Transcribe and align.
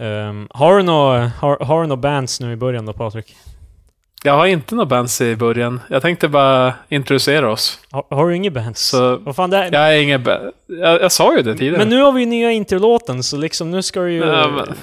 Ehm, 0.00 0.48
har 0.50 0.76
du 0.76 0.82
några 0.82 1.30
har, 1.40 1.56
har 1.64 1.80
du 1.82 1.86
nå 1.86 1.96
bands 1.96 2.40
nu 2.40 2.52
i 2.52 2.56
början 2.56 2.86
då 2.86 2.92
Patrik? 2.92 3.34
Jag 4.24 4.32
har 4.32 4.46
inte 4.46 4.74
några 4.74 4.86
bands 4.86 5.20
i 5.20 5.36
början. 5.36 5.80
Jag 5.90 6.02
tänkte 6.02 6.28
bara 6.28 6.74
introducera 6.88 7.50
oss. 7.52 7.78
Har, 7.90 8.04
har 8.10 8.28
du 8.28 8.36
inget 8.36 8.52
bands? 8.52 8.80
Så 8.88 9.16
Vad 9.16 9.36
fan, 9.36 9.50
det 9.50 9.56
är, 9.56 9.72
jag 9.72 9.94
är 9.96 10.02
ingen 10.02 10.22
ba- 10.22 10.38
jag, 10.66 11.02
jag 11.02 11.12
sa 11.12 11.36
ju 11.36 11.42
det 11.42 11.52
tidigare. 11.54 11.78
Men 11.78 11.88
nu 11.88 12.02
har 12.02 12.12
vi 12.12 12.20
ju 12.20 12.26
nya 12.26 12.50
introlåten, 12.52 13.22
så 13.22 13.36
liksom 13.36 13.70
nu 13.70 13.82
ska 13.82 14.00
du 14.00 14.12
ju... 14.12 14.18
Ja, 14.26 14.48
men- 14.48 14.74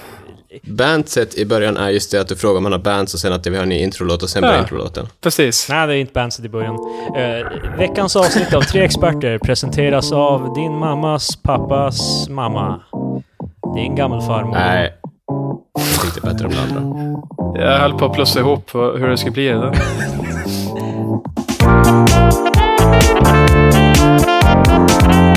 Bandset 0.64 1.36
i 1.38 1.46
början 1.46 1.78
är 1.78 1.90
just 1.90 2.12
det 2.12 2.22
att 2.22 2.28
du 2.28 2.36
frågar 2.36 2.58
om 2.58 2.64
man 2.64 2.72
har 2.72 2.80
bands 2.80 3.14
och 3.14 3.20
sen 3.20 3.34
att 3.34 3.48
vi 3.48 3.56
har 3.56 3.64
en 3.64 3.70
ny 3.70 3.80
introlåt 3.80 4.24
och 4.24 4.30
sen 4.30 4.44
Ja. 4.44 4.50
börjar 4.50 4.62
introlåten. 4.62 5.08
Precis. 5.22 5.70
Nej, 5.70 5.88
det 5.88 5.94
är 5.94 5.98
inte 5.98 6.14
bandset 6.14 6.46
i 6.46 6.50
början. 6.50 6.76
Eh, 7.18 7.78
veckans 7.78 8.16
avsnitt 8.16 8.54
av 8.54 8.62
Tre 8.62 8.82
Experter 8.82 9.38
presenteras 9.38 10.12
av 10.12 10.54
din 10.56 10.72
mammas 10.78 11.36
pappas 11.36 12.30
mamma. 12.30 12.80
Din 13.76 13.96
gammelfarmor. 13.96 14.52
Nej. 14.54 14.97
Tyckte 16.02 16.22
bättre 16.22 16.46
om 16.46 16.52
det 16.52 16.62
andra. 16.62 16.82
Jag 17.62 17.80
höll 17.80 17.94
på 17.94 18.06
att 18.06 18.14
plussa 18.14 18.40
ihop 18.40 18.74
hur 18.74 19.08
det 19.08 19.18
skulle 19.18 19.32
bli. 19.32 19.48
Det. 25.08 25.37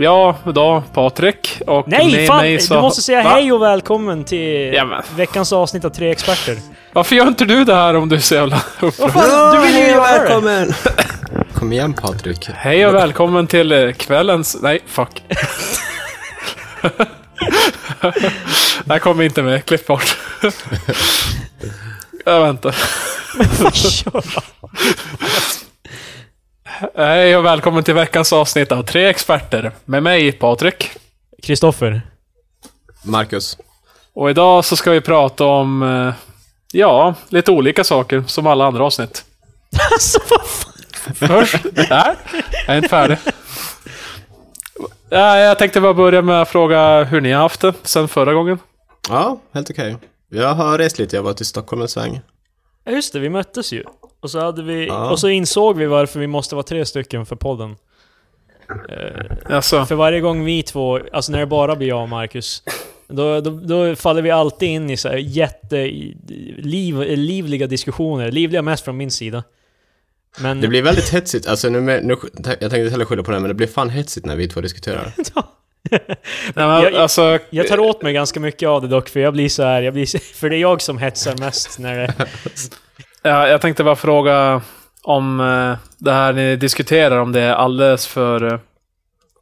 Ja, 0.00 0.36
då 0.44 0.82
Patrik. 0.92 1.62
Och 1.66 1.88
Nej, 1.88 2.12
med 2.16 2.26
fan! 2.26 2.36
mig 2.36 2.60
så... 2.60 2.74
Du 2.74 2.80
måste 2.80 3.02
säga 3.02 3.22
Va? 3.22 3.30
hej 3.30 3.52
och 3.52 3.62
välkommen 3.62 4.24
till 4.24 4.72
Jamen. 4.74 5.02
veckans 5.16 5.52
avsnitt 5.52 5.84
av 5.84 5.90
Tre 5.90 6.10
Experter. 6.10 6.56
Varför 6.92 7.16
gör 7.16 7.28
inte 7.28 7.44
du 7.44 7.64
det 7.64 7.74
här 7.74 7.96
om 7.96 8.08
du 8.08 8.16
är 8.16 8.20
så 8.20 8.34
jävla 8.34 8.62
upprörd? 8.80 9.12
fan, 9.12 9.54
du 9.54 9.60
vill 9.62 9.74
ju 9.76 9.86
göra 9.86 10.12
det! 10.12 10.18
välkommen! 10.18 10.72
Kom 11.54 11.72
igen 11.72 11.94
Patrik. 11.94 12.48
Hej 12.54 12.86
och 12.86 12.94
välkommen 12.94 13.46
till 13.46 13.72
eh, 13.72 13.92
kvällens... 13.92 14.56
Nej, 14.62 14.80
fuck. 14.86 15.22
det 18.84 18.92
här 18.92 18.98
kommer 18.98 19.24
inte 19.24 19.42
med. 19.42 19.64
Klipp 19.64 19.86
bort. 19.86 20.16
Jag 22.24 22.40
väntar. 22.40 22.74
Hej 26.94 27.36
och 27.36 27.44
välkommen 27.44 27.84
till 27.84 27.94
veckans 27.94 28.32
avsnitt 28.32 28.72
av 28.72 28.82
Tre 28.82 29.06
Experter. 29.08 29.72
Med 29.84 30.02
mig, 30.02 30.32
Patrik. 30.32 30.90
Kristoffer. 31.42 32.02
Marcus. 33.04 33.58
Och 34.14 34.30
idag 34.30 34.64
så 34.64 34.76
ska 34.76 34.90
vi 34.90 35.00
prata 35.00 35.44
om... 35.44 35.82
eh, 35.82 36.14
Ja, 36.72 37.14
lite 37.28 37.50
olika 37.50 37.84
saker, 37.84 38.24
som 38.26 38.46
alla 38.46 38.66
andra 38.66 38.84
avsnitt. 38.84 39.24
Alltså 39.92 40.18
vad 40.30 40.46
fan? 40.46 40.72
Först... 41.14 41.64
Nej, 41.74 42.14
jag 42.66 42.74
är 42.74 42.76
inte 42.76 42.88
färdig. 42.88 43.18
Ja, 45.10 45.38
jag 45.38 45.58
tänkte 45.58 45.80
bara 45.80 45.94
börja 45.94 46.22
med 46.22 46.42
att 46.42 46.48
fråga 46.48 47.04
hur 47.04 47.20
ni 47.20 47.32
har 47.32 47.42
haft 47.42 47.60
det 47.60 47.74
sen 47.82 48.08
förra 48.08 48.32
gången. 48.34 48.58
Ja, 49.08 49.38
helt 49.54 49.70
okej. 49.70 49.96
Jag 50.30 50.54
har 50.54 50.78
rest 50.78 50.98
lite, 50.98 51.16
jag 51.16 51.22
var 51.22 51.32
till 51.32 51.46
Stockholm 51.46 51.82
en 51.82 51.88
sväng. 51.88 52.20
Ja 52.84 52.92
just 52.92 53.12
det, 53.12 53.18
vi 53.18 53.28
möttes 53.28 53.72
ju. 53.72 53.84
Och 54.20 54.30
så, 54.30 54.40
hade 54.40 54.62
vi, 54.62 54.86
Ja. 54.86 55.10
och 55.10 55.18
så 55.18 55.28
insåg 55.28 55.76
vi 55.78 55.86
varför 55.86 56.20
vi 56.20 56.26
måste 56.26 56.54
vara 56.54 56.62
tre 56.62 56.84
stycken 56.86 57.26
för 57.26 57.36
podden. 57.36 57.76
Eh, 58.88 59.54
Alltså, 59.56 59.86
för 59.86 59.94
varje 59.94 60.20
gång 60.20 60.44
vi 60.44 60.62
två, 60.62 61.00
alltså 61.12 61.32
när 61.32 61.38
det 61.38 61.46
bara 61.46 61.76
blir 61.76 61.88
jag 61.88 62.02
och 62.02 62.08
Marcus, 62.08 62.62
då, 63.08 63.40
då, 63.40 63.50
då 63.50 63.96
faller 63.96 64.22
vi 64.22 64.30
alltid 64.30 64.68
in 64.68 64.90
i 64.90 64.96
så 64.96 65.08
här 65.08 65.16
jätte... 65.16 65.76
Liv, 66.58 67.00
livliga 67.00 67.66
diskussioner. 67.66 68.30
Livliga 68.30 68.62
mest 68.62 68.84
från 68.84 68.96
min 68.96 69.10
sida. 69.10 69.44
Men... 70.40 70.60
Det 70.60 70.68
blir 70.68 70.82
väldigt 70.82 71.08
hetsigt, 71.08 71.46
alltså 71.48 71.68
nu, 71.68 71.80
med, 71.80 72.04
nu 72.04 72.16
jag 72.34 72.44
tänkte 72.44 72.64
inte 72.64 72.90
heller 72.90 73.04
skylla 73.04 73.22
på 73.22 73.30
det, 73.30 73.40
men 73.40 73.48
det 73.48 73.54
blir 73.54 73.66
fan 73.66 73.90
hetsigt 73.90 74.26
när 74.26 74.36
vi 74.36 74.48
två 74.48 74.60
diskuterar. 74.60 75.12
nej, 75.90 76.00
men, 76.54 76.82
Jag- 76.82 76.94
alltså 76.94 77.38
Jag 77.50 77.68
tar 77.68 77.78
åt 77.80 78.02
mig 78.02 78.12
ganska 78.12 78.40
mycket 78.40 78.68
av 78.68 78.82
det 78.82 78.88
dock, 78.88 79.08
för 79.08 79.20
jag 79.20 79.32
blir 79.32 79.48
så 79.48 79.62
här, 79.62 79.82
jag 79.82 79.94
blir, 79.94 80.06
så- 80.06 80.18
för 80.18 80.50
det 80.50 80.56
är 80.56 80.60
jag 80.60 80.82
som 80.82 80.98
hetsar 80.98 81.36
mest 81.36 81.78
när 81.78 81.98
det... 81.98 82.14
ja, 83.22 83.48
jag 83.48 83.60
tänkte 83.60 83.84
bara 83.84 83.96
fråga 83.96 84.60
om 85.02 85.40
eh, 85.40 85.76
det 85.98 86.12
här 86.12 86.32
ni 86.32 86.56
diskuterar, 86.56 87.18
om 87.18 87.32
det 87.32 87.40
är 87.40 87.52
alldeles 87.54 88.06
för, 88.06 88.52
eh, 88.52 88.58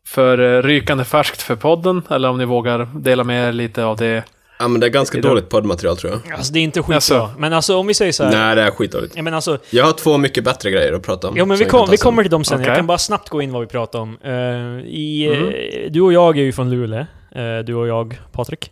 för 0.06 0.38
eh, 0.58 0.62
rykande 0.62 1.04
färskt 1.04 1.42
för 1.42 1.56
podden, 1.56 2.02
eller 2.10 2.28
om 2.28 2.38
ni 2.38 2.44
vågar 2.44 2.88
dela 3.00 3.24
med 3.24 3.48
er 3.48 3.52
lite 3.52 3.84
av 3.84 3.96
det. 3.96 4.24
Ja 4.58 4.68
men 4.68 4.80
det 4.80 4.86
är 4.86 4.90
ganska 4.90 5.18
Idag- 5.18 5.30
dåligt 5.30 5.48
poddmaterial 5.48 5.96
tror 5.96 6.12
jag. 6.12 6.34
Alltså 6.36 6.52
det 6.52 6.58
är 6.58 6.62
inte 6.62 6.80
skitbra. 6.80 6.94
Jaså? 6.94 7.30
Men 7.38 7.52
alltså 7.52 7.76
om 7.76 7.86
vi 7.86 7.94
säger 7.94 8.12
så 8.12 8.24
här. 8.24 8.30
Nej, 8.32 8.56
det 8.56 8.62
är 8.62 8.70
skitdåligt. 8.70 9.16
Ja, 9.16 9.22
men 9.22 9.34
alltså, 9.34 9.58
Jag 9.70 9.84
har 9.84 9.92
två 9.92 10.18
mycket 10.18 10.44
bättre 10.44 10.70
grejer 10.70 10.92
att 10.92 11.02
prata 11.02 11.28
om. 11.28 11.34
jo 11.36 11.46
men 11.46 11.56
vi, 11.56 11.64
kom, 11.64 11.90
vi 11.90 11.96
kommer 11.96 12.22
till 12.22 12.30
dem 12.30 12.44
sen. 12.44 12.58
Jag 12.60 12.64
Okej. 12.66 12.76
kan 12.76 12.86
bara 12.86 12.98
snabbt 12.98 13.28
gå 13.28 13.42
in 13.42 13.52
vad 13.52 13.60
vi 13.60 13.66
pratar 13.68 13.98
om. 13.98 14.18
Eh, 14.24 14.32
i, 14.86 15.26
Mm. 15.32 15.92
du 15.92 16.00
och 16.00 16.12
jag 16.12 16.38
är 16.38 16.42
ju 16.42 16.52
från 16.52 16.70
Luleå. 16.70 17.00
Eh, 17.34 17.58
du 17.66 17.74
och 17.74 17.86
jag, 17.88 18.20
Patrik, 18.32 18.70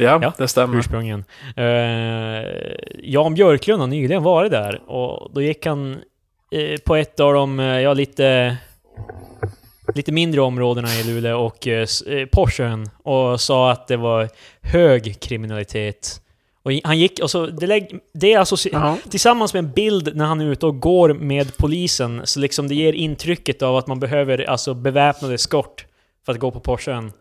Ja, 0.00 0.18
Ja. 0.22 0.32
det 0.38 0.48
stämmer. 0.48 0.78
ursprungligen. 0.78 1.24
Uh, 1.58 2.44
Jan 3.02 3.34
Björklund 3.34 3.80
har 3.80 3.86
nyligen 3.86 4.22
varit 4.22 4.50
där 4.50 4.90
och 4.90 5.34
då 5.34 5.42
gick 5.42 5.66
han 5.66 5.92
eh, 6.50 6.80
på 6.84 6.96
ett 6.96 7.20
av 7.20 7.34
de, 7.34 7.60
eh, 7.60 7.80
ja 7.80 7.92
lite... 7.94 8.56
Lite 9.94 10.12
mindre 10.12 10.40
områdena 10.40 10.88
i 10.88 11.04
Luleå 11.04 11.38
och 11.40 11.66
uh, 11.66 12.26
Porschen 12.26 12.90
och 13.02 13.40
sa 13.40 13.70
att 13.70 13.88
det 13.88 13.96
var 13.96 14.28
hög 14.62 15.20
kriminalitet. 15.20 16.20
Och 16.62 16.72
han 16.84 16.98
gick, 16.98 17.18
och 17.22 17.30
så, 17.30 17.46
det, 17.46 17.66
lägg, 17.66 17.98
det 18.14 18.32
är 18.32 18.38
alltså 18.38 18.68
Jaha. 18.72 18.96
tillsammans 19.10 19.54
med 19.54 19.64
en 19.64 19.70
bild 19.72 20.16
när 20.16 20.24
han 20.24 20.40
är 20.40 20.46
ute 20.46 20.66
och 20.66 20.80
går 20.80 21.14
med 21.14 21.56
polisen, 21.56 22.20
så 22.24 22.40
liksom 22.40 22.68
det 22.68 22.74
ger 22.74 22.92
intrycket 22.92 23.62
av 23.62 23.76
att 23.76 23.86
man 23.86 24.00
behöver 24.00 24.50
alltså 24.50 24.74
beväpnade 24.74 25.38
skort 25.38 25.86
för 26.26 26.32
att 26.32 26.38
gå 26.38 26.50
på 26.50 26.60
Porschen. 26.60 27.12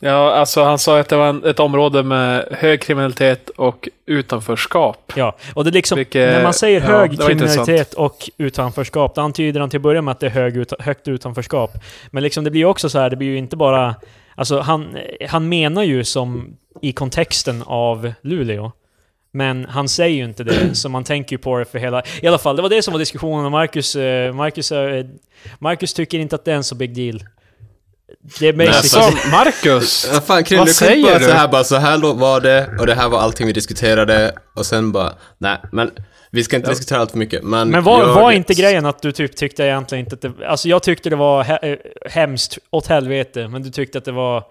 Ja, 0.00 0.32
alltså 0.34 0.62
han 0.62 0.78
sa 0.78 0.98
att 1.00 1.08
det 1.08 1.16
var 1.16 1.28
en, 1.28 1.44
ett 1.44 1.60
område 1.60 2.02
med 2.02 2.48
hög 2.50 2.82
kriminalitet 2.82 3.48
och 3.48 3.88
utanförskap. 4.06 5.12
Ja, 5.16 5.36
och 5.54 5.64
det 5.64 5.70
är 5.70 5.72
liksom, 5.72 5.96
Vilket- 5.96 6.32
när 6.32 6.42
man 6.42 6.54
säger 6.54 6.80
ja, 6.80 6.86
hög 6.86 7.18
var 7.18 7.26
kriminalitet 7.26 7.94
och 7.94 8.30
utanförskap, 8.36 9.14
då 9.14 9.20
antyder 9.20 9.60
han 9.60 9.70
till 9.70 9.78
att 9.78 9.82
börja 9.82 10.02
med 10.02 10.12
att 10.12 10.20
det 10.20 10.26
är 10.26 10.30
hög 10.30 10.56
ut, 10.56 10.72
högt 10.78 11.08
utanförskap. 11.08 11.70
Men 12.10 12.22
liksom 12.22 12.44
det 12.44 12.50
blir 12.50 12.60
ju 12.60 12.66
också 12.66 12.88
så 12.90 12.98
här, 12.98 13.10
det 13.10 13.16
blir 13.16 13.28
ju 13.28 13.38
inte 13.38 13.56
bara... 13.56 13.94
Alltså 14.34 14.60
han, 14.60 14.96
han 15.28 15.48
menar 15.48 15.82
ju 15.82 16.04
som 16.04 16.56
i 16.82 16.92
kontexten 16.92 17.62
av 17.66 18.12
Luleå. 18.22 18.72
Men 19.32 19.64
han 19.64 19.88
säger 19.88 20.16
ju 20.16 20.24
inte 20.24 20.44
det, 20.44 20.74
så 20.74 20.88
man 20.88 21.04
tänker 21.04 21.32
ju 21.34 21.38
på 21.38 21.58
det 21.58 21.64
för 21.64 21.78
hela... 21.78 22.02
I 22.22 22.26
alla 22.26 22.38
fall, 22.38 22.56
det 22.56 22.62
var 22.62 22.68
det 22.68 22.82
som 22.82 22.92
var 22.92 22.98
diskussionen 22.98 23.44
och 23.44 23.50
Marcus... 23.50 23.96
eh, 23.96 24.32
Marcus, 24.32 24.72
eh, 24.72 25.06
Marcus 25.58 25.94
tycker 25.94 26.18
inte 26.18 26.34
att 26.36 26.44
det 26.44 26.52
är 26.52 26.56
en 26.56 26.64
så 26.64 26.74
big 26.74 26.94
deal. 26.94 27.22
Det 28.40 28.48
är 28.48 28.52
basically... 28.52 29.04
Alltså, 29.06 29.28
Marcus! 29.28 30.08
Ja, 30.12 30.20
fan 30.20 30.44
Krim, 30.44 30.58
Vad 30.58 30.68
du 30.68 30.72
säger 30.72 31.02
bara 31.02 31.18
du? 31.18 31.24
så 31.24 31.30
här 31.30 31.48
bara, 31.48 31.64
så 31.64 31.76
här 31.76 31.98
då 31.98 32.12
var 32.12 32.40
det 32.40 32.70
och 32.80 32.86
det 32.86 32.94
här 32.94 33.08
var 33.08 33.20
allting 33.20 33.46
vi 33.46 33.52
diskuterade 33.52 34.32
och 34.56 34.66
sen 34.66 34.92
bara, 34.92 35.12
nej 35.38 35.58
men 35.72 35.90
vi 36.30 36.44
ska 36.44 36.56
inte 36.56 36.70
diskutera 36.70 36.98
allt 37.00 37.10
för 37.10 37.18
mycket 37.18 37.42
men 37.44 37.68
Men 37.68 37.84
var, 37.84 38.00
jag- 38.00 38.14
var 38.14 38.32
inte 38.32 38.54
grejen 38.54 38.86
att 38.86 39.02
du 39.02 39.12
typ 39.12 39.36
tyckte 39.36 39.64
egentligen 39.64 40.04
inte 40.04 40.14
att 40.14 40.38
det... 40.38 40.46
Alltså 40.48 40.68
jag 40.68 40.82
tyckte 40.82 41.10
det 41.10 41.16
var 41.16 41.42
he 41.44 41.58
eh, 41.62 41.76
hemskt 42.10 42.58
åt 42.70 42.86
helvete, 42.86 43.48
men 43.48 43.62
du 43.62 43.70
tyckte 43.70 43.98
att 43.98 44.04
det 44.04 44.12
var 44.12 44.44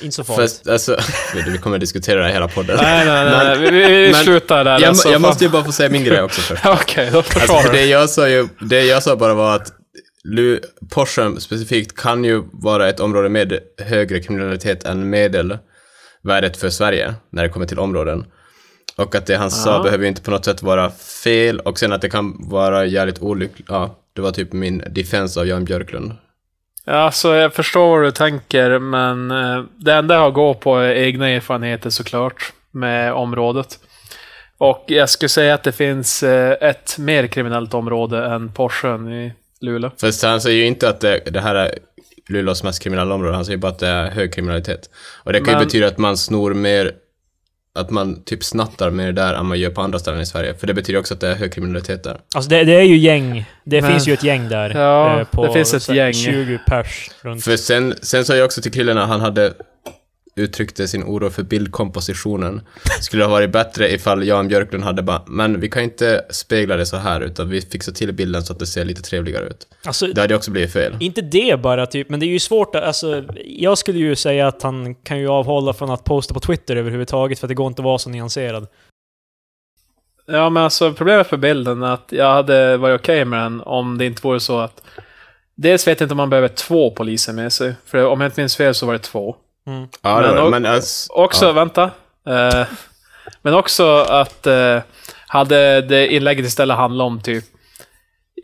inte 0.00 0.16
så 0.16 0.24
farligt. 0.24 0.50
Fast, 0.52 0.68
alltså, 0.68 0.98
vi 1.46 1.58
kommer 1.58 1.78
diskutera 1.78 2.18
det 2.20 2.24
här 2.26 2.32
hela 2.32 2.48
podden. 2.48 2.78
Nej, 2.82 3.06
nej, 3.06 3.24
nej. 3.24 3.58
Vi, 3.58 3.70
vi, 3.70 3.86
vi 4.06 4.12
Men- 4.12 4.24
slutar 4.24 4.64
där. 4.64 4.72
jag, 4.72 4.84
alltså, 4.84 5.08
jag 5.10 5.20
måste 5.20 5.44
ju 5.44 5.50
bara 5.50 5.64
få 5.64 5.72
säga 5.72 5.88
min 5.90 6.04
grej 6.04 6.22
också 6.22 6.40
först. 6.54 6.66
Okej, 6.66 7.08
då 7.12 7.18
Alltså, 7.18 7.32
försvarar 7.40 7.62
för 7.62 7.72
du. 7.72 7.76
det 7.78 7.84
jag 7.86 8.10
sa 8.10 8.28
ju, 8.28 8.48
det 8.60 8.84
jag 8.84 9.02
sa 9.02 9.16
bara 9.16 9.34
var 9.34 9.56
att 9.56 9.72
Lu, 10.24 10.60
Porschen 10.90 11.40
specifikt 11.40 11.96
kan 11.96 12.24
ju 12.24 12.42
vara 12.52 12.88
ett 12.88 13.00
område 13.00 13.28
med 13.28 13.58
högre 13.78 14.20
kriminalitet 14.20 14.84
än 14.84 15.10
medelvärdet 15.10 16.56
för 16.56 16.70
Sverige 16.70 17.14
när 17.30 17.42
det 17.42 17.48
kommer 17.48 17.66
till 17.66 17.78
områden. 17.78 18.24
Och 18.96 19.14
att 19.14 19.26
det 19.26 19.34
han 19.36 19.50
sa 19.50 19.76
Ja. 19.76 19.82
behöver 19.82 20.02
ju 20.04 20.08
inte 20.08 20.22
på 20.22 20.30
något 20.30 20.44
sätt 20.44 20.62
vara 20.62 20.90
fel 21.24 21.60
och 21.60 21.78
sen 21.78 21.92
att 21.92 22.00
det 22.02 22.10
kan 22.10 22.48
vara 22.48 22.84
jävligt 22.86 23.22
olyckligt. 23.22 23.66
Ja, 23.70 23.98
det 24.12 24.20
var 24.22 24.30
typ 24.30 24.52
min 24.52 24.82
defense 24.90 25.40
av 25.40 25.46
Jan 25.46 25.64
Björklund. 25.64 26.12
Ja, 26.84 26.92
alltså, 26.92 27.34
jag 27.34 27.54
förstår 27.54 27.88
vad 27.98 28.06
du 28.06 28.10
tänker, 28.10 28.78
men 28.78 29.30
eh, 29.30 29.64
det 29.76 29.92
enda 29.94 30.14
jag 30.14 30.32
går 30.34 30.54
på 30.54 30.76
är 30.76 30.90
egna 30.94 31.28
erfarenheter 31.28 31.90
såklart 31.90 32.52
med 32.70 33.12
området. 33.12 33.78
Och 34.58 34.84
jag 34.86 35.08
skulle 35.08 35.28
säga 35.28 35.54
att 35.54 35.62
det 35.62 35.72
finns 35.72 36.22
eh, 36.22 36.68
ett 36.68 36.98
mer 36.98 37.26
kriminellt 37.26 37.74
område 37.74 38.24
än 38.26 38.52
Porschen 38.52 39.12
i 39.12 39.32
Luleå. 39.62 39.90
Fast 40.00 40.22
han 40.22 40.40
säger 40.40 40.56
ju 40.58 40.66
inte 40.66 40.88
att 40.88 41.00
det, 41.00 41.20
det 41.30 41.40
här 41.40 41.54
är 41.54 41.78
Luleås 42.28 42.62
mest 42.62 42.82
kriminella 42.82 43.14
område, 43.14 43.34
han 43.34 43.44
säger 43.44 43.58
bara 43.58 43.72
att 43.72 43.78
det 43.78 43.88
är 43.88 44.10
hög 44.10 44.32
kriminalitet. 44.34 44.90
Och 45.24 45.32
det 45.32 45.38
kan 45.38 45.48
ju 45.48 45.52
Men- 45.54 45.64
betyda 45.64 45.86
att 45.86 45.98
man 45.98 46.16
snor 46.16 46.54
mer 46.54 46.92
att 47.74 47.90
man 47.90 48.22
typ 48.24 48.44
snattar 48.44 48.90
mer 48.90 49.12
där 49.12 49.34
än 49.34 49.46
man 49.46 49.58
gör 49.60 49.70
på 49.70 49.80
andra 49.80 49.98
ställen 49.98 50.20
i 50.20 50.26
Sverige. 50.26 50.54
För 50.54 50.66
det 50.66 50.74
betyder 50.74 51.00
också 51.00 51.14
att 51.14 51.20
det 51.20 51.28
är 51.28 51.34
hög 51.34 51.52
kriminalitet 51.52 52.04
där. 52.04 52.20
Alltså 52.34 52.50
det, 52.50 52.64
det 52.64 52.72
är 52.74 52.82
ju 52.82 52.96
gäng. 52.96 53.44
Det 53.64 53.80
Men- 53.82 53.90
finns 53.90 54.08
ju 54.08 54.12
ett 54.12 54.24
gäng 54.24 54.48
där. 54.48 54.70
Ja, 54.70 55.20
eh, 55.20 55.26
på 55.26 55.46
det 55.46 55.52
finns 55.52 55.74
ett 55.74 55.96
gäng. 55.96 56.12
20 56.12 56.58
pers 56.66 57.10
runt. 57.22 57.44
För 57.44 57.56
sen, 57.56 57.94
sen 58.02 58.24
sa 58.24 58.36
jag 58.36 58.44
också 58.44 58.62
till 58.62 58.72
Krille 58.72 58.94
när 58.94 59.06
han 59.06 59.20
hade 59.20 59.52
uttryckte 60.36 60.88
sin 60.88 61.04
oro 61.04 61.30
för 61.30 61.42
bildkompositionen. 61.42 62.60
Skulle 63.00 63.22
det 63.22 63.26
ha 63.26 63.32
varit 63.32 63.50
bättre 63.50 63.92
ifall 63.92 64.26
Jan 64.26 64.48
Björklund 64.48 64.84
hade 64.84 65.02
bara, 65.02 65.22
men 65.26 65.60
vi 65.60 65.68
kan 65.68 65.82
inte 65.82 66.24
spegla 66.30 66.76
det 66.76 66.86
så 66.86 66.96
här, 66.96 67.20
utan 67.20 67.48
vi 67.48 67.60
fixar 67.60 67.92
till 67.92 68.12
bilden 68.12 68.42
så 68.42 68.52
att 68.52 68.58
det 68.58 68.66
ser 68.66 68.84
lite 68.84 69.02
trevligare 69.02 69.46
ut. 69.46 69.68
Alltså, 69.84 70.06
Det 70.06 70.20
hade 70.20 70.34
också 70.34 70.50
blivit 70.50 70.72
fel. 70.72 70.96
Inte 71.00 71.20
det 71.20 71.60
bara, 71.62 71.86
typ, 71.86 72.08
men 72.08 72.20
det 72.20 72.26
är 72.26 72.28
ju 72.28 72.38
svårt 72.38 72.74
att, 72.74 72.82
alltså, 72.82 73.24
jag 73.44 73.78
skulle 73.78 73.98
ju 73.98 74.16
säga 74.16 74.46
att 74.46 74.62
han 74.62 74.94
kan 74.94 75.18
ju 75.18 75.28
avhålla 75.28 75.72
från 75.72 75.90
att 75.90 76.04
posta 76.04 76.34
på 76.34 76.40
Twitter 76.40 76.76
överhuvudtaget, 76.76 77.38
för 77.38 77.46
att 77.46 77.48
det 77.48 77.54
går 77.54 77.66
inte 77.66 77.82
att 77.82 77.84
vara 77.84 77.98
så 77.98 78.10
nyanserad. 78.10 78.66
Ja, 80.26 80.50
men 80.50 80.62
alltså 80.62 80.92
problemet 80.92 81.26
för 81.26 81.36
bilden 81.36 81.82
är 81.82 81.94
att 81.94 82.08
jag 82.08 82.32
hade 82.32 82.76
varit 82.76 83.00
okej 83.00 83.24
med 83.24 83.40
den 83.40 83.60
om 83.60 83.98
det 83.98 84.06
inte 84.06 84.22
vore 84.22 84.40
så 84.40 84.58
att... 84.58 84.82
Dels 85.54 85.86
vet 85.86 86.00
jag 86.00 86.04
inte 86.04 86.12
om 86.12 86.16
man 86.16 86.30
behöver 86.30 86.48
två 86.48 86.90
poliser 86.90 87.32
med 87.32 87.52
sig. 87.52 87.74
För 87.84 88.04
om 88.04 88.20
jag 88.20 88.28
inte 88.28 88.40
minns 88.40 88.56
fel 88.56 88.74
så 88.74 88.86
var 88.86 88.92
det 88.92 88.98
två. 88.98 89.36
Mm. 89.66 89.88
Ja, 90.02 90.20
Men 90.20 90.38
och- 90.38 90.50
men 90.50 90.66
alltså, 90.66 91.12
Också, 91.12 91.46
ja. 91.46 91.52
vänta. 91.52 91.82
Eh, 92.28 92.66
men 93.42 93.54
också 93.54 93.96
att 93.96 94.46
eh, 94.46 94.78
hade 95.26 95.80
det 95.80 96.12
inlägget 96.14 96.46
istället 96.46 96.76
handlat 96.76 97.04
om 97.06 97.20
typ 97.22 97.44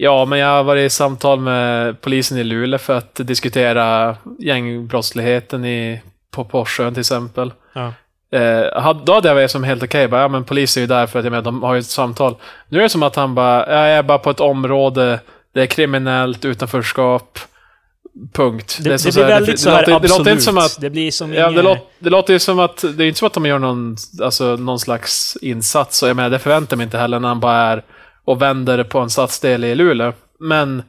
Ja, 0.01 0.25
men 0.25 0.39
jag 0.39 0.49
har 0.49 0.63
varit 0.65 0.87
i 0.87 0.91
samtal 0.91 1.41
med 1.41 2.01
polisen 2.01 2.39
i 2.39 2.45
Luleå 2.45 2.79
för 2.79 2.97
att 2.99 3.15
diskutera 3.15 4.17
gängbrottsligheten 4.39 5.65
i, 5.65 6.03
på 6.31 6.45
Porssön 6.45 6.95
till 6.95 7.01
exempel. 7.01 7.53
Ja. 7.73 7.93
Eh, 8.39 8.95
då 9.05 9.15
hade 9.15 9.29
jag 9.29 9.35
varit 9.35 9.51
som 9.51 9.65
helt 9.65 9.83
okej, 9.83 10.09
bara, 10.09 10.21
ja 10.21 10.29
men 10.29 10.45
polisen 10.45 10.81
är 10.81 10.83
ju 10.83 10.87
där 10.87 11.07
för 11.07 11.19
att 11.19 11.25
jag 11.25 11.31
menar, 11.31 11.43
de 11.45 11.63
har 11.63 11.75
ju 11.75 11.81
ett 11.81 11.87
samtal. 11.87 12.37
Nu 12.69 12.79
är 12.79 12.83
det 12.83 12.89
som 12.89 13.03
att 13.03 13.17
han 13.17 13.35
bara, 13.35 13.67
ja, 13.67 13.87
jag 13.89 13.99
är 13.99 14.03
bara 14.03 14.19
på 14.19 14.31
ett 14.31 14.41
område, 14.41 15.21
det 15.55 15.63
är 15.63 15.67
kriminellt, 15.67 16.45
utanförskap, 16.45 17.39
punkt. 18.33 18.79
Det, 18.83 18.91
det, 18.91 18.99
så- 18.99 19.13
blir 19.13 19.25
väldigt 19.25 19.61
så 19.61 19.71
här 19.71 19.87
låter, 19.87 20.01
det 20.01 20.09
låter 20.09 20.19
inte 20.19 20.31
absolut. 20.31 20.43
som 20.43 20.59
att 20.59 20.81
det 20.81 20.91
blir 20.91 21.11
som 21.11 21.33
Ja, 21.33 21.51
det, 21.51 21.63
låter, 21.63 21.83
det 21.99 22.11
låter 22.11 22.33
ju 22.33 22.39
som 22.39 22.59
att, 22.59 22.85
det 22.97 23.05
är 23.05 23.09
inte 23.09 23.19
som 23.19 23.27
att 23.27 23.33
de 23.35 23.47
gör 23.47 23.59
någon, 23.59 23.97
alltså, 24.23 24.57
någon 24.57 24.79
slags 24.79 25.37
insats. 25.43 26.03
Och 26.03 26.09
jag 26.09 26.17
menar, 26.17 26.31
det 26.31 26.39
förväntar 26.39 26.77
mig 26.77 26.85
inte 26.85 26.99
heller 26.99 27.21
när 27.21 27.29
han 27.29 27.41
bara 27.41 27.57
är 27.57 27.83
och 28.25 28.43
vänder 28.43 28.85
på 28.85 28.99
en 28.99 29.11
stadsdel 29.11 29.65
i 29.65 29.75
Luleå. 29.75 30.13
Men 30.41 30.83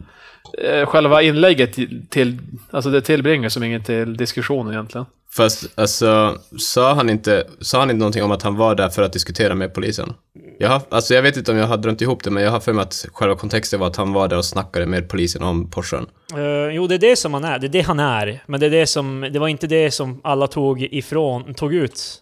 eh, 0.63 0.85
själva 0.85 1.21
inlägget 1.21 1.77
till, 2.09 2.37
alltså 2.71 2.89
det 2.89 3.01
tillbringar 3.01 3.49
som 3.49 3.63
inget 3.63 3.85
till 3.85 4.17
diskussionen 4.17 4.73
egentligen. 4.73 5.05
Fast 5.31 5.79
alltså, 5.79 6.37
sa 6.57 6.93
han, 6.93 7.09
inte, 7.09 7.47
sa 7.61 7.79
han 7.79 7.89
inte 7.89 7.99
någonting 7.99 8.23
om 8.23 8.31
att 8.31 8.43
han 8.43 8.55
var 8.55 8.75
där 8.75 8.89
för 8.89 9.01
att 9.01 9.13
diskutera 9.13 9.55
med 9.55 9.73
polisen? 9.73 10.13
Jag, 10.59 10.69
har, 10.69 10.81
alltså, 10.89 11.13
jag 11.13 11.21
vet 11.21 11.37
inte 11.37 11.51
om 11.51 11.57
jag 11.57 11.67
har 11.67 11.77
drömt 11.77 12.01
ihop 12.01 12.23
det, 12.23 12.31
men 12.31 12.43
jag 12.43 12.51
har 12.51 12.59
för 12.59 12.73
mig 12.73 12.81
att 12.83 13.05
själva 13.13 13.35
kontexten 13.35 13.79
var 13.79 13.87
att 13.87 13.95
han 13.95 14.13
var 14.13 14.27
där 14.27 14.37
och 14.37 14.45
snackade 14.45 14.85
med 14.85 15.09
polisen 15.09 15.43
om 15.43 15.69
Porschen. 15.69 16.07
Eh, 16.33 16.75
jo, 16.75 16.87
det 16.87 16.95
är 16.95 16.99
det 16.99 17.15
som 17.15 17.33
han 17.33 17.43
är. 17.43 17.59
Det 17.59 17.67
är 17.67 17.69
det 17.69 17.81
han 17.81 17.99
är. 17.99 18.43
Men 18.45 18.59
det, 18.59 18.65
är 18.65 18.69
det, 18.69 18.87
som, 18.87 19.29
det 19.31 19.39
var 19.39 19.47
inte 19.47 19.67
det 19.67 19.91
som 19.91 20.21
alla 20.23 20.47
tog 20.47 20.81
ifrån, 20.81 21.53
tog 21.53 21.73
ut. 21.73 22.21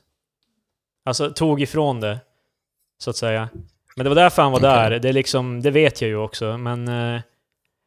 Alltså, 1.05 1.29
tog 1.29 1.61
ifrån 1.61 1.99
det. 1.99 2.19
Så 2.99 3.09
att 3.09 3.17
säga. 3.17 3.49
Men 3.95 4.03
det 4.03 4.09
var 4.09 4.15
därför 4.15 4.41
han 4.41 4.51
var 4.51 4.59
Okej. 4.59 4.69
där. 4.69 4.99
Det 4.99 5.09
är 5.09 5.13
liksom, 5.13 5.61
det 5.61 5.71
vet 5.71 6.01
jag 6.01 6.09
ju 6.09 6.17
också. 6.17 6.57
Men... 6.57 6.87
eh, 6.87 7.21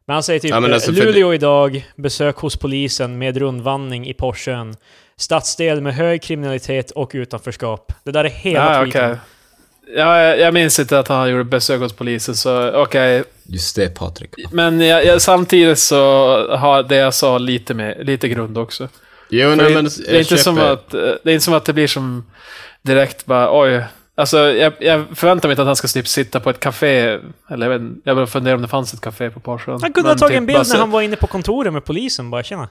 men 0.06 0.14
han 0.14 0.22
säger 0.22 0.40
typ 0.40 0.50
Ja, 0.50 0.56
alltså, 0.74 0.92
för 0.92 1.02
Luleå 1.02 1.34
idag, 1.34 1.86
besök 1.96 2.36
hos 2.36 2.56
polisen 2.56 3.18
med 3.18 3.36
rundvandring 3.36 4.06
i 4.06 4.14
Porschen. 4.14 4.76
Stadsdel 5.20 5.80
med 5.80 5.94
hög 5.94 6.22
kriminalitet 6.22 6.90
och 6.90 7.10
utanförskap. 7.14 7.92
Det 8.04 8.10
där 8.10 8.24
är 8.24 8.28
hela 8.28 8.76
Ja, 8.76 8.84
tweeten. 8.84 9.10
okej. 9.10 9.20
Ja, 9.96 10.20
jag, 10.22 10.38
jag 10.38 10.54
minns 10.54 10.78
inte 10.78 10.98
att 10.98 11.08
han 11.08 11.30
gjorde 11.30 11.44
besök 11.44 11.80
hos 11.80 11.92
polisen, 11.92 12.34
så 12.34 12.72
okej. 12.82 13.24
Just 13.44 13.76
det, 13.76 13.94
Patrik. 13.94 14.34
Men 14.52 14.80
jag, 14.80 15.04
jag, 15.04 15.22
samtidigt 15.22 15.78
så 15.78 15.96
har 16.56 16.82
det 16.82 16.96
jag 16.96 17.14
sa 17.14 17.38
lite, 17.38 17.74
med, 17.74 18.06
lite 18.06 18.28
grund 18.28 18.58
också. 18.58 18.88
Jo, 19.28 19.48
nej, 19.48 19.56
det, 19.56 19.74
men 19.74 19.84
det, 19.84 20.16
är 20.16 20.18
inte 20.18 20.38
som 20.38 20.58
att, 20.58 20.94
eh, 20.94 21.00
det 21.00 21.30
är 21.30 21.32
inte 21.32 21.44
som 21.44 21.54
att 21.54 21.64
det 21.64 21.72
blir 21.72 21.86
som 21.86 22.24
direkt 22.82 23.26
bara 23.26 23.60
oj. 23.60 23.84
Alltså 24.14 24.38
jag, 24.38 24.72
jag 24.80 25.04
förväntar 25.14 25.48
mig 25.48 25.52
inte 25.52 25.62
att 25.62 25.66
han 25.66 25.76
ska 25.76 25.88
typ 25.88 26.08
sitta 26.08 26.40
på 26.40 26.50
ett 26.50 26.60
café. 26.60 27.18
Eller 27.50 27.70
jag, 27.70 27.78
vet, 27.78 27.92
jag 28.04 28.16
bara 28.16 28.26
funderar 28.26 28.54
om 28.54 28.62
det 28.62 28.68
fanns 28.68 28.94
ett 28.94 29.00
café 29.00 29.30
på 29.30 29.40
Porsche. 29.40 29.72
Han 29.72 29.92
kunde 29.92 30.10
ha 30.10 30.18
tagit 30.18 30.36
en 30.36 30.46
bild 30.46 30.68
när 30.68 30.78
han 30.78 30.90
var 30.90 31.02
inne 31.02 31.16
på 31.16 31.26
kontoret 31.26 31.72
med 31.72 31.84
polisen, 31.84 32.30
bara 32.30 32.42
tjena. 32.42 32.68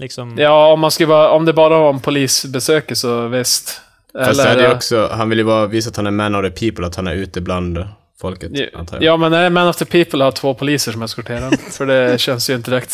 Liksom... 0.00 0.38
Ja, 0.38 0.72
om, 0.72 0.80
man 0.80 0.90
ska 0.90 1.06
vara, 1.06 1.30
om 1.30 1.44
det 1.44 1.52
bara 1.52 1.78
var 1.78 1.88
om 1.88 2.00
polisbesöket 2.00 2.98
så 2.98 3.28
visst. 3.28 3.80
Fast 4.24 4.42
det 4.42 4.48
hade 4.48 4.60
ju 4.62 4.66
eh, 4.66 4.76
också, 4.76 5.08
han 5.12 5.28
vill 5.28 5.38
ju 5.38 5.44
bara 5.44 5.66
visa 5.66 5.90
att 5.90 5.96
han 5.96 6.06
är 6.06 6.10
man 6.10 6.34
of 6.34 6.54
the 6.54 6.70
people, 6.70 6.86
att 6.86 6.96
han 6.96 7.06
är 7.06 7.14
ute 7.14 7.40
bland 7.40 7.84
folket, 8.20 8.50
Ja, 8.54 8.66
antar 8.74 8.96
jag. 8.96 9.04
Ja, 9.04 9.16
men 9.16 9.32
när 9.32 9.50
Man 9.50 9.68
of 9.68 9.76
the 9.76 9.84
People 9.84 10.24
har 10.24 10.32
två 10.32 10.54
poliser 10.54 10.92
som 10.92 11.02
eskorterar. 11.02 11.70
För 11.70 11.86
det 11.86 12.20
känns 12.20 12.50
ju 12.50 12.54
inte 12.54 12.70
direkt... 12.70 12.92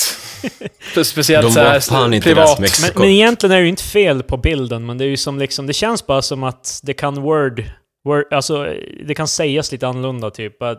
Speciellt 1.05 1.47
De 1.47 1.53
så 1.53 1.61
här, 1.61 1.81
fan 1.81 2.15
inte 2.15 2.29
privat. 2.29 2.61
Men, 2.61 2.69
men 2.95 3.09
egentligen 3.09 3.53
är 3.53 3.57
det 3.57 3.63
ju 3.63 3.69
inte 3.69 3.83
fel 3.83 4.23
på 4.23 4.37
bilden, 4.37 4.87
men 4.87 4.99
det 4.99 5.05
är 5.05 5.09
ju 5.09 5.17
som 5.17 5.39
liksom, 5.39 5.67
det 5.67 5.73
känns 5.73 6.07
bara 6.07 6.23
som 6.23 6.43
att 6.43 6.81
det 6.83 6.95
kan 6.95 7.23
word, 7.23 7.65
word 8.05 8.25
alltså 8.33 8.67
det 9.07 9.15
kan 9.15 9.29
sägas 9.29 9.73
lite 9.73 9.89
annorlunda 9.89 10.31
typ. 10.31 10.63
Att, 10.63 10.79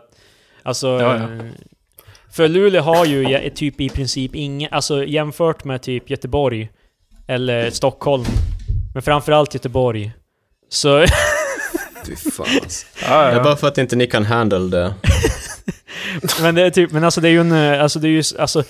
alltså, 0.62 0.88
Ja, 0.88 1.16
ja. 1.16 1.26
För 2.32 2.48
Luleå 2.48 2.82
har 2.82 3.04
ju 3.04 3.50
typ 3.50 3.80
i 3.80 3.88
princip 3.88 4.34
inga, 4.34 4.68
alltså 4.68 5.04
jämfört 5.04 5.64
med 5.64 5.82
typ 5.82 6.10
Göteborg, 6.10 6.68
eller 7.26 7.70
Stockholm, 7.70 8.24
men 8.94 9.02
framförallt 9.02 9.54
Göteborg, 9.54 10.12
så 10.68 11.04
Fy 12.06 12.16
fan 12.16 12.46
alltså. 12.62 12.86
Ja, 13.02 13.24
Det 13.30 13.32
är 13.36 13.44
bara 13.44 13.56
för 13.56 13.68
att 13.68 13.78
inte 13.78 13.96
ni 13.96 14.06
kan 14.06 14.24
handle 14.24 14.58
det. 14.58 14.94
Men 16.42 16.54
det 16.54 16.62
är 16.62 16.70
typ, 16.70 16.92
men 16.92 17.04
alltså 17.04 17.20
det 17.20 17.28
är 17.28 17.32
ju 17.32 17.40
en, 17.40 17.52
alltså 17.80 17.98
det 17.98 18.08
är 18.08 18.10
ju, 18.10 18.22
alltså 18.38 18.62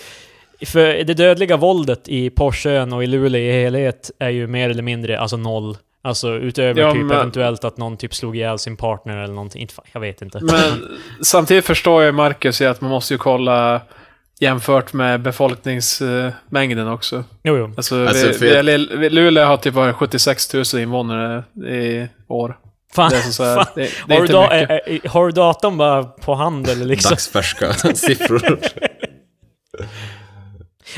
för 0.66 1.04
det 1.04 1.14
dödliga 1.14 1.56
våldet 1.56 2.08
i 2.08 2.31
Porschen 2.31 2.93
och 2.93 3.04
i 3.04 3.06
Luleå 3.06 3.40
i 3.40 3.52
helhet 3.52 4.11
är 4.19 4.28
ju 4.28 4.46
mer 4.46 4.70
eller 4.70 4.82
mindre, 4.82 5.19
alltså 5.20 5.37
noll. 5.37 5.76
Alltså 6.03 6.35
utöver 6.35 6.81
Ja, 6.81 6.93
typ 6.93 7.03
men- 7.03 7.17
eventuellt 7.17 7.65
att 7.65 7.77
någon 7.77 7.97
typ 7.97 8.15
slog 8.15 8.37
ihjäl 8.37 8.59
sin 8.59 8.77
partner 8.77 9.17
eller 9.17 9.35
någonting. 9.35 9.62
Inte, 9.62 9.75
jag 9.93 10.00
vet 10.00 10.23
inte. 10.23 10.41
Men 10.43 10.89
samtidigt 11.23 11.65
förstår 11.65 12.03
jag 12.03 12.15
Marcus 12.15 12.61
i 12.61 12.67
att 12.67 12.81
man 12.81 12.91
måste 12.91 13.15
ju 13.15 13.19
kolla 13.19 13.81
jämfört 14.41 14.93
med 14.93 15.21
befolkningsmängden 15.23 16.89
också. 16.89 17.25
Jo, 17.43 17.56
jo. 17.56 17.73
Alltså, 17.77 18.06
Alltså, 18.06 18.27
vi, 18.27 18.33
för 18.35 18.62
vi, 18.97 19.11
Luleå 19.11 19.45
har 19.45 19.56
typ 19.56 19.75
varit 19.75 19.97
76 19.97 20.55
000 20.55 20.65
invånare 20.83 21.45
i 21.67 22.09
år. 22.29 22.59
Fan, 22.95 23.11
Det 23.11 23.17
är, 23.17 23.21
så 23.21 23.45
här, 23.45 23.55
fan. 23.56 23.67
det, 23.75 23.90
det 24.09 24.14
är 24.14 24.19
Har, 24.19 24.26
du 24.26 24.33
da, 24.33 24.50
ä, 24.52 24.81
ä, 24.87 24.99
har 25.09 25.26
du 25.26 25.33
datorn 25.33 25.76
bara 25.76 26.05
på 26.05 26.35
hand 26.35 26.69
eller 26.69 26.85
liksom? 26.85 27.11
Dagsfärska 27.11 27.73
siffror. 27.95 28.59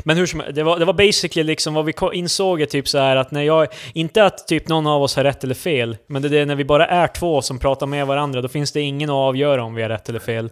Men 0.05 0.17
hur 0.17 0.27
som 0.27 0.43
det 0.53 0.63
var, 0.63 0.79
det 0.79 0.85
var 0.85 0.93
basically 0.93 1.45
liksom 1.45 1.75
vad 1.75 1.85
vi 1.85 1.93
insåg 2.13 2.61
är 2.61 2.67
typ 2.67 2.89
så 2.89 2.99
här 2.99 3.17
att 3.17 3.31
när 3.31 3.43
jag... 3.43 3.67
Inte 3.95 4.25
att 4.25 4.49
typ 4.49 4.69
någon 4.69 4.87
av 4.87 5.03
oss 5.03 5.17
har 5.17 5.25
rätt 5.25 5.45
eller 5.45 5.55
fel, 5.55 5.97
men 6.07 6.23
det 6.23 6.29
är 6.29 6.31
det 6.31 6.45
när 6.45 6.55
vi 6.55 6.65
bara 6.65 6.87
är 6.87 7.07
två 7.07 7.43
som 7.43 7.59
pratar 7.59 7.87
med 7.87 8.07
varandra, 8.07 8.43
då 8.43 8.49
finns 8.49 8.73
det 8.73 8.81
ingen 8.81 9.11
att 9.11 9.15
avgöra 9.15 9.63
om 9.63 9.75
vi 9.75 9.83
har 9.83 9.89
rätt 9.89 10.09
eller 10.09 10.19
fel. 10.19 10.51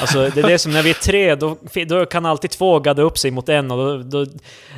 Alltså 0.00 0.30
det 0.34 0.40
är 0.40 0.48
det 0.48 0.58
som 0.58 0.72
när 0.72 0.82
vi 0.82 0.90
är 0.90 0.94
tre, 0.94 1.34
då, 1.34 1.56
då 1.86 2.06
kan 2.06 2.26
alltid 2.26 2.50
två 2.50 2.78
gadda 2.78 3.02
upp 3.02 3.18
sig 3.18 3.30
mot 3.30 3.48
en 3.48 3.70
och 3.70 3.78
då, 3.78 3.96
då, 4.24 4.32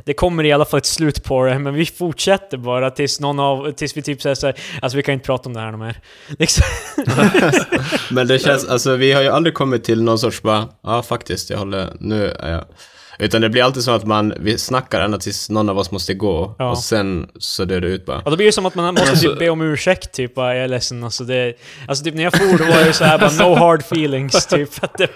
det 0.05 0.15
kommer 0.15 0.45
i 0.45 0.53
alla 0.53 0.65
fall 0.65 0.79
ett 0.79 0.87
slut 0.87 1.25
på 1.25 1.45
det, 1.45 1.59
men 1.59 1.75
vi 1.75 1.87
fortsätter 1.87 2.57
bara 2.57 2.91
tills 2.91 3.21
någon 3.21 3.41
av, 3.41 3.73
tills 3.73 3.97
vi 3.97 4.03
typ 4.03 4.23
säger 4.23 4.35
såhär, 4.35 4.57
alltså 4.83 4.97
vi 4.97 5.03
kan 5.03 5.15
inte 5.15 5.27
prata 5.27 5.49
om 5.49 5.55
det 5.55 5.61
här 5.61 5.73
mer. 5.73 6.01
Liksom. 6.39 6.65
Men 8.11 8.27
det 8.27 8.39
känns, 8.39 8.69
alltså 8.69 8.97
vi 8.97 9.13
har 9.13 9.23
ju 9.23 9.29
aldrig 9.29 9.55
kommit 9.55 9.85
till 9.85 10.03
någon 10.03 10.19
sorts 10.19 10.43
bara, 10.43 10.69
ja 10.83 11.03
faktiskt, 11.03 11.51
jag 11.51 11.59
håller, 11.59 11.93
nu 12.01 12.31
är 12.31 12.53
jag... 12.53 12.65
Utan 13.19 13.41
det 13.41 13.49
blir 13.49 13.63
alltid 13.63 13.83
så 13.83 13.91
att 13.91 14.05
man, 14.05 14.35
vi 14.41 14.59
snackar 14.59 15.01
ända 15.01 15.19
tills 15.19 15.51
någon 15.51 15.69
av 15.69 15.79
oss 15.79 15.91
måste 15.91 16.15
gå, 16.15 16.57
Ja. 16.59 16.71
och 16.71 16.79
sen 16.79 17.29
så 17.39 17.65
dör 17.65 17.81
det 17.81 17.89
ut 17.89 18.07
bara. 18.07 18.19
Och 18.21 18.31
då 18.31 18.37
blir 18.37 18.47
det 18.47 18.53
som 18.53 18.67
att 18.67 18.75
man 18.75 18.95
måste 18.95 19.11
Alltså- 19.11 19.29
typ 19.29 19.39
be 19.39 19.51
om 19.51 19.61
ursäkt, 19.61 20.13
typ 20.13 20.35
bara, 20.35 20.55
jag 20.55 20.65
är 20.65 20.69
ledsen. 20.69 21.05
Alltså, 21.05 21.25
det, 21.25 21.55
alltså 21.89 22.05
typ 22.05 22.15
när 22.15 22.23
jag 22.23 22.33
for 22.37 22.59
då 22.59 22.65
var 22.65 22.85
det 22.85 22.93
så 22.93 23.05
här 23.05 23.19
bara 23.19 23.31
no 23.49 23.55
hard 23.55 23.81
feelings, 23.81 24.47
typ. 24.51 24.69
Att 24.85 24.99
det, 24.99 25.09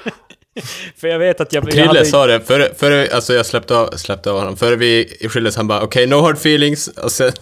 för 0.96 1.08
jag 1.08 1.18
vet 1.18 1.40
att 1.40 1.52
jag... 1.52 1.70
Krille 1.70 1.86
hade- 1.86 2.04
sa 2.04 2.26
det, 2.26 2.40
före, 2.40 2.68
före, 2.78 3.08
alltså 3.14 3.34
jag 3.34 3.46
släppte 3.46 3.76
av, 3.76 3.90
släppte 3.96 4.30
av 4.30 4.38
honom, 4.38 4.56
före 4.56 4.76
vi 4.76 5.16
skildes 5.28 5.56
han 5.56 5.68
bara 5.68 5.80
okej, 5.82 6.06
no 6.06 6.14
hard 6.20 6.36
feelings, 6.36 6.88
och 6.88 7.12
sen... 7.12 7.32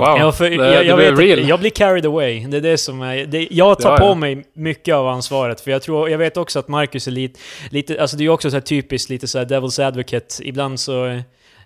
Ja. 0.00 0.10
Wow, 0.10 0.18
Ja, 0.18 0.32
för 0.32 0.50
det, 0.50 0.56
jag, 0.56 0.66
det 0.66 0.84
jag 0.84 0.96
vet 0.96 1.18
real. 1.18 1.48
jag 1.48 1.60
blir 1.60 1.70
carried 1.70 2.06
away. 2.06 2.46
Det 2.46 2.56
är 2.56 2.60
det 2.60 2.78
som 2.78 3.02
är... 3.02 3.26
Det, 3.26 3.48
jag 3.50 3.78
tar 3.80 3.90
Ja, 3.90 3.96
på 3.98 4.04
ja. 4.04 4.14
mig 4.14 4.44
mycket 4.54 4.94
av 4.94 5.08
ansvaret, 5.08 5.60
för 5.60 5.70
jag 5.70 5.82
tror... 5.82 6.10
Jag 6.10 6.18
vet 6.18 6.36
också 6.36 6.58
att 6.58 6.68
Marcus 6.68 7.06
är 7.06 7.10
lite... 7.10 7.40
lite 7.70 8.00
alltså 8.00 8.16
det 8.16 8.22
är 8.22 8.24
ju 8.24 8.30
också 8.30 8.50
så 8.50 8.56
här 8.56 8.60
typiskt 8.60 9.10
lite 9.10 9.26
så 9.26 9.38
här 9.38 9.46
devil's 9.46 9.86
advocate. 9.86 10.26
Ibland 10.48 10.80
så... 10.80 11.22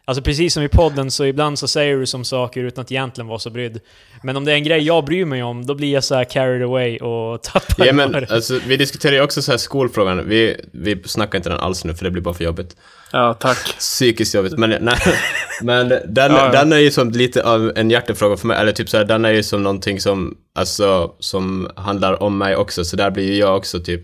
Alltså 0.09 0.23
precis 0.23 0.55
som 0.55 0.63
i 0.63 0.69
podden, 0.69 1.11
så 1.11 1.25
ibland 1.25 1.59
så 1.59 1.69
säger 1.69 1.97
du 1.97 2.07
som 2.07 2.25
saker 2.25 2.65
utan 2.65 2.83
att 2.83 2.93
egentligen 2.93 3.29
vara 3.29 3.39
så 3.39 3.51
brydd. 3.51 3.81
Men 4.23 4.37
om 4.37 4.45
det 4.45 4.53
är 4.53 4.57
en 4.57 4.65
grej 4.65 4.83
jag 4.83 5.05
bryr 5.05 5.25
mig 5.25 5.43
om, 5.43 5.67
då 5.67 5.75
blir 5.75 5.93
jag 5.93 6.05
så 6.05 6.15
här 6.15 6.25
carried 6.25 6.63
away 6.63 6.99
och 6.99 7.43
tappar 7.43 7.87
Ja 7.87 7.93
men 7.93 8.27
alltså, 8.31 8.59
vi 8.67 8.77
diskuterar 8.77 9.13
ju 9.13 9.21
också 9.23 9.43
så 9.43 9.51
här 9.51 9.59
skolfrågan, 9.59 10.29
vi, 10.29 10.61
vi 10.73 11.03
snackar 11.05 11.39
inte 11.39 11.49
den 11.49 11.59
alls 11.59 11.85
nu 11.85 11.95
för 11.95 12.05
det 12.05 12.11
blir 12.11 12.23
bara 12.23 12.35
för 12.35 12.45
jobbigt. 12.45 12.77
Ja, 13.13 13.35
tack. 13.35 13.75
psykiskt 13.79 14.35
jobbigt. 14.35 14.59
Men, 14.59 14.71
nej, 14.81 14.97
men 15.63 15.89
den, 15.89 16.03
Ja, 16.33 16.45
ja. 16.45 16.51
den 16.53 16.73
är 16.73 16.79
ju 16.79 16.91
som 16.91 17.11
lite 17.11 17.43
av 17.43 17.73
en 17.77 17.91
hjärtefråga 17.91 18.37
för 18.37 18.47
mig, 18.47 18.59
eller 18.61 18.73
typ 18.73 18.89
så 18.89 18.97
här, 18.97 19.05
den 19.05 19.25
är 19.25 19.31
ju 19.33 19.43
som 19.43 19.63
någonting 19.63 20.01
som, 20.01 20.37
alltså, 20.55 21.13
som 21.19 21.71
handlar 21.77 22.23
om 22.23 22.39
mig 22.39 22.57
också, 22.57 22.85
så 22.85 22.97
där 22.97 23.11
blir 23.11 23.25
ju 23.33 23.37
jag 23.39 23.57
också 23.57 23.81
typ, 23.81 24.01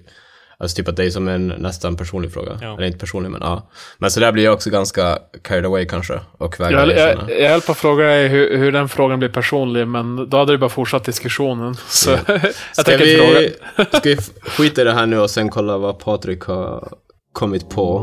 alltså 0.59 0.77
typ 0.77 0.89
att 0.89 0.97
det 0.97 1.05
är 1.05 1.11
som 1.11 1.29
en 1.29 1.49
nästan 1.49 1.97
personlig 1.97 2.33
fråga. 2.33 2.59
Ja. 2.61 2.75
Eller 2.77 2.87
inte 2.87 2.99
personlig, 2.99 3.31
men 3.31 3.41
ja. 3.41 3.71
Men 3.99 4.11
så 4.11 4.21
där 4.21 4.33
blir 4.33 4.45
jag 4.45 4.55
också 4.55 4.71
ganska 4.71 5.19
carried 5.43 5.67
away 5.67 5.87
kanske, 5.87 6.21
och 6.39 6.61
vägrar 6.61 6.87
Jag, 6.87 6.99
jag, 7.29 7.41
jag 7.41 7.51
höll 7.51 7.61
på 7.61 7.73
att 7.73 7.79
fråga 7.79 8.05
dig 8.05 8.29
hur, 8.29 8.57
hur 8.59 8.73
den 8.73 8.89
frågan 8.89 9.19
blir 9.19 9.29
personlig, 9.29 9.87
men 9.89 10.29
då 10.31 10.37
hade 10.39 10.53
du 10.53 10.59
bara 10.59 10.71
fortsatt 10.71 11.05
diskussionen. 11.05 11.75
Så 11.89 12.11
jag 12.27 12.41
Ska 12.73 12.83
tänker 12.83 13.07
inte 13.07 13.25
fråga. 13.25 13.41
vi, 13.93 13.99
ska 13.99 14.09
vi 14.43 14.51
skita 14.51 14.81
i 14.81 14.85
det 14.85 14.93
här 14.93 15.07
nu 15.07 15.19
och 15.19 15.31
sen 15.31 15.49
kolla 15.49 15.79
vad 15.79 15.99
Patrik 15.99 16.41
har 16.43 16.89
kommit 17.33 17.69
på? 17.69 17.99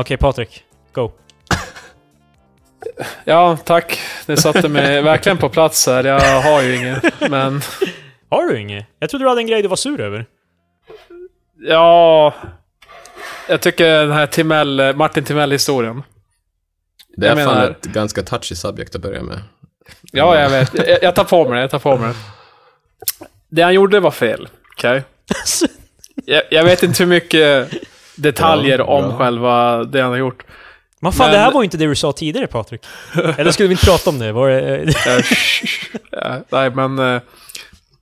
Okej, 0.00 0.16
okay, 0.16 0.16
Patrik. 0.16 0.64
Go. 0.92 1.10
Ja, 3.24 3.56
tack. 3.64 4.00
Det 4.26 4.36
satte 4.36 4.68
mig 4.68 5.02
verkligen 5.02 5.38
på 5.38 5.48
plats 5.48 5.86
här. 5.86 6.04
Jag 6.04 6.40
har 6.40 6.62
ju 6.62 6.76
inget, 6.76 7.30
men... 7.30 7.60
Har 8.30 8.46
du 8.46 8.60
inget? 8.60 8.86
Jag 8.98 9.10
trodde 9.10 9.24
du 9.24 9.28
hade 9.28 9.40
en 9.40 9.46
grej 9.46 9.62
du 9.62 9.68
var 9.68 9.76
sur 9.76 10.00
över. 10.00 10.26
Ja... 11.58 12.34
Jag 13.48 13.60
tycker 13.60 13.88
den 14.00 14.12
här 14.12 14.26
Timell, 14.26 14.96
Martin 14.96 15.24
Timell-historien. 15.24 16.02
Det 17.16 17.26
är 17.26 17.36
Jag 17.36 17.46
fan 17.46 17.54
menar- 17.56 17.70
ett 17.70 17.82
ganska 17.86 18.22
touchy 18.22 18.54
subject 18.54 18.94
att 18.94 19.00
börja 19.02 19.22
med. 19.22 19.38
Ja, 20.12 20.40
jag 20.40 20.50
vet. 20.50 20.88
Jag, 20.88 21.02
jag 21.02 21.14
tar 21.14 21.24
på 21.24 21.44
mig 21.44 21.54
det. 21.54 21.60
Jag 21.60 21.70
tar 21.70 21.78
på 21.78 21.96
mig 21.96 22.08
det. 22.08 22.16
Det 23.48 23.62
han 23.62 23.74
gjorde 23.74 24.00
var 24.00 24.10
fel. 24.10 24.48
Okej? 24.76 25.02
Jag, 26.24 26.42
jag 26.50 26.64
vet 26.64 26.82
inte 26.82 27.02
hur 27.02 27.10
mycket 27.10 27.70
detaljer 28.16 28.76
Bra, 28.78 28.86
om 28.86 29.18
själva 29.18 29.84
det 29.84 30.00
han 30.00 30.10
har 30.10 30.18
gjort. 30.18 30.42
Men 31.02 31.12
fan, 31.12 31.26
Men- 31.26 31.32
det 31.34 31.38
här 31.38 31.52
var 31.52 31.60
ju 31.62 31.64
inte 31.64 31.76
det 31.76 31.86
du 31.86 31.94
sa 31.94 32.12
tidigare, 32.12 32.46
Patrik. 32.46 32.80
Eller 33.38 33.50
skulle 33.50 33.68
vi 33.68 33.74
inte 33.74 33.86
prata 33.86 34.10
om 34.10 34.18
det? 34.18 34.32
Var 34.32 34.48
det 34.48 34.76
eh, 34.76 34.88
ja, 36.10 36.40
nej, 36.50 36.70
men... 36.70 36.98
eh, 36.98 37.20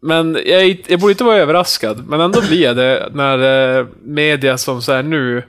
Men 0.00 0.38
jag, 0.46 0.84
jag 0.88 1.00
borde 1.00 1.12
inte 1.12 1.24
vara 1.24 1.36
överraskad, 1.36 2.06
men 2.08 2.20
ändå 2.20 2.40
blir 2.40 2.62
jag 2.62 2.76
det 2.76 3.08
när 3.12 3.78
eh, 3.78 3.86
media 4.02 4.58
som 4.58 4.82
så 4.82 4.92
här 4.92 5.02
nu 5.02 5.42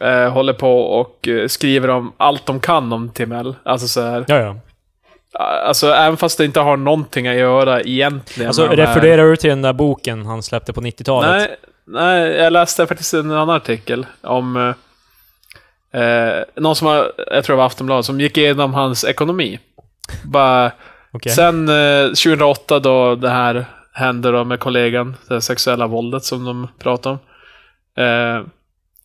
eh, 0.00 0.30
håller 0.32 0.52
på 0.52 0.80
och 0.82 1.28
skriver 1.46 1.90
om 1.90 2.12
allt 2.16 2.46
de 2.46 2.60
kan 2.60 2.92
om 2.92 3.08
Timell. 3.10 3.54
Alltså 3.62 3.88
så 3.88 4.00
här, 4.02 4.24
ja, 4.28 4.36
ja. 4.38 4.56
alltså 5.66 5.86
även 5.92 6.16
fast 6.16 6.38
det 6.38 6.44
inte 6.44 6.60
har 6.60 6.76
någonting 6.76 7.28
att 7.28 7.36
göra 7.36 7.80
egentligen 7.80 8.48
Alltså, 8.48 8.66
refererar 8.66 9.24
du 9.30 9.36
till 9.36 9.50
den 9.50 9.62
där 9.62 9.72
boken 9.72 10.26
han 10.26 10.42
släppte 10.42 10.72
på 10.72 10.80
90-talet? 10.80 11.30
Nej, 11.30 11.56
nej, 11.86 12.30
jag 12.36 12.52
läste 12.52 12.86
faktiskt 12.86 13.14
en 13.14 13.30
annan 13.30 13.50
artikel 13.50 14.06
om 14.22 14.74
eh, 15.92 16.44
någon 16.54 16.76
som 16.76 16.86
har, 16.86 17.12
jag 17.30 17.44
tror 17.44 17.56
det 17.56 17.58
var 17.58 17.66
Aftonbladet, 17.66 18.06
som 18.06 18.20
gick 18.20 18.36
igenom 18.36 18.74
hans 18.74 19.04
ekonomi. 19.04 19.58
Bara, 20.24 20.72
Okej. 21.12 21.32
Sen 21.32 21.68
eh, 21.68 22.06
2008 22.06 22.78
då 22.78 23.14
det 23.14 23.30
här 23.30 23.64
hände 23.92 24.30
då 24.32 24.44
med 24.44 24.60
kollegan, 24.60 25.16
det 25.28 25.40
sexuella 25.40 25.86
våldet 25.86 26.24
som 26.24 26.44
de 26.44 26.68
pratade 26.78 27.12
om. 27.12 27.18
Eh, 28.04 28.46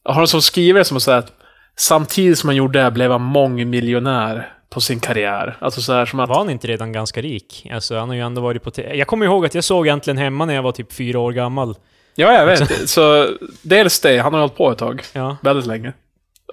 har 0.03 0.21
de 0.21 0.27
som 0.27 0.41
skriver 0.41 0.83
som 0.83 0.99
säger 0.99 1.17
att 1.17 1.33
samtidigt 1.75 2.39
som 2.39 2.49
han 2.49 2.55
gjorde 2.55 2.83
det 2.83 2.91
blev 2.91 3.11
han 3.11 3.21
mångmiljonär 3.21 4.53
på 4.69 4.81
sin 4.81 4.99
karriär. 4.99 5.57
Alltså 5.59 5.81
så 5.81 5.93
här 5.93 6.05
som 6.05 6.19
att... 6.19 6.29
Var 6.29 6.37
han 6.37 6.49
inte 6.49 6.67
redan 6.67 6.91
ganska 6.91 7.21
rik? 7.21 7.67
Alltså, 7.71 7.97
han 7.97 8.09
har 8.09 8.15
ju 8.15 8.21
ändå 8.21 8.41
varit 8.41 8.63
på... 8.63 8.71
Jag 8.75 9.07
kommer 9.07 9.25
ihåg 9.25 9.45
att 9.45 9.55
jag 9.55 9.63
såg 9.63 9.87
egentligen 9.87 10.17
hemma 10.17 10.45
när 10.45 10.53
jag 10.53 10.63
var 10.63 10.71
typ 10.71 10.93
fyra 10.93 11.19
år 11.19 11.31
gammal. 11.31 11.75
Ja, 12.15 12.33
jag 12.33 12.45
vet. 12.45 12.89
Så 12.89 13.27
dels 13.61 13.99
det, 13.99 14.17
han 14.17 14.33
har 14.33 14.39
hållit 14.39 14.57
på 14.57 14.71
ett 14.71 14.77
tag. 14.77 15.03
Ja. 15.13 15.37
Väldigt 15.41 15.65
länge. 15.65 15.93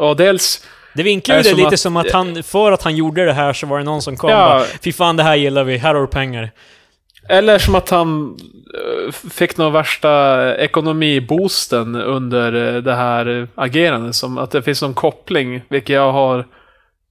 Och 0.00 0.16
dels... 0.16 0.66
Det 0.94 1.02
vinklar 1.02 1.34
ju 1.34 1.40
Är 1.40 1.44
det 1.44 1.54
lite 1.54 1.68
att- 1.68 1.80
som 1.80 1.96
att 1.96 2.10
han, 2.12 2.42
för 2.42 2.72
att 2.72 2.82
han 2.82 2.96
gjorde 2.96 3.24
det 3.24 3.32
här 3.32 3.52
så 3.52 3.66
var 3.66 3.78
det 3.78 3.84
någon 3.84 4.02
som 4.02 4.16
kom 4.16 4.30
Ja. 4.30 4.44
och 4.54 4.60
bara, 4.60 4.64
Fy 4.84 4.92
fan, 4.92 5.16
det 5.16 5.22
här 5.22 5.36
gillar 5.36 5.64
vi, 5.64 5.76
här 5.76 5.94
har 5.94 6.00
du 6.00 6.06
pengar. 6.06 6.50
Eller 7.28 7.58
som 7.58 7.74
att 7.74 7.90
han 7.90 8.36
eh, 9.06 9.12
fick 9.30 9.56
någon 9.56 9.72
värsta 9.72 10.56
ekonomiboosten 10.56 11.94
under 11.96 12.74
eh, 12.76 12.82
det 12.82 12.94
här 12.94 13.40
eh, 13.42 13.48
agerandet. 13.54 14.14
Som 14.14 14.38
att 14.38 14.50
det 14.50 14.62
finns 14.62 14.82
någon 14.82 14.94
koppling, 14.94 15.62
vilket 15.68 15.94
jag 15.94 16.12
har... 16.12 16.46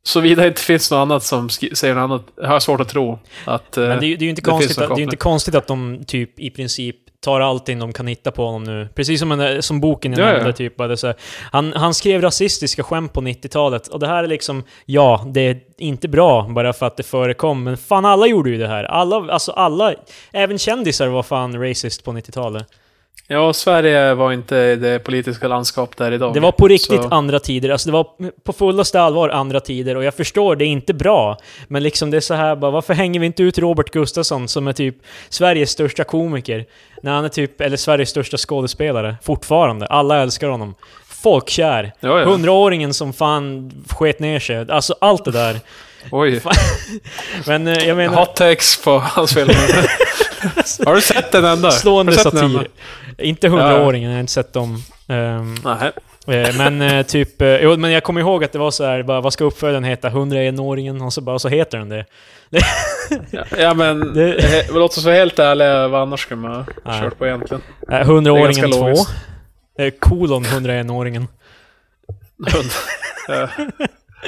Såvida 0.03 0.41
det 0.41 0.47
inte 0.47 0.61
finns 0.61 0.91
något 0.91 0.97
annat 0.97 1.23
som 1.23 1.49
säger 1.49 1.95
något 1.95 2.01
annat, 2.03 2.47
har 2.47 2.53
jag 2.55 2.61
svårt 2.61 2.81
att 2.81 2.89
tro. 2.89 3.19
Att, 3.45 3.77
eh, 3.77 3.87
Men 3.87 3.99
det, 3.99 4.05
är 4.05 4.07
ju- 4.07 4.15
det 4.15 4.21
är 4.21 4.25
ju 4.25 4.29
inte, 4.29 4.41
konstigt 4.41 4.77
att, 4.77 4.95
det 4.95 5.01
är 5.01 5.03
inte 5.03 5.15
konstigt 5.15 5.55
att 5.55 5.67
de 5.67 6.03
typ 6.07 6.39
i 6.39 6.49
princip 6.49 6.95
tar 7.21 7.41
allting 7.41 7.79
de 7.79 7.93
kan 7.93 8.07
hitta 8.07 8.31
på 8.31 8.45
honom 8.45 8.63
nu. 8.63 8.89
Precis 8.95 9.19
som, 9.19 9.31
en, 9.31 9.63
som 9.63 9.79
boken 9.79 10.11
jag 10.13 10.21
Ja, 10.21 10.25
ja. 10.25 10.33
nämnde, 10.33 10.53
typ. 10.53 10.75
bara 10.75 10.97
så 10.97 11.07
här, 11.07 11.15
han, 11.51 11.73
han 11.73 11.93
skrev 11.93 12.21
rasistiska 12.21 12.83
skämt 12.83 13.13
på 13.13 13.21
90-talet, 13.21 13.87
och 13.87 13.99
det 13.99 14.07
här 14.07 14.23
är 14.23 14.27
liksom, 14.27 14.63
ja, 14.85 15.25
det 15.27 15.41
är 15.41 15.59
inte 15.77 16.07
bra 16.07 16.47
bara 16.49 16.73
för 16.73 16.85
att 16.85 16.97
det 16.97 17.03
förekom, 17.03 17.63
men 17.63 17.77
fan 17.77 18.05
alla 18.05 18.27
gjorde 18.27 18.49
ju 18.49 18.57
det 18.57 18.67
här. 18.67 18.83
Alla, 18.83 19.15
alltså 19.33 19.51
alla, 19.51 19.93
även 20.31 20.57
kändisar 20.57 21.07
var 21.07 21.23
fan 21.23 21.61
racist 21.69 22.03
på 22.03 22.11
90-talet. 22.11 22.67
Ja, 23.27 23.53
Sverige 23.53 24.13
var 24.13 24.31
inte 24.33 24.75
det 24.75 24.99
politiska 24.99 25.47
landskap 25.47 25.97
där 25.97 26.11
idag. 26.11 26.33
Det 26.33 26.39
var 26.39 26.51
på 26.51 26.67
riktigt 26.67 27.01
Så- 27.03 27.09
andra 27.09 27.39
tider, 27.39 27.69
alltså 27.69 27.89
det 27.89 27.93
var 27.93 28.07
på 28.43 28.53
fullaste 28.53 29.01
allvar 29.01 29.29
andra 29.29 29.59
tider, 29.59 29.95
och 29.97 30.03
jag 30.03 30.13
förstår, 30.13 30.55
det 30.55 30.65
är 30.65 30.67
inte 30.67 30.93
bra. 30.93 31.37
Men 31.67 31.83
liksom 31.83 32.11
det 32.11 32.17
är 32.17 32.21
så 32.21 32.33
här 32.33 32.55
bara, 32.55 32.71
varför 32.71 32.93
hänger 32.93 33.19
vi 33.19 33.25
inte 33.25 33.43
ut 33.43 33.57
Robert 33.57 33.89
Gustafsson 33.91 34.47
som 34.47 34.67
är 34.67 34.73
typ 34.73 34.95
Sveriges 35.29 35.69
största 35.71 36.03
komiker? 36.03 36.65
När 37.01 37.11
han 37.11 37.25
är 37.25 37.29
typ, 37.29 37.61
eller 37.61 37.77
Sveriges 37.77 38.09
största 38.09 38.37
skådespelare, 38.37 39.15
fortfarande. 39.23 39.85
Alla 39.85 40.21
älskar 40.21 40.47
honom. 40.49 40.75
Folkkär. 41.23 41.91
Hundraåringen 42.25 42.93
som 42.93 43.13
fan 43.13 43.71
sket 43.89 44.19
ner 44.19 44.39
sig. 44.39 44.71
Alltså 44.71 44.95
allt 45.01 45.25
det 45.25 45.31
där. 45.31 45.59
Oj. 46.11 46.41
Men 47.47 47.67
eh, 47.67 47.87
jag 47.87 47.97
menar, 47.97 48.15
Hot 48.15 48.35
takes 48.35 48.83
på 48.83 48.99
hans 48.99 49.33
film. 49.33 49.49
har 50.85 50.95
du 50.95 51.01
sett 51.01 51.31
den 51.31 51.45
sett 52.23 52.23
den 52.31 52.51
satir. 52.53 52.67
Inte 53.17 53.47
hundraåringen, 53.47 54.09
jag 54.09 54.15
har 54.17 54.19
inte 54.21 54.31
sett 54.33 54.53
dem. 54.53 54.83
Ehm, 55.07 55.55
Nej. 55.63 55.91
Eh, 56.27 56.55
Men 56.57 56.81
eh, 56.81 57.05
typ, 57.05 57.29
jo, 57.39 57.77
men 57.77 57.91
jag 57.91 58.03
kommer 58.03 58.21
ihåg 58.21 58.43
att 58.43 58.51
det 58.51 58.59
var 58.59 58.71
så 58.71 58.85
här, 58.85 59.03
bara, 59.03 59.21
vad 59.21 59.33
ska 59.33 59.43
uppföljaren 59.43 59.83
heta? 59.83 60.09
101-åringen? 60.09 61.01
Och 61.05 61.13
så 61.13 61.21
bara, 61.21 61.39
så 61.39 61.47
heter 61.49 61.77
den 61.77 61.89
det. 61.89 62.05
Ja, 63.57 63.73
men, 63.73 63.99
Det- 64.13 64.67
låt 64.73 64.97
oss 64.97 65.05
vara 65.05 65.15
helt 65.15 65.39
ärliga, 65.39 65.87
vad 65.87 66.01
annars 66.01 66.19
skulle 66.21 66.39
man 66.41 66.65
ha 66.83 66.99
kört 67.01 67.17
på 67.17 67.25
egentligen? 67.25 67.61
Det 67.87 67.93
är 67.95 68.03
100-åringen 68.03 68.45
ganska 68.45 68.67
2. 68.67 68.79
logiskt. 68.87 69.09
Eh, 69.79 69.89
kolon 69.99 70.45
101-åringen. 70.45 71.27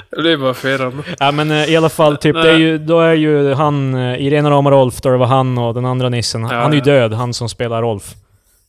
Det 0.10 0.22
blir 0.22 0.38
bara 0.38 0.54
förvirrande. 0.54 1.04
Ja 1.20 1.32
men 1.32 1.52
eh, 1.52 1.66
i 1.70 1.76
alla 1.78 1.90
fall, 1.90 2.18
typ, 2.18 2.36
det 2.36 2.52
är 2.52 2.58
ju, 2.58 2.78
då 2.78 3.00
är 3.00 3.14
ju 3.14 3.54
han, 3.54 3.96
eh, 3.96 4.16
i 4.16 4.30
Rena 4.30 4.52
rama 4.52 4.72
Rolf, 4.72 5.02
då 5.02 5.10
det 5.10 5.18
var 5.18 5.26
han 5.26 5.58
och 5.58 5.74
den 5.74 5.86
andra 5.86 6.10
nissen. 6.10 6.42
Ja, 6.42 6.48
han 6.48 6.72
är 6.72 6.76
ju 6.76 6.82
död, 6.82 7.14
han 7.14 7.34
som 7.34 7.50
spelar 7.50 7.82
Rolf. 7.82 8.14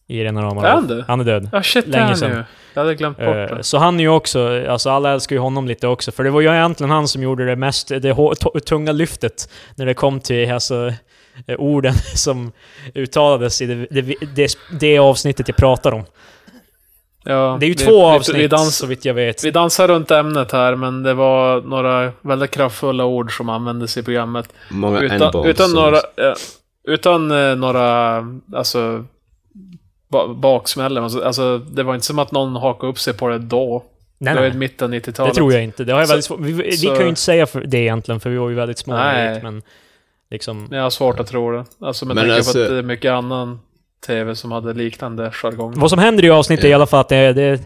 I 0.07 0.25
Rena 0.25 0.43
rama 0.43 0.67
Är 0.69 0.75
Rolf. 0.75 0.89
han 0.89 0.99
det? 0.99 1.05
Han 1.09 1.21
är 1.21 1.25
död. 1.25 1.49
Ja, 1.53 1.63
shit, 1.63 1.87
Länge 1.87 2.03
är 2.05 2.07
han 2.07 2.17
sedan. 2.17 2.31
ju. 2.31 2.43
Jag 2.75 2.83
hade 2.83 2.95
glömt 2.95 3.19
bort 3.19 3.27
Eh, 3.27 3.57
det. 3.57 3.63
Så 3.63 3.79
han 3.79 4.01
är 4.01 4.05
ju 4.05 4.09
också, 4.11 4.65
alltså 4.69 4.91
alla 4.91 5.13
älskar 5.13 5.37
ju 5.37 5.41
honom 5.41 5.67
lite 5.69 5.87
också, 5.87 6.13
för 6.13 6.25
det 6.25 6.31
var 6.31 6.41
ju 6.41 6.49
egentligen 6.49 6.91
han 6.91 7.09
som 7.09 7.23
gjorde 7.23 7.47
det 7.47 7.57
mest, 7.57 7.89
det 7.89 8.15
tunga 8.67 8.93
lyftet 8.93 9.49
när 9.75 9.87
det 9.87 9.95
kom 9.95 10.21
till 10.21 10.53
alltså, 10.53 10.93
orden 11.59 11.95
som 12.15 12.53
uttalades 12.95 13.63
i 13.63 13.67
det, 13.67 13.87
det, 13.91 14.15
det, 14.35 14.57
det 14.81 14.99
avsnittet 14.99 15.49
jag 15.49 15.57
pratar 15.57 15.93
om. 15.93 16.05
Ja, 17.25 17.57
Det 17.61 17.67
är 17.67 17.69
ju 17.69 17.75
vi- 17.75 17.85
två 17.85 17.91
vi, 18.11 18.17
avsnitt, 18.17 18.37
Vi, 18.37 18.49
dans, 18.49 18.77
så 18.77 18.87
vitt 18.87 19.05
jag 19.05 19.15
vet. 19.15 19.45
vi 19.45 19.51
dansar 19.51 19.89
runt 19.89 20.11
ämnet 20.11 20.53
här, 20.53 20.75
men 20.75 21.03
det 21.03 21.15
var 21.15 21.61
några 21.61 22.13
väldigt 22.21 22.51
kraftfulla 22.51 23.05
ord 23.05 23.37
som 23.37 23.49
användes 23.49 23.97
i 23.97 24.03
programmet. 24.03 24.49
Många 24.71 25.01
Utan, 25.01 25.47
utan 25.47 25.73
några... 25.73 25.97
eh, 25.97 26.35
utan 26.89 27.31
eh, 27.31 27.57
några... 27.57 28.17
Alltså... 28.57 29.05
Ba, 30.09 30.29
baksmällen. 30.35 31.05
Alltså, 31.05 31.23
Alltså, 31.23 31.59
det 31.59 31.83
var 31.83 31.95
inte 31.95 32.07
som 32.07 32.19
att 32.19 32.33
någon 32.33 32.57
hakade 32.57 32.91
upp 32.91 32.99
sig 32.99 33.15
på 33.15 33.29
det 33.29 33.39
då. 33.39 33.85
Nej, 34.19 34.35
det 34.35 34.41
var 34.41 34.47
i 34.47 34.51
nej. 34.51 34.59
mitten 34.59 34.85
av 34.85 34.91
Det 34.91 34.99
90-talet. 34.99 35.35
tror 35.35 35.53
jag 35.53 35.63
inte. 35.65 35.85
Det 35.85 35.93
har 35.93 36.01
jag 36.01 36.09
Så- 36.09 36.13
väldigt 36.13 36.25
svårt. 36.25 36.41
Vi, 36.41 36.53
vi 36.53 36.73
så- 36.77 36.89
kan 36.89 37.01
ju 37.03 37.09
inte 37.09 37.21
säga 37.21 37.47
för 37.47 37.61
det 37.61 37.79
egentligen, 37.79 38.21
för 38.21 38.31
vi 38.31 38.37
var 38.37 38.49
ju 38.49 38.55
väldigt 38.55 38.79
små. 38.79 38.95
Nej. 38.95 39.35
vet, 39.35 39.43
Men 39.43 39.63
liksom... 40.31 40.69
Jag 40.71 40.83
har 40.83 40.91
svårt 40.91 41.21
att 41.21 41.27
tro 41.27 41.51
det. 41.53 41.65
Alltså 41.81 42.07
med 42.07 42.15
Men 42.17 42.23
tanke 42.25 42.37
alltså- 42.37 42.53
på 42.59 42.63
att 42.63 42.69
det 42.69 42.77
är 42.79 42.83
mycket 42.83 43.13
annan 43.13 43.61
TV 44.07 44.35
som 44.35 44.53
hade 44.53 44.73
liknande 44.73 45.31
jargong. 45.31 45.73
Vad 45.77 45.91
som 45.91 45.99
händer 45.99 46.25
i 46.25 46.31
avsnittet 46.31 46.65
i 46.65 46.73
alla 46.73 46.87
fall 46.87 47.01
att 47.01 47.09
det, 47.09 47.33
det, 47.33 47.61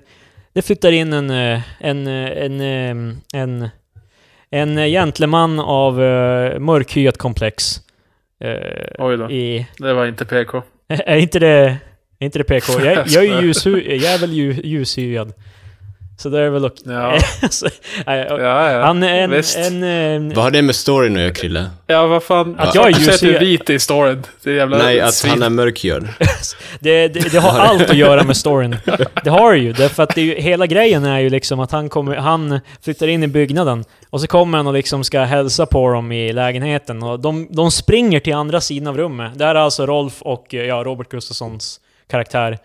det 0.53 0.63
flyttar 0.63 0.93
in 0.93 1.13
en, 1.13 1.31
eh, 1.31 1.61
en, 1.81 2.07
eh, 2.07 2.45
en, 2.45 2.61
eh, 2.61 3.19
en, 3.33 3.69
en 4.51 4.77
gentleman 4.77 5.61
av 5.61 6.01
uh, 6.01 6.59
mörkhyat 6.59 7.19
komplex. 7.19 7.81
Eh, 8.41 9.05
Oj 9.07 9.17
då. 9.17 9.31
I, 9.31 9.67
Det 9.79 9.95
var 9.95 10.07
inte 10.07 10.25
PK. 10.25 10.63
är 10.89 11.17
inte 11.17 11.39
det, 11.39 11.77
är 12.19 12.25
inte 12.25 12.39
det 12.39 12.45
PK? 12.45 12.73
Jag, 12.85 13.07
jag 13.07 13.25
är 13.25 13.41
ju 13.41 13.47
ljus, 13.47 13.67
jag 13.67 14.15
är 14.15 14.19
väl 14.19 14.33
ljus, 14.33 14.59
ljushyad. 14.65 15.33
Så 16.19 16.29
det 16.29 16.41
är 16.41 16.51
väl 16.51 16.65
okej. 16.65 16.83
Ja, 16.87 17.19
Alltså, 17.43 17.69
nej, 18.07 18.27
ja, 18.29 18.39
ja. 18.73 18.83
Han 18.85 19.03
är 19.03 19.15
en... 19.23 19.31
visst. 19.31 19.57
en 19.57 19.83
eh, 19.83 20.35
Vad 20.35 20.45
har 20.45 20.51
det 20.51 20.63
med 20.63 20.75
storyn 20.77 21.17
att 21.17 21.23
göra, 21.23 21.33
Krille? 21.33 21.71
Ja, 21.87 22.07
vad 22.07 22.23
fan. 22.23 22.57
Att 22.59 22.75
jag 22.75 22.89
är 22.89 22.93
säger 22.93 23.13
att 23.13 23.21
du 23.21 23.37
är 23.37 23.41
vit 23.41 23.71
i 23.71 23.79
storyn. 23.79 24.23
Det 24.43 24.51
är 24.51 24.55
jävla 24.55 24.79
Nej, 24.79 25.01
att 25.01 25.15
svin. 25.15 25.31
han 25.31 25.43
är 25.43 25.51
mörkhyad. 25.51 26.09
det, 26.81 27.09
det, 27.09 27.33
det 27.33 27.39
har 27.39 27.61
allt 27.61 27.91
att 27.91 27.97
göra 27.97 28.23
med 28.25 28.37
storyn. 28.37 28.77
Det 29.25 29.31
har 29.31 29.53
det 29.53 29.59
ju. 29.59 29.73
Därför 29.73 30.03
att 30.03 30.15
det 30.15 30.21
är 30.21 30.25
ju, 30.25 30.35
hela 30.35 30.67
grejen 30.67 31.05
är 31.05 31.19
ju 31.19 31.31
liksom 31.31 31.61
att 31.61 31.73
han, 31.73 31.89
kommer, 31.89 32.17
han 32.17 32.61
flyttar 32.83 33.07
in 33.09 33.23
i 33.23 33.27
byggnaden. 33.27 33.85
Och 34.11 34.21
så 34.21 34.27
kommer 34.27 34.59
han 34.59 34.67
och 34.67 34.75
liksom 34.75 35.05
ska 35.05 35.21
hälsa 35.21 35.67
på 35.67 35.93
dem 35.93 36.13
i 36.13 36.33
lägenheten. 36.33 37.03
Och 37.03 37.21
de, 37.21 37.47
de 37.51 37.71
springer 37.71 38.21
till 38.21 38.35
andra 38.35 38.61
sidan 38.61 38.87
av 38.87 38.97
rummet. 38.97 39.33
Det 39.39 39.45
här 39.45 39.55
är 39.55 39.59
alltså 39.61 39.87
Rolf 39.87 40.23
och 40.23 40.55
eh, 40.55 40.65
ja, 40.65 40.83
Robert 40.85 41.09
Gustafssons 41.09 41.81
karaktär. 42.11 42.59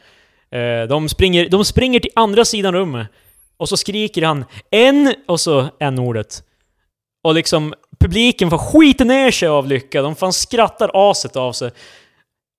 Eh, 0.51 0.87
De 0.89 1.09
springer, 1.09 1.49
de 1.49 1.65
springer 1.65 1.99
till 1.99 2.11
andra 2.15 2.45
sidan 2.45 2.73
rummet. 2.73 3.07
Och 3.61 3.69
så 3.69 3.77
skriker 3.77 4.21
han 4.21 4.45
en 4.71 5.15
och 5.27 5.39
så 5.39 5.69
en 5.79 5.99
ordet 5.99 6.43
Och 7.23 7.33
liksom 7.33 7.73
publiken 7.99 8.49
får 8.49 8.57
skita 8.57 9.03
ner 9.03 9.31
sig 9.31 9.47
av 9.47 9.67
lycka. 9.67 10.01
De 10.01 10.15
fan 10.15 10.33
skrattar 10.33 10.91
aset 10.93 11.35
av 11.35 11.53
sig. 11.53 11.71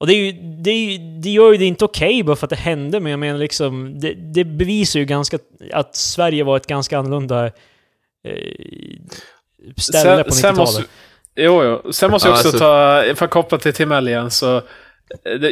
Och 0.01 0.07
det, 0.07 0.13
är 0.13 0.17
ju, 0.17 0.33
det, 0.63 0.71
är 0.71 0.91
ju, 0.91 1.21
det 1.21 1.31
gör 1.31 1.53
ju 1.53 1.59
det 1.59 1.65
inte 1.65 1.85
okej 1.85 2.23
bara 2.23 2.37
för 2.37 2.47
att 2.47 2.51
det 2.51 2.57
hände, 2.57 3.01
men 3.01 3.11
jag 3.11 3.19
menar 3.19 3.39
liksom... 3.39 4.01
Det, 4.01 4.15
det 4.15 4.45
bevisar 4.45 5.01
ju 5.01 5.07
ganska 5.07 5.39
att 5.73 5.97
Sverige 5.97 6.45
var 6.45 6.57
ett 6.57 6.67
ganska 6.67 6.99
annorlunda 6.99 7.47
eh, 7.47 7.53
ställe 9.77 10.25
på 10.25 10.31
90-talet. 10.31 10.57
måste, 10.57 10.85
jo, 11.37 11.65
jo. 11.85 11.93
Sen 11.93 12.11
måste 12.11 12.29
jag 12.29 12.35
Ja, 12.35 12.39
också 12.39 12.49
alltså- 12.49 12.59
ta, 12.59 13.15
för 13.15 13.25
att 13.25 13.31
koppla 13.31 13.59
till 13.59 13.73
Timell 13.73 14.09
igen, 14.09 14.31
så 14.31 14.63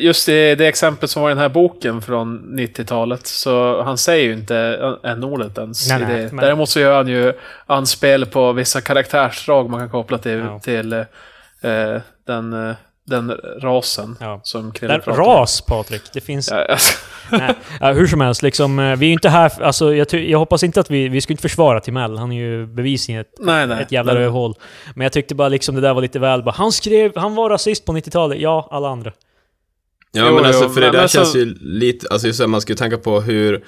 just 0.01 0.27
det, 0.27 0.55
det 0.55 0.67
exemplet 0.69 1.11
som 1.11 1.23
var 1.23 1.31
i 1.31 1.35
den 1.35 1.39
här 1.43 1.49
boken 1.49 2.03
från 2.03 2.59
90-talet, 2.59 3.27
så 3.27 3.83
han 3.83 3.99
säger 3.99 4.25
ju 4.25 4.33
inte 4.33 4.57
n-ordet 5.05 5.59
ens. 5.59 5.89
Nej, 5.89 6.03
i 6.03 6.05
nej, 6.05 6.29
men- 6.33 6.37
Däremot 6.45 6.69
så 6.69 6.81
gör 6.81 6.97
han 6.97 7.09
ju 7.09 7.33
anspel 7.67 8.27
på 8.27 8.53
vissa 8.53 8.81
karaktärsdrag 8.81 9.71
man 9.71 9.81
kan 9.81 9.91
koppla 9.91 10.19
till, 10.19 10.39
Ja. 10.39 10.59
till 10.59 10.93
eh, 10.93 11.05
den, 12.27 12.75
den 13.07 13.31
rasen 13.61 14.17
Ja. 14.21 14.41
som 14.43 14.73
Krille 14.73 14.99
pratar 14.99 15.21
om. 15.23 15.27
ras, 15.29 15.61
Patrik. 15.61 16.03
Det 16.13 16.21
finns... 16.21 16.51
Ja, 16.51 16.65
alltså, 16.65 16.99
Nej, 17.81 17.95
hur 17.95 18.07
som 18.07 18.21
helst, 18.21 18.43
liksom, 18.43 18.79
eh, 18.79 18.97
vi 18.97 19.07
är 19.09 19.13
inte 19.13 19.29
här... 19.29 19.63
Alltså, 19.63 19.95
jag, 19.95 20.15
jag 20.15 20.39
hoppas 20.39 20.63
inte 20.63 20.81
att 20.81 20.91
vi... 20.91 21.09
Vi 21.09 21.21
ska 21.21 21.33
inte 21.33 21.43
försvara 21.43 21.81
Timell. 21.81 22.19
Han 22.19 22.33
är 22.33 22.37
ju 22.37 22.67
bevisligen 22.67 23.21
ett, 23.21 23.81
ett 23.81 23.93
jävla 23.93 24.15
rövhål. 24.15 24.55
Men 24.95 25.05
jag 25.05 25.13
tyckte 25.13 25.35
bara 25.35 25.49
liksom 25.49 25.75
det 25.75 25.81
där 25.81 25.95
var 25.95 26.03
lite 26.03 26.19
väl 26.19 26.43
bara, 26.43 26.55
Han 26.55 26.73
skrev... 26.73 27.13
Han 27.17 27.35
var 27.35 27.51
rasist 27.51 27.85
på 27.87 27.93
90-talet. 27.93 28.39
Ja, 28.41 28.69
alla 28.71 28.89
andra. 28.89 29.13
Ja, 30.13 30.29
Jo, 30.29 30.35
men 30.35 30.45
alltså 30.45 30.65
jo, 30.65 30.69
för 30.71 30.81
det 30.81 30.87
men 30.87 30.95
där 30.95 31.03
alltså- 31.03 31.19
känns 31.19 31.37
ju 31.37 31.55
lite, 31.61 32.07
alltså 32.11 32.27
just 32.27 32.41
här, 32.41 32.47
man 32.47 32.61
ska 32.61 32.73
ju 32.73 32.77
tänka 32.77 32.99
på 32.99 33.21
hur 33.21 33.65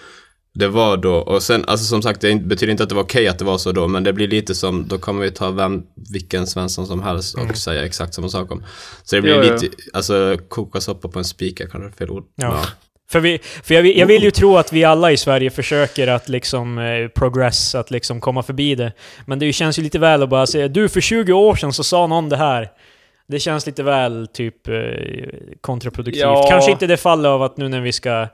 det 0.54 0.68
var 0.68 0.96
då 0.96 1.14
och 1.14 1.42
sen, 1.42 1.64
alltså 1.66 1.86
som 1.86 2.02
sagt, 2.02 2.20
det 2.20 2.34
betyder 2.34 2.70
inte 2.70 2.82
att 2.82 2.88
det 2.88 2.94
var 2.94 3.02
okej 3.02 3.28
att 3.28 3.38
det 3.38 3.44
var 3.44 3.58
så 3.58 3.72
då, 3.72 3.88
men 3.88 4.04
det 4.04 4.12
blir 4.12 4.28
lite 4.28 4.54
som, 4.54 4.88
då 4.88 4.98
kommer 4.98 5.22
vi 5.22 5.30
ta 5.30 5.50
vem, 5.50 5.82
vilken 6.12 6.46
Svensson 6.46 6.86
som 6.86 7.02
helst 7.02 7.34
och 7.38 7.56
säga 7.56 7.84
exakt 7.84 8.14
samma 8.14 8.28
sak 8.28 8.50
om. 8.52 8.64
Så 9.04 9.16
det 9.16 9.22
blir 9.22 9.34
Jo, 9.34 9.42
jo. 9.46 9.52
lite, 9.52 9.76
alltså 9.92 10.36
koka 10.48 10.80
soppa 10.80 11.08
på 11.08 11.18
en 11.18 11.24
spik 11.24 11.60
är 11.60 11.66
kanske 11.66 11.98
fel 11.98 12.10
ord. 12.10 12.24
Ja. 12.36 12.64
För, 13.10 13.20
vi, 13.20 13.38
för 13.62 13.74
jag, 13.74 13.82
vill- 13.82 13.98
jag 13.98 14.06
vill 14.06 14.22
ju 14.22 14.30
tro 14.30 14.56
att 14.56 14.72
vi 14.72 14.84
alla 14.84 15.12
i 15.12 15.16
Sverige 15.16 15.50
försöker 15.50 16.08
att 16.08 16.28
liksom 16.28 16.78
eh, 16.78 17.08
progress, 17.08 17.74
att 17.74 17.90
liksom 17.90 18.20
komma 18.20 18.42
förbi 18.42 18.74
det. 18.74 18.92
Men 19.26 19.38
det 19.38 19.52
känns 19.52 19.78
ju 19.78 19.82
lite 19.82 19.98
väl 19.98 20.22
att 20.22 20.28
bara 20.28 20.46
säga 20.46 20.68
du 20.68 20.88
för 20.88 21.00
20 21.00 21.32
år 21.32 21.56
sedan 21.56 21.72
så 21.72 21.84
sa 21.84 22.06
någon 22.06 22.28
det 22.28 22.36
här. 22.36 22.68
Det 23.32 23.40
känns 23.40 23.66
lite 23.66 23.82
väl 23.82 24.26
typ 24.32 24.68
eh, 24.68 24.74
kontraproduktivt. 25.60 26.22
Ja. 26.22 26.46
Kanske 26.50 26.70
inte 26.70 26.86
det 26.86 26.96
fallet 26.96 27.28
av 27.28 27.42
att 27.42 27.56
nu 27.56 27.68
när 27.68 27.80
vi 27.80 27.92
ska... 27.92 28.26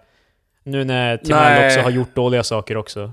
Nu 0.64 0.84
när 0.84 1.16
Timell 1.16 1.66
också 1.66 1.80
har 1.80 1.90
gjort 1.90 2.14
dåliga 2.14 2.42
saker 2.42 2.76
också. 2.76 3.12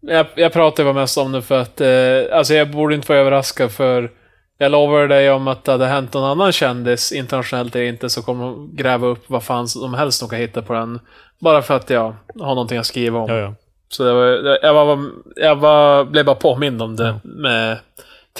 Jag, 0.00 0.26
jag 0.34 0.52
pratar 0.52 0.84
bara 0.84 0.92
mest 0.94 1.18
om 1.18 1.32
det 1.32 1.42
för 1.42 1.60
att, 1.60 1.80
eh, 1.80 2.36
alltså 2.38 2.54
jag 2.54 2.70
borde 2.70 2.94
inte 2.94 3.08
vara 3.12 3.18
överraskad 3.20 3.72
för 3.72 4.10
jag 4.58 4.72
lovar 4.72 5.06
dig 5.08 5.30
om 5.30 5.48
att 5.48 5.64
det 5.64 5.72
hade 5.72 5.86
hänt 5.86 6.12
någon 6.14 6.24
annan 6.24 6.52
kändis, 6.52 7.12
internationellt 7.12 7.76
eller 7.76 7.84
inte, 7.84 8.10
så 8.10 8.22
kommer 8.22 8.44
de 8.44 8.76
gräva 8.76 9.06
upp 9.06 9.24
vad 9.26 9.42
fan 9.42 9.68
som 9.68 9.94
helst 9.94 10.20
de 10.20 10.28
kan 10.28 10.38
hitta 10.38 10.62
på 10.62 10.72
den. 10.72 11.00
Bara 11.38 11.62
för 11.62 11.76
att 11.76 11.90
jag 11.90 12.14
har 12.40 12.46
någonting 12.54 12.78
att 12.78 12.86
skriva 12.86 13.18
om. 13.18 13.30
Ja, 13.30 13.36
ja. 13.38 13.54
Så 13.88 14.04
det 14.04 14.12
var, 14.12 14.26
det- 14.26 14.58
jag, 14.62 14.74
var, 14.74 15.10
jag 15.36 15.56
var, 15.56 16.04
blev 16.04 16.24
bara 16.24 16.36
påmind 16.36 16.82
om 16.82 16.96
det 16.96 17.04
Ja. 17.06 17.18
med 17.22 17.78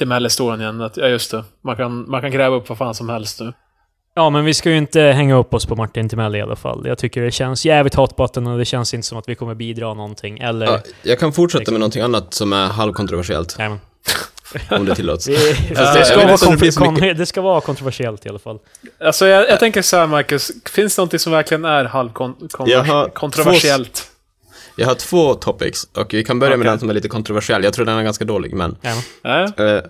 Timell-historien 0.00 0.60
igen. 0.60 0.80
Att, 0.80 0.96
ja, 0.96 1.06
just 1.06 1.30
det. 1.30 1.44
Man 1.60 1.76
kan, 1.76 2.10
man 2.10 2.20
kan 2.20 2.30
gräva 2.30 2.56
upp 2.56 2.68
vad 2.68 2.78
fan 2.78 2.94
som 2.94 3.08
helst 3.08 3.40
nu. 3.40 3.52
Ja, 4.14 4.30
men 4.30 4.44
vi 4.44 4.54
ska 4.54 4.70
ju 4.70 4.76
inte 4.76 5.00
hänga 5.00 5.34
upp 5.36 5.54
oss 5.54 5.66
på 5.66 5.76
Martin 5.76 6.08
Timell 6.08 6.36
i 6.36 6.40
alla 6.40 6.56
fall. 6.56 6.82
Jag 6.86 6.98
tycker 6.98 7.22
det 7.22 7.30
känns 7.30 7.64
jävligt 7.64 7.94
hot 7.94 8.16
button 8.16 8.46
och 8.46 8.58
det 8.58 8.64
känns 8.64 8.94
inte 8.94 9.06
som 9.06 9.18
att 9.18 9.28
vi 9.28 9.34
kommer 9.34 9.54
bidra 9.54 9.94
någonting. 9.94 10.38
Eller... 10.38 10.66
Ja, 10.66 10.80
jag 11.02 11.18
kan 11.18 11.32
fortsätta 11.32 11.70
med 11.70 11.80
någonting 11.80 12.02
annat 12.02 12.34
som 12.34 12.52
är 12.52 12.66
halvkontroversiellt, 12.66 13.56
Nej, 13.58 13.68
men. 13.68 13.78
om 14.80 14.86
det 14.86 14.94
tillåts. 14.94 15.24
Det, 15.24 16.04
ska 16.04 16.26
vara 16.26 16.88
om 16.88 16.96
det 17.16 17.26
ska 17.26 17.40
vara 17.40 17.60
kontroversiellt 17.60 18.26
i 18.26 18.28
alla 18.28 18.38
fall. 18.38 18.58
Alltså 19.00 19.26
jag, 19.26 19.48
jag 19.48 19.58
tänker 19.58 19.82
så 19.82 19.96
här, 19.96 20.06
Marcus. 20.06 20.52
Finns 20.70 20.96
det 20.96 21.00
någonting 21.00 21.18
som 21.18 21.32
verkligen 21.32 21.64
är 21.64 21.84
Jag 21.84 21.90
har 21.90 22.84
halvkontroversiellt? 22.84 24.10
Jag 24.80 24.86
har 24.86 24.94
två 24.94 25.34
topics 25.34 25.88
och 25.94 26.14
vi 26.14 26.24
kan 26.24 26.38
börja 26.38 26.56
med 26.56 26.64
Okej. 26.64 26.70
den 26.70 26.78
som 26.80 26.90
är 26.90 26.94
lite 26.94 27.08
kontroversiell. 27.08 27.64
Jag 27.64 27.72
tror 27.72 27.84
den 27.86 27.98
är 27.98 28.02
ganska 28.02 28.24
dålig, 28.24 28.54
men 28.54 28.76
Ja, 29.22 29.44
eh, 29.64 29.80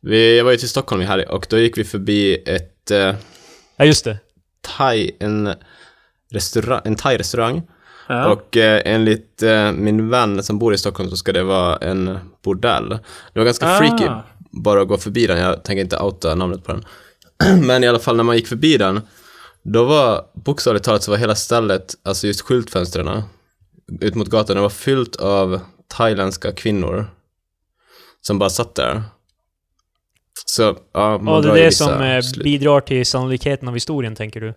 vi, 0.00 0.36
jag 0.38 0.44
var 0.44 0.50
ju 0.52 0.56
till 0.56 0.68
Stockholm 0.68 1.02
i 1.02 1.04
helg 1.04 1.24
och 1.24 1.46
då 1.50 1.58
gick 1.58 1.78
vi 1.78 1.84
förbi 1.84 2.42
ett 2.46 2.90
eh, 2.90 3.14
ja 3.76 3.84
just 3.84 4.04
det. 4.04 4.18
thai, 4.60 5.10
en 5.18 5.54
restaurang, 6.32 6.80
en 6.84 6.96
thai-restaurang. 6.96 7.62
Ja. 8.08 8.26
Och 8.32 8.56
eh, 8.56 8.82
enligt 8.84 9.42
eh, 9.42 9.72
min 9.72 10.08
vän 10.10 10.42
som 10.42 10.58
bor 10.58 10.74
i 10.74 10.78
Stockholm 10.78 11.10
så 11.10 11.16
ska 11.16 11.32
det 11.32 11.42
vara 11.42 11.76
en 11.76 12.18
bordell. 12.44 12.88
Det 13.32 13.38
var 13.38 13.44
ganska 13.44 13.66
Ah. 13.74 13.78
freaky 13.78 14.08
bara 14.50 14.82
att 14.82 14.88
gå 14.88 14.98
förbi 14.98 15.26
den. 15.26 15.38
Jag 15.38 15.62
tänker 15.64 15.80
inte 15.82 15.98
outa 15.98 16.34
namnet 16.34 16.64
på 16.64 16.72
den. 16.72 16.84
Men 17.66 17.84
i 17.84 17.88
alla 17.88 17.98
fall 17.98 18.16
när 18.16 18.24
man 18.24 18.36
gick 18.36 18.46
förbi 18.46 18.76
den, 18.76 19.00
då 19.62 19.84
var 19.84 20.24
bokstavligt 20.34 20.84
talat 20.84 21.02
så 21.02 21.10
var 21.10 21.18
hela 21.18 21.34
stället, 21.34 21.94
alltså 22.02 22.26
just 22.26 22.40
skyltfönstren 22.40 23.22
ut 24.00 24.14
mot 24.14 24.28
gatan, 24.28 24.56
det 24.56 24.62
var 24.62 24.68
fyllt 24.68 25.16
av 25.16 25.60
thailändska 25.88 26.52
kvinnor 26.52 27.06
som 28.20 28.38
bara 28.38 28.50
satt 28.50 28.74
där. 28.74 29.02
Så, 30.46 30.76
ja, 30.92 31.18
man 31.18 31.34
Och 31.34 31.42
det 31.42 31.50
är 31.50 31.64
det 31.64 31.72
som 31.72 32.02
eh, 32.02 32.22
bidrar 32.44 32.80
till 32.80 33.06
sannolikheten 33.06 33.68
av 33.68 33.74
historien, 33.74 34.14
tänker 34.14 34.40
du? 34.40 34.54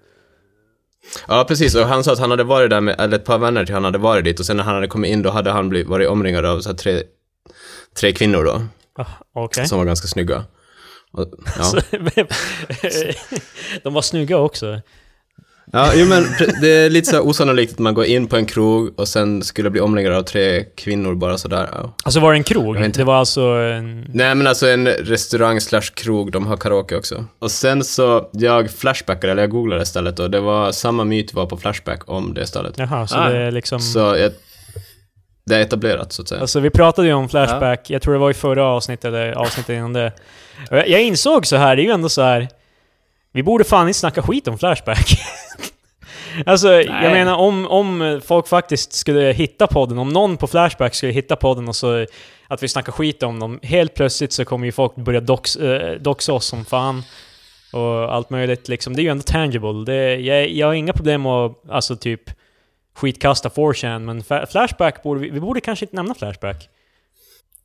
Ja, 1.28 1.46
precis. 1.48 1.76
Och 1.76 1.86
han 1.86 2.04
sa 2.04 2.14
att 2.14 2.20
han 2.20 2.32
hade 2.32 2.44
varit 2.44 2.70
där 2.70 2.82
med, 2.82 2.96
eller 3.00 3.18
ett 3.18 3.26
par 3.26 3.38
vänner 3.38 3.66
till 3.66 3.74
han 3.74 3.84
hade 3.84 3.98
varit 3.98 4.26
dit 4.26 4.40
och 4.40 4.46
sen 4.46 4.58
när 4.58 4.64
han 4.64 4.76
hade 4.76 4.88
kommit 4.88 5.12
in 5.12 5.22
då 5.22 5.30
hade 5.30 5.52
han 5.52 5.70
blivit, 5.70 5.88
varit 5.88 6.08
omringad 6.10 6.46
av 6.46 6.62
så 6.62 6.74
tre, 6.74 7.04
tre 8.00 8.12
kvinnor 8.12 8.44
då, 8.44 8.62
Ah, 8.94 9.06
Okej. 9.34 9.68
som 9.68 9.78
var 9.78 9.86
ganska 9.86 10.08
snygga. 10.08 10.46
Och, 11.12 11.34
ja. 11.58 11.82
De 13.84 13.94
var 13.94 14.02
snygga 14.02 14.38
också. 14.38 14.82
Ja, 15.72 15.92
jo 15.96 16.06
men 16.06 16.24
det 16.62 16.68
är 16.68 16.90
lite 16.90 17.10
så 17.10 17.22
osannolikt 17.22 17.74
att 17.74 17.80
man 17.80 17.94
går 17.94 18.06
in 18.06 18.28
på 18.28 18.36
en 18.36 18.46
krog 18.46 19.00
och 19.00 19.08
sen 19.08 19.44
skulle 19.44 19.70
bli 19.70 19.82
omringad 19.82 20.14
av 20.14 20.22
tre 20.24 20.64
kvinnor 20.64 21.16
bara 21.16 21.38
sådär. 21.38 21.70
Ja. 21.74 21.94
Alltså 22.04 22.20
var 22.20 22.32
det 22.32 22.38
en 22.38 22.44
krog? 22.44 22.92
Det 22.94 23.04
var 23.04 23.16
alltså 23.16 23.42
en... 23.42 24.06
Nej 24.14 24.36
men 24.36 24.48
alltså 24.48 24.68
en 24.68 24.88
restaurang 24.88 25.62
slash 25.62 25.82
krog, 25.94 26.32
de 26.32 26.48
har 26.48 26.58
karaoke 26.58 26.96
också. 26.96 27.26
Och 27.40 27.52
sen 27.52 27.84
så, 27.84 28.30
jag 28.32 28.72
flashbackade, 28.72 29.32
eller 29.32 29.44
jag 29.44 29.50
googlade 29.52 29.86
stället 29.86 30.20
och 30.20 30.32
det 30.32 30.40
var 30.40 30.72
samma 30.72 31.04
myt 31.04 31.34
var 31.34 31.46
på 31.46 31.58
Flashback 31.58 32.02
om 32.10 32.34
det 32.34 32.48
stället. 32.48 32.74
Jaha, 32.78 33.08
så 33.08 33.18
Ah. 33.18 33.30
det 33.30 33.38
är 33.38 33.52
liksom... 33.52 33.80
Så 33.80 34.00
jag, 34.00 34.32
det 35.46 35.56
är 35.56 35.60
etablerat 35.60 36.14
så 36.14 36.22
att 36.22 36.28
säga. 36.28 36.42
Alltså 36.42 36.60
vi 36.60 36.70
pratade 36.70 37.08
ju 37.08 37.14
om 37.14 37.30
Flashback, 37.30 37.90
jag 37.90 38.02
tror 38.02 38.14
det 38.14 38.20
var 38.20 38.32
i 38.32 38.34
förra 38.34 38.66
avsnittet 38.66 39.06
eller 39.06 39.32
avsnittet 39.32 39.70
innan 39.74 39.94
det. 39.94 40.12
Jag 40.72 41.02
insåg 41.02 41.46
så 41.46 41.56
här, 41.56 41.76
det 41.76 41.82
är 41.82 41.84
ju 41.84 41.92
ändå 41.92 42.10
så 42.10 42.22
här. 42.22 42.48
Vi 43.34 43.44
borde 43.44 43.64
fan 43.64 43.88
inte 43.88 44.00
snacka 44.00 44.22
skit 44.22 44.48
om 44.48 44.58
Flashback. 44.58 45.20
alltså, 46.46 46.74
jag 46.74 46.88
Nej. 46.88 47.12
menar 47.12 47.36
om, 47.36 47.68
om 47.68 48.22
folk 48.26 48.48
faktiskt 48.48 48.94
skulle 48.94 49.32
hitta 49.32 49.68
podden, 49.68 49.98
om 49.98 50.10
någon 50.10 50.38
på 50.38 50.48
Flashback 50.48 50.96
skulle 50.96 51.12
hitta 51.12 51.36
podden 51.36 51.68
och 51.68 51.76
så 51.76 52.06
att 52.48 52.64
vi 52.64 52.68
snackar 52.68 52.92
skit 52.92 53.24
om 53.24 53.40
dem, 53.40 53.60
helt 53.64 53.94
plötsligt 53.94 54.34
så 54.34 54.46
kommer 54.46 54.66
ju 54.66 54.72
folk 54.72 54.96
börja 54.96 55.22
dox, 55.22 55.56
eh, 55.56 56.00
doxa 56.00 56.34
oss 56.34 56.46
som 56.46 56.66
fan. 56.66 57.04
Och 57.74 58.14
allt 58.14 58.30
möjligt 58.30 58.68
liksom. 58.68 58.96
Det 58.96 59.02
är 59.02 59.04
ju 59.04 59.10
ändå 59.10 59.24
tangible. 59.24 59.86
Det, 59.86 60.16
jag, 60.16 60.50
jag 60.50 60.68
har 60.68 60.74
inga 60.74 60.94
problem 60.94 61.26
att, 61.26 61.70
alltså 61.70 61.96
typ, 61.96 62.22
skitkasta 62.96 63.50
4chan, 63.50 64.00
men 64.00 64.48
Flashback 64.48 65.04
borde 65.04 65.20
vi, 65.20 65.30
vi 65.30 65.40
borde 65.40 65.62
kanske 65.62 65.86
inte 65.86 65.96
nämna 65.96 66.14
Flashback. 66.14 66.70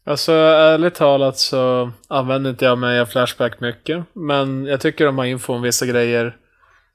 Alltså 0.07 0.33
ärligt 0.33 0.94
talat 0.94 1.38
så 1.38 1.90
använder 2.09 2.50
inte 2.50 2.64
jag 2.64 2.79
mig 2.79 3.00
av 3.00 3.07
Flashback 3.07 3.61
mycket. 3.61 4.05
Men 4.12 4.66
jag 4.66 4.81
tycker 4.81 5.07
de 5.07 5.18
har 5.18 5.24
info 5.24 5.55
om 5.55 5.62
vissa 5.62 5.87
grejer 5.87 6.37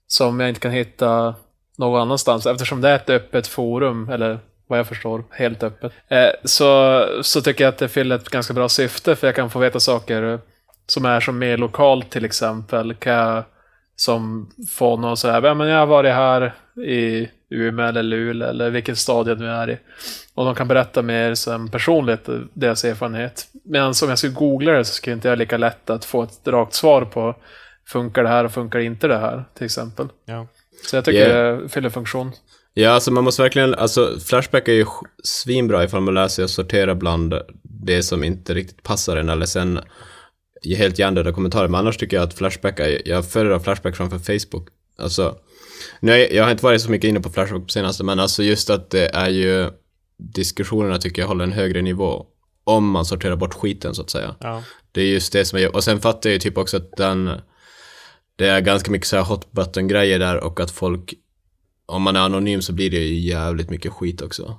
som 0.07 0.39
jag 0.39 0.49
inte 0.49 0.61
kan 0.61 0.71
hitta 0.71 1.35
någon 1.79 2.01
annanstans. 2.01 2.45
Eftersom 2.45 2.81
det 2.81 2.89
är 2.89 2.95
ett 2.95 3.09
öppet 3.09 3.47
forum, 3.47 4.09
eller 4.09 4.39
vad 4.67 4.79
jag 4.79 4.87
förstår, 4.87 5.23
helt 5.31 5.63
öppet. 5.63 5.93
Eh, 6.07 6.29
så, 6.43 7.05
så 7.21 7.41
tycker 7.41 7.63
jag 7.63 7.71
att 7.71 7.77
det 7.77 7.87
fyller 7.87 8.15
ett 8.15 8.29
ganska 8.29 8.53
bra 8.53 8.69
syfte 8.69 9.15
för 9.15 9.27
jag 9.27 9.35
kan 9.35 9.49
få 9.49 9.59
veta 9.59 9.79
saker 9.79 10.39
som 10.87 11.05
är 11.05 11.19
som 11.19 11.39
mer 11.39 11.57
lokalt 11.57 12.09
till 12.09 12.25
exempel. 12.25 12.93
Kan 12.93 13.13
jag 13.13 13.43
Som 13.95 14.51
får 14.69 14.97
någon 14.97 15.17
så 15.17 15.29
här, 15.29 15.41
ja 15.41 15.53
men 15.53 15.67
jag 15.67 15.79
har 15.79 15.85
varit 15.85 16.13
här 16.13 16.53
i 16.85 17.29
Umeå 17.49 17.85
eller 17.85 18.03
Luleå 18.03 18.49
eller 18.49 18.69
vilket 18.69 18.97
stadie 18.97 19.35
nu 19.35 19.49
är 19.49 19.69
i. 19.69 19.77
Och 20.33 20.45
de 20.45 20.55
kan 20.55 20.67
berätta 20.67 21.01
mer 21.01 21.35
som 21.35 21.71
personligt 21.71 22.29
deras 22.53 22.85
erfarenhet. 22.85 23.47
Medan 23.63 23.93
om 24.03 24.09
jag 24.09 24.17
skulle 24.17 24.33
googla 24.33 24.71
det 24.71 24.85
så 24.85 24.93
skulle 24.93 25.13
inte 25.13 25.27
jag 25.27 25.37
lika 25.37 25.57
lätt 25.57 25.89
att 25.89 26.05
få 26.05 26.23
ett 26.23 26.47
rakt 26.47 26.73
svar 26.73 27.05
på 27.05 27.35
funkar 27.87 28.23
det 28.23 28.29
här 28.29 28.45
och 28.45 28.51
funkar 28.51 28.79
inte 28.79 29.07
det 29.07 29.17
här 29.17 29.43
till 29.53 29.65
exempel. 29.65 30.07
Ja. 30.25 30.47
Så 30.85 30.95
jag 30.95 31.05
tycker 31.05 31.29
Yeah. 31.29 31.57
det 31.57 31.69
fyller 31.69 31.89
funktion. 31.89 32.31
Ja, 32.73 32.89
alltså 32.89 33.11
man 33.11 33.23
måste 33.23 33.41
verkligen, 33.41 33.75
alltså 33.75 34.19
Flashback 34.25 34.67
är 34.67 34.73
ju 34.73 34.85
svinbra 35.23 35.83
ifall 35.83 36.01
man 36.01 36.13
lär 36.13 36.27
sig 36.27 36.43
att 36.45 36.51
sortera 36.51 36.95
bland 36.95 37.33
det 37.63 38.03
som 38.03 38.23
inte 38.23 38.53
riktigt 38.53 38.83
passar 38.83 39.17
en 39.17 39.29
eller 39.29 39.45
sen 39.45 39.79
helt 40.77 40.99
hjärndöda 40.99 41.31
kommentarer. 41.31 41.67
Men 41.67 41.79
annars 41.79 41.97
tycker 41.97 42.17
jag 42.17 42.23
att 42.23 42.33
Flashback 42.33 42.79
är, 42.79 43.07
jag 43.07 43.25
föredrar 43.31 43.59
Flashback 43.59 43.95
framför 43.95 44.19
Facebook. 44.19 44.67
Alltså, 44.97 45.35
nu 45.99 46.11
är, 46.11 46.33
jag 46.33 46.43
har 46.43 46.51
inte 46.51 46.63
varit 46.63 46.81
så 46.81 46.91
mycket 46.91 47.07
inne 47.07 47.19
på 47.19 47.29
Flashback 47.29 47.61
på 47.61 47.69
senaste, 47.69 48.03
men 48.03 48.19
alltså 48.19 48.43
just 48.43 48.69
att 48.69 48.89
det 48.89 49.07
är 49.15 49.29
ju 49.29 49.69
diskussionerna 50.17 50.97
tycker 50.97 51.21
jag 51.21 51.27
håller 51.27 51.43
en 51.43 51.51
högre 51.51 51.81
nivå. 51.81 52.25
Om 52.63 52.89
man 52.89 53.05
sorterar 53.05 53.35
bort 53.35 53.53
skiten 53.53 53.95
så 53.95 54.01
att 54.01 54.09
säga. 54.09 54.35
Ja. 54.39 54.63
Det 54.91 55.01
är 55.01 55.05
just 55.05 55.33
det 55.33 55.45
som 55.45 55.59
är, 55.59 55.75
och 55.75 55.83
sen 55.83 55.99
fattar 56.01 56.29
jag 56.29 56.33
ju 56.33 56.39
typ 56.39 56.57
också 56.57 56.77
att 56.77 56.97
den, 56.97 57.31
det 58.39 58.47
är 58.47 58.61
ganska 58.61 58.91
mycket 58.91 59.07
så 59.07 59.15
här 59.15 59.23
hot 59.23 59.51
button 59.51 59.87
grejer 59.87 60.19
där 60.19 60.43
och 60.43 60.59
att 60.59 60.71
folk, 60.71 61.13
om 61.85 62.01
man 62.01 62.15
är 62.15 62.19
anonym 62.19 62.61
så 62.61 62.73
blir 62.73 62.89
det 62.91 62.97
ju 62.97 63.19
jävligt 63.19 63.69
mycket 63.69 63.91
skit 63.91 64.21
också. 64.21 64.57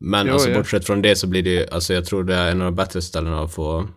Men 0.00 0.26
Jo, 0.26 0.32
alltså 0.32 0.50
ja. 0.50 0.58
bortsett 0.58 0.86
från 0.86 1.02
det 1.02 1.16
så 1.16 1.26
blir 1.26 1.42
det 1.42 1.50
ju, 1.50 1.66
alltså 1.70 1.94
jag 1.94 2.04
tror 2.06 2.24
det 2.24 2.34
är 2.34 2.50
en 2.50 2.60
av 2.60 2.64
de 2.64 2.74
bättre 2.74 3.02
ställena 3.02 3.42
att 3.42 3.54
få 3.54 3.88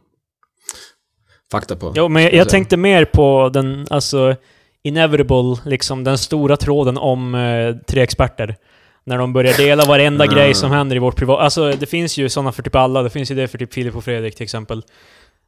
fakta 1.52 1.76
på. 1.76 1.94
Jo, 1.96 2.08
men 2.08 2.24
jag, 2.24 2.34
jag 2.34 2.40
Alltså, 2.40 2.52
tänkte 2.52 2.78
mer 2.78 3.06
på 3.06 3.50
den, 3.54 3.88
alltså, 3.90 4.36
inevitable, 4.84 5.56
liksom 5.66 6.04
den 6.04 6.18
stora 6.18 6.58
tråden 6.58 6.98
om 6.98 7.36
eh, 7.36 7.76
tre 7.88 8.02
experter. 8.02 8.56
När 9.04 9.18
de 9.18 9.34
börjar 9.34 9.58
dela 9.58 9.86
varenda 9.86 10.24
Ah. 10.30 10.34
grej 10.34 10.54
som 10.54 10.72
händer 10.72 10.96
i 10.96 11.00
vårt 11.00 11.16
privat... 11.16 11.40
Alltså, 11.40 11.72
det 11.72 11.86
finns 11.86 12.18
ju 12.18 12.30
sådana 12.30 12.52
för 12.52 12.64
typ 12.64 12.76
alla. 12.76 13.04
Det 13.04 13.10
finns 13.10 13.32
ju 13.32 13.36
det 13.36 13.48
för 13.48 13.58
typ 13.58 13.74
Filip 13.74 13.96
och 13.96 14.04
Fredrik 14.04 14.36
till 14.36 14.44
exempel. 14.44 14.84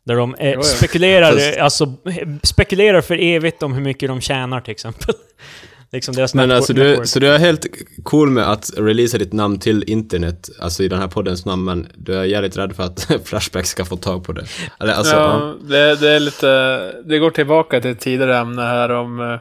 Där 0.04 0.16
de 0.16 0.36
eh, 0.36 0.52
ja. 0.52 0.64
spekulerar, 0.64 1.32
Fast- 1.32 1.58
alltså, 1.58 1.94
spekulerar 2.44 3.02
för 3.02 3.18
evigt 3.22 3.64
om 3.64 3.74
hur 3.74 3.82
mycket 3.82 4.10
de 4.10 4.22
tjänar 4.22 4.62
till 4.62 4.72
exempel. 4.72 5.16
liksom 5.92 6.16
deras 6.16 6.34
Men 6.34 6.52
alltså 6.52 6.74
du, 6.74 7.02
så 7.04 7.20
du 7.20 7.28
är 7.28 7.40
helt 7.40 7.66
cool 8.04 8.30
med 8.30 8.52
att 8.52 8.72
releasa 8.78 9.18
ditt 9.18 9.34
namn 9.34 9.60
till 9.60 9.84
internet, 9.88 10.50
alltså 10.60 10.84
i 10.84 10.88
den 10.88 11.00
här 11.00 11.08
poddens 11.08 11.46
namn, 11.46 11.64
men 11.64 11.88
du 11.96 12.14
är 12.14 12.24
jävligt 12.24 12.58
rädd 12.58 12.76
för 12.76 12.84
att 12.84 13.12
Flashback 13.26 13.66
ska 13.66 13.86
få 13.86 13.98
tag 13.98 14.24
på 14.24 14.32
det. 14.34 14.46
Alltså, 14.78 15.16
ja. 15.16 15.56
ja, 15.60 15.68
det, 15.70 15.96
det 15.96 16.10
är 16.10 16.20
lite... 16.20 16.48
Det 17.06 17.20
går 17.20 17.32
tillbaka 17.32 17.82
till 17.82 17.92
ett 17.92 18.00
tidigare 18.00 18.38
ämne 18.38 18.62
här 18.62 18.90
om 18.90 19.20
eh, 19.20 19.40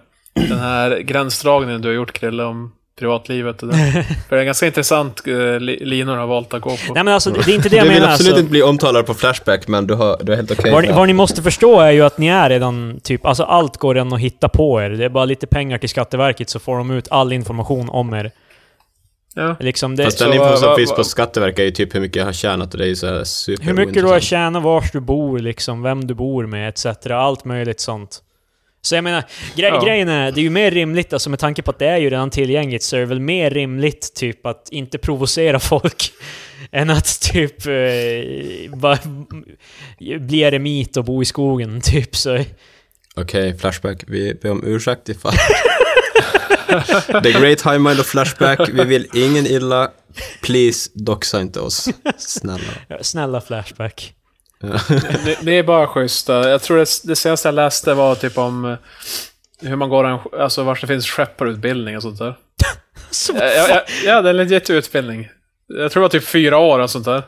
den 0.49 0.59
här 0.59 0.99
gränsdragningen 0.99 1.83
du 1.83 1.89
har 1.89 1.95
gjort 1.95 2.13
Krille 2.13 2.45
om 2.45 2.73
privatlivet 2.99 3.63
och 3.63 3.69
det. 3.69 3.75
För 4.29 4.37
det 4.37 4.37
är 4.37 4.41
en 4.41 4.47
ganska 4.47 4.67
intressant 4.67 5.23
uh, 5.29 5.61
li, 5.61 5.85
linor 5.85 6.13
du 6.15 6.19
har 6.21 6.27
valt 6.27 6.55
att 6.55 6.61
gå 6.63 6.71
på. 6.71 6.95
Nej 6.95 7.05
men 7.05 7.15
alltså, 7.15 7.31
det 7.31 7.51
är 7.51 7.55
inte 7.55 7.69
det 7.69 7.71
Du 7.71 7.77
jag 7.77 7.85
vill 7.85 7.93
menar. 7.93 8.13
absolut 8.13 8.31
Alltså. 8.33 8.41
inte 8.41 8.51
bli 8.51 8.63
omtalad 8.63 9.07
på 9.07 9.15
Flashback, 9.15 9.69
men 9.69 9.87
du, 9.87 9.95
har, 9.95 10.17
du 10.23 10.33
är 10.33 10.37
helt 10.37 10.51
okej 10.51 10.73
Vad, 10.73 10.83
med 10.83 10.91
ni- 10.91 10.97
vad 10.97 11.07
ni 11.07 11.13
måste 11.13 11.43
förstå 11.43 11.81
är 11.81 11.91
ju 11.91 12.03
att 12.03 12.19
ni 12.19 12.27
är 12.29 12.49
redan 12.51 13.01
typ, 13.03 13.27
alltså 13.27 13.43
allt 13.43 13.77
går 13.77 13.95
redan 13.95 14.13
att 14.13 14.21
hitta 14.21 14.49
på 14.49 14.83
er. 14.83 14.91
Det 14.91 15.05
är 15.05 15.09
bara 15.09 15.25
lite 15.25 15.47
pengar 15.47 15.79
till 15.79 15.89
Skatteverket 15.89 16.51
så 16.51 16.59
får 16.59 16.77
de 16.79 16.91
ut 16.91 17.09
all 17.11 17.33
information 17.33 17.89
om 17.89 18.15
er. 18.15 18.31
Ja. 19.35 19.57
Liksom 19.61 19.97
det, 19.97 20.05
Fast 20.05 20.19
den 20.19 20.33
info 20.33 20.45
vad- 20.45 20.59
som 20.59 20.69
vad- 20.69 20.77
finns 20.79 20.91
på 20.91 20.97
vad- 20.97 21.07
Skatteverket 21.07 21.59
är 21.59 21.65
ju 21.65 21.71
typ 21.71 21.95
hur 21.95 22.01
mycket 22.01 22.17
jag 22.17 22.25
har 22.25 22.33
tjänat 22.33 22.73
och 22.75 22.79
det 22.79 22.85
är 22.85 22.89
ju 22.89 22.97
så 22.97 23.07
här 23.07 23.25
super 23.25 23.65
hur 23.65 23.75
mycket 23.75 23.95
du 23.95 24.05
har 24.05 24.21
tjänat, 24.21 24.63
vars 24.63 24.93
du 24.93 25.01
bor, 25.01 25.39
liksom, 25.39 25.83
vem 25.83 26.07
du 26.07 26.15
bor 26.15 26.47
med, 26.47 26.69
etc. 26.69 26.87
Allt 27.11 27.45
möjligt 27.45 27.81
sånt. 27.81 28.23
Så 28.87 28.95
jag 28.95 29.05
menar, 29.05 29.25
gre 29.57 29.67
Ja. 29.67 29.85
grejen 29.85 30.09
är, 30.09 30.33
det 30.33 30.41
är 30.41 30.43
ju 30.43 30.51
mer 30.51 30.71
rimligt, 30.71 31.13
alltså 31.13 31.31
med 31.31 31.39
tanke 31.39 31.63
på 31.63 31.71
att 31.71 31.79
det 31.79 31.87
är 31.87 31.97
ju 31.97 32.11
redan 32.11 32.31
tillgängligt, 32.31 32.83
så 32.83 32.97
är 32.97 33.01
det 33.01 33.07
väl 33.07 33.21
mer 33.21 33.51
rimligt 33.51 34.15
typ 34.15 34.47
att 34.47 34.69
inte 34.71 34.99
provocera 34.99 35.61
folk 35.61 36.13
än 36.73 36.91
att 36.91 37.21
typ 37.21 37.67
eh, 37.67 38.77
bara 38.77 38.99
bli 39.99 40.41
eremit 40.41 40.97
och 40.97 41.05
bo 41.05 41.23
i 41.23 41.25
skogen, 41.25 41.81
typ 41.85 42.17
så. 42.17 42.45
Okej, 43.15 43.59
Flashback, 43.59 44.05
vi 44.07 44.35
ber 44.35 44.51
om 44.51 44.63
ursäkt 44.67 45.09
ifall... 45.09 45.33
The 47.23 47.33
Great 47.33 47.63
High 47.67 47.79
Mind 47.79 48.01
och 48.01 48.07
Flashback, 48.07 48.69
vi 48.73 48.85
vill 48.85 49.07
ingen 49.15 49.47
illa. 49.47 49.91
Please, 50.43 50.91
doxa 50.95 51.41
inte 51.41 51.61
oss. 51.61 51.89
Snälla. 52.19 52.73
Snälla 53.01 53.41
Flashback. 53.41 54.13
Det, 55.25 55.39
det 55.43 55.53
är 55.53 55.63
bara 55.63 55.87
schyssta. 55.87 56.49
Jag 56.51 56.63
tror 56.63 56.77
det, 56.79 56.87
det 57.05 57.17
senaste 57.17 57.49
jag 57.49 57.55
läste 57.55 57.95
var 57.95 58.15
typ 58.15 58.39
om 58.39 58.65
eh, 58.65 58.77
hur 59.69 59.77
man 59.77 59.89
går 59.89 60.05
en... 60.05 60.19
Alltså 60.39 60.63
vart 60.63 60.81
det 60.81 60.87
finns 60.87 61.07
skepparutbildning 61.07 61.97
och 61.97 62.03
sånt 62.03 62.19
där. 62.19 62.35
Så, 63.11 63.33
Ja, 63.33 63.45
ja, 63.45 63.67
ja, 63.69 63.83
ja, 64.05 64.23
det 64.23 64.29
är 64.29 64.31
en 64.31 64.37
legit 64.37 64.71
utbildning. 64.71 65.29
Jag 65.69 65.93
tror 65.93 66.01
det 66.01 66.05
var 66.05 66.09
typ 66.09 66.25
fyra 66.29 66.59
år 66.59 66.79
och 66.79 66.91
sånt 66.91 67.05
där. 67.05 67.23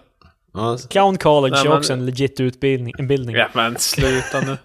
Clown 0.90 1.18
College 1.18 1.54
Nej, 1.56 1.64
är 1.64 1.68
men- 1.68 1.78
också 1.78 1.92
en 1.92 2.06
legit 2.06 2.40
utbildning. 2.40 2.94
En 2.98 3.08
bildning. 3.08 3.36
Ja, 3.36 3.48
men 3.52 3.76
sluta 3.78 4.40
nu. 4.40 4.56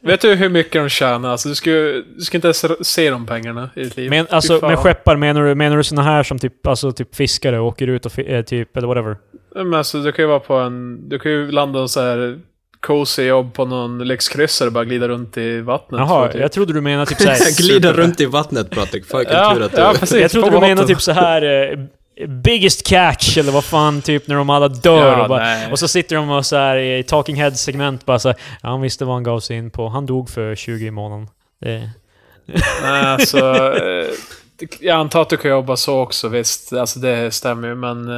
Vet 0.00 0.20
du 0.20 0.34
hur 0.34 0.48
mycket 0.48 0.72
de 0.72 0.88
tjänar? 0.88 1.28
Alltså, 1.30 1.48
du 1.48 1.54
ska, 1.54 1.70
du 1.70 2.20
ska 2.20 2.36
inte 2.36 2.46
ens 2.48 2.86
se 2.88 3.10
de 3.10 3.26
pengarna 3.26 3.70
i 3.76 3.82
ditt 3.84 3.96
liv. 3.96 4.10
Men 4.10 4.26
alltså 4.30 4.58
med 4.68 4.78
skeppar, 4.78 5.16
menar 5.16 5.42
du, 5.42 5.54
menar 5.54 5.76
du 5.76 5.84
såna 5.84 6.02
här 6.02 6.22
som 6.22 6.38
typ, 6.38 6.66
alltså, 6.66 6.92
typ 6.92 7.14
fiskare 7.14 7.58
och 7.60 7.66
åker 7.66 7.86
ut 7.86 8.06
och 8.06 8.18
eh, 8.18 8.44
typ, 8.44 8.76
eller 8.76 8.88
whatever? 8.88 9.16
Men 9.64 9.74
alltså, 9.74 10.02
du 10.02 10.12
kan 10.12 10.22
ju 10.22 10.28
vara 10.28 10.40
på 10.40 10.54
en... 10.54 11.08
Du 11.08 11.18
kan 11.18 11.32
ju 11.32 11.50
landa 11.50 11.80
och 11.80 11.90
så 11.90 12.00
här 12.00 12.38
cozy 12.80 13.22
jobb 13.22 13.54
på 13.54 13.64
någon 13.64 14.08
lyxkryssare 14.08 14.66
och 14.66 14.72
bara 14.72 14.84
glida 14.84 15.08
runt 15.08 15.36
i 15.36 15.60
vattnet. 15.60 15.98
Jaha, 15.98 16.28
typ- 16.28 16.40
jag 16.40 16.52
trodde 16.52 16.72
du 16.72 16.80
menade 16.80 17.06
typ 17.06 17.18
såhär... 17.20 17.56
Glida 17.62 17.92
runt 17.92 18.20
i 18.20 18.26
vattnet 18.26 18.70
Patrik, 18.70 19.06
fan 19.06 19.24
Ja, 19.30 19.54
tur 19.54 19.62
att 19.62 19.72
du... 19.72 19.78
ja, 19.80 19.94
precis. 20.00 20.20
jag 20.20 20.30
trodde 20.30 20.50
du 20.50 20.60
menade 20.60 20.86
typ 20.88 21.00
så 21.00 21.12
här 21.12 21.42
eh, 21.72 21.78
Biggest 22.28 22.86
catch, 22.88 23.38
eller 23.38 23.52
vad 23.52 23.64
fan, 23.64 24.02
typ 24.02 24.26
när 24.28 24.34
de 24.36 24.50
alla 24.50 24.68
dör 24.68 25.12
Ja, 25.12 25.22
och 25.22 25.28
bara... 25.28 25.70
Och 25.70 25.78
så 25.78 25.88
sitter 25.88 26.16
de 26.16 26.30
och 26.30 26.46
så 26.46 26.56
här 26.56 26.76
i 26.76 27.02
Talking 27.02 27.36
Heads-segment 27.42 28.04
bara 28.04 28.18
så 28.18 28.28
här, 28.28 28.36
ja, 28.62 28.68
han 28.68 28.80
visste 28.80 29.04
vad 29.04 29.14
han 29.14 29.22
gav 29.22 29.40
sig 29.40 29.56
in 29.56 29.70
på. 29.70 29.88
Han 29.88 30.06
dog 30.06 30.30
för 30.30 30.54
20 30.54 30.86
i 30.86 30.90
månaden. 30.90 31.28
Det, 31.60 31.90
Nej, 32.82 33.06
alltså... 33.06 33.38
eh, 33.76 34.06
Jag 34.80 34.96
antar 34.96 35.22
att 35.22 35.30
du 35.30 35.36
kan 35.36 35.50
jobba 35.50 35.76
så 35.76 35.98
också, 36.00 36.28
visst. 36.28 36.72
Alltså 36.72 36.98
det 36.98 37.30
stämmer 37.34 37.68
ju, 37.68 37.74
men... 37.74 38.08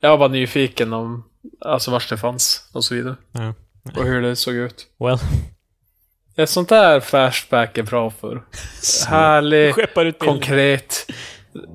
Jag 0.00 0.10
var 0.10 0.18
bara 0.18 0.28
nyfiken 0.28 0.92
om... 0.92 1.24
Alltså 1.60 1.90
vart 1.90 2.08
det 2.08 2.16
fanns 2.16 2.70
och 2.72 2.84
så 2.84 2.94
vidare. 2.94 3.16
ja. 3.32 3.54
Och 3.96 4.04
hur 4.04 4.22
det 4.22 4.36
såg 4.36 4.54
ut. 4.54 4.86
Well. 4.98 5.18
Ett 6.36 6.50
sånt 6.50 6.68
där 6.68 7.00
flashback 7.00 7.78
är 7.78 7.82
bra 7.82 8.10
för. 8.10 8.42
Härlig, 9.08 9.74
konkret 10.18 11.06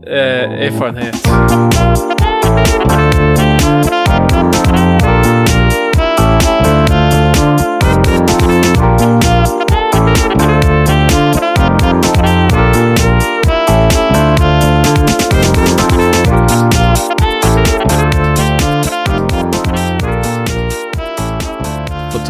eh, 0.08 0.52
erfarenhet. 0.52 1.16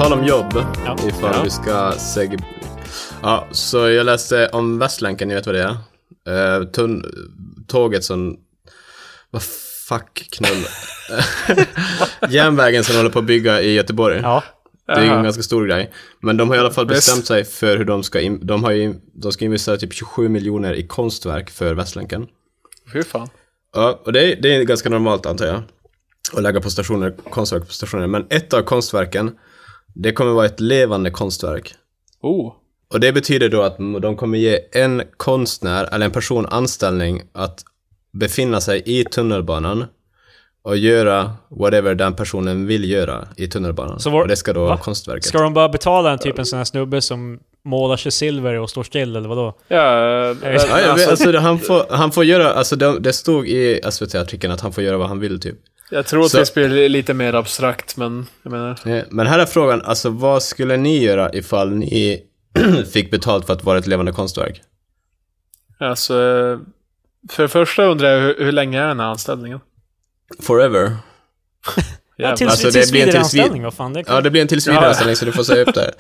Tal 0.04 0.14
om 0.14 0.26
jobb, 0.26 0.66
Ja. 0.86 0.98
ifall 1.08 1.32
Ja. 1.34 1.42
vi 1.44 1.50
ska 1.50 1.92
seg... 1.92 2.40
Ja, 3.22 3.48
så 3.52 3.90
jag 3.90 4.06
läste 4.06 4.48
om 4.48 4.80
Västlänken, 4.80 5.28
ni 5.28 5.34
vet 5.36 5.46
vad 5.46 5.56
det 5.56 5.78
är? 6.28 6.60
Uh, 6.60 6.66
tunn... 6.68 7.06
Tåget 7.68 8.04
som... 8.04 8.38
Vad 9.30 9.44
fuck 9.88 10.28
knull. 10.32 10.66
Järnvägen 12.30 12.84
som 12.84 12.94
de 12.94 12.98
håller 12.98 13.10
på 13.10 13.20
att 13.20 13.26
bygga 13.26 13.62
i 13.62 13.74
Göteborg. 13.74 14.20
Ja. 14.24 14.44
Det 14.88 14.94
är 14.94 15.04
ju 15.04 15.10
en 15.10 15.24
ganska 15.24 15.44
stor 15.44 15.68
grej. 15.68 15.92
Men 16.20 16.38
de 16.38 16.50
har 16.50 16.56
i 16.56 16.60
alla 16.60 16.72
fall 16.72 16.86
bestämt 16.86 17.26
sig 17.26 17.44
för 17.44 17.78
hur 17.78 17.86
de 17.86 18.04
ska... 18.04 18.20
In... 18.20 18.48
De, 18.48 18.64
har 18.64 18.72
ju... 18.72 18.96
de 19.14 19.32
ska 19.32 19.46
investera 19.46 19.78
typ 19.78 19.94
27 19.94 20.30
miljoner 20.30 20.74
i 20.74 20.88
konstverk 20.88 21.50
för 21.50 21.74
Västlänken. 21.74 22.28
Fy 22.94 23.04
fan. 23.04 23.30
Ja, 23.76 24.02
och 24.06 24.14
det 24.14 24.32
är, 24.32 24.42
det 24.42 24.56
är 24.56 24.64
ganska 24.64 24.90
normalt 24.90 25.26
antar 25.26 25.46
jag. 25.46 25.62
Att 26.34 26.44
lägga 26.44 26.62
på 26.62 26.70
stationer, 26.70 27.14
konstverk 27.30 27.68
på 27.68 27.74
stationer. 27.74 28.08
Men 28.08 28.26
ett 28.30 28.54
av 28.54 28.62
konstverken, 28.62 29.32
det 29.94 30.12
kommer 30.12 30.32
vara 30.32 30.46
ett 30.46 30.60
levande 30.60 31.12
konstverk. 31.12 31.74
Oh. 32.22 32.54
Och 32.94 33.00
det 33.00 33.12
betyder 33.14 33.50
då 33.50 33.62
att 33.62 33.78
de 34.02 34.16
kommer 34.18 34.38
ge 34.38 34.60
en 34.72 35.04
konstnär, 35.18 35.90
eller 35.92 36.06
en 36.06 36.12
person 36.12 36.46
anställning 36.46 37.22
att 37.34 37.64
befinna 38.14 38.62
sig 38.62 38.84
i 38.86 39.04
tunnelbanan 39.04 39.86
och 40.64 40.78
göra 40.78 41.32
whatever 41.50 41.96
den 41.96 42.14
personen 42.14 42.68
vill 42.68 42.90
göra 42.92 43.28
i 43.38 43.48
tunnelbanan. 43.48 44.00
Så 44.00 44.10
var- 44.10 44.22
och 44.22 44.28
det 44.28 44.36
ska 44.36 44.54
då 44.54 44.60
Va? 44.62 44.66
vara 44.68 44.78
konstverket. 44.78 45.26
Ska 45.26 45.40
de 45.42 45.54
bara 45.54 45.70
betala 45.70 46.12
en 46.12 46.20
typ 46.20 46.40
en 46.40 46.46
sån 46.46 46.58
här 46.58 46.64
snubbe 46.66 47.02
som 47.02 47.40
målar 47.66 47.98
sig 47.98 48.12
silver 48.12 48.54
och 48.60 48.70
står 48.70 48.84
still, 48.84 49.16
eller 49.16 49.30
vadå? 49.30 49.58
Ja, 49.68 49.76
Ja, 49.78 50.30
eh, 50.44 50.54
alltså, 50.94 51.10
alltså, 51.10 51.38
han, 51.38 51.60
får, 51.60 51.86
han 51.90 52.12
får 52.12 52.24
göra, 52.26 52.54
alltså 52.54 52.76
det, 52.76 53.00
det 53.00 53.14
stod 53.14 53.48
i 53.48 53.82
SVT-artikeln 53.92 54.54
att 54.54 54.62
han 54.62 54.74
får 54.74 54.84
göra 54.84 54.98
vad 54.98 55.08
han 55.08 55.20
vill 55.20 55.40
typ. 55.40 55.56
Jag 55.94 56.06
tror 56.06 56.26
att 56.26 56.32
Så- 56.32 56.38
det 56.38 56.54
blir 56.68 56.90
lite 56.90 57.14
mer 57.14 57.34
abstrakt, 57.34 57.98
men 57.98 58.26
jag 58.44 58.52
menar... 58.52 58.78
Men 59.10 59.28
här 59.28 59.40
är 59.40 59.46
frågan, 59.46 59.82
alltså 59.82 60.10
vad 60.10 60.44
skulle 60.44 60.78
ni 60.78 61.04
göra 61.04 61.34
ifall 61.34 61.72
ni 61.72 62.24
fick 62.94 63.12
betalt 63.12 63.46
för 63.46 63.54
att 63.54 63.64
vara 63.64 63.78
ett 63.78 63.88
levande 63.88 64.12
konstverk? 64.12 64.62
Alltså, 65.80 66.14
för 67.32 67.44
det 67.44 67.50
första 67.50 67.84
undrar 67.84 68.10
jag 68.10 68.22
hur, 68.22 68.36
hur 68.46 68.52
länge 68.52 68.82
är 68.82 68.88
den 68.88 69.00
här 69.00 69.08
anställningen? 69.08 69.60
Forever. 70.42 70.96
Ja, 72.16 72.36
tills, 72.36 72.52
Alltså, 72.52 72.68
det 72.80 72.92
blir 72.92 73.02
en 73.02 73.06
vidare 73.06 73.22
tills 73.22 73.34
vid- 73.34 73.42
anställning, 73.42 73.64
vad 73.64 73.74
fan 73.74 73.94
det 73.94 74.04
Ja, 74.08 74.22
det 74.22 74.30
blir 74.32 74.42
en 74.42 74.48
tillsvidareanställning 74.48 75.16
så 75.16 75.26
du 75.26 75.32
får 75.32 75.44
säga 75.44 75.62
upp 75.62 75.74
det. 75.74 75.92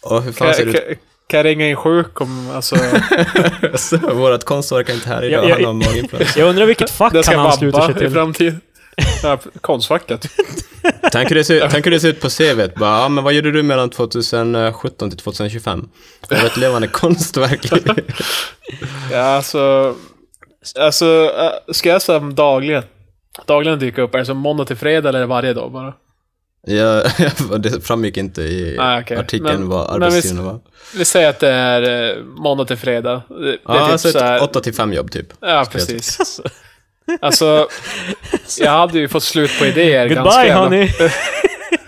Och 0.00 0.22
hur 0.22 0.32
fan 0.32 0.54
ser 0.54 0.62
kan, 0.64 0.72
det 0.72 0.78
ut? 0.78 0.86
kan, 0.86 0.96
kan 1.26 1.38
jag 1.38 1.44
ringa 1.44 1.68
in 1.68 1.76
sjuk 1.76 2.20
om... 2.20 2.50
Alltså, 2.50 2.76
Så, 3.74 3.96
Vårat 3.96 4.44
konstverk 4.44 4.88
är 4.88 4.94
inte 4.94 5.08
här 5.08 5.22
idag, 5.24 5.44
Ja, 5.44 5.48
ja, 5.48 5.54
han 5.54 5.64
har 5.64 5.72
maginfluens. 5.72 6.36
Jag 6.36 6.48
undrar 6.48 6.66
vilket 6.66 6.90
fack 6.90 7.12
det 7.12 7.22
ska 7.22 7.36
han 7.36 7.46
ansluter 7.46 7.78
sig 7.80 7.88
vabba 7.88 8.00
i 8.00 8.02
till. 8.04 8.10
framtiden. 8.14 8.60
Ja, 9.22 9.38
konstfacket. 9.60 10.26
Tänk 11.12 11.30
hur 11.30 11.36
det 11.36 11.44
ser, 11.44 11.68
tänk 11.70 11.86
hur 11.86 11.90
det 11.90 12.00
ser 12.00 12.08
ut 12.08 12.20
på 12.20 12.28
CVt. 12.28 12.74
Bara, 12.74 13.02
ja, 13.02 13.08
men 13.08 13.24
vad 13.24 13.32
gjorde 13.32 13.52
du 13.52 13.62
mellan 13.62 13.90
2017 13.90 15.10
till 15.10 15.18
2025? 15.18 15.88
Det 16.28 16.34
var 16.34 16.44
ett 16.46 16.56
levande 16.56 16.88
konstverk. 16.92 17.66
Ja, 19.12 19.18
alltså... 19.22 19.94
Alltså, 20.78 21.32
äh, 21.68 21.72
ska 21.72 21.88
jag 21.88 22.02
som 22.02 22.34
dagligen? 22.34 22.82
Dagligen 23.46 23.78
dyka 23.78 24.02
upp? 24.02 24.14
Är 24.14 24.18
det 24.18 24.24
som 24.26 24.36
måndag 24.36 24.64
till 24.64 24.76
fredag 24.76 25.08
eller 25.08 25.26
varje 25.26 25.54
dag 25.54 25.72
bara? 25.72 25.94
ja, 26.66 27.02
det 27.58 27.86
framgick 27.86 28.16
inte 28.16 28.42
i 28.42 28.76
Ah, 28.80 29.00
okej. 29.00 29.16
artikeln 29.16 29.60
Men- 29.60 29.68
vad 29.68 29.92
men 29.92 30.02
arbetstiderna 30.02 30.42
var. 30.42 30.60
Vi 30.96 31.04
säger 31.04 31.30
att 31.30 31.38
det 31.40 31.48
är 31.50 32.10
eh, 32.16 32.24
måndag 32.24 32.64
till 32.64 32.76
fredag. 32.76 33.22
Det, 33.28 33.34
det 33.44 33.58
Ja, 33.64 33.74
är 33.74 33.82
typ 33.84 33.92
alltså 33.92 34.18
ett 34.18 34.42
8 34.42 34.60
till 34.60 34.74
5 34.74 34.92
jobb 34.92 35.10
typ. 35.10 35.26
Ja, 35.40 35.66
precis. 35.72 36.40
Alltså, 37.20 37.68
jag 38.60 38.70
hade 38.70 38.98
ju 38.98 39.08
fått 39.08 39.22
slut 39.22 39.58
på 39.58 39.66
idéer 39.66 40.06
ganska 40.06 40.22
Goodbye 40.22 40.54
honey! 40.54 40.88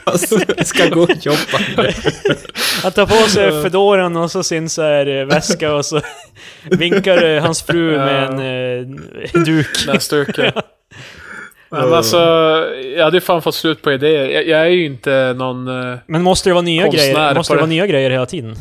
Alltså, 0.05 0.39
jag 0.57 0.67
ska 0.67 0.89
gå 0.89 1.03
och 1.03 1.11
jobba. 1.21 1.59
Han 2.83 2.93
tar 2.93 3.07
på 3.07 3.29
sig 3.29 3.63
fedoran 3.63 4.17
och 4.17 4.31
så 4.31 4.43
sin 4.43 4.69
så 4.69 4.83
här 4.83 5.07
eh, 5.21 5.25
väska 5.27 5.75
och 5.75 5.87
så 5.87 6.01
vinkar 6.71 7.41
hans 7.41 7.63
fru 7.63 7.97
med 7.97 8.25
en 8.25 8.39
eh, 8.39 9.43
duk. 9.45 9.87
Näsduk, 9.87 10.39
ja. 10.39 10.53
Men 11.71 11.93
alltså, 11.95 12.19
jag 12.97 13.05
hade 13.05 13.17
ju 13.17 13.21
fan 13.21 13.43
fått 13.43 13.55
slut 13.55 13.83
på 13.83 13.93
idéer. 13.93 14.27
Jag, 14.31 14.49
jag 14.49 14.61
är 14.61 14.67
ju 14.71 14.85
inte 14.85 15.35
någon... 15.37 15.69
eh, 15.93 15.99
Men 16.07 16.23
måste 16.23 16.51
det 16.51 16.55
vara 16.55 16.63
nya 16.63 16.83
Konstnär 16.83 17.13
grejer? 17.13 17.35
Måste 17.35 17.53
det 17.53 17.57
vara 17.57 17.67
nya 17.67 17.87
grejer 17.87 18.11
hela 18.11 18.27
tiden? 18.27 18.57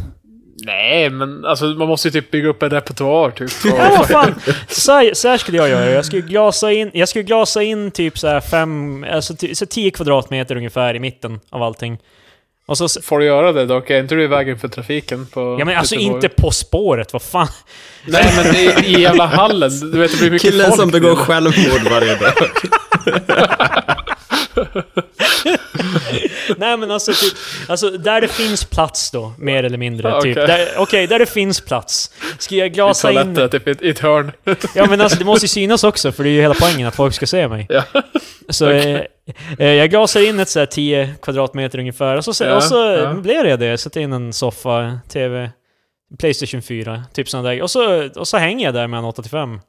Nej, 0.65 1.10
men 1.10 1.45
alltså 1.45 1.65
man 1.65 1.88
måste 1.88 2.08
ju 2.08 2.12
typ 2.12 2.32
bygga 2.32 2.50
upp 2.50 2.63
en 2.63 2.69
repertoar 2.69 3.32
typ. 3.32 3.52
Ja, 3.65 3.95
vad 3.97 4.08
fan! 4.08 4.36
Så 4.67 5.12
så 5.13 5.28
här 5.28 5.38
skulle 5.38 5.58
jag 5.58 5.69
göra. 5.69 5.89
Jag 5.89 6.06
skulle 6.06 6.21
glasa 6.21 6.71
in, 6.71 6.91
jag 6.93 7.10
skulle 7.10 7.24
glasa 7.24 7.63
in 7.63 7.91
typ 7.91 8.17
så 8.19 8.28
här 8.28 8.39
fem, 8.41 9.06
alltså 9.12 9.34
så 9.54 9.65
10 9.65 9.91
kvadratmeter 9.91 10.56
ungefär 10.56 10.95
i 10.95 11.00
mitten 11.00 11.39
av 11.50 11.63
allting. 11.63 11.97
Och 12.65 12.78
så... 12.78 13.02
Får 13.02 13.19
du 13.19 13.26
göra 13.26 13.52
det 13.52 13.65
dock? 13.65 13.89
Är 13.89 14.00
inte 14.00 14.15
du 14.15 14.24
i 14.24 14.28
vägen 14.28 14.60
för 14.60 14.67
trafiken 14.67 15.26
på 15.26 15.56
Ja 15.60 15.65
men 15.65 15.78
alltså 15.78 15.95
Göteborg? 15.95 16.15
inte 16.15 16.30
På 16.41 16.52
spåret, 16.52 17.13
vad 17.13 17.21
fan? 17.21 17.47
Nej 18.06 18.34
men 18.36 18.56
i, 18.56 18.95
i 18.97 19.02
jävla 19.02 19.26
hallen. 19.26 19.91
Du 19.91 20.00
vet 20.00 20.12
det 20.12 20.17
blir 20.17 20.32
mycket 20.32 20.52
Killen 20.52 20.67
folk. 20.67 20.80
som 20.82 20.91
begår 20.91 21.15
självmord 21.15 21.91
varje 21.91 22.15
dag. 22.15 22.34
Nej 26.58 26.78
men 26.78 26.92
alltså 26.92 27.12
typ, 27.14 27.34
alltså 27.68 27.90
där 27.90 28.22
det 28.22 28.28
finns 28.28 28.64
plats 28.66 29.12
då, 29.12 29.34
mer 29.38 29.64
eller 29.64 29.78
mindre. 29.78 30.14
Ah, 30.16 30.22
typ. 30.22 30.38
okej. 30.38 30.48
Där- 30.48 30.68
Okej, 30.78 31.08
där 31.08 31.20
det 31.20 31.26
finns 31.26 31.62
plats. 31.62 32.12
Ska 32.38 32.56
jag 32.56 32.68
I 32.68 32.70
glasa 32.70 33.12
in... 33.12 33.16
toaletten, 33.36 33.50
typ 33.50 33.68
i 33.68 33.72
ett- 33.72 33.82
i 33.82 34.02
hörn. 34.02 34.32
Ja 34.76 34.86
men 34.90 35.02
alltså 35.02 35.20
det 35.20 35.26
måste 35.26 35.44
ju 35.44 35.48
synas 35.48 35.84
också, 35.84 36.12
för 36.12 36.24
det 36.24 36.30
är 36.30 36.32
ju 36.32 36.42
hela 36.42 36.54
poängen 36.60 36.88
att 36.88 36.96
folk 36.96 37.14
ska 37.14 37.28
se 37.28 37.48
mig. 37.48 37.68
Ja. 37.70 37.84
Så 38.50 38.70
eh, 38.70 39.02
eh, 39.60 39.68
jag 39.68 39.90
glasar 39.90 40.28
in 40.30 40.40
ett 40.40 40.50
så 40.50 40.60
här 40.60 40.66
10 40.66 41.14
kvadratmeter 41.22 41.80
ungefär, 41.80 42.16
och 42.18 42.26
så, 42.26 42.44
Ja, 42.44 42.56
och 42.56 42.64
så 42.64 42.76
ja. 42.76 43.14
blir 43.14 43.44
det 43.44 43.58
det. 43.58 43.78
Sätter 43.78 44.02
in 44.02 44.14
en 44.14 44.34
soffa, 44.34 45.00
TV, 45.10 45.50
Playstation 46.20 46.62
4, 46.62 47.04
typ 47.14 47.30
sådana 47.30 47.50
där. 47.50 47.62
Och 47.62 47.72
så, 47.72 48.10
och 48.16 48.28
så 48.28 48.38
hänger 48.38 48.66
jag 48.66 48.74
där 48.74 48.88
mellan 48.88 49.06
8 49.06 49.22
till 49.22 49.32
5. 49.32 49.60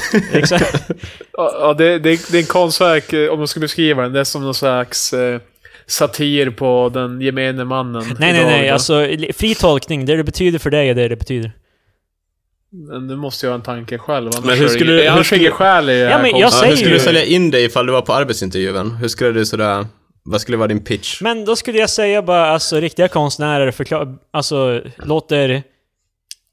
Exakt. 0.32 0.90
Ja, 1.32 1.74
det, 1.78 1.98
det, 1.98 2.30
det 2.30 2.38
är 2.38 2.40
en 2.40 2.46
konstverk, 2.46 3.12
eh, 3.12 3.30
om 3.30 3.38
man 3.38 3.48
ska 3.48 3.60
beskriva 3.60 4.02
den. 4.02 4.12
Det 4.12 4.20
är 4.20 4.24
som 4.24 4.42
någon 4.44 4.54
slags 4.54 5.12
eh, 5.12 5.40
satir 5.86 6.50
på 6.50 6.90
den 6.94 7.20
gemene 7.20 7.64
mannen. 7.64 8.04
Nej, 8.18 8.32
nej, 8.32 8.40
idag, 8.40 8.50
nej. 8.50 8.66
då. 8.68 8.72
Alltså, 8.72 9.06
fri 9.34 9.54
tolkning. 9.54 10.06
Det 10.06 10.16
det 10.16 10.24
betyder 10.24 10.58
för 10.58 10.70
dig 10.70 10.88
är 10.88 10.94
det 10.94 11.08
det 11.08 11.16
betyder. 11.16 11.52
Men 12.90 13.08
du 13.08 13.16
måste 13.16 13.46
ju 13.46 13.50
ha 13.50 13.54
en 13.54 13.62
tanke 13.62 13.98
själv. 13.98 14.26
Annars 14.34 14.44
Men 14.44 14.58
hur 14.58 14.68
skulle 14.68 14.92
du- 14.92 15.06
annars 15.08 15.32
hur 15.32 15.36
skulle- 15.36 15.50
själ 15.50 15.90
i 15.90 16.00
Ja, 16.00 16.18
men 16.22 16.30
jag 16.30 16.32
konst- 16.32 16.40
Ja, 16.40 16.50
säger 16.50 16.70
hur 16.70 16.76
skulle 16.76 16.94
du 16.94 17.00
sälja 17.00 17.24
in 17.24 17.50
dig 17.50 17.64
ifall 17.64 17.86
du 17.86 17.92
var 17.92 18.02
på 18.02 18.12
arbetsintervjun? 18.12 18.90
Hur 18.90 19.08
skulle 19.08 19.30
du 19.32 19.46
sådär... 19.46 19.86
Vad 20.24 20.40
skulle 20.40 20.56
vara 20.56 20.68
din 20.68 20.84
pitch? 20.84 21.20
Men 21.20 21.44
då 21.44 21.56
skulle 21.56 21.78
jag 21.78 21.90
säga 21.90 22.22
bara, 22.22 22.46
alltså 22.46 22.80
riktiga 22.80 23.08
konstnärer 23.08 23.70
förklar, 23.70 24.14
alltså 24.30 24.82
låter... 24.96 25.62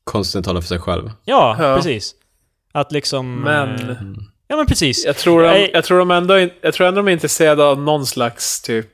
Konsten 0.04 0.44
talar 0.44 0.62
för 0.62 0.68
sig 0.68 0.80
själv. 0.80 1.12
Ja, 1.26 1.58
Ja. 1.60 1.76
precis. 1.76 2.16
Att 2.74 2.92
liksom... 2.92 3.42
Men- 3.42 3.90
eh, 3.90 3.96
Ja 4.52 4.56
men 4.58 4.66
precis. 4.66 5.06
Jag 5.06 5.16
tror, 5.18 5.44
de, 5.44 5.70
jag, 5.74 5.84
tror 5.84 6.00
de 6.00 6.12
ändå, 6.12 6.40
jag 6.62 6.74
tror 6.74 6.88
ändå 6.88 7.00
de 7.02 7.08
är 7.08 7.12
intresserade 7.12 7.64
av 7.64 7.82
någon 7.82 8.06
slags 8.06 8.62
typ 8.62 8.88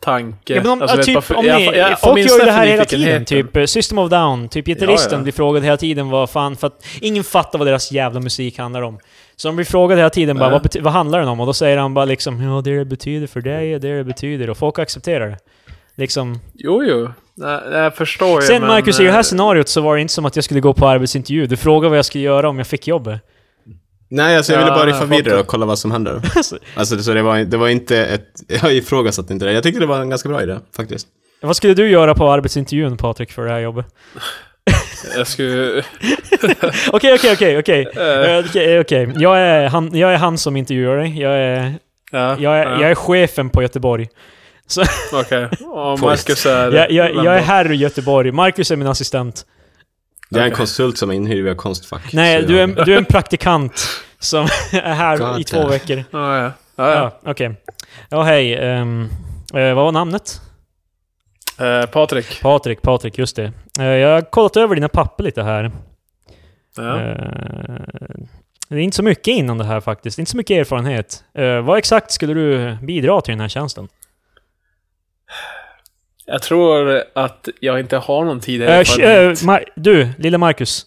tanke. 0.00 0.54
Ja, 0.54 0.62
men 0.62 0.70
om, 0.72 0.82
Alltså, 0.82 1.02
typ, 1.02 1.14
varför- 1.14 1.34
om 1.34 1.44
ni, 1.44 1.50
jag- 1.64 1.76
jag- 1.76 2.00
folk 2.00 2.18
gör 2.18 2.38
ju 2.38 2.44
det 2.44 2.50
här 2.52 2.66
hela 2.66 2.84
tiden. 2.84 3.00
nyfikenheten. 3.00 3.24
Typ 3.24 3.56
eh, 3.56 3.64
System 3.64 3.98
of 3.98 4.10
Down, 4.10 4.48
typ 4.48 4.66
gitarristen 4.66 5.12
Ja, 5.12 5.18
ja. 5.18 5.22
blir 5.22 5.32
frågad 5.32 5.62
hela 5.64 5.76
tiden 5.76 6.08
vad 6.10 6.30
fan, 6.30 6.56
för 6.56 6.66
att 6.66 6.84
ingen 7.00 7.24
fattar 7.24 7.58
vad 7.58 7.68
deras 7.68 7.92
jävla 7.92 8.20
musik 8.20 8.58
handlar 8.58 8.82
om. 8.82 8.98
Så 9.36 9.48
de 9.48 9.56
blir 9.56 9.66
frågade 9.66 10.00
hela 10.00 10.10
tiden 10.10 10.38
bara 10.38 10.50
vad, 10.50 10.76
vad 10.80 10.92
handlar 10.92 11.18
den 11.18 11.28
om? 11.28 11.40
Och 11.40 11.46
då 11.46 11.52
säger 11.52 11.76
han 11.78 11.94
bara 11.94 12.04
liksom 12.04 12.42
ja 12.42 12.60
det 12.60 12.78
det 12.78 12.84
betyder 12.84 13.26
för 13.26 13.40
dig, 13.40 13.78
det 13.78 13.96
det 13.96 14.04
betyder. 14.04 14.50
Och 14.50 14.56
folk 14.58 14.78
accepterar 14.78 15.28
det. 15.28 15.38
Liksom. 15.96 16.40
Jo, 16.54 16.82
jo. 16.84 17.08
Nej, 17.36 17.60
jag 17.72 17.96
förstår 17.96 18.40
ju. 18.40 18.46
Sen 18.46 18.60
men, 18.60 18.68
Marcus, 18.68 19.00
i 19.00 19.04
det 19.04 19.10
här 19.10 19.18
eh, 19.18 19.22
scenariot 19.22 19.68
så 19.68 19.80
var 19.80 19.94
det 19.94 20.00
inte 20.00 20.14
som 20.14 20.24
att 20.24 20.36
jag 20.36 20.44
skulle 20.44 20.60
gå 20.60 20.74
på 20.74 20.88
arbetsintervju. 20.88 21.46
Du 21.46 21.56
frågade 21.56 21.88
vad 21.88 21.98
jag 21.98 22.04
skulle 22.04 22.24
göra 22.24 22.48
om 22.48 22.58
jag 22.58 22.66
fick 22.66 22.88
jobbet. 22.88 23.20
Nej, 24.08 24.36
alltså 24.36 24.52
jag 24.52 24.58
ville 24.58 24.70
bara 24.70 24.86
riffa 24.86 25.04
vidare 25.04 25.40
och 25.40 25.46
kolla 25.46 25.66
vad 25.66 25.78
som 25.78 25.90
händer. 25.90 26.20
Alltså, 26.36 26.58
Alltså, 26.76 26.98
så 27.02 27.14
det 27.14 27.22
var, 27.22 27.38
det 27.38 27.56
var 27.56 27.68
inte 27.68 27.98
ett... 28.06 28.26
Jag 28.62 28.72
ifrågasatte 28.74 29.32
inte 29.32 29.44
det. 29.46 29.52
Jag 29.52 29.62
tyckte 29.62 29.80
det 29.80 29.86
var 29.86 30.00
en 30.00 30.10
ganska 30.10 30.28
bra 30.28 30.42
idé, 30.42 30.56
faktiskt. 30.76 31.06
vad 31.42 31.56
skulle 31.56 31.74
du 31.74 31.90
göra 31.90 32.14
på 32.14 32.30
arbetsintervjun 32.32 32.96
Patrik 32.96 33.32
för 33.32 33.42
det 33.44 33.50
här 33.50 33.60
jobbet? 33.60 33.86
Jag 35.16 35.26
skulle... 35.26 35.82
Okej, 36.92 37.14
okej, 37.14 37.32
okej, 37.32 37.58
okej. 37.58 37.88
eh, 37.96 38.36
Eh, 38.36 38.44
Okej, 38.48 38.80
okej. 38.80 39.12
Jag 39.16 39.38
är 39.40 39.68
han- 39.68 39.96
jag 39.98 40.12
är 40.12 40.16
han 40.16 40.38
som 40.38 40.56
intervjuar 40.56 40.96
dig. 40.96 41.20
Jag 41.20 41.36
är 41.38 41.74
ja, 42.10 42.36
Jag 42.40 42.56
är, 42.58 42.64
ja, 42.64 42.80
jag 42.80 42.90
är 42.90 42.94
chefen 42.94 43.50
på 43.50 43.62
Göteborg. 43.62 44.08
Okej. 45.12 45.44
Och 45.66 46.00
Post. 46.00 46.02
Marcus 46.02 46.46
är... 46.46 46.72
Jag, 46.72 46.90
jag, 46.90 47.14
jag 47.24 47.36
är 47.36 47.40
herr 47.40 47.72
i 47.72 47.76
Göteborg. 47.76 48.32
Marcus 48.32 48.70
är 48.70 48.76
min 48.76 48.86
assistent. 48.86 49.46
Jag 50.28 50.40
är 50.40 50.44
en 50.46 50.52
konsult 50.52 50.98
som 50.98 51.10
är 51.10 51.14
inhyrd 51.14 51.44
via 51.44 51.54
Konstfack. 51.54 52.12
Nej, 52.12 52.42
du 52.42 52.60
är, 52.60 52.66
du 52.84 52.94
är 52.94 52.98
en 52.98 53.04
praktikant 53.04 53.86
som 54.18 54.44
är 54.72 54.94
här 54.94 55.18
God 55.18 55.40
i 55.40 55.44
två 55.44 55.66
veckor. 55.68 56.04
Ja, 56.10 56.38
ja. 56.38 56.52
ja, 56.76 56.90
ja. 56.90 56.94
Ja, 56.94 57.30
okej. 57.30 57.54
Ja, 58.08 58.22
hej. 58.22 58.54
eh, 58.54 58.84
vad 59.52 59.74
var 59.84 59.92
namnet? 59.92 60.40
Eh, 61.60 61.86
Patrik. 61.86 62.40
Patrik, 62.42 62.82
Patrik, 62.82 63.18
just 63.18 63.36
det. 63.36 63.52
Eh, 63.78 63.84
jag 63.84 64.14
har 64.14 64.20
kollat 64.22 64.56
över 64.56 64.74
dina 64.74 64.88
papper 64.88 65.24
lite 65.24 65.42
här. 65.42 65.72
Ja. 66.76 67.00
Eh, 67.00 67.14
det 68.68 68.74
är 68.74 68.80
inte 68.80 68.96
så 68.96 69.02
mycket 69.02 69.28
innan 69.28 69.58
det 69.58 69.64
här 69.64 69.80
faktiskt. 69.80 70.18
Inte 70.18 70.30
så 70.30 70.36
mycket 70.36 70.54
erfarenhet. 70.60 71.24
Vad 71.64 71.78
exakt 71.78 72.12
skulle 72.12 72.34
du 72.34 72.76
bidra 72.82 73.20
till 73.20 73.32
den 73.32 73.40
här 73.40 73.48
tjänsten? 73.48 73.88
Jag 76.26 76.42
tror 76.42 77.02
att 77.14 77.48
jag 77.60 77.80
inte 77.80 77.96
har 77.96 78.24
någon 78.24 78.40
tid 78.40 78.62
Eh, 78.62 78.66
sh- 78.66 78.70
erfarenhet. 79.02 79.42
eh, 79.42 79.46
Mar- 79.46 79.64
du, 79.76 80.08
lille 80.18 80.38
Marcus. 80.38 80.86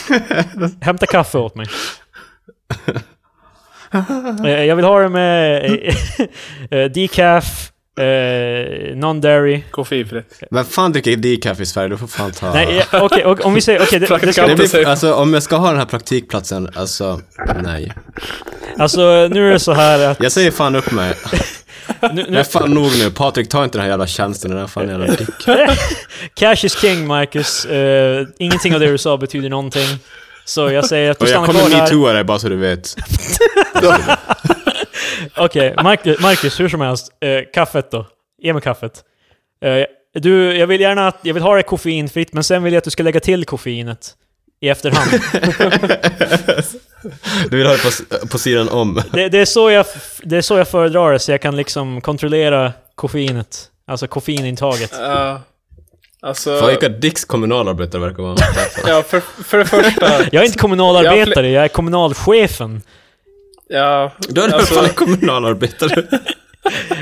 Hämta 0.80 1.06
kaffe 1.06 1.38
åt 1.38 1.54
mig. 1.54 1.66
Eh, 4.44 4.64
jag 4.64 4.76
vill 4.76 4.84
ha 4.84 5.00
det 5.00 5.08
med 5.08 5.64
eh, 5.64 5.94
eh, 6.78 6.90
decaf, 6.90 7.70
eh, 7.98 8.02
non-dairy. 8.96 9.62
Koffeinfritt. 9.70 10.42
Vem 10.50 10.64
fan 10.64 10.92
dricker 10.92 11.16
decaf 11.16 11.60
i 11.60 11.66
Sverige? 11.66 11.88
Du 11.88 11.96
får 11.96 12.06
fan 12.06 12.32
ta... 12.32 12.52
Nej, 12.54 12.78
eh, 12.92 13.04
okej, 13.04 13.24
och 13.24 13.44
om 13.46 13.54
vi 13.54 13.60
säger... 13.60 13.82
Okej, 13.82 13.98
det, 14.00 14.18
det 14.22 14.32
ska, 14.32 14.46
det 14.46 14.54
blir, 14.54 14.86
alltså 14.88 15.14
om 15.14 15.34
jag 15.34 15.42
ska 15.42 15.56
ha 15.56 15.68
den 15.68 15.78
här 15.78 15.86
praktikplatsen, 15.86 16.68
alltså, 16.74 17.20
nej. 17.62 17.92
alltså, 18.78 19.00
nu 19.30 19.48
är 19.48 19.52
det 19.52 19.58
så 19.60 19.72
här 19.72 20.06
att... 20.10 20.22
Jag 20.22 20.32
säger 20.32 20.50
fan 20.50 20.76
upp 20.76 20.90
mig. 20.92 21.14
Nu, 22.12 22.20
Jag 22.20 22.30
nu, 22.30 22.38
är 22.38 22.44
fan 22.44 22.70
nog 22.70 22.98
nu. 22.98 23.10
Patrik, 23.10 23.48
ta 23.48 23.64
inte 23.64 23.78
den 23.78 23.82
här 23.82 23.90
jävla 23.90 24.06
tjänsten, 24.06 24.50
den 24.50 24.60
här 24.60 24.66
fan 24.66 24.88
jävla 24.88 25.06
dick. 25.06 25.28
cash 26.34 26.64
is 26.64 26.80
king, 26.80 27.06
Marcus. 27.06 27.64
Eh, 27.64 28.26
ingenting 28.38 28.74
av 28.74 28.80
det 28.80 28.86
du 28.86 28.98
sa 28.98 29.16
betyder 29.16 29.48
någonting. 29.48 29.88
Så 30.44 30.70
jag 30.70 30.86
säger 30.86 31.10
att 31.10 31.18
du 31.18 31.24
jag 31.24 31.30
stannar 31.30 31.46
kommer 31.46 31.60
kvar 31.60 31.70
där. 31.70 31.82
metooa 31.82 32.12
dig 32.12 32.24
bara 32.24 32.38
så 32.38 32.48
du 32.48 32.56
vet. 32.56 32.96
Okej, 35.36 35.74
Marcus, 35.82 36.20
Marcus, 36.20 36.60
hur 36.60 36.68
som 36.68 36.80
helst. 36.80 37.08
Eh, 37.20 37.40
kaffet 37.54 37.90
då. 37.90 38.06
Ge 38.42 38.52
mig 38.52 38.62
kaffet. 38.62 39.04
Eh, 39.64 39.84
du, 40.20 40.56
jag 40.56 40.66
vill 40.66 40.80
gärna 40.80 41.08
att, 41.08 41.18
jag 41.22 41.34
vill 41.34 41.42
ha 41.42 41.56
det 41.56 41.62
koffeinfritt, 41.62 42.32
men 42.32 42.44
sen 42.44 42.62
vill 42.62 42.72
jag 42.72 42.78
att 42.78 42.84
du 42.84 42.90
ska 42.90 43.02
lägga 43.02 43.20
till 43.20 43.44
koffeinet. 43.44 44.14
I 44.60 44.68
efterhand. 44.68 45.10
Du 47.50 47.56
vill 47.56 47.66
ha 47.66 47.72
det 47.72 47.82
på, 47.82 48.26
på 48.26 48.38
sidan 48.38 48.68
om. 48.68 49.02
det, 49.12 49.28
det, 49.28 49.38
är 49.38 49.44
så 49.44 49.70
jag, 49.70 49.86
det 50.22 50.36
är 50.36 50.42
så 50.42 50.58
jag 50.58 50.68
föredrar 50.68 51.12
det, 51.12 51.18
så 51.18 51.30
jag 51.30 51.40
kan 51.40 51.56
liksom 51.56 52.00
kontrollera 52.00 52.72
koffeinet. 52.94 53.68
Alltså 53.86 54.06
koffeinintaget. 54.06 54.92
Ja. 54.98 55.40
Alltså, 56.24 56.58
Fan 56.58 56.68
vilka 56.68 56.88
dicks 56.88 57.24
kommunalarbetare 57.24 58.00
verkar 58.00 58.22
vara. 58.22 58.36
ja, 58.86 59.02
för, 59.02 59.20
för 59.20 59.58
det 59.58 59.64
första... 59.64 60.06
Jag 60.32 60.42
är 60.42 60.46
inte 60.46 60.58
kommunalarbetare, 60.58 61.50
jag 61.50 61.64
är 61.64 61.68
kommunalchefen. 61.68 62.82
Ja, 63.68 64.12
Då 64.28 64.40
är 64.42 64.54
alltså, 64.54 64.74
fan 64.74 64.88
kommunalarbetare. 64.88 66.02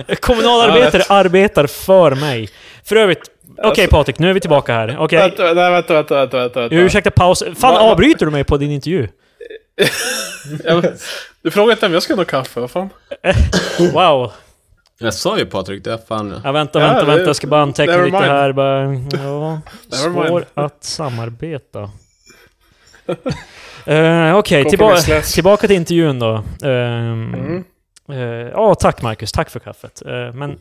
Kommunalarbetare 0.20 1.02
arbetar 1.08 1.66
för 1.66 2.14
mig. 2.14 2.48
För 2.84 2.96
övrigt, 2.96 3.22
okej 3.58 3.68
Alltså- 3.84 3.96
Patrik, 3.96 4.18
nu 4.18 4.30
är 4.30 4.34
vi 4.34 4.40
tillbaka 4.40 4.72
här. 4.72 4.96
Okej, 4.98 5.18
Vänta, 5.18 5.42
nej, 5.42 5.70
vänta, 5.70 5.94
vänta, 5.94 6.14
vänta, 6.14 6.36
vänta. 6.38 6.60
vänta. 6.60 6.76
ursäkta 6.76 7.10
paus. 7.10 7.42
Fan, 7.56 7.76
avbryter 7.76 8.26
du 8.26 8.32
mig 8.32 8.44
på 8.44 8.56
din 8.56 8.70
intervju? 8.70 9.08
Jag, 10.64 10.84
du 11.42 11.50
frågade 11.50 11.72
inte 11.72 11.86
om 11.86 11.92
jag 11.92 12.02
ska 12.02 12.14
ha 12.14 12.24
kaffe, 12.24 12.60
vad 12.60 12.70
fan? 12.70 12.88
Wow. 13.92 14.32
Jag 14.98 15.14
sa 15.14 15.38
ju 15.38 15.46
Patrik, 15.46 15.84
det 15.84 15.92
är 15.92 15.98
fan... 16.08 16.40
Ja, 16.44 16.52
vänta, 16.52 16.80
Ja, 16.80 16.86
vänta, 16.86 17.00
det- 17.00 17.06
vänta. 17.06 17.24
Jag 17.26 17.36
ska 17.36 17.46
bara 17.46 17.62
anteckna 17.62 17.96
lite 17.96 18.04
mind. 18.04 18.16
här. 18.24 18.52
Bara, 18.52 18.94
ja, 19.12 19.60
svår 19.90 20.44
att 20.54 20.84
samarbeta. 20.84 21.90
Uh, 23.88 24.34
Okej, 24.36 24.64
tillba 24.64 24.84
Kompromisslös. 24.84 25.32
tillbaka 25.34 25.66
till 25.66 25.76
intervjun 25.76 26.18
då. 26.18 26.34
Ehm, 26.62 27.34
Mm. 27.34 27.64
eh, 28.10 28.18
Ja, 28.52 28.74
tack 28.74 29.02
Marcus. 29.02 29.32
Tack 29.32 29.50
för 29.50 29.60
kaffet. 29.60 30.02
Eh, 30.06 30.32
men 30.32 30.58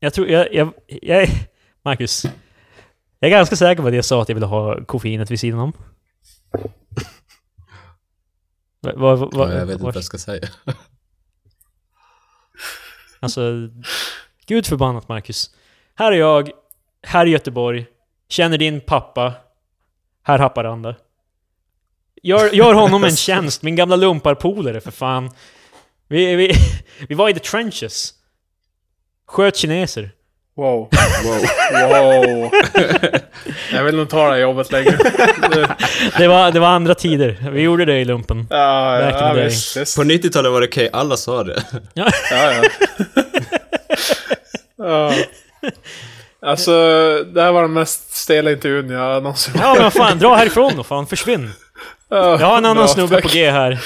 jag 0.00 0.14
tror... 0.14 0.28
Jag, 0.28 0.54
jag, 0.54 0.68
jag, 0.86 1.28
Marcus. 1.84 2.24
Jag 3.20 3.30
är 3.30 3.36
ganska 3.36 3.56
säker 3.56 3.82
på 3.82 3.88
att 3.88 3.94
jag 3.94 4.04
sa 4.04 4.22
att 4.22 4.28
jag 4.28 4.34
ville 4.36 4.46
ha 4.46 4.84
koffeinet 4.84 5.30
vid 5.30 5.40
sidan 5.40 5.58
om. 5.60 5.72
Va, 8.82 8.92
va, 8.96 9.16
va, 9.16 9.28
Ja, 9.32 9.52
jag 9.58 9.66
vet 9.66 9.72
inte 9.72 9.84
va- 9.84 9.88
vad 9.88 9.96
jag 9.96 10.04
ska 10.04 10.18
säga. 10.18 10.48
Alltså, 13.20 13.52
gud 14.46 14.66
förbannat 14.66 15.08
Marcus. 15.08 15.50
Här 15.94 16.12
är 16.12 16.16
jag, 16.16 16.50
här 17.02 17.26
i 17.26 17.30
Göteborg, 17.30 17.86
känner 18.28 18.58
din 18.58 18.80
pappa, 18.80 19.34
här 20.22 20.38
Haparanda. 20.38 20.96
Gör, 22.22 22.54
gör 22.54 22.74
honom 22.74 23.04
en 23.04 23.16
tjänst, 23.16 23.62
min 23.62 23.76
gamla 23.76 23.96
lumparpolare 23.96 24.80
för 24.80 24.90
fan. 24.90 25.30
Vi, 26.08 26.36
vi, 26.36 26.52
vi 27.08 27.14
var 27.14 27.28
i 27.28 27.34
the 27.34 27.40
trenches. 27.40 28.14
Sköt 29.26 29.56
kineser. 29.56 30.10
Wow. 30.56 30.88
Wow. 31.24 31.40
Wow. 31.88 32.50
jag 33.72 33.84
vill 33.84 33.96
nog 33.96 34.08
ta 34.08 34.24
det 34.26 34.30
här 34.32 34.38
jobbet 34.38 34.72
längre. 34.72 34.90
Det- 35.50 35.76
Det 36.18 36.28
var, 36.28 36.50
det 36.52 36.60
var 36.60 36.68
andra 36.68 36.94
tider. 36.94 37.48
Vi 37.52 37.60
gjorde 37.62 37.84
det 37.84 38.00
i 38.00 38.04
lumpen. 38.04 38.46
Ja, 38.50 39.00
ja 39.00 39.10
day. 39.34 39.44
visst, 39.44 39.76
visst. 39.76 39.96
På 39.96 40.02
90-talet 40.02 40.52
var 40.52 40.60
det 40.60 40.66
okej, 40.66 40.90
alla 40.92 41.16
sa 41.16 41.44
det. 41.44 41.62
Ja, 41.94 42.10
ja. 42.30 42.62
ja. 44.78 45.12
Alltså, 46.46 46.72
det 47.34 47.42
här 47.42 47.52
var 47.52 47.62
den 47.62 47.72
mest 47.72 48.16
stela 48.16 48.50
intervjun 48.52 48.90
jag 48.90 49.22
någonsin 49.22 49.54
Ja 49.58 49.76
men 49.80 49.90
fan, 49.90 50.18
dra 50.18 50.34
härifrån 50.34 50.72
då 50.76 50.82
fan, 50.84 51.06
försvinn. 51.06 51.50
Ja, 52.08 52.16
Jag 52.40 52.46
har 52.46 52.58
en 52.58 52.64
annan 52.64 52.76
bra, 52.76 52.88
snubbe 52.88 53.14
tack. 53.14 53.22
på 53.22 53.28
G 53.32 53.50
här. 53.50 53.78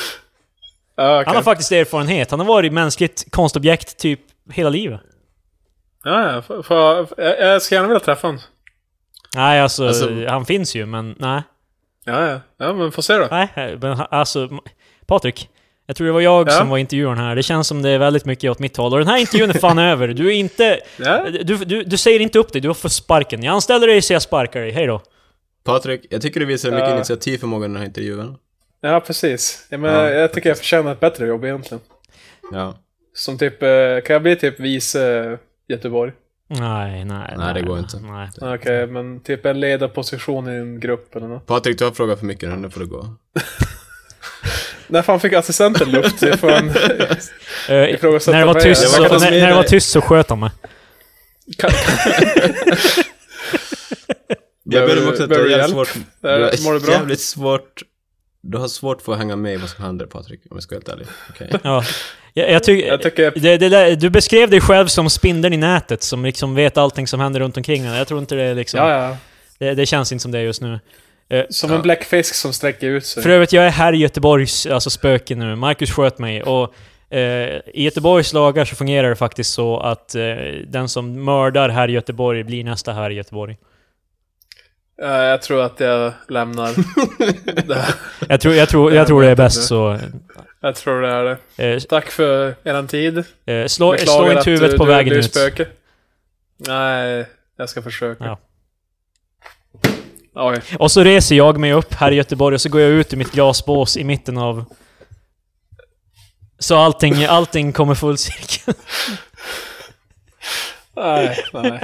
Ja, 0.97 1.15
okej. 1.17 1.25
Han 1.27 1.37
har 1.37 1.43
faktiskt 1.43 1.73
erfarenhet. 1.73 2.31
Han 2.31 2.41
har 2.41 2.47
varit 2.47 2.73
mänskligt 2.73 3.25
konstobjekt 3.31 3.97
typ 3.99 4.21
hela 4.53 4.71
livet. 4.71 5.01
Ja, 6.07 6.33
ja. 6.33 6.43
För, 6.43 6.63
för, 6.63 7.07
jag, 7.17 7.41
jag 7.41 7.63
ska 7.63 7.75
gärna 7.75 7.89
vilja 7.89 8.01
träffa 8.01 8.27
honom. 8.27 8.41
Nej 9.37 9.61
alltså, 9.61 9.87
Alltså- 9.87 10.27
han 10.29 10.45
finns 10.47 10.75
ju 10.75 10.87
men 10.87 11.15
nej. 11.19 11.43
Ja, 12.05 12.27
ja. 12.29 12.41
Ja, 12.59 12.73
men 12.73 12.93
få 12.93 13.03
se 13.03 13.15
då. 13.17 13.29
Nej, 13.31 13.49
men 13.81 14.01
alltså... 14.11 14.49
Patrik. 15.07 15.49
Jag 15.87 15.97
tror 15.97 16.07
det 16.07 16.13
var 16.13 16.21
jag 16.21 16.49
Ja? 16.49 16.53
som 16.53 16.69
var 16.69 16.79
intervjuaren 16.79 17.19
här. 17.19 17.37
Det 17.37 17.43
känns 17.43 17.67
som 17.69 17.83
det 17.83 17.91
är 17.91 17.99
väldigt 17.99 18.25
mycket 18.25 18.51
åt 18.51 18.59
mitt 18.59 18.77
håll. 18.77 18.93
Och 18.93 18.99
den 18.99 19.09
här 19.09 19.19
intervjun 19.19 19.51
är 19.51 19.55
fan 19.55 19.79
över. 19.93 20.09
Du 20.09 20.27
är 20.27 20.33
inte... 20.33 20.81
Ja. 20.97 21.27
Du, 21.31 21.57
du, 21.57 21.83
du 21.85 21.97
säger 21.97 22.21
inte 22.21 22.39
upp 22.39 22.53
dig, 22.53 22.61
du 22.61 22.69
har 22.69 22.75
fått 22.75 22.93
sparken. 22.93 23.43
Jag 23.43 23.53
anställer 23.53 23.87
dig 23.87 24.03
så 24.03 24.13
jag 24.13 24.23
sparkar 24.23 24.61
dig. 24.61 24.71
Hej 24.71 24.87
då. 24.87 25.03
Patrik, 25.65 26.07
jag 26.11 26.23
tycker 26.23 26.41
du 26.41 26.47
visar 26.47 26.71
mycket 26.71 26.89
Ja. 26.89 26.95
initiativförmåga 26.97 27.65
i 27.65 27.69
den 27.69 27.77
här 27.77 27.85
intervjun. 27.85 28.37
Ja, 28.81 29.01
precis. 29.01 29.67
Ja, 29.71 29.79
men 29.79 29.95
Ja. 29.95 30.11
Jag 30.11 30.33
tycker 30.33 30.49
jag 30.51 30.59
förtjänar 30.59 30.93
ett 30.93 31.01
bättre 31.01 31.27
jobb 31.27 31.45
egentligen. 31.45 31.81
Ja. 32.53 32.75
Som 33.15 33.39
typ, 33.39 33.63
eh, 33.63 33.69
kan 34.05 34.15
jag 34.15 34.23
bli 34.23 34.37
typ 34.37 34.61
vice 34.61 35.39
Göteborg? 35.69 36.13
Nej, 36.49 37.05
nej, 37.05 37.35
Nej, 37.39 37.55
det 37.55 37.63
går 37.63 37.79
inte. 37.79 38.01
Nej. 38.01 38.29
Okej, 38.41 38.87
men 38.87 39.21
typ 39.21 39.47
en 39.47 39.61
ledarposition 39.61 40.49
i 40.49 40.57
en 40.57 40.81
grupp 40.81 41.17
eller 41.17 41.29
något. 41.29 41.47
Patrik, 41.47 41.79
du 41.79 41.85
har 41.85 41.93
frågat 41.93 42.19
för 42.19 42.27
mycket 42.27 42.49
nu, 42.49 42.57
nu 42.57 42.71
får 42.71 42.81
du 42.81 42.87
gå. 42.87 43.07
När 44.89 45.03
fan 45.03 45.21
fick 45.21 45.33
assistenten 45.33 45.91
luft 45.91 46.19
från... 46.41 46.71
Eh, 47.69 47.95
Ifrågasätta 47.95 48.33
när, 48.39 48.47
det 48.47 48.53
var 48.53 48.61
tyst 48.61 48.83
Det 48.83 48.89
så, 48.89 49.03
när, 49.03 49.09
kanske 49.09 49.31
när 49.31 49.49
det 49.49 49.55
var 49.55 49.63
tyst 49.63 49.91
så 49.91 50.01
sköt 50.01 50.31
han 50.31 50.41
mig. 50.41 50.51
Jag 54.65 54.99
om 55.03 55.09
också 55.09 55.23
att 55.23 55.29
du 55.29 55.55
är 55.55 55.59
hjälp? 55.59 55.71
svårt... 55.71 55.95
Du 56.21 56.29
bra? 56.81 56.93
jävligt 56.93 57.21
svårt... 57.21 57.83
Du 58.43 58.59
har 58.59 58.69
svårt 58.69 59.03
för 59.03 59.13
att 59.13 59.19
hänga 59.19 59.37
med 59.37 59.55
i 59.55 59.57
vad 59.57 59.71
som 59.71 59.85
händer, 59.85 60.07
Patrik, 60.07 60.41
om 60.51 60.57
jag 60.57 60.63
ska 60.63 60.75
vara 60.75 60.83
helt 60.87 60.89
ärlig. 60.89 61.07
Okej. 61.31 61.61
Ja. 61.65 61.85
Jag, 62.39 62.51
jag 62.51 62.63
tycker... 62.63 62.87
jag 62.89 63.03
tycker... 63.03 63.33
Det, 63.37 63.59
det 63.59 63.97
du 63.97 64.11
beskrev 64.11 64.51
dig 64.51 64.61
själv 64.61 64.87
som 64.87 65.11
spindeln 65.11 65.55
i 65.55 65.57
nätet, 65.57 66.03
som 66.03 66.25
liksom 66.25 66.55
vet 66.55 66.79
allting 66.79 67.07
som 67.07 67.21
händer 67.21 67.41
runt 67.41 67.57
omkring. 67.57 67.85
Jag 67.85 68.09
tror 68.09 68.21
inte 68.21 68.35
det 68.35 68.43
är 68.43 68.55
liksom... 68.55 68.81
Ja, 68.81 68.91
ja. 68.91 69.17
Det, 69.59 69.75
det 69.75 69.87
känns 69.87 70.13
inte 70.13 70.23
som 70.23 70.31
det 70.31 70.43
just 70.43 70.63
nu. 70.63 70.81
Eh, 71.29 71.45
Som 71.51 71.73
en 71.73 71.83
bläckfisk 71.83 72.35
som 72.35 72.53
sträcker 72.53 72.87
ut 72.87 73.07
sig. 73.07 73.23
För 73.23 73.31
övrigt, 73.31 73.53
jag 73.53 73.67
är 73.67 73.71
här 73.71 73.93
i 73.93 73.97
Göteborgs 73.97 74.67
alltså 74.67 74.91
spöke 74.91 75.35
nu. 75.35 75.57
Marcus 75.57 75.91
sköt 75.91 76.19
mig 76.19 76.43
och 76.43 76.75
eh, 77.11 77.21
i 77.75 77.83
Göteborgs 77.85 78.33
lagar 78.33 78.65
så 78.65 78.77
fungerar 78.77 79.09
det 79.09 79.17
faktiskt 79.17 79.53
så 79.53 79.81
att 79.81 80.15
eh, 80.15 80.23
den 80.67 80.89
som 80.89 81.25
mördar 81.25 81.69
här 81.69 81.89
i 81.89 81.93
Göteborg 81.93 82.45
blir 82.45 82.65
nästa 82.65 82.93
här 82.93 83.11
i 83.11 83.15
Göteborg. 83.15 83.57
Jag 84.99 85.43
tror 85.43 85.63
att 85.63 85.81
jag 85.81 86.13
lämnar 86.29 86.71
det 87.67 87.75
här. 87.75 87.95
Jag 88.29 88.41
tror, 88.41 88.55
jag 88.55 88.69
tror, 88.69 88.93
jag 88.93 89.07
tror 89.07 89.23
det 89.23 89.29
är 89.29 89.37
bäst 89.37 89.63
så. 89.63 89.99
Jag 90.67 90.75
tror 90.77 91.03
det 91.03 91.09
är 91.09 91.25
det. 91.57 91.65
Eh, 91.75 91.81
Tack 91.81 92.11
för 92.11 92.55
eran 92.65 92.87
tid. 92.89 93.19
eh, 93.19 93.67
slå, 93.67 93.97
slå 93.99 94.31
inte 94.33 94.51
huvudet 94.51 94.71
du- 94.71 94.77
på 94.79 94.85
du- 94.85 94.91
vägen 94.91 95.11
du 95.11 95.15
är 95.17 95.19
ut. 95.19 95.31
spöke. 95.31 95.67
Nej, 96.57 97.27
jag 97.57 97.69
ska 97.69 97.83
försöka. 97.83 98.25
Ja. 98.25 98.39
Oj. 100.35 100.61
Och 100.79 100.91
så 100.93 101.05
reser 101.05 101.37
jag 101.37 101.59
mig 101.61 101.73
upp 101.73 101.95
här 101.95 102.13
i 102.13 102.15
Göteborg 102.15 102.55
och 102.55 102.61
så 102.61 102.69
går 102.69 102.81
jag 102.81 102.91
ut 102.91 103.13
ur 103.13 103.17
mitt 103.17 103.33
glasbås 103.33 103.97
i 103.97 104.05
mitten 104.05 104.39
av... 104.39 104.65
Så 106.59 106.77
allting, 106.77 107.25
allting 107.25 107.73
kommer 107.73 107.95
full 107.95 108.19
cirkel. 108.19 108.75
Nej, 110.97 111.45
nej. 111.53 111.81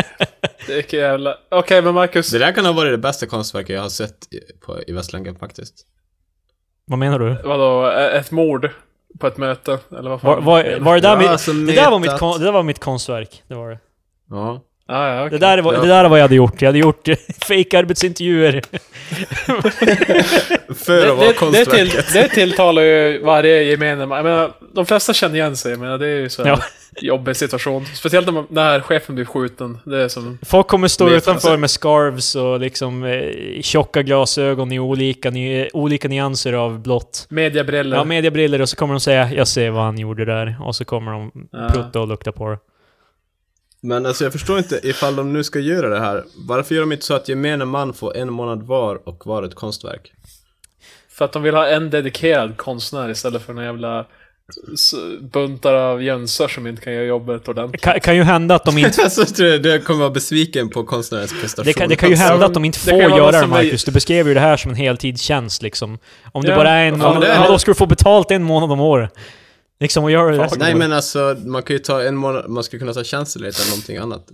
Det 0.67 0.73
är 0.73 0.77
inte 0.79 0.97
jävla... 0.97 1.37
Okej, 1.51 1.83
men 1.83 1.95
Marcus. 1.95 2.31
Det 2.31 2.39
där 2.39 2.53
kan 2.53 2.65
ha 2.65 2.73
varit 2.73 2.93
det 2.93 2.99
bästa 2.99 3.27
konstverket 3.27 3.75
jag 3.75 3.83
har 3.83 3.89
sett 3.89 4.33
i, 4.33 4.41
på, 4.67 4.81
i 4.87 4.93
Västlänken 4.93 5.35
faktiskt. 5.37 5.87
Vad 6.87 6.99
menar 6.99 7.19
du? 7.19 7.37
Vadå? 7.45 7.87
Ett 7.91 8.31
mord? 8.31 8.71
På 9.19 9.27
ett 9.27 9.37
möte? 9.37 9.79
Eller 9.99 10.11
vad 10.11 10.23
Var, 10.23 10.35
fan? 10.35 10.45
var, 10.45 10.79
var 10.81 10.95
det, 10.95 11.01
där 11.01 11.09
Ja, 11.11 11.17
mitt, 11.19 11.29
alltså 11.29 11.53
det, 11.53 11.73
där 11.75 11.91
var 11.91 11.99
mitt, 11.99 12.19
kon, 12.19 12.39
det 12.39 12.45
där 12.45 12.53
var 12.53 12.63
mitt 12.63 12.79
konstverk. 12.79 13.43
Det 13.49 13.55
var 13.55 13.71
det. 13.71 13.79
Ja. 14.31 14.61
Ah, 14.87 15.09
ja, 15.09 15.21
okej. 15.27 15.31
Det 15.39 15.47
där, 15.47 15.59
var, 15.63 15.75
Ja. 15.75 15.81
det 15.81 15.89
där 15.89 16.05
är 16.05 16.09
vad 16.09 16.19
jag 16.19 16.25
hade 16.25 16.35
gjort. 16.35 16.63
Jag 16.63 16.69
hade 16.69 16.79
gjort 16.79 17.09
fake-arbetsintervjuer. 17.49 18.63
För 20.75 21.07
att 21.09 21.17
vara 21.17 21.27
det, 21.27 21.27
det, 21.27 21.33
konstverket. 21.35 22.07
till, 22.07 22.21
det 22.23 22.29
tilltalar 22.29 22.83
ju 22.83 23.19
varje 23.25 23.63
gemene 23.63 24.07
man. 24.07 24.17
Jag 24.17 24.25
menar, 24.25 24.53
de 24.75 24.87
flesta 24.87 25.13
känner 25.13 25.35
igen 25.35 25.57
sig, 25.57 25.77
men 25.77 26.01
det 26.01 26.07
är 26.07 26.17
ju 26.17 26.29
så 26.29 26.43
här 26.45 26.51
Ja. 26.51 26.59
jobbig 27.01 27.37
situation. 27.37 27.87
Speciellt 27.87 28.27
när, 28.27 28.33
man, 28.33 28.47
när 28.51 28.81
chefen 28.81 29.15
blir 29.15 29.25
skjuten. 29.25 29.79
Det 29.85 30.03
är 30.03 30.09
som... 30.09 30.39
Folk 30.43 30.67
kommer 30.67 30.89
stå 30.89 31.09
utanför 31.09 31.57
med 31.57 31.71
scarves 31.71 32.35
och 32.35 32.61
liksom 32.61 33.05
eh, 33.05 33.23
tjocka 33.63 34.03
glasögon 34.03 34.73
i 34.73 34.79
olika, 34.79 35.31
ny, 35.31 35.69
olika 35.73 36.09
nyanser 36.09 36.53
av 36.53 36.79
blått. 36.81 37.27
Mediabriller. 37.31 37.97
Ja, 37.97 38.05
mediabriller 38.05 38.61
och 38.61 38.69
så 38.69 38.77
kommer 38.77 38.95
de 38.95 39.01
säga 39.01 39.31
'Jag 39.33 39.49
ser 39.49 39.71
vad 39.71 39.85
han 39.85 39.99
gjorde 39.99 40.25
där' 40.25 40.57
och 40.61 40.77
så 40.77 40.85
kommer 40.85 41.13
de 41.13 41.33
Ja. 41.53 41.69
prutta 41.73 42.01
och 42.01 42.09
lukta 42.09 42.33
på 42.33 42.49
det. 42.51 42.59
Men 43.85 44.07
alltså 44.07 44.25
jag 44.25 44.33
förstår 44.33 44.59
inte, 44.59 44.81
ifall 44.83 45.17
de 45.17 45.33
nu 45.33 45.45
ska 45.45 45.59
göra 45.59 45.89
det 45.89 46.01
här, 46.01 46.25
varför 46.49 46.75
gör 46.75 46.83
de 46.83 46.93
inte 46.93 47.05
så 47.05 47.15
att 47.15 47.29
gemene 47.29 47.65
man 47.65 47.93
får 47.95 48.17
en 48.17 48.33
månad 48.33 48.63
var 48.63 49.09
och 49.09 49.27
var 49.27 49.43
ett 49.43 49.55
konstverk? 49.55 50.13
För 51.11 51.25
att 51.25 51.33
de 51.33 51.43
vill 51.43 51.55
ha 51.55 51.67
en 51.67 51.91
dedikerad 51.91 52.57
konstnär 52.57 53.09
istället 53.11 53.43
för 53.43 53.53
några 53.53 53.67
jävla 53.67 54.07
buntar 55.21 55.75
av 55.75 56.03
jönsar 56.03 56.49
som 56.49 56.67
inte 56.67 56.83
kan 56.83 56.93
göra 56.93 57.05
jobbet 57.05 57.49
ordentligt. 57.49 57.83
Kan, 57.83 58.01
kan 58.01 58.17
ju 58.17 58.23
hända 58.23 58.55
att 58.55 58.65
de 58.65 58.79
inte... 58.79 59.03
Alltså 59.05 59.25
tror 59.25 59.49
jag 59.49 59.63
du 59.63 59.79
kommer 59.81 60.01
vara 60.01 60.11
besviken 60.11 60.69
på 60.69 60.85
konstnärens 60.85 61.41
prestation. 61.41 61.65
Det 61.67 61.73
kan, 61.73 61.89
det 61.89 61.97
kan 61.97 62.09
ju 62.09 62.15
Alltså, 62.15 62.29
hända 62.29 62.47
att 62.47 62.55
de 62.55 62.65
inte 62.65 62.79
det 62.85 62.91
får 62.91 63.09
vara 63.09 63.19
göra 63.19 63.31
det, 63.31 63.39
är- 63.39 63.47
Marcus. 63.47 63.85
Du 63.85 63.93
beskrev 63.93 64.29
ju 64.29 64.35
det 64.35 64.41
här 64.41 64.57
som 64.57 64.71
en 64.71 64.77
heltidstjänst 64.77 65.63
liksom. 65.63 65.99
Om 66.33 66.43
det 66.45 66.51
Ja. 66.51 66.57
bara 66.57 66.71
är 66.71 66.89
en 66.89 67.01
Ja, 67.01 67.19
det 67.21 67.27
är 67.27 67.35
ja, 67.35 67.43
det. 67.43 67.49
då 67.49 67.59
ska 67.59 67.71
du 67.71 67.75
få 67.75 67.87
betalt 67.87 68.31
en 68.31 68.43
månad 68.43 68.73
om 68.73 68.81
året. 68.81 69.11
Liksom, 69.83 70.05
och 70.05 70.11
göra 70.11 70.31
det 70.31 70.43
resten 70.43 70.59
Nej 70.59 70.75
men 70.75 70.93
alltså, 70.93 71.37
man 71.47 71.63
kan 71.63 71.77
ju 71.77 71.79
ta 71.81 72.03
en 72.03 72.17
månad, 72.17 72.51
man 72.51 72.65
skulle 72.65 72.81
kunna 72.81 72.93
ta 72.93 73.05
tjänstledigt 73.05 73.61
eller 73.61 73.71
någonting 73.71 73.97
annat. 73.97 74.27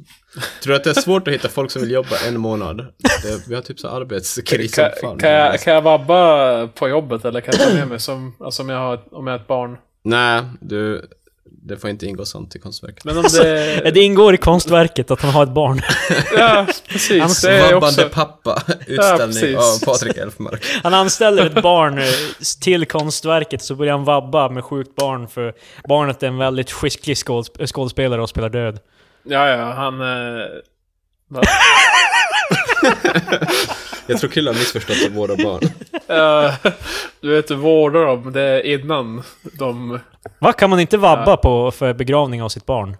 Tror 0.63 0.73
du 0.73 0.77
att 0.77 0.85
det 0.85 0.91
är 0.91 0.95
svårt 0.95 1.29
att 1.29 1.35
hitta 1.35 1.49
folk 1.49 1.71
som 1.71 1.83
vill 1.83 1.91
jobba 1.91 2.17
en 2.29 2.41
månad? 2.41 2.77
Det, 3.23 3.49
vi 3.49 3.55
har 3.55 3.63
typ 3.63 3.81
så 3.81 3.89
arbetskris 3.89 4.75
som 4.75 4.85
Kan, 4.85 4.93
fan. 5.01 5.19
kan, 5.19 5.31
jag, 5.31 5.61
kan 5.61 5.75
jag 5.75 5.83
vabba 5.83 6.67
på 6.67 6.89
jobbet 6.89 7.25
eller 7.25 7.41
kan 7.41 7.55
jag 7.59 7.69
ta 7.69 7.75
med 7.75 7.89
mig 7.89 8.01
som, 8.01 8.37
alltså 8.41 8.63
om 8.63 8.69
jag 8.69 8.79
har, 8.79 9.01
om 9.11 9.27
jag 9.27 9.35
har 9.35 9.41
ett 9.41 9.47
barn? 9.49 9.77
Nej, 10.03 10.43
du, 10.61 11.03
det 11.69 11.77
får 11.77 11.91
inte 11.91 12.07
ingå 12.07 12.25
sånt 12.25 12.57
i 12.57 12.59
konstverket. 12.59 13.05
Men 13.05 13.19
om 13.19 13.23
det... 13.23 13.91
Det 13.95 14.01
ingår 14.01 14.35
i 14.35 14.37
konstverket 14.37 15.11
att 15.11 15.23
han 15.23 15.31
har 15.31 15.43
ett 15.43 15.49
barn. 15.49 15.81
Ja, 16.39 16.67
precis. 16.89 17.23
Hans 17.23 17.41
det 17.41 17.53
är 17.53 17.75
också... 17.75 18.09
pappa, 18.09 18.63
utställning 18.87 19.27
precis. 19.27 19.57
av 19.57 19.85
Patrik 19.85 20.17
Elfmark. 20.17 20.65
Han 20.83 20.95
anställer 20.95 21.47
ett 21.47 21.63
barn 21.63 21.99
eh, 21.99 22.05
till 22.61 22.87
konstverket, 22.87 23.63
så 23.63 23.75
börjar 23.75 23.93
han 23.93 24.05
vabba 24.05 24.49
med 24.49 24.65
sjukt 24.65 24.97
barn 24.97 25.29
för 25.29 25.55
barnet 25.89 26.23
är 26.23 26.27
en 26.27 26.39
väldigt 26.39 26.71
skicklig 26.71 27.15
skådesp- 27.15 27.67
skådespelare 27.67 28.23
och 28.23 28.29
spelar 28.29 28.49
död. 28.49 28.79
Ja, 29.23 29.49
ja, 29.49 29.73
han... 29.73 30.01
Eh... 30.01 30.47
Jag 34.07 34.21
tror 34.21 34.31
Krille 34.31 34.51
har 34.51 34.55
missförstått 34.55 35.11
våra 35.11 35.37
barn. 35.37 35.63
Eh, 36.09 36.55
du 37.21 37.31
vet, 37.31 37.49
du 37.49 37.55
vårdar 37.55 38.05
dem, 38.05 38.33
det 38.33 38.43
är 38.43 38.67
innan 38.67 39.23
de... 39.43 39.99
Vad 40.39 40.57
kan 40.57 40.71
man 40.71 40.81
inte 40.81 40.97
vabba 40.99 41.37
på 41.37 41.71
för 41.71 41.95
begravning 41.95 42.43
av 42.43 42.49
sitt 42.49 42.67
barn? 42.67 42.97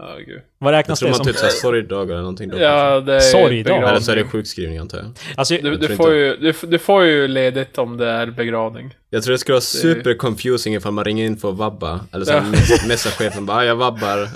Ja, 0.00 0.16
gud. 0.26 0.40
Vad 0.58 0.74
Jag 0.74 0.78
räknas 0.78 0.98
tror 0.98 1.06
det 1.06 1.10
man 1.10 1.16
som? 1.16 1.26
typ 1.26 1.36
såhär 1.36 1.52
sorgdagar 1.52 2.12
eller 2.12 2.22
någonting 2.22 2.48
då. 2.48 2.58
Ja, 2.58 3.00
det 3.00 3.14
är 3.16 3.20
Sorg 3.20 3.58
då? 3.62 3.64
begravning. 3.64 3.88
Eller 3.88 4.00
så 4.00 4.12
är 4.12 4.16
det 4.16 4.24
sjukskrivning 4.24 4.78
antar 4.78 4.98
jag. 4.98 5.06
Alltså, 5.36 5.54
Du, 5.54 5.60
Jag 5.70 5.80
du, 5.80 5.86
tror 5.86 5.96
får 5.96 6.14
ju, 6.14 6.36
du, 6.36 6.50
f- 6.50 6.64
du 6.68 6.78
får 6.78 7.04
ju 7.04 7.28
ledigt 7.28 7.78
om 7.78 7.96
det 7.96 8.08
är 8.08 8.26
begravning. 8.26 8.94
Jag 9.10 9.22
tror 9.22 9.32
det 9.32 9.38
skulle 9.38 9.54
vara 9.54 9.60
super 9.60 10.14
confusing 10.14 10.74
ifall 10.74 10.92
man 10.92 11.04
ringer 11.04 11.24
in 11.26 11.36
för 11.36 11.48
att 11.50 11.56
vabba. 11.56 12.00
Eller 12.12 12.24
så 12.24 12.32
Ja. 12.32 12.40
messar 12.88 13.10
chefen 13.10 13.46
bara, 13.46 13.56
ah, 13.56 13.64
jag 13.64 13.76
vabbar. 13.76 14.28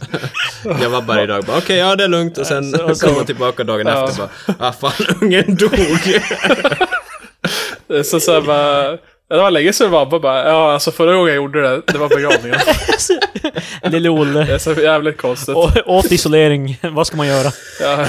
jag 0.83 0.91
vabbar 0.91 1.23
idag. 1.23 1.45
Bara, 1.45 1.59
Okej, 1.59 1.79
ja 1.79 1.97
det 1.97 2.05
är 2.05 2.09
lugnt. 2.09 2.39
Och 2.39 2.47
sen 2.47 2.73
Så- 2.73 2.95
så- 2.95 3.07
kommer 3.07 3.17
man 3.19 3.27
tillbaka 3.27 3.65
dagen 3.65 3.87
Ja. 3.87 4.05
efter 4.09 4.23
bara, 4.23 4.69
ah 4.69 4.73
fan, 4.73 4.93
ungen 5.21 5.55
dog. 5.55 5.79
Så 8.05 8.21
så 8.21 8.33
här 8.33 8.41
bara... 8.41 8.99
Det 9.33 9.39
var 9.39 9.51
länge 9.51 9.73
sedan 9.73 9.91
vabba 9.91 10.19
bara. 10.19 10.49
Ja, 10.49 10.73
alltså 10.73 10.91
förra 10.91 11.13
gången 11.15 11.27
jag 11.29 11.37
gjorde 11.37 11.63
det, 11.63 11.83
det 11.87 11.99
var 11.99 12.09
begravningen. 12.09 12.59
Lille 13.93 14.09
Olle. 14.09 14.45
Det 14.45 14.55
är 14.55 14.59
så 14.59 14.73
jävligt 14.73 15.17
konstigt. 15.17 15.57
Å- 15.57 15.71
Åt 15.87 16.13
isolering, 16.13 16.79
vad 16.83 17.07
ska 17.07 17.17
man 17.17 17.27
göra? 17.27 17.53
Ja, 17.81 18.07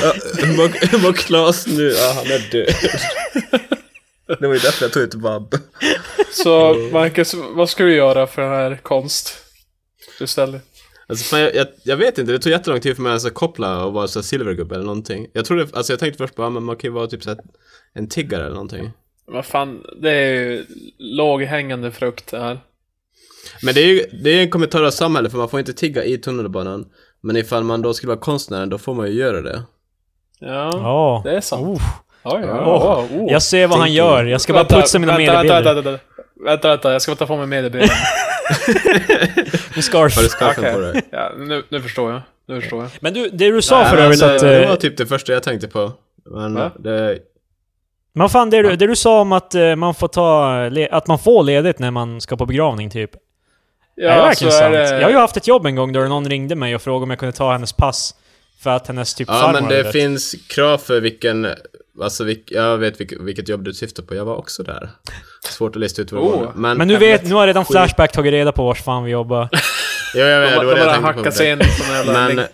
var 1.03 1.13
Klas 1.13 1.67
nu? 1.67 1.89
Ja, 1.89 2.13
han 2.15 2.25
är 2.25 2.51
död. 2.51 2.75
det 4.39 4.47
var 4.47 4.53
ju 4.53 4.59
därför 4.59 4.85
jag 4.85 4.91
tog 4.93 5.03
ut 5.03 5.13
vabb. 5.15 5.55
så 6.33 6.73
Marcus, 6.93 7.33
vad 7.55 7.69
ska 7.69 7.83
du 7.83 7.95
göra 7.95 8.27
för 8.27 8.41
den 8.41 8.51
här 8.51 8.79
konst? 8.83 9.35
Du 10.19 10.27
ställer. 10.27 10.59
Alltså, 11.07 11.25
fan, 11.25 11.39
jag, 11.39 11.55
jag, 11.55 11.67
jag 11.83 11.97
vet 11.97 12.17
inte, 12.17 12.31
det 12.31 12.39
tog 12.39 12.51
jättelång 12.51 12.79
tid 12.81 12.95
för 12.95 13.03
mig 13.03 13.13
att 13.13 13.33
koppla 13.33 13.85
och 13.85 13.93
vara 13.93 14.07
så 14.07 14.19
här 14.19 14.23
silvergubbe 14.23 14.75
eller 14.75 14.85
någonting. 14.85 15.27
Jag 15.33 15.45
trodde, 15.45 15.67
alltså 15.73 15.93
jag 15.93 15.99
tänkte 15.99 16.23
först 16.23 16.35
bara, 16.35 16.49
men 16.49 16.63
man 16.63 16.75
kan 16.75 16.87
ju 16.89 16.93
vara 16.93 17.07
typ 17.07 17.23
så 17.23 17.29
här, 17.29 17.39
en 17.95 18.09
tiggare 18.09 18.41
eller 18.41 18.53
någonting. 18.55 18.91
Vad 19.25 19.45
fan, 19.45 19.83
det 20.01 20.11
är 20.11 20.33
ju 20.33 20.65
låghängande 20.97 21.91
frukt 21.91 22.31
det 22.31 22.39
här. 22.39 22.59
Men 23.63 23.73
det 23.73 23.81
är 23.81 23.87
ju 23.87 24.05
det 24.23 24.29
är 24.29 24.41
en 24.41 24.49
kommentar 24.49 24.83
av 24.83 24.91
samhället 24.91 25.31
för 25.31 25.37
man 25.39 25.49
får 25.49 25.59
inte 25.59 25.73
tigga 25.73 26.03
i 26.03 26.17
tunnelbanan. 26.17 26.85
Men 27.21 27.37
ifall 27.37 27.63
man 27.63 27.81
då 27.81 27.93
skulle 27.93 28.07
vara 28.09 28.19
konstnär, 28.19 28.65
då 28.65 28.77
får 28.77 28.93
man 28.93 29.07
ju 29.07 29.13
göra 29.13 29.41
det. 29.41 29.63
Ja, 30.39 30.71
Ja. 30.73 31.21
det 31.25 31.31
är 31.37 31.41
sant. 31.41 31.67
Oh. 31.67 31.81
Oj, 32.23 32.41
oj, 32.43 32.49
oj, 32.65 33.07
oj. 33.19 33.27
Jag 33.31 33.41
ser 33.43 33.67
vad 33.67 33.77
han 33.77 33.85
Thinking. 33.87 33.97
gör, 33.97 34.23
jag 34.23 34.41
ska 34.41 34.53
bara 34.53 34.63
Vänta, 34.63 34.81
putsa 34.81 34.99
mina 34.99 35.17
vänta, 35.17 35.33
vänta, 35.33 35.43
mediebilder. 35.53 35.73
vänta, 35.73 35.91
vänta, 35.91 36.03
vänta, 36.45 36.67
vänta, 36.69 36.91
jag 36.93 37.01
ska 37.01 37.11
bara 37.11 37.15
ta 37.17 37.25
på 37.27 37.37
mig 37.37 37.47
mediebilden. 37.47 37.89
Med 39.75 39.83
scarf. 39.83 40.15
Har 40.15 40.23
du 40.23 40.29
scarfen 40.29 40.63
Okej. 40.63 40.73
på 40.73 40.79
dig? 40.79 41.01
Ja, 41.11 41.31
nu, 41.37 41.63
nu 41.69 41.81
förstår 41.81 42.11
jag. 42.11 42.21
Nu 42.47 42.61
förstår 42.61 42.81
jag. 42.81 42.91
Men 42.99 43.13
du, 43.13 43.29
det 43.29 43.51
du 43.51 43.61
sa 43.61 43.79
Nej, 43.81 43.89
för 43.89 43.97
övrigt 43.97 44.21
alltså, 44.23 44.45
att... 44.45 44.51
Det 44.51 44.63
eh, 44.63 44.69
var 44.69 44.75
typ 44.75 44.97
det 44.97 45.05
första 45.05 45.33
jag 45.33 45.43
tänkte 45.43 45.67
på. 45.67 45.91
Men 46.25 46.53
Va? 46.53 46.71
det... 46.79 47.19
Men 48.15 48.29
fan, 48.29 48.49
det 48.49 48.61
du, 48.61 48.75
det 48.75 48.87
du 48.87 48.95
sa 48.95 49.21
om 49.21 49.31
att 49.31 49.55
eh, 49.55 49.75
man 49.75 49.95
får 49.95 50.07
ta... 50.07 50.53
Att 50.91 51.07
man 51.07 51.19
får 51.19 51.43
ledigt 51.43 51.79
när 51.79 51.91
man 51.91 52.21
ska 52.21 52.37
på 52.37 52.45
begravning, 52.45 52.89
typ. 52.89 53.11
Ja, 53.95 54.09
är 54.09 54.15
det 54.17 54.21
verkligen 54.23 54.51
så 54.51 54.57
sant? 54.59 54.75
är 54.75 54.79
det- 54.79 54.89
Jag 54.99 55.03
har 55.03 55.09
ju 55.11 55.17
haft 55.17 55.37
ett 55.37 55.47
jobb 55.47 55.65
en 55.65 55.75
gång 55.75 55.93
då 55.93 55.99
någon 55.99 56.29
ringde 56.29 56.55
mig 56.55 56.75
och 56.75 56.81
frågade 56.81 57.03
om 57.03 57.09
jag 57.09 57.19
kunde 57.19 57.33
ta 57.33 57.51
hennes 57.51 57.73
pass. 57.73 58.15
För 58.63 58.69
att 58.69 58.87
hennes 58.87 59.15
typ 59.15 59.27
Ja, 59.31 59.49
men 59.53 59.67
det 59.69 59.91
finns 59.91 60.35
krav 60.49 60.77
för 60.77 60.99
vilken... 61.01 61.47
Alltså, 62.03 62.23
vilk, 62.23 62.43
jag 62.51 62.77
vet 62.77 62.99
vilket, 63.01 63.21
vilket 63.21 63.49
jobb 63.49 63.63
du 63.63 63.73
syftar 63.73 64.03
på. 64.03 64.15
Jag 64.15 64.25
var 64.25 64.35
också 64.35 64.63
där. 64.63 64.89
Svårt 65.49 65.75
att 65.75 65.79
lista 65.79 66.01
ut 66.01 66.11
vad 66.11 66.21
det 66.23 66.27
Oh. 66.27 66.39
var. 66.45 66.51
Men, 66.55 66.77
Men 66.77 66.87
nu 66.87 66.97
vet, 66.97 67.23
nu 67.29 67.35
har 67.35 67.47
redan. 67.47 67.65
Flashback 67.65 68.11
tagit 68.11 68.31
reda 68.31 68.51
på 68.51 68.65
vars 68.65 68.81
fan 68.83 69.03
vi 69.03 69.11
jobbar. 69.11 69.49
Ja, 70.13 70.25
jag 70.25 70.41
vet, 70.41 70.53
De, 70.53 70.59
det 70.59 70.65
var 70.65 70.73
de 70.75 70.79
det 70.79 70.85
jag 70.93 71.01
bara 71.01 71.13
hackar 71.13 71.31
sig 71.31 71.51
in 71.51 71.61
jävla 71.91 72.13
Men-. 72.13 72.45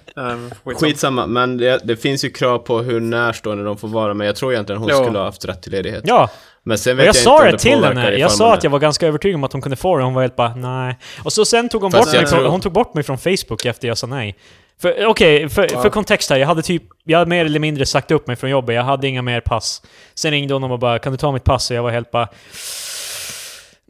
Nej, 0.65 0.75
skitsamma. 0.75 1.27
Men 1.27 1.57
det, 1.57 1.79
det 1.83 1.97
finns 1.97 2.25
ju 2.25 2.29
krav 2.29 2.57
på 2.57 2.79
hur 2.79 2.99
närstående 2.99 3.63
de 3.63 3.77
får 3.77 3.87
vara, 3.87 4.13
men 4.13 4.27
jag 4.27 4.35
tror 4.35 4.53
egentligen 4.53 4.81
hon 4.81 4.89
Jo. 4.91 5.03
skulle 5.03 5.17
ha 5.19 5.25
haft 5.25 5.45
rätt 5.45 5.61
till 5.61 5.71
ledighet. 5.71 6.03
Ja, 6.07 6.29
Men 6.63 6.77
sen 6.77 6.97
vet 6.97 7.05
jag 7.05 7.15
jag, 7.15 7.21
sa 7.23 7.35
inte 7.37 7.45
om 7.45 7.51
det 7.51 7.57
till 7.57 7.83
henne. 7.83 8.17
Jag 8.17 8.31
sa 8.31 8.53
att 8.53 8.63
jag 8.63 8.71
var 8.71 8.79
ganska 8.79 9.07
övertygad 9.07 9.35
om 9.35 9.43
att 9.43 9.53
hon 9.53 9.61
kunde 9.61 9.75
få 9.77 9.97
det. 9.97 10.03
Hon 10.03 10.13
var 10.13 10.21
helt 10.21 10.35
bara 10.35 10.55
nej. 10.55 10.97
Och 11.23 11.33
så 11.33 11.45
sen 11.45 11.69
tog 11.69 11.81
hon 11.81 11.91
Fast 11.91 12.03
bort 12.05 12.13
jag 12.13 12.21
mig 12.21 12.29
från, 12.29 12.39
tror- 12.39 12.49
hon 12.49 12.61
tog 12.61 12.71
bort 12.71 12.93
mig 12.93 13.03
från 13.03 13.17
Facebook 13.17 13.65
efter 13.65 13.87
jag 13.87 13.97
sa 13.97 14.07
nej. 14.07 14.35
För 14.81 15.05
okej, 15.05 15.49
för, 15.49 15.67
för 15.67 15.89
kontext 15.89 16.29
här. 16.29 16.37
Jag 16.37 16.47
hade 16.47 16.61
typ, 16.61 16.83
jag 17.03 17.17
hade 17.19 17.29
mer 17.29 17.45
eller 17.45 17.59
mindre 17.59 17.85
sagt 17.85 18.11
upp 18.11 18.27
mig 18.27 18.35
från 18.35 18.49
jobbet. 18.49 18.75
Jag 18.75 18.83
hade 18.83 19.07
inga 19.07 19.21
mer 19.21 19.41
pass. 19.41 19.81
Sen 20.15 20.31
ringde 20.31 20.53
hon 20.53 20.63
och 20.63 20.79
bara 20.79 20.99
kan 20.99 21.11
du 21.11 21.17
ta 21.17 21.31
mitt 21.31 21.43
pass? 21.43 21.69
Och 21.71 21.77
jag 21.77 21.83
var 21.83 21.91
helt 21.91 22.11
bara 22.11 22.27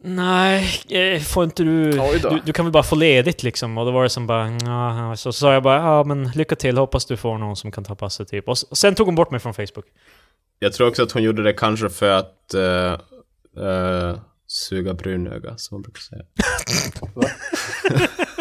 Nej, 0.04 0.82
eh, 0.89 1.22
får 1.22 1.43
inte 1.43 1.64
du, 1.64 1.91
du... 1.91 2.41
Du 2.45 2.54
kan 2.54 2.66
väl 2.66 2.72
bara 2.72 2.84
få 2.84 2.95
ledigt 2.95 3.43
liksom? 3.43 3.78
Och 3.78 3.86
då 3.86 3.91
var 3.91 4.04
det 4.04 4.10
som 4.10 4.28
bara... 4.28 4.50
"Nja." 4.50 5.16
Så 5.16 5.34
sa 5.34 5.54
jag 5.54 5.64
bara 5.64 5.76
ja 5.76 6.04
men 6.04 6.32
lycka 6.36 6.56
till, 6.56 6.78
hoppas 6.78 7.06
du 7.06 7.18
får 7.18 7.38
någon 7.38 7.56
som 7.56 7.72
kan 7.72 7.84
ta 7.84 7.95
passet 7.95 8.28
typ. 8.28 8.50
Och 8.50 8.58
sen 8.58 8.95
tog 8.95 9.06
hon 9.06 9.16
bort 9.16 9.32
mig 9.32 9.39
från 9.39 9.54
Facebook. 9.54 9.86
Jag 10.60 10.74
tror 10.74 10.88
också 10.88 11.04
att 11.04 11.12
hon 11.12 11.24
gjorde 11.24 11.43
det 11.43 11.54
kanske 11.54 11.89
för 11.89 12.10
att 12.10 12.56
uh, 12.56 13.64
uh, 13.64 14.18
suga 14.47 14.93
brunöga, 14.93 15.58
som 15.58 15.76
man 15.76 15.82
brukar 15.82 16.02
säga. 16.02 16.24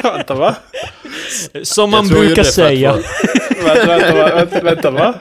Vänta, 0.17 0.35
va? 0.35 0.57
Som 1.63 1.91
man 1.91 2.09
brukar 2.09 2.43
säga. 2.43 2.93
vänta, 3.65 3.87
vänta, 3.87 4.15
va? 4.15 4.35
vänta, 4.35 4.61
vänta, 4.63 4.91
va? 4.91 5.15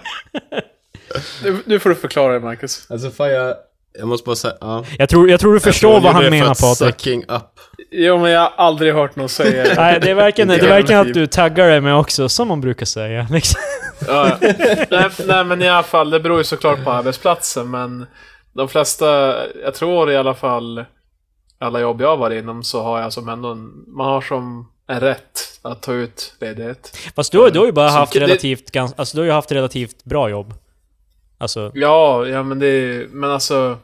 Nu, 1.43 1.57
nu 1.65 1.79
får 1.79 1.89
du 1.89 1.95
förklara 1.95 2.33
det, 2.33 2.39
Marcus. 2.39 2.91
Alltså 2.91 3.09
fan 3.11 3.29
jag... 3.29 3.55
Jag 3.97 4.07
måste 4.07 4.25
bara 4.25 4.35
säga, 4.35 4.53
ja. 4.61 4.83
Jag 4.97 5.09
tror, 5.09 5.29
jag 5.29 5.39
tror 5.39 5.53
du 5.53 5.59
tror 5.59 5.71
förstår 5.71 5.93
hon 5.93 6.03
vad 6.03 6.13
han 6.13 6.23
det 6.23 6.29
menar 6.29 6.51
att 6.51 6.59
Patrik. 6.61 6.89
Sucking 6.95 7.23
up. 7.27 7.43
Jo, 7.91 8.17
men 8.17 8.31
jag 8.31 8.41
har 8.41 8.53
aldrig 8.57 8.93
hört 8.93 9.15
någon 9.15 9.29
säga 9.29 9.63
det. 9.63 9.73
Nej, 9.77 9.99
det 9.99 10.09
är 10.11 10.15
verkligen, 10.15 10.47
det 10.47 10.55
är 10.55 10.67
verkligen 10.67 11.01
att 11.01 11.13
du 11.13 11.27
taggar 11.27 11.67
det 11.69 11.81
med 11.81 11.95
också, 11.97 12.29
som 12.29 12.47
man 12.47 12.61
brukar 12.61 12.85
säga. 12.85 13.27
Liksom. 13.31 13.61
Ja, 14.07 14.37
ja. 14.41 14.53
nej, 14.91 15.09
nej, 15.25 15.43
men 15.45 15.61
i 15.61 15.69
alla 15.69 15.83
fall, 15.83 16.09
det 16.09 16.19
beror 16.19 16.37
ju 16.37 16.43
såklart 16.43 16.83
på 16.83 16.91
arbetsplatsen, 16.91 17.71
men 17.71 18.05
de 18.53 18.67
flesta, 18.69 19.35
jag 19.63 19.73
tror 19.73 20.11
i 20.11 20.15
alla 20.17 20.33
fall, 20.33 20.85
alla 21.59 21.79
jobb 21.79 22.01
jag 22.01 22.17
var 22.17 22.31
inom 22.31 22.63
så 22.63 22.83
har 22.83 23.01
jag 23.01 23.13
som 23.13 23.29
ändå 23.29 23.49
en, 23.51 23.69
man 23.87 24.05
har 24.07 24.21
som 24.21 24.71
en 24.89 24.99
rätt 24.99 25.59
att 25.61 25.81
ta 25.81 25.93
ut 25.93 26.33
ledighet. 26.41 26.97
Fast 27.15 27.31
du, 27.31 27.37
har- 27.39 27.49
du 27.49 27.59
har 27.59 27.65
ju 27.65 27.71
bara 27.71 27.89
haft 27.89 28.13
det- 28.13 28.19
relativt, 28.19 28.71
gans, 28.71 28.93
alltså 28.97 29.17
du 29.17 29.21
har 29.21 29.25
ju 29.25 29.31
haft 29.31 29.51
relativt 29.51 30.03
bra 30.03 30.29
jobb. 30.29 30.53
Alltså, 31.39 31.71
Ja, 31.73 32.25
ja 32.27 32.43
men 32.43 32.59
det 32.59 33.05
men 33.11 33.31
alltså, 33.31 33.77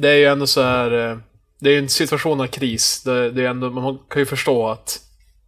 det 0.00 0.08
är 0.08 0.16
ju 0.16 0.24
ändå 0.24 0.46
så 0.46 0.62
här, 0.62 1.10
eh, 1.10 1.18
det 1.58 1.70
är 1.70 1.72
ju 1.72 1.78
en 1.78 1.88
situation 1.88 2.40
av 2.40 2.46
kris. 2.46 3.02
Det, 3.02 3.30
det 3.30 3.44
är 3.44 3.48
ändå, 3.48 3.70
man 3.70 3.98
kan 4.08 4.22
ju 4.22 4.26
förstå 4.26 4.68
att 4.68 5.00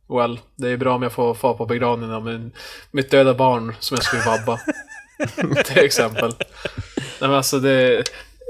Well, 0.08 0.40
det 0.56 0.68
är 0.68 0.76
bra 0.76 0.94
om 0.94 1.02
jag 1.02 1.12
får 1.12 1.34
fara 1.34 1.54
på 1.54 1.66
begravningen 1.66 2.14
av 2.14 2.24
min, 2.24 2.52
mitt 2.90 3.10
döda 3.10 3.34
barn 3.34 3.74
som 3.80 3.94
jag 3.94 4.04
skulle 4.04 4.22
vabba. 4.22 4.60
Till 5.64 5.84
exempel. 5.84 6.32
Nej 7.20 7.30
men 7.30 7.34
alltså 7.34 7.58
det... 7.58 8.04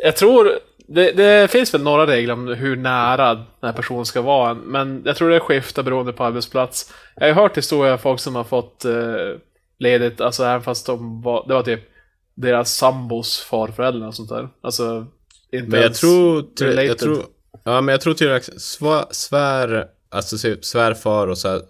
Jag 0.05 0.17
tror... 0.17 0.59
Det, 0.87 1.13
det 1.13 1.51
finns 1.51 1.75
väl 1.75 1.83
några 1.83 2.07
regler 2.07 2.35
om 2.35 2.49
hur 2.49 2.77
nära 2.77 3.35
den 3.35 3.47
här 3.63 3.73
personen 3.73 4.05
ska 4.05 4.21
vara. 4.21 4.55
Men 4.55 5.03
jag 5.05 5.17
tror 5.17 5.31
det 5.31 5.41
skiftar 5.41 5.83
beroende 5.83 6.13
på 6.13 6.25
arbetsplats. 6.25 6.93
Jag 7.15 7.23
har 7.23 7.29
ju 7.29 7.35
hört 7.35 7.57
historier 7.57 7.93
av 7.93 7.99
folk 7.99 8.21
som 8.21 8.35
har 8.35 8.45
fått 8.45 8.85
eh, 8.85 9.39
ledigt, 9.79 10.21
alltså 10.21 10.45
även 10.45 10.63
fast 10.63 10.87
de 10.87 11.23
var, 11.23 11.45
det 11.49 11.55
var 11.55 11.63
typ 11.63 11.81
deras 12.35 12.75
sambos 12.75 13.41
farföräldrar 13.41 14.09
och 14.09 14.15
sånt 14.15 14.29
där. 14.29 14.49
Alltså, 14.61 15.07
inte 15.53 15.69
Men 15.69 15.83
jag 15.83 15.95
tror... 15.95 16.43
Till, 16.43 16.67
jag 16.67 16.77
related. 16.77 16.99
tror 16.99 17.25
ja, 17.65 17.81
men 17.81 17.93
jag 17.93 18.01
tror 18.01 18.15
till 18.15 18.27
och 18.27 18.33
med 18.33 18.45
svär, 18.45 19.05
svär, 19.11 19.87
alltså 20.11 20.39
svärfar 20.63 21.27
och 21.27 21.39
så 21.39 21.49
här, 21.49 21.63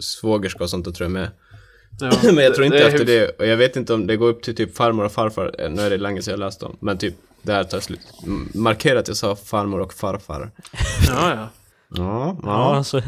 svågerska 0.00 0.64
och 0.64 0.70
sånt 0.70 0.84
där 0.84 0.92
tror 0.92 1.04
jag 1.04 1.12
med. 1.12 1.30
Ja, 2.00 2.12
men 2.32 2.44
jag 2.44 2.54
tror 2.54 2.64
inte 2.66 2.78
är 2.78 2.86
efter 2.86 2.98
hur- 2.98 3.04
det, 3.06 3.28
och 3.38 3.46
jag 3.46 3.56
vet 3.56 3.76
inte 3.76 3.94
om 3.94 4.06
det 4.06 4.16
går 4.16 4.28
upp 4.28 4.42
till 4.42 4.56
typ 4.56 4.76
farmor 4.76 5.04
och 5.04 5.12
farfar, 5.12 5.54
Eh, 5.60 5.70
nu 5.70 5.82
är 5.82 5.90
det 5.90 5.96
länge 5.98 6.22
sedan 6.22 6.32
jag 6.32 6.40
läste 6.40 6.64
dem, 6.64 6.76
men 6.80 6.98
typ 6.98 7.14
där 7.42 7.64
tar 7.64 7.80
slut. 7.80 8.00
Markera 8.54 8.98
att 8.98 9.08
jag 9.08 9.16
sa 9.16 9.36
farmor 9.36 9.80
och 9.80 9.94
farfar. 9.94 10.50
Ja, 11.08 11.34
ja. 11.34 11.48
Ja, 11.96 12.38
ja, 12.42 12.74
alltså. 12.76 13.02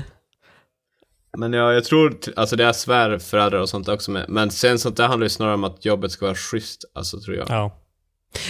Men 1.38 1.52
ja, 1.52 1.72
jag 1.72 1.84
tror, 1.84 2.16
alltså 2.36 2.56
det 2.56 2.64
är 2.64 2.72
svärföräldrar 2.72 3.60
och 3.60 3.68
sånt 3.68 3.88
också 3.88 4.10
med. 4.10 4.24
Men 4.28 4.50
sen 4.50 4.78
sånt 4.78 4.96
där 4.96 5.08
handlar 5.08 5.24
ju 5.24 5.28
snarare 5.28 5.54
om 5.54 5.64
att 5.64 5.84
jobbet 5.84 6.12
ska 6.12 6.26
vara 6.26 6.36
schysst, 6.36 6.84
alltså 6.92 7.20
tror 7.20 7.36
jag. 7.36 7.46
Ja. 7.50 7.76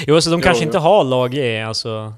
Jo, 0.06 0.14
alltså 0.14 0.30
de 0.30 0.40
Jo, 0.40 0.44
kanske 0.44 0.64
jo. 0.64 0.68
inte 0.68 0.78
har 0.78 1.04
lag 1.04 1.34
E, 1.34 1.62
alltså. 1.62 2.14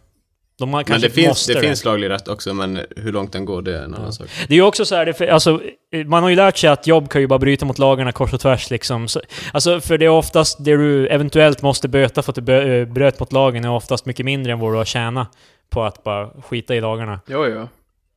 De 0.58 0.72
har 0.72 0.78
men 0.78 0.84
kanske 0.84 1.08
det 1.08 1.14
finns, 1.14 1.28
måste 1.28 1.52
det 1.52 1.60
finns 1.60 1.84
laglig 1.84 2.10
rätt 2.10 2.28
också, 2.28 2.54
men 2.54 2.80
hur 2.96 3.12
långt 3.12 3.32
den 3.32 3.44
går, 3.44 3.62
det 3.62 3.78
är 3.78 3.82
en 3.82 3.94
annan 3.94 4.12
sak. 4.12 4.26
Det 4.48 4.54
är 4.54 4.56
ju 4.56 4.62
också 4.62 4.84
så 4.84 4.94
här, 4.94 5.06
det, 5.06 5.30
alltså, 5.30 5.60
man 6.06 6.22
har 6.22 6.30
ju 6.30 6.36
lärt 6.36 6.58
sig 6.58 6.70
att 6.70 6.86
jobb 6.86 7.10
kan 7.10 7.20
ju 7.20 7.26
bara 7.26 7.38
bryta 7.38 7.66
mot 7.66 7.78
lagarna 7.78 8.12
kors 8.12 8.32
och 8.32 8.40
tvärs 8.40 8.70
liksom. 8.70 9.08
Så, 9.08 9.20
alltså, 9.52 9.80
för 9.80 9.98
det 9.98 10.04
är 10.04 10.08
oftast 10.08 10.64
det 10.64 10.76
du 10.76 11.06
eventuellt 11.08 11.62
måste 11.62 11.88
böta 11.88 12.22
för 12.22 12.32
att 12.32 12.46
du 12.46 12.86
bröt 12.86 13.20
mot 13.20 13.32
lagen 13.32 13.64
är 13.64 13.70
oftast 13.70 14.06
mycket 14.06 14.26
mindre 14.26 14.52
än 14.52 14.58
vad 14.58 14.72
du 14.72 14.76
har 14.76 14.84
tjänat 14.84 15.28
på 15.70 15.82
att 15.82 16.04
bara 16.04 16.30
skita 16.42 16.74
i 16.74 16.80
lagarna. 16.80 17.20
Jo, 17.26 17.46
jo. 17.46 17.68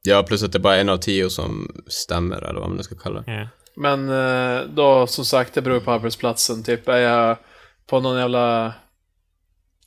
Ja, 0.04 0.24
plus 0.24 0.44
att 0.44 0.52
det 0.52 0.58
är 0.58 0.60
bara 0.60 0.78
en 0.78 0.90
av 0.90 0.98
tio 0.98 1.30
som 1.30 1.84
stämmer, 1.88 2.42
eller 2.50 2.60
vad 2.60 2.70
man 2.70 2.84
ska 2.84 2.96
kalla 2.96 3.22
det. 3.22 3.32
Ja. 3.34 3.48
Men 3.76 4.10
eh, 4.10 4.62
då, 4.76 5.08
som 5.08 5.26
sagt, 5.26 5.54
det 5.54 5.62
beror 5.62 5.80
på 5.80 5.92
arbetsplatsen. 5.92 6.64
Typ, 6.64 6.88
är 6.90 6.98
jag 6.98 7.38
på 7.90 8.00
någon 8.00 8.18
jävla 8.18 8.74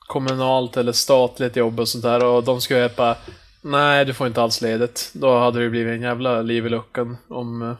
kommunalt 0.09 0.77
eller 0.77 0.93
statligt 0.93 1.57
jobb 1.57 1.81
och 1.81 1.89
sånt 1.89 2.05
där 2.05 2.25
och 2.25 2.45
de 2.45 2.61
ska 2.61 2.79
hjälpa 2.79 3.17
Nej, 3.63 4.05
du 4.05 4.15
får 4.15 4.27
inte 4.27 4.43
alls 4.43 4.61
ledigt. 4.61 5.11
Då 5.13 5.39
hade 5.39 5.61
det 5.63 5.69
blivit 5.71 5.95
en 5.97 6.03
jävla 6.03 6.43
liv 6.43 6.67
i 6.67 6.69
luckan 6.69 7.17
om 7.29 7.63
eh, 7.63 7.73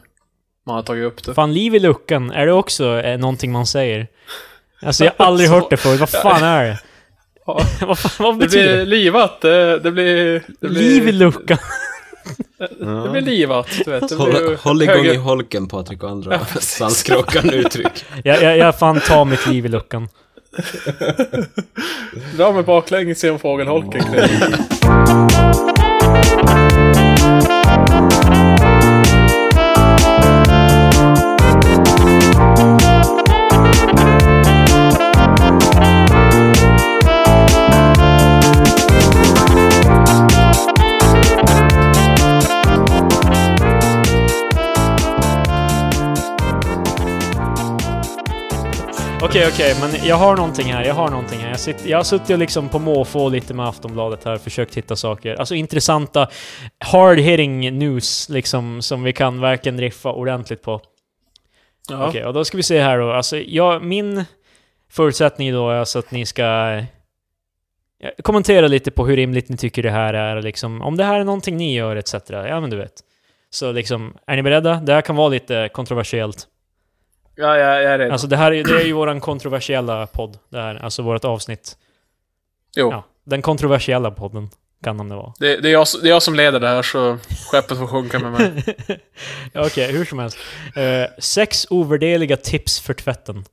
man 0.65 0.75
hade 0.75 0.87
tagit 0.87 1.05
upp 1.05 1.23
det. 1.23 1.33
Fan, 1.33 1.53
liv 1.53 1.75
i 1.75 1.79
luckan, 1.79 2.31
är 2.31 2.45
det 2.45 2.51
också 2.53 2.99
eh, 2.99 3.17
någonting 3.17 3.51
man 3.51 3.65
säger? 3.67 4.07
Alltså 4.81 5.03
jag 5.05 5.13
har 5.17 5.25
aldrig 5.25 5.49
hört 5.55 5.69
det 5.69 5.77
förut, 5.77 5.99
vad 5.99 6.09
fan 6.09 6.43
är 6.43 6.63
det? 6.65 6.79
Ja. 7.45 7.61
vad, 7.87 7.99
fan, 7.99 8.11
vad 8.25 8.35
Det 8.35 8.39
betyder 8.45 8.67
blir 8.67 8.77
det? 8.77 8.85
livat. 8.85 9.41
Det, 9.41 9.79
det 9.79 9.91
blir... 9.91 10.43
Det 10.61 10.67
blir, 10.67 10.81
Liv 10.81 11.07
i 11.07 11.11
luckan? 11.11 11.57
Det 13.03 13.09
blir 13.11 13.21
livat, 13.21 13.67
du 13.85 13.91
vet. 13.91 14.09
Det 14.09 14.15
Håll, 14.15 14.29
blir 14.31 14.57
håll 14.63 14.81
igång 14.81 14.95
högre- 14.95 15.13
i 15.13 15.17
holken, 15.17 15.67
Patrik 15.67 16.03
och 16.03 16.09
andra 16.09 16.45
svanskråkan 16.45 17.49
uttryck. 17.49 18.05
Jag, 18.23 18.41
jag, 18.43 18.57
jag 18.57 18.79
fan 18.79 18.99
tar 18.99 19.25
mitt 19.25 19.47
liv 19.47 19.65
i 19.65 19.69
luckan. 19.69 20.09
Dra 22.37 22.51
mig 22.51 22.63
baklänges 22.63 23.23
genom 23.23 23.39
fågelholken. 23.39 24.01
Okej, 49.29 49.47
okej, 49.47 49.75
men 49.81 50.07
jag 50.07 50.15
har 50.15 50.35
någonting 50.35 50.73
här, 50.73 50.85
jag 50.85 50.93
har 50.93 51.09
någonting 51.09 51.39
här. 51.39 51.49
Jag, 51.49 51.59
sitter, 51.59 51.89
jag 51.89 51.97
har 51.97 52.03
suttit 52.03 52.29
och 52.29 52.37
liksom 52.37 52.69
på 52.69 52.79
måfå 52.79 53.29
lite 53.29 53.53
med 53.53 53.67
Aftonbladet 53.67 54.23
här, 54.23 54.37
försökt 54.37 54.77
hitta 54.77 54.95
saker. 54.95 55.35
Alltså 55.35 55.55
intressanta, 55.55 56.27
hard-hitting 56.79 57.71
news, 57.71 58.29
liksom, 58.29 58.81
som 58.81 59.03
vi 59.03 59.13
kan 59.13 59.41
verkligen 59.41 59.79
riffa 59.79 60.11
ordentligt 60.11 60.61
på. 60.61 60.81
Ja. 61.89 62.07
Okej, 62.07 62.25
och 62.25 62.33
då 62.33 62.45
ska 62.45 62.57
vi 62.57 62.63
se 62.63 62.81
här 62.81 62.99
då. 62.99 63.11
Alltså, 63.11 63.37
jag, 63.37 63.83
min 63.83 64.25
förutsättning 64.91 65.53
då 65.53 65.69
är 65.69 65.75
alltså 65.75 65.99
att 65.99 66.11
ni 66.11 66.25
ska 66.25 66.81
kommentera 68.21 68.67
lite 68.67 68.91
på 68.91 69.05
hur 69.07 69.15
rimligt 69.15 69.49
ni 69.49 69.57
tycker 69.57 69.83
det 69.83 69.91
här 69.91 70.13
är, 70.13 70.41
liksom, 70.41 70.81
om 70.81 70.97
det 70.97 71.03
här 71.03 71.19
är 71.19 71.23
någonting 71.23 71.57
ni 71.57 71.75
gör, 71.75 71.95
etc. 71.95 72.13
Ja, 72.29 72.59
men 72.59 72.69
du 72.69 72.77
vet. 72.77 72.93
Så 73.49 73.71
liksom, 73.71 74.13
är 74.27 74.35
ni 74.35 74.43
beredda? 74.43 74.75
Det 74.75 74.93
här 74.93 75.01
kan 75.01 75.15
vara 75.15 75.29
lite 75.29 75.69
kontroversiellt. 75.73 76.47
Ja, 77.39 77.57
jag, 77.57 77.83
jag 77.83 77.93
är 77.93 77.99
redo. 77.99 78.11
Alltså 78.11 78.27
det 78.27 78.37
här 78.37 78.51
är, 78.51 78.63
det 78.63 78.81
är 78.81 78.85
ju 78.85 78.93
våran 78.93 79.19
kontroversiella 79.21 80.07
podd, 80.07 80.37
det 80.49 80.57
här, 80.61 80.75
alltså 80.75 81.01
vårt 81.01 81.25
avsnitt. 81.25 81.77
jo. 82.75 82.91
Ja, 82.91 83.03
den 83.23 83.41
kontroversiella 83.41 84.11
podden 84.11 84.49
kan 84.83 84.97
namnet 84.97 85.17
vara. 85.17 85.33
Det, 85.39 85.57
det, 85.57 85.69
är 85.69 85.73
jag, 85.73 85.87
det 86.01 86.07
är 86.07 86.11
jag 86.11 86.23
som 86.23 86.35
leder 86.35 86.59
det 86.59 86.67
här, 86.67 86.81
så 86.81 87.17
skeppet 87.51 87.77
får 87.77 87.87
sjunka 87.87 88.19
med 88.19 88.31
mig. 88.31 88.63
Ja, 89.53 89.65
Okej, 89.65 89.91
hur 89.91 90.05
som 90.05 90.19
helst. 90.19 90.37
Eh, 90.75 91.05
sex 91.17 91.67
ovärdeliga 91.69 92.37
tips 92.37 92.79
för 92.79 92.93
tvätten. 92.93 93.45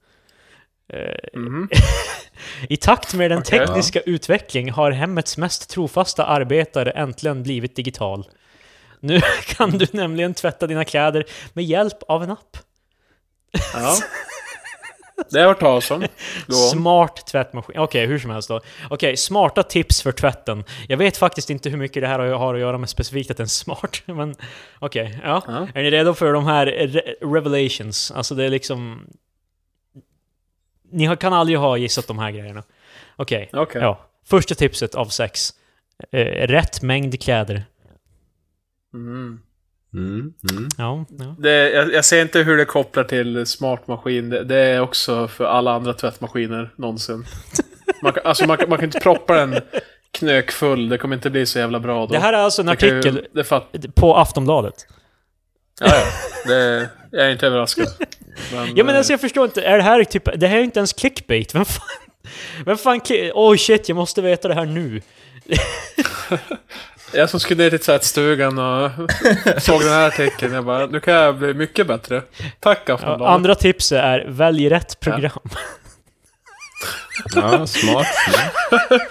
Mhm. 1.34 1.68
I 2.68 2.76
takt 2.76 3.14
med 3.14 3.30
den 3.30 3.39
Okej. 3.39 3.59
tekniska 3.59 4.01
utveckling 4.01 4.70
har 4.70 4.91
hemmets 4.91 5.37
mest 5.37 5.70
trofasta 5.70 6.24
arbetare 6.24 6.91
äntligen 6.91 7.43
blivit 7.43 7.76
digital. 7.76 8.26
Nu 9.01 9.20
kan 9.47 9.70
du 9.70 9.87
nämligen 9.93 10.34
tvätta 10.34 10.66
dina 10.66 10.84
kläder 10.84 11.24
med 11.53 11.64
hjälp 11.64 12.03
av 12.09 12.22
en 12.22 12.30
app. 12.30 12.57
Ja. 13.74 13.96
Det 15.30 15.38
har 15.38 15.40
jag 15.40 15.48
hört 15.48 15.61
talas 15.61 15.90
om. 15.90 16.07
Smart 16.72 17.26
tvättmaskin. 17.26 17.78
Okej, 17.78 18.07
hur 18.07 18.18
som 18.18 18.30
helst 18.30 18.48
då. 18.48 18.61
Okej, 18.90 19.16
smarta 19.16 19.62
tips 19.62 20.02
för 20.02 20.12
tvätten. 20.12 20.64
Jag 20.88 20.96
vet 20.96 21.16
faktiskt 21.16 21.50
inte 21.50 21.70
hur 21.70 21.76
mycket 21.78 22.02
det 22.02 22.07
här 22.07 22.18
har 22.18 22.54
att 22.54 22.61
göra 22.61 22.78
med 22.78 22.88
specifikt 22.88 23.30
att 23.30 23.36
den 23.36 23.44
är 23.44 23.48
smart, 23.48 24.02
men 24.07 24.34
okej. 24.78 25.20
ja. 25.24 25.42
Ja. 25.46 25.68
Är 25.74 25.82
ni 25.82 25.90
redo 25.90 26.14
för 26.14 26.32
de 26.32 26.46
här 26.46 26.66
re- 26.66 27.34
revelations? 27.34 28.11
Alltså 28.11 28.34
det 28.34 28.44
är 28.44 28.50
liksom... 28.50 29.07
Ni 30.90 31.16
kan 31.16 31.32
aldrig 31.32 31.59
ha 31.59 31.76
gissat 31.76 32.07
de 32.07 32.18
här 32.18 32.30
grejerna. 32.30 32.62
Okej, 33.16 33.50
Okej. 33.52 33.82
ja. 33.82 34.00
Första 34.24 34.54
tipset 34.54 34.94
av 34.94 35.07
sex. 35.07 35.50
Eh, 36.12 36.46
rätt 36.46 36.82
mängd 36.82 37.22
kläder. 37.22 37.64
Mm. 38.94 39.40
Mm, 39.97 40.32
mm. 40.51 40.68
Ja, 40.78 41.05
ja. 41.18 41.34
Det, 41.38 41.70
jag, 41.70 41.92
jag 41.92 42.05
ser 42.05 42.22
inte 42.22 42.38
hur 42.38 42.57
det 42.57 42.64
kopplar 42.64 43.05
till 43.05 43.47
smart 43.47 43.86
maskin. 43.88 44.30
Det, 44.30 44.44
det 44.44 44.57
är 44.57 44.80
också 44.80 45.28
för 45.28 45.44
alla 45.44 45.72
andra 45.72 45.92
tvättmaskiner 45.94 46.70
någonsin. 46.76 47.24
Man 48.03 48.12
kan, 48.12 48.22
alltså 48.26 48.47
man, 48.47 48.59
man 48.68 48.78
kan 48.78 48.84
inte 48.84 49.01
proppa 49.01 49.34
den 49.47 49.61
knökfull. 50.11 50.88
Det 50.88 50.99
kommer 50.99 51.16
inte 51.16 51.30
bli 51.30 51.47
så 51.47 51.59
jävla 51.59 51.80
bra 51.80 52.07
då. 52.07 52.12
Det 52.12 52.18
här 52.18 52.32
är 52.32 52.36
alltså 52.38 52.62
en 52.62 52.66
Det 52.66 52.82
ju- 52.86 52.99
artikel 52.99 53.26
Det 53.32 53.44
fatt, 53.44 53.74
på 53.94 54.16
Aftonbladet. 54.16 54.74
ja, 55.80 55.86
ja. 55.86 56.03
Det, 56.47 56.88
jag 57.11 57.26
är 57.26 57.30
inte 57.30 57.47
överraskad. 57.47 57.86
Men, 58.53 58.66
Ja 58.76 58.84
men 58.84 58.88
eh, 58.88 58.97
alltså 58.97 59.12
jag 59.12 59.20
förstår 59.20 59.44
inte, 59.44 59.62
är 59.62 59.76
det 59.76 59.82
här 59.82 60.05
typ... 60.05 60.28
Det 60.40 60.47
här 60.47 60.59
är 60.59 60.62
inte 60.62 60.78
ens 60.78 60.92
clickbait, 60.92 61.55
vem 61.55 61.64
fan... 61.64 61.86
Vem 62.64 62.76
fan... 62.76 63.01
Oj 63.34 63.59
shit, 63.59 63.88
jag 63.88 63.97
måste 63.97 64.22
veta 64.22 64.49
det 64.49 64.55
här 64.55 64.64
nu. 64.66 65.03
Jag 67.16 67.30
som 67.30 67.40
skulle 67.40 67.62
ner 67.62 67.70
till 67.70 67.78
tvättstugan 67.78 68.58
och 68.58 68.90
såg 69.62 69.80
den 69.80 69.88
här 69.92 70.06
artikeln. 70.06 70.54
Jag 70.54 70.64
bara, 70.64 70.86
nu 70.86 71.00
kan 71.00 71.14
jag 71.14 71.36
bli 71.38 71.54
mycket 71.54 71.86
bättre. 71.86 72.22
Tack 72.60 72.82
Ja, 72.86 72.94
Aftonbladet. 72.94 73.34
andra 73.34 73.54
tipset 73.54 73.98
är, 74.02 74.24
välj 74.28 74.68
rätt 74.70 75.00
program. 75.00 75.40
Ja, 77.34 77.66
smart. 77.66 78.06
smart. 78.06 79.02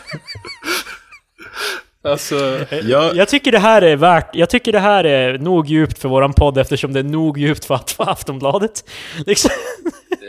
Alltså, 2.04 2.60
Ja, 2.84 3.12
Jag 3.14 3.28
tycker 3.28 3.52
det 3.52 3.60
här 3.60 3.82
är 3.82 3.96
värt... 3.96 4.30
Jag 4.36 4.50
tycker 4.50 4.72
det 4.72 4.80
här 4.80 5.04
är 5.04 5.38
nog 5.38 5.68
djupt 5.68 6.00
för 6.00 6.10
våran 6.10 6.34
podd 6.34 6.58
eftersom 6.58 6.94
det 6.94 7.00
är 7.00 7.04
nog 7.04 7.38
djupt 7.38 7.66
för, 7.66 7.76
att- 7.76 7.92
för 7.92 8.10
Aftonbladet. 8.10 8.84
Liksom. 9.26 9.52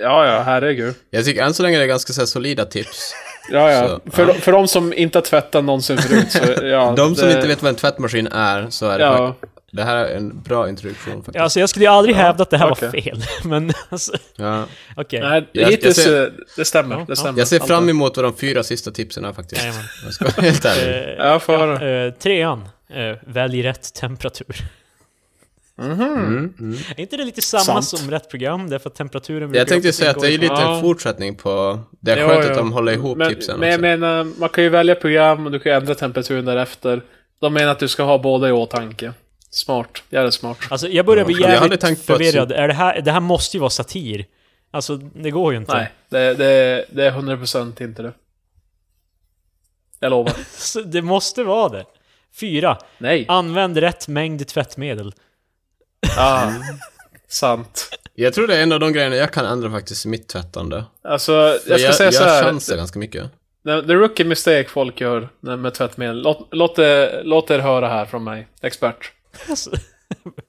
ja, 0.02 0.26
ja, 0.26 0.42
herregud. 0.42 0.94
jag 1.10 1.24
tycker 1.24 1.42
än 1.42 1.54
så 1.54 1.62
länge 1.62 1.78
det 1.78 1.84
är 1.84 1.88
ganska 1.88 2.12
så 2.12 2.20
här, 2.20 2.26
solida 2.26 2.64
tips. 2.64 3.12
Ja, 3.50 3.70
ja. 3.72 3.88
Så, 4.04 4.10
för, 4.10 4.26
ja. 4.28 4.34
för 4.34 4.52
de 4.52 4.68
som 4.68 4.92
inte 4.92 5.18
har 5.18 5.22
tvättat 5.22 5.64
någonsin 5.64 5.98
förut 5.98 6.32
så, 6.32 6.38
ja. 6.66 6.94
De 6.96 7.14
som 7.16 7.28
det- 7.28 7.34
inte 7.34 7.48
vet 7.48 7.62
vad 7.62 7.68
en 7.68 7.76
tvättmaskin 7.76 8.26
är, 8.26 8.66
så 8.70 8.88
är 8.88 8.98
det 8.98 9.04
Ja. 9.04 9.34
Det 9.72 9.82
här 9.82 9.96
är 9.96 10.16
en 10.16 10.42
bra 10.42 10.68
introduktion 10.68 11.14
faktiskt. 11.24 11.36
Alltså 11.42 11.60
jag 11.60 11.68
skulle 11.68 11.84
ju 11.84 11.90
aldrig 11.90 12.16
Ja, 12.16 12.20
hävda 12.20 12.42
att 12.42 12.50
det 12.50 12.58
här 12.58 12.70
okej. 12.72 12.88
var 12.92 13.00
fel. 13.00 13.22
Men 13.44 13.72
alltså, 13.88 14.12
Ja. 14.36 14.64
okej. 14.96 15.20
Nej, 15.20 15.48
Jag- 15.52 15.70
hittills... 15.70 15.96
jag 15.98 16.06
ser- 16.06 16.22
eh, 16.26 16.28
det 16.56 16.64
stämmer. 16.64 16.96
Ja, 16.96 17.04
det 17.08 17.16
stämmer. 17.16 17.38
Jag 17.38 17.48
ser 17.48 17.60
fram 17.60 17.88
emot 17.88 18.16
vad 18.16 18.24
de 18.24 18.36
fyra 18.36 18.62
sista 18.62 18.90
tipsen 18.90 19.24
är 19.24 19.32
faktiskt. 19.32 19.62
Jajamän. 19.62 19.84
Jag 20.04 20.12
ska 20.14 20.24
vara 20.24 20.42
helt 20.46 20.64
ärlig. 20.64 21.08
Eh, 21.18 21.26
Ja, 21.26 21.38
får 21.40 21.56
höra. 21.56 22.04
eh, 22.06 22.12
trean. 22.12 22.68
Eh, 22.94 23.16
välj 23.26 23.62
rätt 23.62 23.94
temperatur. 23.94 24.56
Mhm. 25.78 26.00
Mm, 26.02 26.54
mm. 26.60 26.76
Är 26.96 27.00
inte 27.00 27.16
det 27.16 27.24
lite 27.24 27.42
samma 27.42 27.62
Sant. 27.82 27.84
som 27.84 28.10
rätt 28.10 28.30
program? 28.30 28.70
Därför 28.70 28.90
att 28.90 28.96
temperaturen 28.96 29.54
Jag 29.54 29.68
tänkte 29.68 29.92
säga 29.92 30.10
att 30.10 30.20
det 30.20 30.26
är 30.34 30.38
lite 30.38 30.44
Ja. 30.54 30.74
en 30.76 30.82
fortsättning 30.82 31.34
på... 31.34 31.80
Det 31.90 32.12
är 32.12 32.16
Ja, 32.16 32.28
skönt 32.28 32.44
ja. 32.44 32.50
att 32.50 32.56
de 32.56 32.72
håller 32.72 32.92
ihop 32.92 33.18
men, 33.18 33.28
tipsen 33.34 33.60
Men 33.60 33.68
jag 33.70 33.80
menar, 33.80 34.24
man 34.40 34.48
kan 34.48 34.64
ju 34.64 34.70
välja 34.70 34.94
program 34.94 35.46
och 35.46 35.52
du 35.52 35.58
kan 35.58 35.72
ändra 35.72 35.94
temperaturen 35.94 36.44
därefter. 36.44 37.02
De 37.40 37.54
menar 37.54 37.72
att 37.72 37.78
du 37.78 37.88
ska 37.88 38.02
ha 38.02 38.18
båda 38.18 38.48
i 38.48 38.52
åtanke. 38.52 39.12
Smart. 39.50 40.02
Jävligt 40.10 40.34
smart. 40.34 40.58
Alltså 40.70 40.88
jag 40.88 41.06
börjar 41.06 41.24
bli 41.24 41.34
Jag 41.40 41.50
jävligt 41.50 41.84
att- 41.84 41.98
förvirrad. 42.00 42.52
Är 42.52 42.68
det, 42.68 42.74
här, 42.74 43.00
det 43.00 43.12
här 43.12 43.20
måste 43.20 43.56
ju 43.56 43.60
vara 43.60 43.70
satir. 43.70 44.26
Alltså, 44.70 44.96
det 44.96 45.30
går 45.30 45.52
ju 45.52 45.58
inte. 45.58 45.74
Nej, 45.74 45.92
det, 46.08 46.34
det, 46.34 46.84
det 46.90 47.06
är 47.06 47.10
100% 47.12 47.82
inte 47.82 48.02
det. 48.02 48.12
Jag 50.00 50.10
lovar. 50.10 50.34
Det 50.84 51.02
måste 51.02 51.42
vara 51.44 51.68
det. 51.68 51.84
Fyra. 52.40 52.78
Nej. 52.98 53.24
Använd 53.28 53.76
rätt 53.76 54.08
mängd 54.08 54.46
tvättmedel. 54.48 55.12
Ah, 56.18 56.50
sant. 57.28 57.88
Jag 58.14 58.34
tror 58.34 58.46
det 58.46 58.56
är 58.56 58.62
en 58.62 58.72
av 58.72 58.80
de 58.80 58.92
grejerna 58.92 59.16
jag 59.16 59.32
kan 59.32 59.44
ändra 59.46 59.70
faktiskt 59.70 60.06
i 60.06 60.08
mitt 60.08 60.28
tvättande. 60.28 60.84
Alltså, 61.04 61.32
jag 61.32 61.60
ska 61.60 61.78
jag, 61.78 61.94
säga 61.94 62.12
så 62.12 62.22
jag 62.22 62.28
här. 62.28 62.42
chansar 62.44 62.76
ganska 62.76 62.98
mycket. 62.98 63.22
The, 63.64 63.82
the 63.82 63.94
rookie 63.94 64.26
mistake 64.26 64.68
folk 64.68 65.00
gör 65.00 65.28
med 65.40 65.74
tvättmedel. 65.74 66.22
Låt, 66.22 66.48
låt, 66.50 66.76
det, 66.76 67.20
låt 67.24 67.50
er 67.50 67.58
höra 67.58 67.88
här 67.88 68.04
från 68.04 68.24
mig, 68.24 68.48
expert. 68.62 69.12
Alltså, 69.48 69.70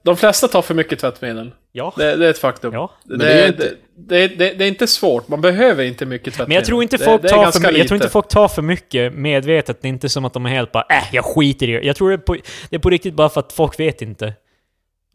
De 0.03 0.17
flesta 0.17 0.47
tar 0.47 0.61
för 0.61 0.73
mycket 0.73 0.99
tvättmedel. 0.99 1.51
ja. 1.71 1.93
Det, 1.97 2.15
det 2.15 2.25
är 2.25 2.29
ett 2.29 2.37
faktum. 2.39 2.73
Ja. 2.73 2.91
Det, 3.03 3.17
det 3.17 3.31
är 3.43 3.47
inte- 3.47 3.73
det, 3.99 4.27
det, 4.27 4.53
det 4.53 4.63
är 4.63 4.67
inte 4.67 4.87
svårt, 4.87 5.27
man 5.27 5.41
behöver 5.41 5.83
inte 5.83 6.05
mycket 6.05 6.33
tvättmedel. 6.33 6.47
Men 6.47 6.55
jag 6.55 6.65
tror 6.65 6.83
inte 6.83 6.97
folk 6.97 7.21
tar 7.21 7.51
för, 7.51 7.77
jag 7.77 7.87
tror 7.87 7.95
inte 7.95 8.09
folk 8.09 8.27
tar 8.27 8.47
för 8.47 8.61
mycket 8.61 9.13
medvetet. 9.13 9.81
Det 9.81 9.87
är 9.87 9.89
inte 9.89 10.09
som 10.09 10.25
att 10.25 10.33
de 10.33 10.45
är 10.45 10.49
helt 10.49 10.71
bara 10.71 10.85
äh, 10.89 11.03
jag 11.11 11.25
skiter 11.25 11.69
i 11.69 11.71
det. 11.71 11.81
Jag 11.85 11.95
tror 11.95 12.09
det 12.09 12.15
är 12.15 12.17
på, 12.17 12.37
det 12.69 12.75
är 12.75 12.79
på 12.79 12.89
riktigt 12.89 13.13
bara 13.13 13.29
för 13.29 13.39
att 13.39 13.53
folk 13.53 13.79
vet 13.79 14.01
inte. 14.01 14.33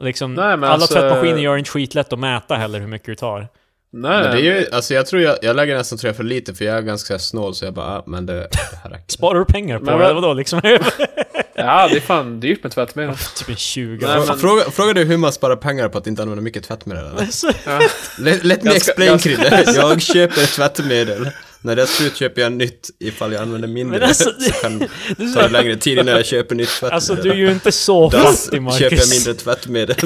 Liksom, 0.03 0.35
Nej, 0.35 0.45
alla 0.53 0.67
alltså- 0.69 0.95
tvättmaskiner 0.95 1.39
gör 1.39 1.57
inte 1.57 1.71
skitlätt 1.71 2.13
att 2.13 2.19
mäta 2.19 2.55
heller 2.55 2.81
hur 2.81 2.87
mycket 2.87 3.07
du 3.07 3.15
tar. 3.15 3.49
Nej, 3.95 4.23
Men 4.23 4.31
det 4.31 4.39
är 4.39 4.61
ju, 4.61 4.67
alltså 4.73 4.95
jag 4.95 5.07
tror 5.07 5.23
jag, 5.23 5.37
jag 5.43 5.57
lägger 5.57 5.77
nästan 5.77 5.99
tror 5.99 6.09
jag 6.09 6.17
för 6.17 6.25
lite 6.25 6.55
för 6.55 6.65
jag 6.65 6.77
är 6.77 6.83
ganska 6.83 7.19
snål 7.19 7.55
så 7.55 7.65
jag 7.65 7.75
bara, 7.75 7.87
ah, 7.87 8.03
men 8.07 8.27
det, 8.27 8.35
det 8.35 8.49
här 8.83 8.91
räcker. 8.91 9.05
Sparar 9.13 9.39
du 9.39 9.45
pengar 9.45 9.79
på 9.79 9.85
Men 9.85 9.99
det? 9.99 10.15
vadå 10.15 10.33
liksom? 10.35 10.61
Ja, 11.55 11.89
det 11.89 11.97
är 11.97 12.01
fan 12.01 12.41
dyrt 12.41 12.63
med 12.63 12.73
tvättmedel. 12.73 13.15
Typ 13.37 13.49
en 13.49 13.57
20. 13.57 14.07
Nej, 14.07 14.21
men- 14.27 14.39
Fråga, 14.39 14.63
fråga 14.71 14.93
du 14.93 15.05
hur 15.05 15.17
man 15.17 15.33
sparar 15.33 15.57
pengar 15.57 15.89
på 15.89 15.99
att 15.99 16.07
inte 16.07 16.23
använda 16.23 16.43
mycket 16.43 16.65
tvättmedel 16.65 17.05
eller? 17.07 17.29
Ja. 17.67 17.81
Let, 18.19 18.45
let 18.45 18.63
me 18.63 18.71
Ganska- 18.71 18.91
explain 18.91 19.09
ganska- 19.09 19.29
Krille. 19.29 19.65
Jag 19.77 20.03
köper 20.03 20.47
tvättmedel. 20.47 21.31
När 21.65 21.77
det 21.77 21.83
är 21.83 21.87
slut 21.87 22.17
köper 22.17 22.41
jag 22.43 22.53
nytt 22.53 22.91
ifall 22.99 23.33
jag 23.33 23.43
använder 23.43 23.69
mindre. 23.69 23.99
Men 23.99 24.09
alltså, 24.09 24.31
så 24.41 24.53
kan 24.53 24.79
det 24.79 24.89
ta 25.35 25.49
längre 25.49 25.77
tid 25.77 25.99
innan 25.99 26.15
jag 26.15 26.27
köper 26.27 26.55
nytt 26.55 26.69
tvättmedel. 26.69 26.95
Alltså 26.95 27.15
du 27.15 27.31
är 27.31 27.35
ju 27.35 27.51
inte 27.53 27.73
så 27.73 28.11
fattig 28.11 28.63
Marcus. 28.63 28.79
köper 28.81 28.97
jag 28.97 29.09
mindre 29.11 29.35
tvättmedel. 29.35 29.97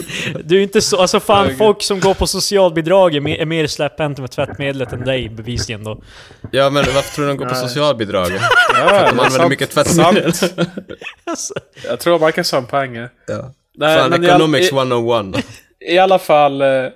Du 0.45 0.59
är 0.59 0.63
inte 0.63 0.81
så, 0.81 1.01
alltså 1.01 1.21
fan 1.21 1.37
Herregud. 1.39 1.59
folk 1.59 1.83
som 1.83 2.01
går 2.01 2.15
på 2.15 2.27
socialbidrag 2.27 3.15
är 3.15 3.21
mer, 3.21 3.37
är 3.41 3.47
mer 3.47 3.67
släpphänta 3.67 4.21
med 4.23 4.31
tvättmedlet 4.31 4.93
än 4.93 5.05
dig 5.05 5.29
bevisligen 5.29 5.85
då. 5.85 6.03
Ja 6.51 6.71
men 6.71 6.85
varför 6.95 7.15
tror 7.15 7.25
du 7.25 7.31
de 7.31 7.37
går 7.37 7.47
på 7.47 7.55
socialbidrag? 7.55 8.33
Ja, 8.33 8.39
De 8.75 8.75
det 8.75 8.97
är 8.97 9.09
använder 9.09 9.31
sant. 9.31 9.51
mycket 9.51 9.71
tvättmedel. 9.71 10.33
Alltså, 11.37 11.55
Jag 11.89 12.01
tror 12.01 12.19
Marcus 12.19 12.53
har 12.53 12.59
en 12.59 12.67
poäng. 12.67 12.97
Ja. 13.27 13.53
Nej, 13.75 13.99
Fan, 13.99 14.11
men 14.11 14.25
i, 14.25 14.27
economics 14.27 14.73
all, 14.73 14.93
101. 14.93 15.45
i, 15.81 15.95
i 15.95 15.99
alla 15.99 16.19
fall, 16.19 16.63
eh, 16.63 16.87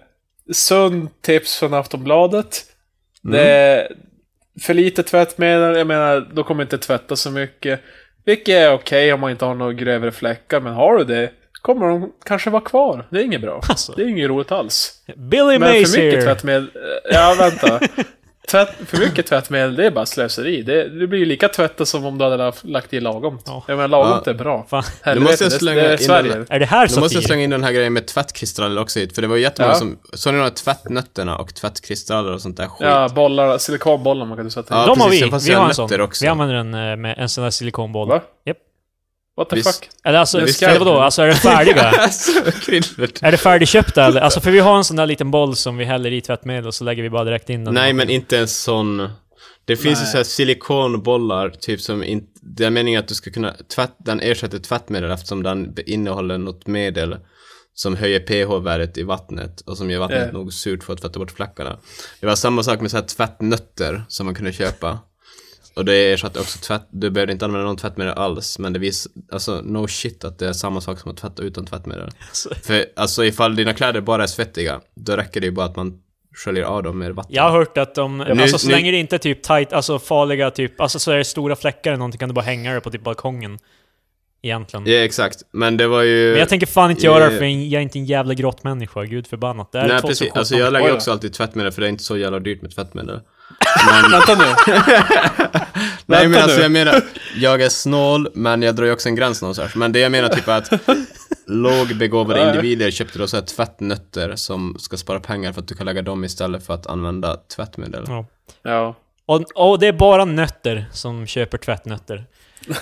sund 0.53 1.09
tips 1.23 1.59
från 1.59 1.75
Aftonbladet. 1.75 2.63
Det 3.23 3.43
är 3.51 3.93
för 4.63 4.75
lite 4.75 5.03
tvättmedel, 5.03 5.77
jag 5.77 5.87
menar, 5.87 6.29
då 6.33 6.45
kommer 6.45 6.63
inte 6.63 6.79
tvätta 6.79 7.17
så 7.17 7.31
mycket. 7.31 7.81
Vilket 8.25 8.49
är 8.49 8.73
okej 8.73 9.13
om 9.13 9.21
man 9.21 9.31
inte 9.31 9.45
har 9.45 9.55
några 9.55 9.73
grövre 9.73 10.13
fläckar, 10.13 10.61
men 10.61 10.73
har 10.73 10.97
du 10.99 11.05
det 11.05 11.31
kommer 11.63 11.87
de 11.89 12.13
kanske 12.25 12.51
vara 12.51 12.63
kvar. 12.63 13.07
Det 13.11 13.19
är 13.19 13.25
inget 13.25 13.41
bra. 13.41 13.61
Alltså. 13.69 13.93
Det 13.93 14.03
är 14.03 14.07
inget 14.07 14.29
roligt 14.29 14.53
alls. 14.53 15.03
Billy 15.17 15.59
Men 15.59 15.61
för 15.61 15.69
Mays 15.69 15.97
mycket 15.97 16.15
here. 16.15 16.23
tvättmedel... 16.23 16.71
Ja, 17.13 17.37
vänta. 17.39 17.81
Tvätt, 18.51 18.69
för 18.87 18.99
mycket 18.99 19.27
tvättmedel, 19.27 19.77
det 19.77 19.87
är 19.87 19.91
bara 19.91 20.07
slöseri. 20.07 20.63
Det, 20.63 20.89
det 20.89 21.07
blir 21.07 21.19
ju 21.19 21.25
lika 21.25 21.49
tvättat 21.49 21.89
som 21.89 22.07
om 22.07 22.19
du 22.19 22.25
hade 22.25 22.53
lagt- 22.63 22.93
i 22.95 23.01
lagom. 23.01 23.39
Ja. 23.47 23.65
Jag 23.69 23.77
menar, 23.77 23.89
lagom 23.89 24.23
Ja. 24.25 24.31
är 24.31 24.35
bra. 24.35 24.67
Fan. 24.71 24.83
Helvete, 25.03 25.31
måste 25.31 25.45
jag 25.45 25.53
det- 25.53 25.59
slänga 25.59 25.83
det 25.83 25.89
är 25.89 25.93
in 25.93 25.99
Sverige. 25.99 26.33
den 26.35 26.47
Är 26.51 26.59
det 26.59 26.67
här 26.67 26.79
Nu 26.79 26.83
måste 26.85 27.01
jag 27.01 27.11
satir? 27.13 27.27
slänga 27.27 27.43
in 27.45 27.51
den 27.51 27.65
här 27.65 27.73
grejen 27.73 27.93
med 27.93 28.07
tvättkristaller 28.07 28.81
också 28.81 28.99
hit, 28.99 29.15
för 29.15 29.23
det 29.23 29.29
var 29.29 29.37
ju 29.37 29.43
jättemånga 29.43 29.75
Ja. 29.75 29.79
som... 29.79 29.99
Så 30.13 30.31
ni 30.31 30.39
de 30.39 30.43
här 30.43 30.51
tvättnötterna 30.51 31.37
och 31.39 31.55
tvättkristaller 31.55 32.33
och 32.33 32.41
sånt 32.43 32.57
där 32.57 32.67
skit? 32.67 32.89
Ja, 32.89 33.09
bollar, 33.15 33.59
silikonbollar 33.59 34.27
man 34.27 34.37
kan 34.37 34.51
sätta 34.51 34.75
i. 34.75 34.79
Ja, 34.79 34.87
De 34.87 35.01
har 35.01 35.09
precis, 35.09 35.27
vi. 35.27 35.31
fanns 35.31 35.47
Vi 35.49 35.51
det 35.51 35.57
har 35.57 35.69
en 35.69 35.75
sån. 35.75 36.01
också. 36.01 36.25
Vi 36.25 36.29
använder 36.29 36.55
en 36.55 36.75
eh, 36.75 36.97
med 36.97 37.15
en 37.19 37.29
sån 37.29 37.45
där 37.45 37.51
silikonboll. 37.51 38.09
Va? 38.09 38.21
Japp. 38.47 38.57
What 39.41 39.49
the 39.49 39.57
Visst. 39.57 39.81
fuck? 39.81 39.91
Eller 40.05 40.19
alltså, 40.19 40.37
Det 40.39 40.43
eller 40.43 40.53
ska- 40.53 40.79
vadå? 40.79 40.99
Alltså 40.99 41.23
är 41.23 41.27
det 41.27 41.35
färdiga? 41.35 41.83
Alltså, 41.99 42.33
är 43.27 43.31
det 43.31 43.37
färdigköpta 43.37 44.05
eller? 44.05 44.21
Alltså 44.21 44.41
för 44.41 44.51
vi 44.51 44.59
har 44.61 44.77
en 44.77 44.85
sån 44.85 44.97
där 44.97 45.07
liten 45.07 45.31
boll 45.31 45.57
som 45.57 45.77
vi 45.77 45.85
häller 45.85 46.13
i 46.13 46.21
tvättmedel 46.21 46.67
och 46.67 46.75
så 46.75 46.85
lägger 46.85 47.03
vi 47.03 47.11
bara 47.11 47.25
direkt 47.25 47.51
in 47.51 47.65
den. 47.65 47.75
Nej, 47.75 47.93
men 47.93 48.11
inte 48.11 48.39
en 48.39 48.49
sån... 48.49 49.09
Det 49.65 49.77
finns 49.77 49.99
ju 49.99 50.03
Nej. 50.03 50.11
så 50.11 50.17
här 50.17 50.25
silikonbollar, 50.25 51.51
typ 51.51 51.81
som 51.81 52.05
inte... 52.05 52.27
Det 52.43 52.65
är 52.65 52.71
meningen 52.71 53.01
att 53.01 53.09
du 53.09 53.15
ska 53.15 53.31
kunna... 53.31 53.55
Tvätt, 53.75 53.95
den 53.99 54.21
ersätter 54.21 54.59
tvättmedel 54.59 55.11
eftersom 55.11 55.43
den 55.43 55.75
innehåller 55.87 56.39
något 56.39 56.67
medel 56.67 57.17
som 57.75 57.97
höjer 57.97 58.21
pH-värdet 58.21 58.99
i 58.99 59.03
vattnet 59.03 59.61
och 59.61 59.77
som 59.77 59.91
gör 59.91 59.99
vattnet 59.99 60.23
Ja. 60.33 60.39
nog 60.39 60.53
surt 60.53 60.85
för 60.85 60.93
att 60.93 61.01
tvätta 61.01 61.19
bort 61.19 61.31
fläckarna. 61.31 61.79
Det 62.21 62.27
var 62.27 62.35
samma 62.37 62.63
sak 62.63 62.81
med 62.81 62.91
så 62.91 62.97
här 62.97 63.05
tvättnötter 63.05 64.05
som 64.09 64.27
man 64.27 64.35
kunde 64.35 64.53
köpa. 64.53 64.99
Och 65.81 65.85
det 65.87 66.13
ersatte 66.13 66.41
också 66.41 66.59
tvätt... 66.59 66.87
Du 66.91 67.11
behövde 67.11 67.33
inte 67.33 67.45
använda 67.45 67.67
någon 67.67 67.77
tvättmedel 67.77 68.15
alls, 68.15 68.59
men 68.59 68.73
det 68.73 68.79
vis... 68.79 69.09
Alltså, 69.33 69.61
no 69.65 69.89
shit 69.89 70.25
att 70.25 70.39
det 70.39 70.49
är 70.49 70.53
samma 70.53 70.81
sak 70.81 70.99
som 70.99 71.11
att 71.11 71.17
tvätta 71.17 71.43
utan 71.43 71.67
tvättmedel. 71.67 72.11
Alltså, 72.29 72.55
För 72.63 72.87
alltså 72.97 73.25
ifall 73.25 73.57
dina 73.57 73.73
kläder 73.75 74.01
bara 74.01 74.23
är 74.23 74.27
svettiga, 74.27 74.81
då 74.95 75.17
räcker 75.17 75.41
det 75.41 75.47
ju 75.47 75.53
bara 75.53 75.67
att 75.67 75.77
man 75.77 75.99
sköljer 76.35 76.65
av 76.65 76.83
dem 76.83 76.99
med 76.99 77.15
vatten. 77.15 77.35
jag 77.35 77.43
har 77.43 77.51
hört 77.51 77.79
att 77.79 77.95
de, 77.95 78.19
nu- 78.19 78.25
alltså 78.43 78.59
så 78.59 78.67
nu- 78.69 78.75
länge 78.75 78.91
det 78.91 78.97
inte 78.97 79.17
är 79.17 79.19
typ 79.19 79.43
tight, 79.43 79.73
alltså 79.73 79.99
farliga 79.99 80.51
typ, 80.51 80.81
alltså 80.81 80.99
så 80.99 81.11
är 81.11 81.17
det 81.17 81.25
stora 81.25 81.57
fläckar 81.57 81.91
eller 81.91 81.99
någonting 81.99 82.19
kan 82.19 82.29
du 82.29 82.35
bara 82.35 82.45
hänga 82.45 82.75
det 82.75 82.81
på 82.81 82.91
typ 82.91 83.05
balkongen. 83.05 83.59
Egentligen. 84.43 84.87
Ja, 84.87 84.99
exakt. 84.99 85.43
Men 85.53 85.77
det 85.77 85.87
var 85.87 86.03
ju... 86.03 86.31
Men 86.31 86.39
jag 86.39 86.49
tänker 86.49 86.67
fan 86.67 86.91
inte 86.91 87.07
göra 87.07 87.29
det 87.31 87.39
för 87.39 87.45
jag 87.45 87.73
är 87.73 87.81
inte 87.81 87.99
en 87.99 88.05
jävla 88.05 88.35
grottmänniska, 88.35 89.05
gud 89.05 89.27
förbannat. 89.27 89.73
Det 89.73 89.79
är 89.79 89.83
Nej 89.89 90.01
2017. 90.01 90.09
precis, 90.09 90.37
alltså 90.37 90.55
jag 90.55 90.73
lägger 90.73 90.95
också 90.95 91.13
alltid 91.13 91.33
tvättmedel 91.33 91.73
för 91.73 91.81
det 91.81 91.87
är 91.87 91.91
inte 91.91 92.05
så 92.05 92.17
jävla 92.17 92.39
dyrt 92.39 92.63
med 92.63 92.75
tvättmedel. 92.75 93.21
Men, 94.03 94.11
Vänta 94.11 94.35
nu. 94.35 94.45
nej 96.07 96.29
men 96.29 96.43
alltså 96.43 96.61
jag 96.61 96.71
menar, 96.71 97.03
jag 97.37 97.63
är 97.63 97.69
snål 97.69 98.29
men 98.35 98.63
jag 98.63 98.75
drar 98.77 98.85
ju 98.85 98.93
också 98.93 99.09
en 99.09 99.15
gräns 99.15 99.43
någonstans. 99.43 99.75
Men 99.75 99.93
det 99.93 99.99
jag 100.01 100.13
menar 100.13 100.29
typ 100.29 100.49
att 100.49 100.73
lågbegåvade 101.47 102.49
individer 102.49 102.91
köpte 102.91 103.19
då 103.19 103.27
så 103.27 103.37
här 103.37 103.45
tvättnötter 103.45 104.37
som 104.37 104.77
ska 104.79 104.97
spara 104.97 105.21
pengar 105.21 105.53
för 105.53 105.61
att 105.61 105.69
du 105.69 105.75
kan 105.75 105.87
lägga 105.87 106.03
dem 106.03 106.25
istället 106.25 106.67
för 106.67 106.75
att 106.75 106.87
använda 106.87 107.37
tvättmedel. 107.57 108.05
Ja. 108.07 108.27
Ja. 108.63 108.95
Och, 109.27 109.43
och 109.55 109.79
det 109.79 109.87
är 109.87 109.93
bara 109.93 110.25
nötter 110.25 110.87
som 110.93 111.27
köper 111.27 111.59
tvättnötter. 111.59 112.25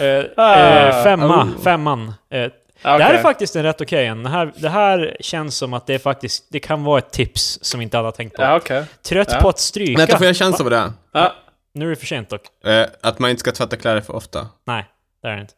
Eh, 0.01 0.25
Ah, 0.37 0.55
eh, 0.55 1.03
femma, 1.05 1.43
oh. 1.45 1.62
femman. 1.64 2.12
Eh, 2.31 2.51
Okej. 2.81 2.99
Det 2.99 3.05
här 3.05 3.14
är 3.14 3.22
faktiskt 3.22 3.57
en 3.57 3.62
rätt 3.62 3.81
okej 3.81 4.07
en. 4.07 4.22
Det 4.22 4.29
här, 4.29 4.53
det 4.57 4.68
här 4.68 5.16
känns 5.20 5.57
som 5.57 5.74
att 5.74 5.87
det 5.87 5.95
är 5.95 5.99
faktiskt, 5.99 6.47
det 6.51 6.61
kan 6.61 6.85
vara 6.85 6.99
ett 6.99 7.11
tips 7.11 7.59
som 7.62 7.81
inte 7.81 7.99
alla 7.99 8.07
har 8.07 8.12
tänkt 8.12 8.37
på. 8.37 8.43
Ja, 8.43 8.57
okej. 8.57 8.85
Trött 9.03 9.29
Ja. 9.31 9.39
på 9.41 9.49
att 9.49 9.59
stryka. 9.59 9.99
Vänta, 9.99 10.18
får 10.18 10.26
jag 10.26 10.37
chansa 10.37 10.64
på 10.64 10.70
det? 10.70 10.93
Ja. 11.12 11.35
Nu 11.72 11.87
är 11.87 11.91
det 11.91 11.97
för 11.97 12.07
sent 12.07 12.29
dock. 12.29 12.64
Eh, 12.66 12.87
att 13.01 13.18
man 13.18 13.31
inte 13.31 13.41
ska 13.41 13.53
tvätta 13.53 13.76
kläder 13.76 14.01
för 14.01 14.12
ofta. 14.16 14.49
Nej, 14.64 14.87
det 15.22 15.29
är 15.29 15.35
det 15.35 15.41
inte. 15.41 15.55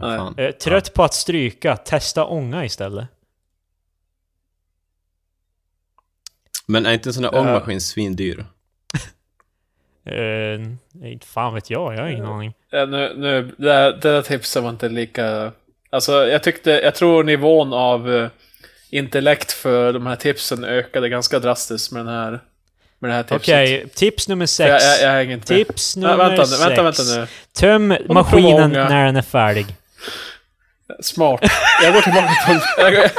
Ja, 0.00 0.32
Nej. 0.36 0.46
Eh, 0.46 0.52
trött 0.52 0.94
på 0.94 1.04
att 1.04 1.14
stryka, 1.14 1.76
testa 1.76 2.24
ånga 2.24 2.64
istället. 2.64 3.06
Men 6.66 6.86
är 6.86 6.92
inte 6.92 7.08
en 7.08 7.12
sån 7.12 7.22
där 7.22 7.30
Ja. 7.32 7.40
ångmaskin 7.40 7.80
svindyr? 7.80 8.44
Eh, 10.04 10.60
inte 11.10 11.26
fan 11.26 11.54
vet 11.54 11.70
jag, 11.70 11.94
jag 11.94 12.00
har 12.00 12.08
ingen 12.08 12.26
aning. 12.26 12.54
Ja, 12.70 12.86
nu, 12.86 13.14
nu, 13.16 13.54
det, 13.58 13.72
här- 13.72 13.92
det 13.92 13.98
där 14.12 14.22
tipset 14.22 14.62
var 14.62 14.70
inte 14.70 14.88
lika... 14.88 15.52
Alltså, 15.92 16.26
jag 16.26 16.42
tyckte... 16.42 16.70
Jag 16.70 16.94
tror 16.94 17.24
nivån 17.24 17.72
av 17.72 18.14
eh, 18.14 18.28
intellekt 18.90 19.52
för 19.52 19.92
de 19.92 20.06
här 20.06 20.16
tipsen 20.16 20.64
ökade 20.64 21.08
ganska 21.08 21.38
drastiskt 21.38 21.92
med 21.92 22.06
den 22.06 22.14
här... 22.14 22.40
Med 22.98 23.10
det 23.10 23.14
här 23.14 23.22
tipset. 23.22 23.40
Okej, 23.40 23.88
tips 23.94 24.28
nummer 24.28 24.46
För 24.56 24.64
Jag, 24.68 24.80
sex. 24.82 25.00
jag, 25.02 25.08
jag 25.10 25.14
hänger 25.14 25.34
inte 25.34 25.52
med. 25.54 25.66
Tips 25.66 25.96
nummer 25.96 26.16
vänta, 26.16 26.42
nu, 26.42 26.46
sex. 26.46 26.60
vänta, 26.60 26.82
vänta 26.82 27.02
nu. 27.02 27.26
Töm 27.58 27.94
maskinen 28.08 28.70
när 28.70 29.06
den 29.06 29.16
är 29.16 29.22
färdig. 29.22 29.66
Smart. 31.02 31.40
Jag 31.82 31.94
går 31.94 32.00
tillbaka 32.00 32.28
på... 32.46 32.60
Jag, 32.82 32.94
går- 32.94 33.10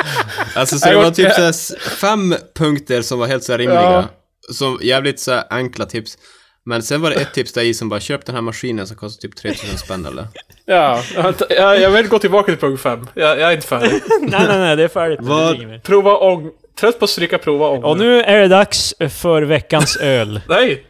Alltså 0.55 0.79
så 0.79 0.89
det 0.89 0.95
var 0.95 1.11
typ 1.11 1.33
så 1.33 1.41
här 1.41 1.49
s- 1.49 1.73
fem 2.01 2.35
punkter 2.55 3.01
som 3.01 3.19
var 3.19 3.27
helt 3.27 3.43
så 3.43 3.51
här 3.53 3.57
rimliga. 3.59 3.81
Ja. 3.81 4.07
Som 4.53 4.79
jävligt 4.81 5.19
så 5.19 5.31
här 5.31 5.43
enkla 5.49 5.85
tips. 5.85 6.17
Men 6.63 6.83
sen 6.83 7.01
var 7.01 7.09
det 7.09 7.15
ett 7.15 7.33
tips 7.33 7.53
där 7.53 7.61
i 7.61 7.73
som 7.73 7.89
bara 7.89 7.99
köp 7.99 8.25
den 8.25 8.35
här 8.35 8.41
maskinen 8.41 8.87
som 8.87 8.97
kostar 8.97 9.21
typ 9.21 9.35
3000 9.35 9.77
spänn 9.77 10.05
eller? 10.05 10.27
ja, 10.65 11.03
jag, 11.49 11.79
jag 11.79 11.91
vill 11.91 12.07
gå 12.07 12.19
tillbaka 12.19 12.51
till 12.51 12.59
punkt 12.59 12.81
5. 12.81 13.07
Jag, 13.13 13.39
jag 13.39 13.49
är 13.49 13.55
inte 13.55 13.67
färdig. 13.67 13.91
nej, 14.21 14.47
nej, 14.47 14.59
nej, 14.59 14.75
det 14.75 14.83
är 14.83 14.87
färdigt. 14.87 15.19
Vad? 15.21 15.83
Prova 15.83 16.17
ång... 16.17 16.51
Trött 16.79 16.99
på 16.99 17.05
att 17.05 17.11
stryka, 17.11 17.37
prova 17.37 17.67
ång. 17.67 17.83
Och 17.83 17.97
nu 17.97 18.21
är 18.21 18.39
det 18.39 18.47
dags 18.47 18.93
för 19.09 19.41
veckans 19.41 19.97
öl. 19.97 20.41
Nej! 20.49 20.85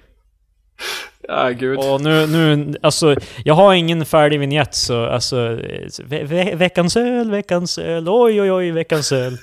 Ja, 1.28 1.50
gud. 1.50 1.78
Och 1.78 2.02
nu, 2.02 2.28
nu, 2.28 2.76
alltså, 2.82 3.16
jag 3.46 3.54
har 3.54 3.74
ingen 3.74 4.06
färdig 4.06 4.40
vignett 4.40 4.76
så, 4.76 5.06
alltså, 5.06 5.60
ve 6.04 6.24
ve 6.24 6.56
veckans 6.56 6.98
öl, 6.98 7.32
veckans 7.32 7.78
öl, 7.78 8.10
oj 8.10 8.42
oj 8.42 8.52
oj, 8.52 8.72
veckans 8.72 9.12
öl. 9.12 9.38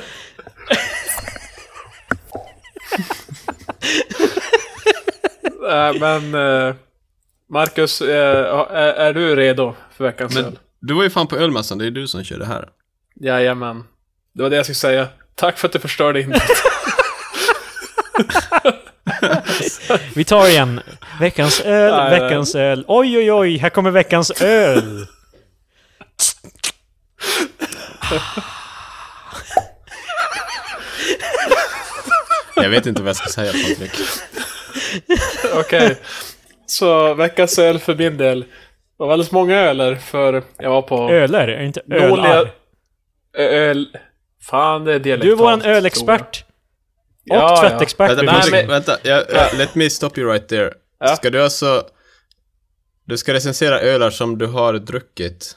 Äh, 5.70 6.01
men... 6.01 6.34
eh, 6.68 6.74
Marcus, 7.51 8.01
eh, 8.01 8.66
är, 8.70 9.12
du 9.12 9.36
redo 9.36 9.74
för 9.97 10.05
veckans 10.05 10.34
Men 10.34 10.45
öl? 10.45 10.59
du 10.80 10.95
var 10.95 11.03
ju 11.03 11.11
fan 11.11 11.26
på 11.26 11.36
ölmässan, 11.36 11.78
det 11.78 11.86
är 11.86 11.91
du 11.91 12.09
som 12.09 12.24
kör 12.24 12.39
det 12.39 12.47
här. 12.47 12.68
Jajamän. 13.20 13.84
Det 14.34 14.43
var 14.43 14.51
det 14.51 14.57
jag 14.57 14.64
skulle 14.64 14.74
säga. 14.74 15.09
Tack 15.34 15.59
för 15.59 15.68
att 15.68 15.72
du 15.72 15.78
förstörde 15.78 16.20
introt. 16.20 16.43
Vi 20.14 20.24
tar 20.24 20.49
igen. 20.49 20.80
Veckans 21.20 21.61
öl, 21.61 21.95
Nej, 21.97 22.11
nej. 22.11 22.20
veckans 22.20 22.55
öl, 22.55 22.84
oj 22.89 23.18
oj 23.18 23.32
oj, 23.32 23.57
här 23.57 23.70
kommer 23.70 23.91
veckans 23.91 24.30
öl. 24.43 25.07
Jag 32.63 32.71
vet 32.71 32.87
inte 32.87 33.03
vad 33.03 33.09
jag 33.09 33.17
ska 33.17 33.29
säga 33.31 33.53
Patrik. 33.53 33.93
Okej. 35.55 35.99
Så 36.67 37.15
veckans 37.15 37.59
öl 37.59 37.79
för 37.79 37.95
min 37.95 38.17
del. 38.17 38.41
Det 38.41 38.47
var 38.97 39.09
väldigt 39.09 39.33
många 39.33 39.57
öler 39.61 39.95
för 39.95 40.43
jag 40.59 40.71
var 40.71 40.83
på 40.83 41.11
Öler, 41.11 41.49
är 41.49 41.59
det 41.59 41.65
inte 41.65 41.83
ölar? 41.91 42.51
Öl... 43.39 43.89
Fan, 44.43 44.85
det 44.85 44.95
är 44.95 44.99
dialektalt. 44.99 45.31
Du 45.31 45.37
tror 45.37 45.51
jag. 45.51 45.77
ölexpert. 45.77 46.45
Och 47.31 47.37
Ja, 47.37 47.61
ja. 47.63 47.69
tvättexpert. 47.69 48.11
Vänta, 48.11 48.23
nej, 48.23 48.35
du. 48.35 48.41
Patrik, 48.41 48.53
men- 48.53 48.69
vänta. 48.69 48.99
Jag, 49.03 49.25
jag, 49.35 49.59
let 49.59 49.75
me 49.75 49.91
stop 49.91 50.11
you 50.17 50.33
right 50.33 50.49
there. 50.49 50.73
Ja. 51.01 51.17
Ska 51.17 51.31
du 51.31 51.43
alltså... 51.43 51.83
Du 53.05 53.17
ska 53.17 53.33
recensera 53.33 53.81
ölar 53.81 54.11
som 54.11 54.39
du 54.39 54.47
har 54.47 54.73
druckit. 54.75 55.57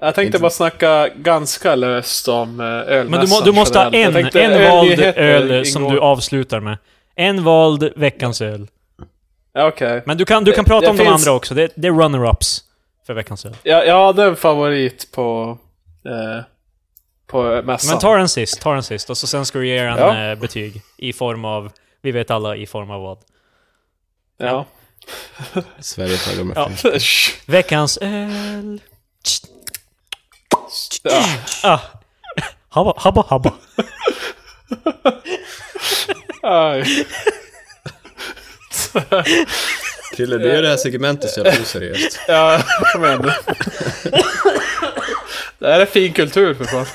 Jag 0.00 0.14
tänkte 0.14 0.26
Inte- 0.26 0.38
bara 0.38 0.50
snacka 0.50 1.08
ganska 1.16 1.74
löst 1.74 2.28
om 2.28 2.60
eh, 2.60 2.66
ölmässan 2.66 3.10
Men 3.10 3.20
du, 3.20 3.26
må, 3.30 3.40
du 3.40 3.52
måste 3.52 3.78
ha 3.78 3.90
en, 3.92 4.12
tänkte 4.12 4.40
en 4.42 4.64
vald 4.72 5.00
öl 5.00 5.66
som 5.66 5.82
ingår. 5.82 5.94
du 5.94 6.00
avslutar 6.00 6.60
med. 6.60 6.78
En 7.14 7.44
vald 7.44 7.92
veckans 7.96 8.40
öl. 8.42 8.68
Ja, 9.52 9.66
Okej. 9.68 10.02
Men 10.06 10.16
du 10.16 10.24
kan, 10.24 10.44
du 10.44 10.52
kan 10.52 10.64
Det- 10.64 10.68
prata 10.68 10.80
det 10.86 10.90
om 10.90 10.96
de 10.96 11.04
finns- 11.04 11.26
andra 11.26 11.36
också. 11.36 11.54
Det, 11.54 11.72
det 11.74 11.88
är 11.88 11.92
runner-ups. 11.92 12.60
för 13.06 13.14
veckans 13.14 13.44
öl. 13.46 13.56
Jag, 13.62 13.86
jag 13.86 14.06
hade 14.06 14.24
en 14.24 14.36
favorit 14.36 15.12
på, 15.12 15.58
eh, 16.04 16.44
på 17.26 17.62
mässan. 17.64 17.90
Men 17.90 17.98
ta 18.00 18.16
den 18.16 18.28
sist, 18.28 18.60
ta 18.60 18.72
den 18.74 18.82
sist. 18.82 19.10
Och 19.10 19.16
så 19.18 19.26
sen 19.26 19.46
ska 19.46 19.58
du 19.58 19.68
ge 19.68 19.82
den 19.82 19.98
Ja. 19.98 20.30
eh, 20.30 20.34
betyg. 20.38 20.82
I 20.98 21.12
form 21.12 21.44
av... 21.44 21.72
Vi 22.02 22.12
vet 22.12 22.30
alla 22.30 22.56
i 22.56 22.66
form 22.66 22.90
av 22.90 23.00
vad. 23.02 23.18
Ja. 24.38 24.64
Sverige 25.80 26.16
flaggar 26.16 26.44
med 26.44 26.56
Ja. 26.56 26.70
Veckans 27.46 27.98
öl. 28.02 28.80
Ja. 31.02 31.24
Ah. 31.62 31.80
Habba, 32.68 32.94
habba, 32.96 33.24
habba. 33.28 33.52
Krille, 40.16 40.38
du 40.38 40.48
gör 40.48 40.62
det 40.62 40.68
här 40.68 40.76
segmentet 40.76 41.30
så 41.30 41.40
jävla 41.40 41.62
oseriöst. 41.62 42.20
Ja, 42.28 42.62
kom 42.92 43.04
igen 43.04 43.20
nu. 43.24 43.30
Det 45.58 45.66
här 45.66 45.80
är 45.80 45.86
fin 45.86 46.12
kultur 46.12 46.54
för 46.54 46.64
fan. 46.64 46.86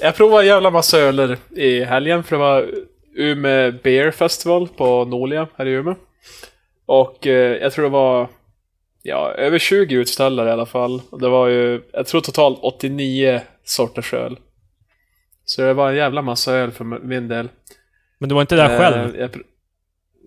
Jag 0.00 0.16
provade 0.16 0.42
en 0.42 0.48
jävla 0.48 0.70
massa 0.70 0.98
öler 0.98 1.38
i 1.56 1.84
helgen 1.84 2.24
för 2.24 2.36
det 2.36 2.42
var 2.42 2.70
Umeå 3.16 3.72
Beer 3.82 4.10
Festival 4.10 4.68
på 4.68 5.04
Nolia 5.04 5.48
här 5.56 5.66
i 5.66 5.70
Umeå. 5.70 5.94
Och 6.86 7.26
eh, 7.26 7.56
jag 7.62 7.72
tror 7.72 7.84
det 7.84 7.90
var 7.90 8.28
ja, 9.08 9.32
över 9.32 9.58
20 9.58 9.94
utställare 9.94 10.48
i 10.48 10.52
alla 10.52 10.66
fall. 10.66 11.02
Det 11.20 11.28
var 11.28 11.48
ju, 11.48 11.82
jag 11.92 12.06
tror 12.06 12.20
totalt 12.20 12.58
89 12.62 13.40
sorters 13.64 14.14
öl. 14.14 14.38
Så 15.44 15.62
det 15.62 15.74
var 15.74 15.90
en 15.90 15.96
jävla 15.96 16.22
massa 16.22 16.52
öl 16.52 16.70
för 16.70 16.84
min 16.84 17.28
del. 17.28 17.48
Men 18.18 18.28
du 18.28 18.34
var 18.34 18.42
inte 18.42 18.56
där 18.56 18.70
Eh, 18.70 18.78
själv? 18.78 19.16
jag 19.16 19.30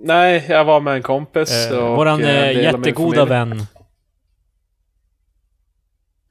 Nej, 0.03 0.45
jag 0.49 0.65
var 0.65 0.79
med 0.79 0.95
en 0.95 1.01
kompis. 1.01 1.71
Eh, 1.71 1.77
och, 1.77 1.97
våran 1.97 2.23
eh, 2.23 2.51
jättegoda 2.51 3.25
vän. 3.25 3.65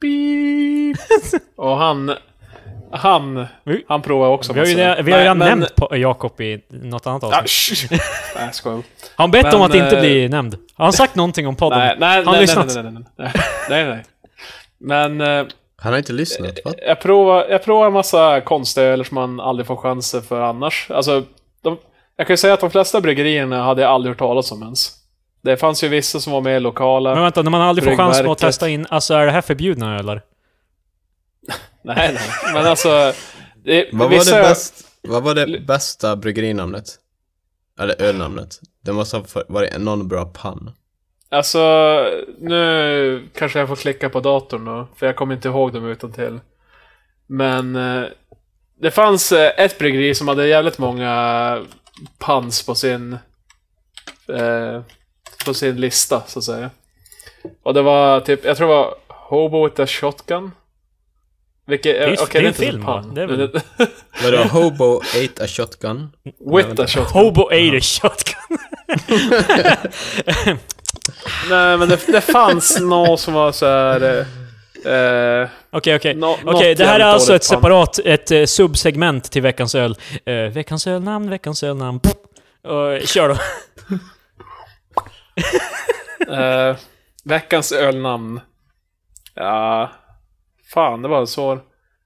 Beep. 0.01 0.96
Och 1.57 1.76
han... 1.76 2.12
Han... 2.91 3.47
Han 3.88 4.03
provar 4.03 4.28
också 4.28 4.53
Vi 4.53 4.59
har 4.61 4.66
ju, 4.66 4.74
det, 4.74 5.03
vi 5.03 5.12
har 5.12 5.18
ju 5.18 5.22
redan 5.24 5.38
men- 5.38 5.49
nämnt 5.49 5.72
Jakob 5.91 6.41
i 6.41 6.61
något 6.68 7.07
annat 7.07 7.24
Ah, 7.24 7.38
avsnitt. 7.41 7.91
Nej, 8.36 8.49
skojar. 8.53 8.76
Har 8.76 8.82
han 9.16 9.30
bett 9.30 9.55
om 9.55 9.61
men, 9.61 9.70
att 9.70 9.74
inte 9.76 9.97
eh, 9.97 10.01
bli 10.01 10.28
nämnd? 10.28 10.57
Har 10.74 10.84
han 10.84 10.93
sagt 10.93 11.14
någonting 11.14 11.47
om 11.47 11.57
podden? 11.57 11.78
Nej, 11.78 11.97
nej, 12.01 12.09
han 12.16 12.24
nej, 12.24 12.32
nej, 12.32 12.41
lyssnat? 12.41 12.66
nej, 12.74 12.82
nej, 12.82 12.93
nej, 12.93 13.32
nej, 13.68 13.84
nej, 13.84 13.84
nej. 13.88 14.05
Men 14.78 15.20
eh, 15.20 15.47
Han 15.76 15.93
har 15.93 15.99
inte 15.99 16.12
lyssnat, 16.12 16.59
va? 16.64 16.72
jag 16.86 17.01
provar, 17.01 17.47
jag 17.51 17.64
provar 17.64 17.86
en 17.86 17.93
massa 17.93 18.41
konstöler 18.41 19.05
som 19.05 19.14
man 19.14 19.41
aldrig 19.41 19.66
får 19.66 19.76
chanser 19.76 20.20
för 20.20 20.41
annars. 20.41 20.91
Alltså, 20.91 21.22
de, 21.62 21.76
jag 22.16 22.26
kan 22.26 22.32
ju 22.34 22.38
säga 22.38 22.55
att 22.55 22.61
de 22.61 22.70
flesta 22.70 23.01
bryggerierna 23.01 23.62
hade 23.62 23.82
jag 23.82 23.91
aldrig 23.91 24.11
hört 24.11 24.18
talas 24.18 24.53
om 24.53 24.62
ens. 24.62 24.91
Det 25.43 25.57
fanns 25.57 25.84
ju 25.84 25.88
vissa 25.88 26.20
som 26.20 26.32
var 26.32 26.41
mer 26.41 26.61
lokala. 26.61 27.14
Men 27.14 27.22
vänta, 27.22 27.43
när 27.43 27.51
man 27.51 27.61
aldrig 27.61 27.88
får 27.88 27.97
chansen 27.97 28.30
att 28.30 28.38
testa 28.38 28.68
in... 28.68 28.86
Alltså 28.91 29.14
är 29.14 29.26
det 29.26 29.32
här 29.32 29.41
förbjudna 29.41 29.99
ölar? 29.99 30.22
Nej, 31.85 32.12
nej. 32.14 32.31
Men 32.55 32.66
alltså... 32.66 33.12
Det, 33.64 33.89
Vad 33.93 34.11
var, 34.11 34.18
vissa- 34.18 34.37
det 34.37 34.43
bäst, 34.43 34.89
vad 35.03 35.22
var 35.22 35.35
det 35.35 35.61
bästa 35.66 36.16
bryggerinamnet? 36.16 36.85
Eller 37.81 38.03
ölnamnet? 38.03 38.61
Det 38.85 38.93
måste 38.93 39.16
ha 39.16 39.24
varit 39.49 39.78
någon 39.78 40.09
bra 40.09 40.24
pann. 40.24 40.70
Alltså, 41.31 41.61
nu 42.39 43.28
kanske 43.35 43.59
jag 43.59 43.68
får 43.68 43.76
klicka 43.76 44.09
på 44.11 44.20
datorn 44.20 44.64
då, 44.64 44.89
för 44.97 45.07
jag 45.07 45.16
kommer 45.16 45.35
inte 45.35 45.49
ihåg 45.49 45.72
dem 45.72 45.87
utan 45.87 46.12
till. 46.12 46.41
Men 47.26 47.76
eh, 47.76 48.05
det 48.81 48.91
fanns 48.91 49.33
eh, 49.33 49.53
ett 49.64 49.78
bryggeri 49.78 50.14
som 50.14 50.28
hade 50.28 50.47
jävligt 50.47 50.78
många 50.78 51.62
pans 52.18 52.66
på 52.66 52.74
sin 52.74 53.12
eh, 54.28 54.83
på 55.47 55.55
sin 55.55 55.76
lista, 55.76 56.22
så 56.26 56.39
att 56.39 56.45
säga. 56.45 56.70
Och 57.62 57.74
det 57.74 57.83
var 57.83 58.20
typ, 58.20 58.45
jag 58.45 58.57
tror 58.57 58.68
det 58.68 58.74
var 58.74 58.95
Hobo 59.09 59.64
with 59.64 59.81
a 59.81 59.87
Shotgun. 59.87 60.51
Vilket, 61.70 61.96
är 61.96 62.08
ju- 62.08 62.16
okej, 62.20 62.40
det 62.42 62.46
är 62.46 62.48
en 62.48 62.54
film, 62.54 62.84
va? 62.84 63.04
Det 63.14 63.22
är 63.22 63.26
väl- 63.26 63.60
Vadå, 64.24 64.36
Hobo 64.42 65.00
ate 65.00 65.44
a 65.44 65.46
shotgun? 65.46 66.10
with 66.54 66.80
a 66.80 66.86
Shotgun. 66.86 67.04
Hobo 67.12 67.46
ate 67.46 67.76
a 67.76 67.80
shotgun. 67.80 68.58
Nej, 71.50 71.76
men 71.76 71.88
det, 71.88 72.06
det 72.06 72.20
fanns 72.20 72.80
något 72.80 73.20
som 73.20 73.34
var 73.34 73.52
så 73.52 73.66
här. 73.66 74.26
eh, 74.84 74.92
eh, 74.92 75.48
Okej, 75.70 75.96
okej. 75.96 76.18
Okej, 76.44 76.74
det 76.74 76.84
här 76.84 77.00
är 77.00 77.04
alltså 77.04 77.34
ett 77.34 77.44
separat, 77.44 77.98
ett 78.04 78.30
eh, 78.30 78.44
subsegment 78.44 79.30
till 79.32 79.42
veckans 79.42 79.74
öl. 79.74 79.96
Eh, 80.26 80.34
veckans 80.34 80.86
ölnamn, 80.86 81.30
veckans 81.30 81.62
ölnamn. 81.62 82.00
Pff. 82.00 82.12
Och, 82.64 83.08
kör 83.08 83.28
då. 83.28 83.36
Eh, 86.34 86.76
veckans 87.24 87.72
ölnamn. 87.72 88.40
Ja, 89.34 89.90
fan 90.72 91.02
det 91.02 91.08
var 91.08 91.20
en 91.20 91.26
svår. 91.26 91.60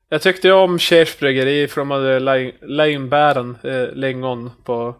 Jag 0.08 0.22
tyckte 0.22 0.48
ju 0.48 0.54
om 0.54 0.78
Kers 0.78 1.18
bryggeri 1.18 1.68
för 1.68 1.80
de 1.80 1.90
hade 1.90 2.18
lin- 2.20 2.52
linbären, 2.62 3.58
eh, 3.62 3.94
lingon 3.94 4.50
på 4.64 4.94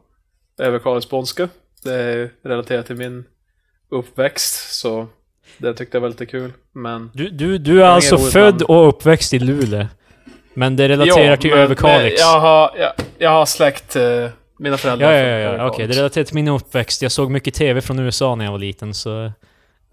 överkalix 0.59 1.07
skånska. 1.07 1.49
Det 1.85 1.95
är 1.95 2.31
relaterat 2.43 2.87
till 2.87 2.97
min 2.97 3.25
uppväxt, 3.91 4.75
så 4.81 5.07
det 5.59 5.75
tyckte 5.75 5.97
jag 5.97 6.01
var 6.03 6.09
lite 6.09 6.27
kul. 6.27 6.53
Men... 6.73 7.11
Du, 7.15 7.31
du, 7.31 7.59
du 7.59 7.83
är 7.83 7.87
alltså 7.87 8.19
född 8.19 8.55
namn. 8.55 8.65
och 8.69 8.89
uppväxt 8.89 9.35
i 9.35 9.39
Luleå. 9.39 9.87
Men 10.55 10.77
det 10.77 10.89
relaterar 10.89 11.31
Ja, 11.31 11.37
till 11.37 11.53
Överkalix. 11.53 12.21
Jag 12.21 12.41
har, 12.41 12.71
jag, 12.79 12.93
jag 13.19 13.31
har 13.31 13.47
släkt, 13.47 13.97
eh, 13.97 14.29
mina 14.59 14.77
föräldrar 14.77 15.13
Ja, 15.13 15.19
ja, 15.19 15.39
ja, 15.39 15.57
ja. 15.57 15.67
Okej. 15.67 15.87
Det 15.87 15.95
relaterar 15.95 16.25
till 16.25 16.35
min 16.35 16.49
uppväxt. 16.49 17.03
Jag 17.03 17.13
såg 17.13 17.31
mycket 17.31 17.55
TV 17.55 17.81
från 17.81 17.99
USA 17.99 18.35
när 18.35 18.45
jag 18.45 18.53
var 18.53 18.59
liten, 18.59 18.95
så... 18.95 19.33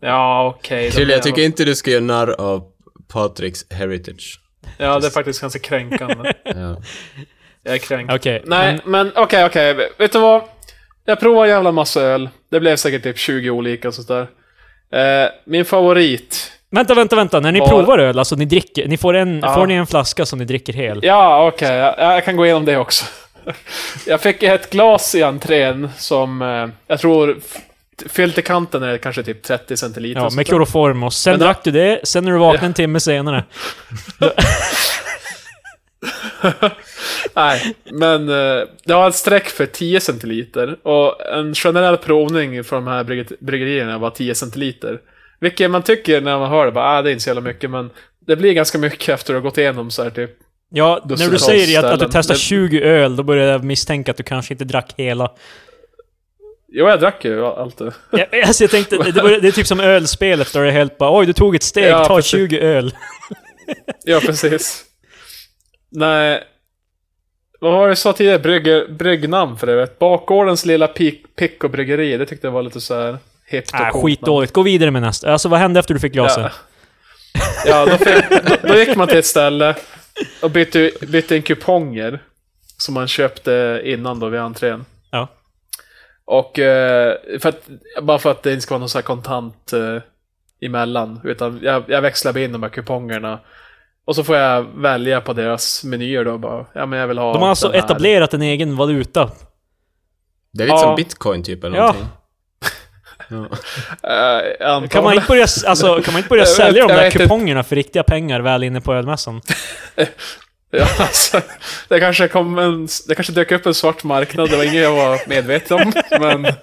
Ja, 0.01 0.55
okej. 0.57 0.91
Krille, 0.91 1.05
blir 1.05 1.15
jag 1.15 1.24
tycker 1.24 1.41
inte 1.41 1.65
du 1.65 1.76
ska 1.76 1.91
göra 1.91 2.03
narr 2.03 2.32
av 2.32 2.70
Patricks 3.14 3.66
heritage. 3.72 4.39
Ja, 4.78 4.99
det 4.99 5.07
är 5.07 5.12
faktiskt 5.12 5.41
ganska 5.41 5.59
kränkande. 5.59 6.34
Ja. 6.43 6.78
Jag 7.64 7.74
är 7.74 7.78
kränkt. 7.78 8.14
Okej. 8.14 8.41
Nej, 8.45 8.80
men- 8.86 8.91
men 8.91 9.12
okej, 9.16 9.45
okej. 9.45 9.89
Vet 9.97 10.12
du 10.12 10.20
vad? 10.20 10.41
Jag 11.05 11.20
provade 11.20 11.47
en 11.49 11.55
jävla 11.55 11.72
massa 11.72 12.01
öl. 12.01 12.30
Det 12.51 12.59
blev 12.59 12.76
säkert 12.76 13.03
typ 13.03 13.18
20 13.18 13.49
olika 13.49 13.88
och 13.88 13.93
sådär. 13.93 14.28
Eh, 14.93 15.30
min 15.45 15.66
favorit. 15.66 16.51
Vänta, 16.72 16.93
vänta, 16.93 17.16
vänta. 17.16 17.39
När 17.39 17.51
ni 17.51 17.59
Var- 17.59 17.68
provar 17.68 17.99
öl, 17.99 18.20
alltså 18.20 18.36
ni 18.36 18.45
dricker... 18.45 18.88
Ni 18.88 18.97
får 18.97 19.14
en... 19.14 19.39
Ja. 19.39 19.53
Får 19.55 19.68
ni 19.68 19.74
en 19.74 19.88
flaska 19.88 20.26
som 20.26 20.39
ni 20.39 20.45
dricker 20.45 20.74
hel? 20.74 20.99
Ja, 21.03 21.47
okej. 21.47 21.76
jag, 21.76 21.95
jag 21.99 22.26
kan 22.26 22.36
gå 22.36 22.45
igenom 22.45 22.66
det 22.66 22.78
också. 22.78 23.05
jag 24.07 24.22
fick 24.22 24.43
ett 24.43 24.70
glas 24.70 25.16
i 25.16 25.24
entrén 25.24 25.89
som 25.97 26.41
eh, 26.41 26.68
jag 26.88 26.99
tror 26.99 27.39
fyllt 28.10 28.38
i 28.38 28.41
kanten 28.41 28.84
är 28.84 28.97
kanske 28.97 29.24
typ 29.24 29.43
30 29.43 29.78
centiliter. 29.78 30.22
Ja, 30.22 30.30
med 30.30 30.47
kloroform 30.47 31.04
och 31.04 31.14
sen 31.14 31.32
Men 31.34 31.39
drack 31.39 31.64
du 31.64 31.72
det, 31.72 31.99
sen 32.04 32.24
när 32.26 32.32
du 32.32 32.38
vaknade 32.38 32.66
en 32.66 32.74
timme 32.74 32.99
senare. 32.99 33.43
Nej, 37.36 37.76
men 37.91 38.30
eh, 38.30 38.64
det 38.86 38.93
har 38.93 39.08
ett 39.10 39.16
streck 39.16 39.47
för 39.49 39.66
10 39.66 39.99
centiliter. 39.99 40.88
Och 40.88 41.28
en 41.28 41.56
generell 41.56 41.97
provning 41.97 42.64
från 42.64 42.86
de 42.86 42.91
här 42.91 43.04
brygger- 43.04 43.36
bryggerierna 43.39 43.97
var 43.97 44.10
10 44.10 44.36
centiliter. 44.36 44.99
Vilket 45.39 45.72
man 45.72 45.84
tycker 45.84 46.22
när 46.22 46.39
man 46.39 46.49
hör 46.49 46.66
det, 46.66 46.72
bara, 46.72 46.86
ah, 46.97 47.02
det 47.02 47.10
är 47.10 47.12
inte 47.12 47.24
så 47.24 47.30
jävla 47.30 47.41
mycket, 47.41 47.70
men 47.70 47.89
det 48.28 48.36
blir 48.36 48.54
ganska 48.54 48.78
mycket 48.78 49.10
efter 49.10 49.34
att 49.36 49.41
ha 49.41 49.49
gått 49.49 49.58
igenom 49.58 49.91
så 49.91 50.04
här 50.04 50.10
typ. 50.10 50.32
Ja, 50.74 51.02
när 51.10 51.30
du 51.30 51.39
säger 51.39 51.80
att, 51.80 51.86
att 51.86 51.99
du 51.99 52.08
testar 52.12 52.34
Det- 52.34 52.39
20 52.39 52.82
öl, 52.82 53.16
då 53.16 53.24
börjar 53.24 53.47
jag 53.52 53.64
misstänka 53.64 54.12
att 54.12 54.18
du 54.18 54.24
kanske 54.24 54.54
inte 54.54 54.66
drack 54.66 54.93
hela. 54.97 55.32
Jo, 56.74 56.89
jag 56.89 56.99
drack 56.99 57.26
ju 57.26 57.45
allt 57.45 57.78
det. 57.78 57.93
Ja, 58.11 58.26
alltså 58.47 58.63
jag 58.63 58.72
tänkte, 58.72 58.97
det, 58.97 59.22
var, 59.22 59.30
det 59.30 59.47
är 59.47 59.51
typ 59.51 59.67
som 59.67 59.80
ölspelet 59.80 60.53
där 60.53 60.61
det 60.61 60.67
är 60.67 60.72
helt 60.72 60.97
bara 60.97 61.19
Oj, 61.19 61.26
du 61.26 61.34
tog 61.34 61.55
ett 61.55 61.63
steg, 61.63 61.91
Ja, 61.91 62.05
ta 62.05 62.15
precis. 62.15 62.32
20 62.32 62.59
öl. 62.59 62.95
Ja, 64.03 64.19
precis. 64.19 64.84
Nej. 65.91 66.43
Vad 67.59 67.72
var 67.74 67.82
det 67.82 67.88
jag 67.89 67.97
sa 67.97 68.13
tidigare? 68.13 68.39
Brygge, 68.39 68.86
bryggnamn 68.89 69.57
för 69.57 69.67
det 69.67 69.76
vet. 69.76 69.99
Bakgårdens 69.99 70.65
lilla 70.65 70.88
pick 70.88 71.63
och 71.63 71.69
bryggeri. 71.69 72.17
Det 72.17 72.26
tyckte 72.26 72.47
jag 72.47 72.51
var 72.51 72.63
lite 72.63 72.82
så 72.82 72.95
här 72.95 73.17
hippt 73.47 73.74
och 73.74 73.80
Äh, 73.80 73.89
coolt 73.89 74.03
skitdåligt. 74.05 74.53
Gå 74.53 74.61
vidare 74.61 74.91
med 74.91 75.01
nästa. 75.01 75.32
Alltså 75.32 75.49
vad 75.49 75.59
hände 75.59 75.80
efter 75.80 75.93
du 75.93 75.99
fick 75.99 76.13
glaset? 76.13 76.43
Ja, 76.43 76.51
ja 77.65 77.86
då, 77.86 77.97
fick, 77.97 78.30
då, 78.30 78.67
då 78.67 78.76
gick 78.80 78.95
man 78.95 79.07
till 79.07 79.17
ett 79.17 79.26
ställe 79.26 79.76
och 80.41 80.51
bytte, 80.51 80.91
bytte 81.01 81.36
in 81.36 81.41
kuponger. 81.41 82.19
Som 82.78 82.93
man 82.93 83.07
köpte 83.07 83.82
innan 83.86 84.19
då 84.19 84.30
vid 84.30 84.39
entrén. 84.39 84.86
Och 86.32 86.60
eh, 86.60 87.16
för 87.40 87.50
att, 87.50 87.62
bara 88.02 88.20
för 88.20 88.32
att 88.32 88.44
det 88.44 88.50
inte 88.52 88.62
ska 88.62 88.74
vara 88.74 88.80
någon 88.80 88.90
så 88.90 88.98
här 88.98 89.04
kontant 89.04 89.74
eh, 89.74 89.98
emellan. 90.62 91.20
Utan 91.24 91.60
jag, 91.64 91.84
jag 91.88 92.02
växlar 92.02 92.38
in 92.38 92.52
de 92.52 92.64
här 92.64 92.70
kupongerna. 92.70 93.40
Och 94.06 94.16
så 94.16 94.24
får 94.24 94.36
jag 94.38 94.64
välja 94.76 95.22
på 95.22 95.34
deras 95.34 95.84
menyer 95.84 96.26
då 96.26 96.38
bara. 96.38 96.66
Ja 96.74 96.86
men 96.86 97.00
jag 97.00 97.08
vill 97.08 97.18
ha 97.18 97.34
De 97.34 97.42
har 97.42 97.50
alltså 97.50 97.72
här. 97.72 97.80
etablerat 97.80 98.34
en 98.34 98.42
egen 98.42 98.76
valuta. 98.78 99.32
Det 100.54 100.64
är 100.64 100.68
lite 100.68 100.76
Ja. 100.76 100.82
som 100.82 100.96
bitcoin 100.96 101.44
typ 101.44 101.64
eller 101.64 101.78
Ja. 101.78 101.84
någonting. 101.84 102.08
Ja. 103.30 103.48
Antagligen. 104.60 104.90
Kan 104.90 105.04
man 105.04 105.14
inte 105.14 105.28
börja, 105.28 105.46
alltså, 105.68 106.02
kan 106.02 106.14
man 106.14 106.18
inte 106.20 106.30
börja 106.30 106.46
sälja 106.58 106.88
de 106.88 106.94
där 106.94 107.04
vet 107.04 107.14
inte. 107.14 107.24
kupongerna 107.24 107.64
för 107.64 107.76
riktiga 107.76 108.04
pengar 108.04 108.40
väl 108.42 108.64
inne 108.64 108.82
på 108.82 108.94
ölmässan? 108.94 109.42
Ja, 110.78 110.88
alltså, 110.99 111.41
det, 111.89 111.99
kanske 111.99 112.28
kom 112.28 112.57
en, 112.57 112.88
det 113.07 113.15
kanske 113.15 113.34
dök 113.34 113.51
upp 113.51 113.65
en 113.65 113.74
svart 113.74 114.03
marknad, 114.03 114.49
det 114.49 114.57
var 114.57 114.63
inget 114.63 114.84
jag 114.84 114.95
var 114.95 115.30
medveten 115.30 115.82
om. 115.82 115.93
Men... 116.19 116.53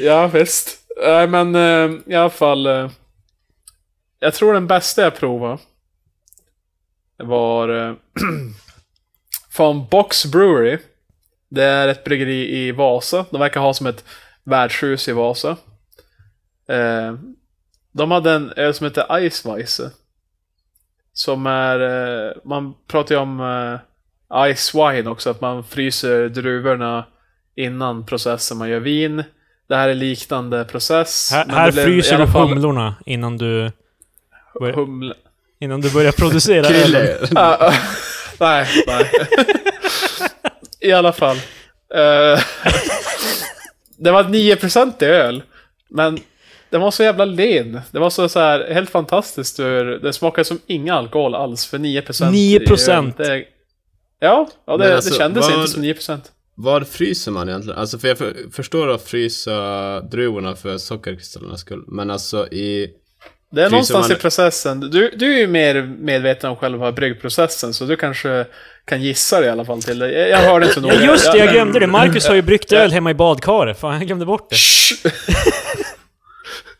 Ja, 0.00 0.26
visst. 0.26 0.78
Nej 1.02 1.26
men 1.26 1.54
eh, 1.54 2.00
i 2.06 2.14
alla 2.14 2.30
fall. 2.30 2.66
Eh, 2.66 2.90
jag 4.20 4.34
tror 4.34 4.54
den 4.54 4.66
bästa 4.66 5.02
jag 5.02 5.16
provade. 5.16 5.58
Var 7.16 7.68
eh, 7.68 7.94
från 9.50 9.86
Box 9.88 10.26
Brewery. 10.26 10.78
Det 11.48 11.64
är 11.64 11.88
ett 11.88 12.04
bryggeri 12.04 12.56
i 12.56 12.72
Vasa. 12.72 13.26
De 13.30 13.40
verkar 13.40 13.60
ha 13.60 13.74
som 13.74 13.86
ett 13.86 14.04
värdshus 14.44 15.08
i 15.08 15.12
Vasa. 15.12 15.56
Eh, 16.68 17.14
de 17.92 18.10
hade 18.10 18.32
en 18.32 18.52
öl 18.56 18.74
som 18.74 18.84
heter 18.84 19.18
Iceweisse. 19.18 19.90
Som 21.18 21.46
är, 21.46 21.80
eh, 22.26 22.32
man 22.44 22.74
pratar 22.88 23.14
ju 23.14 23.20
om 23.20 23.40
eh, 24.30 24.54
Ice 24.54 24.74
Wine 24.74 25.10
också, 25.10 25.30
att 25.30 25.40
man 25.40 25.64
fryser 25.64 26.28
druvorna 26.28 27.04
innan 27.56 28.06
processen 28.06 28.58
man 28.58 28.68
gör 28.68 28.80
vin. 28.80 29.24
Det 29.68 29.76
här 29.76 29.88
är 29.88 29.94
liknande 29.94 30.64
process. 30.64 31.30
Här, 31.32 31.46
men 31.46 31.56
här 31.56 31.70
fryser 31.72 32.18
du 32.18 32.26
fall 32.26 32.48
humlorna 32.48 32.94
innan 33.06 33.36
du, 33.38 33.72
börjar- 34.60 34.74
Humle. 34.74 35.14
innan 35.60 35.80
du 35.80 35.90
börjar 35.90 36.12
producera 36.12 36.66
ölen. 36.66 37.18
Ah, 37.36 37.56
ah, 37.68 37.74
nej, 38.40 38.66
nej. 38.86 39.10
I 40.90 40.92
alla 40.92 41.12
fall. 41.12 41.36
Eh, 41.94 42.40
det 43.98 44.10
var 44.10 44.24
9% 44.24 45.02
i 45.04 45.06
öl. 45.06 45.42
Men 45.90 46.18
den 46.70 46.80
var 46.80 46.90
så 46.90 47.02
jävla 47.02 47.24
len. 47.24 47.80
Det 47.90 47.98
var 47.98 48.10
så, 48.10 48.28
så 48.28 48.38
här 48.40 48.70
helt 48.74 48.90
fantastiskt. 48.90 49.58
hur 49.60 49.84
Det 49.98 50.12
smakade 50.12 50.44
som 50.44 50.60
ingen 50.66 50.94
alkohol 50.94 51.34
alls 51.34 51.66
för 51.66 51.78
9% 51.78 52.34
i 52.34 52.58
9%? 52.58 52.90
öl. 52.98 53.12
Det, 53.16 53.44
ja, 54.20 54.48
ja 54.66 54.76
det, 54.76 54.94
alltså, 54.94 55.10
det 55.10 55.16
kändes 55.16 55.48
vad- 55.50 55.58
inte 55.58 55.70
som 55.70 55.84
9%. 55.84 56.20
Vad 56.60 56.88
fryser 56.88 57.30
man 57.30 57.48
egentligen? 57.48 57.78
Alltså 57.78 57.98
för 57.98 58.08
jag 58.08 58.18
för, 58.18 58.34
förstår 58.52 58.88
att 58.88 59.02
frysa 59.02 59.52
druvorna 60.00 60.56
för 60.56 60.78
sockerkristallernas 60.78 61.60
skull. 61.60 61.84
Men 61.86 62.10
alltså 62.10 62.46
i... 62.48 62.90
Det 63.50 63.62
är 63.62 63.70
någonstans 63.70 64.08
man- 64.08 64.16
i 64.16 64.20
processen. 64.20 64.80
Du, 64.80 65.10
du 65.16 65.34
är 65.34 65.38
ju 65.38 65.46
mer 65.46 65.82
medveten 65.98 66.50
om 66.50 66.56
själva 66.56 66.92
bryggprocessen, 66.92 67.74
så 67.74 67.84
du 67.84 67.96
kanske 67.96 68.44
kan 68.84 69.02
gissa 69.02 69.40
det 69.40 69.46
i 69.46 69.50
alla 69.50 69.64
fall 69.64 69.82
till 69.82 69.98
det. 69.98 70.12
Jag, 70.12 70.28
jag 70.30 70.38
hörde 70.38 70.64
inte 70.64 70.74
så 70.74 70.80
noga. 70.80 70.94
Ja 70.94 71.00
just 71.12 71.32
det, 71.32 71.38
jag 71.38 71.50
glömde 71.52 71.78
det. 71.78 71.86
Marcus 71.86 72.26
har 72.26 72.34
ju 72.34 72.42
bryggt 72.42 72.72
öl 72.72 72.92
hemma 72.92 73.10
i 73.10 73.14
badkaret. 73.14 73.80
Fan, 73.80 73.94
jag 73.98 74.06
glömde 74.06 74.26
bort 74.26 74.50
det. 74.50 74.56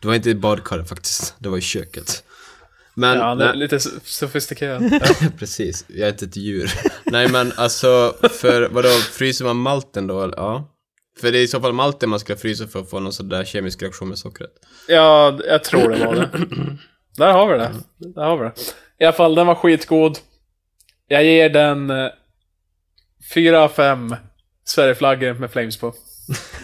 Det 0.01 0.07
var 0.07 0.15
inte 0.15 0.29
i 0.29 0.35
badkaret 0.35 0.89
faktiskt. 0.89 1.35
Det 1.39 1.49
var 1.49 1.57
i 1.57 1.61
köket. 1.61 2.23
Men... 2.93 3.17
Ja, 3.17 3.35
nej, 3.35 3.55
lite 3.55 3.77
so- 3.77 3.99
sofistikerad. 4.03 5.01
precis. 5.39 5.85
Jag 5.87 6.07
är 6.07 6.11
inte 6.11 6.25
ett 6.25 6.35
djur. 6.35 6.71
nej 7.05 7.27
men 7.29 7.53
alltså, 7.57 8.15
för 8.31 8.69
vadå, 8.69 8.89
fryser 8.89 9.45
man 9.45 9.57
malten 9.57 10.07
då? 10.07 10.33
Ja. 10.37 10.75
För 11.21 11.31
det 11.31 11.39
är 11.39 11.43
i 11.43 11.47
så 11.47 11.61
fall 11.61 11.73
malten 11.73 12.09
man 12.09 12.19
ska 12.19 12.35
frysa 12.35 12.67
för 12.67 12.79
att 12.79 12.89
få 12.89 12.99
någon 12.99 13.13
sån 13.13 13.29
där 13.29 13.45
kemisk 13.45 13.81
reaktion 13.81 14.09
med 14.09 14.17
sockret. 14.17 14.51
Ja, 14.87 15.39
jag 15.47 15.63
tror 15.63 15.89
det 15.89 16.05
var 16.05 16.15
det. 16.15 16.29
Där 17.17 17.33
har 17.33 17.53
vi 17.53 17.57
det. 17.57 17.71
Där 17.97 18.23
har 18.23 18.37
vi 18.37 18.43
det. 18.43 18.53
I 18.99 19.03
alla 19.05 19.13
fall, 19.13 19.35
den 19.35 19.47
var 19.47 19.55
skitgod. 19.55 20.17
Jag 21.07 21.23
ger 21.23 21.49
den 21.49 21.89
eh, 21.89 22.07
4 23.33 23.63
av 23.63 23.69
5 23.69 24.15
Sverigeflaggor 24.63 25.33
med 25.33 25.51
flames 25.51 25.77
på. 25.77 25.93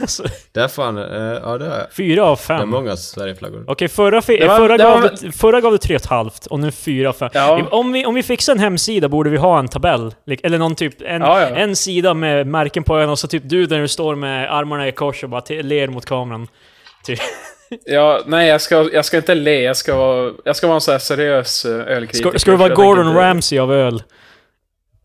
Alltså, 0.01 0.23
Det 0.51 0.59
är 0.59 0.67
fan, 0.67 0.97
eh, 0.97 1.03
ja 1.43 1.57
det 1.57 1.65
är, 1.65 1.87
fyra 1.97 2.23
av 2.23 2.39
det 2.47 2.53
är 2.53 2.57
fem. 2.57 2.69
många 2.69 2.95
Sverigeflaggor. 2.97 3.63
Okej, 3.67 3.87
förra, 3.87 4.21
fi- 4.21 4.37
Det 4.37 4.47
var- 4.47 4.57
förra, 4.57 4.77
det 4.77 4.83
gav 4.83 5.01
var- 5.01 5.13
du, 5.21 5.31
förra 5.31 5.61
gav 5.61 5.71
du 5.71 5.77
tre 5.77 5.95
och 5.95 6.01
ett 6.01 6.05
halvt 6.07 6.45
och 6.45 6.59
nu 6.59 6.71
fyra 6.71 7.09
av 7.09 7.13
fem. 7.13 7.29
Ja. 7.33 7.67
Om, 7.71 7.91
vi, 7.93 8.05
om 8.05 8.15
vi 8.15 8.23
fixar 8.23 8.53
en 8.53 8.59
hemsida 8.59 9.09
borde 9.09 9.29
vi 9.29 9.37
ha 9.37 9.59
en 9.59 9.67
tabell. 9.67 10.13
Lik- 10.27 10.39
Eller 10.43 10.57
någon 10.57 10.75
typ, 10.75 11.01
en, 11.01 11.21
Ja, 11.21 11.41
ja. 11.41 11.47
en 11.47 11.75
sida 11.75 12.13
med 12.13 12.47
märken 12.47 12.83
på 12.83 12.97
ölen 12.97 13.09
och 13.09 13.19
så 13.19 13.27
typ 13.27 13.43
du 13.45 13.65
där 13.65 13.79
du 13.79 13.87
står 13.87 14.15
med 14.15 14.53
armarna 14.53 14.87
i 14.87 14.91
kors 14.91 15.23
och 15.23 15.29
bara 15.29 15.41
te- 15.41 15.63
ler 15.63 15.87
mot 15.87 16.05
kameran. 16.05 16.47
Typ. 17.05 17.19
Ja, 17.85 18.21
nej, 18.25 18.47
jag 18.49 18.61
ska, 18.61 18.89
jag 18.93 19.05
ska 19.05 19.17
inte 19.17 19.35
le. 19.35 19.61
Jag 19.61 19.77
ska 19.77 19.95
vara, 19.95 20.31
jag 20.45 20.55
ska 20.55 20.67
vara 20.67 20.75
en 20.75 20.81
sån 20.81 20.91
här 20.91 20.99
seriös 20.99 21.65
eh, 21.65 21.71
ölkritiker. 21.71 22.29
Ska, 22.29 22.39
ska 22.39 22.51
du 22.51 22.57
vara 22.57 22.73
Gordon 22.75 23.13
Ramsay 23.15 23.59
av 23.59 23.73
öl? 23.73 24.03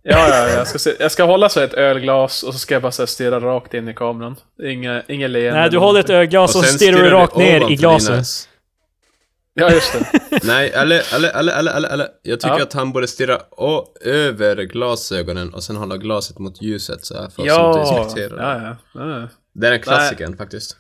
Ja, 0.03 0.29
ja, 0.29 0.49
jag 0.49 0.67
ska, 0.67 0.79
se, 0.79 0.95
jag 1.01 1.13
ska 1.13 1.25
hålla 1.25 1.49
så 1.49 1.61
ett 1.61 1.75
ölglas 1.75 2.43
och 2.43 2.53
så 2.53 2.59
ska 2.59 2.75
jag 2.75 2.83
bara 2.83 2.93
så 2.93 3.03
här 3.03 3.07
stirra 3.07 3.41
rakt 3.41 3.75
in 3.75 3.89
i 3.89 3.95
kameran. 3.95 4.37
Inga, 4.63 5.03
inga 5.09 5.29
leende. 5.29 5.61
Nej, 5.61 5.71
du 5.71 5.79
håller 5.79 6.01
ett 6.01 6.11
ölglas 6.11 6.57
och, 6.57 6.65
sen 6.65 6.75
stirrar 6.79 7.03
du 7.03 7.11
rakt 7.11 7.37
ner 7.37 7.71
i 7.71 7.77
glaset. 7.77 8.11
dina- 8.11 8.25
Ja, 9.55 9.71
just 9.73 9.93
det. 9.93 10.41
Nej, 10.47 10.71
eller, 10.75 11.15
eller, 11.15 11.31
eller, 11.39 11.53
eller, 11.59 11.73
eller, 11.77 11.89
eller. 11.89 12.09
Jag 12.23 12.41
tycker 12.41 12.57
Ja. 12.57 12.63
att 12.63 12.73
han 12.73 12.93
borde 12.93 13.09
stirra 13.09 13.39
å, 13.51 13.85
över 14.01 14.57
glasögonen 14.63 15.55
och 15.55 15.63
sen 15.63 15.77
hålla 15.77 15.97
glaset 15.97 16.39
mot 16.39 16.63
ljuset 16.63 17.05
så 17.05 17.15
här 17.15 17.29
för 17.31 17.43
att 17.43 17.49
Ja, 17.49 17.85
som 17.87 18.23
ja, 18.23 18.37
ja, 18.39 18.77
ja. 18.95 19.29
Det 19.55 19.67
är 19.69 19.73
en 19.73 19.81
klassiker 19.81 20.37
faktiskt. 20.39 20.77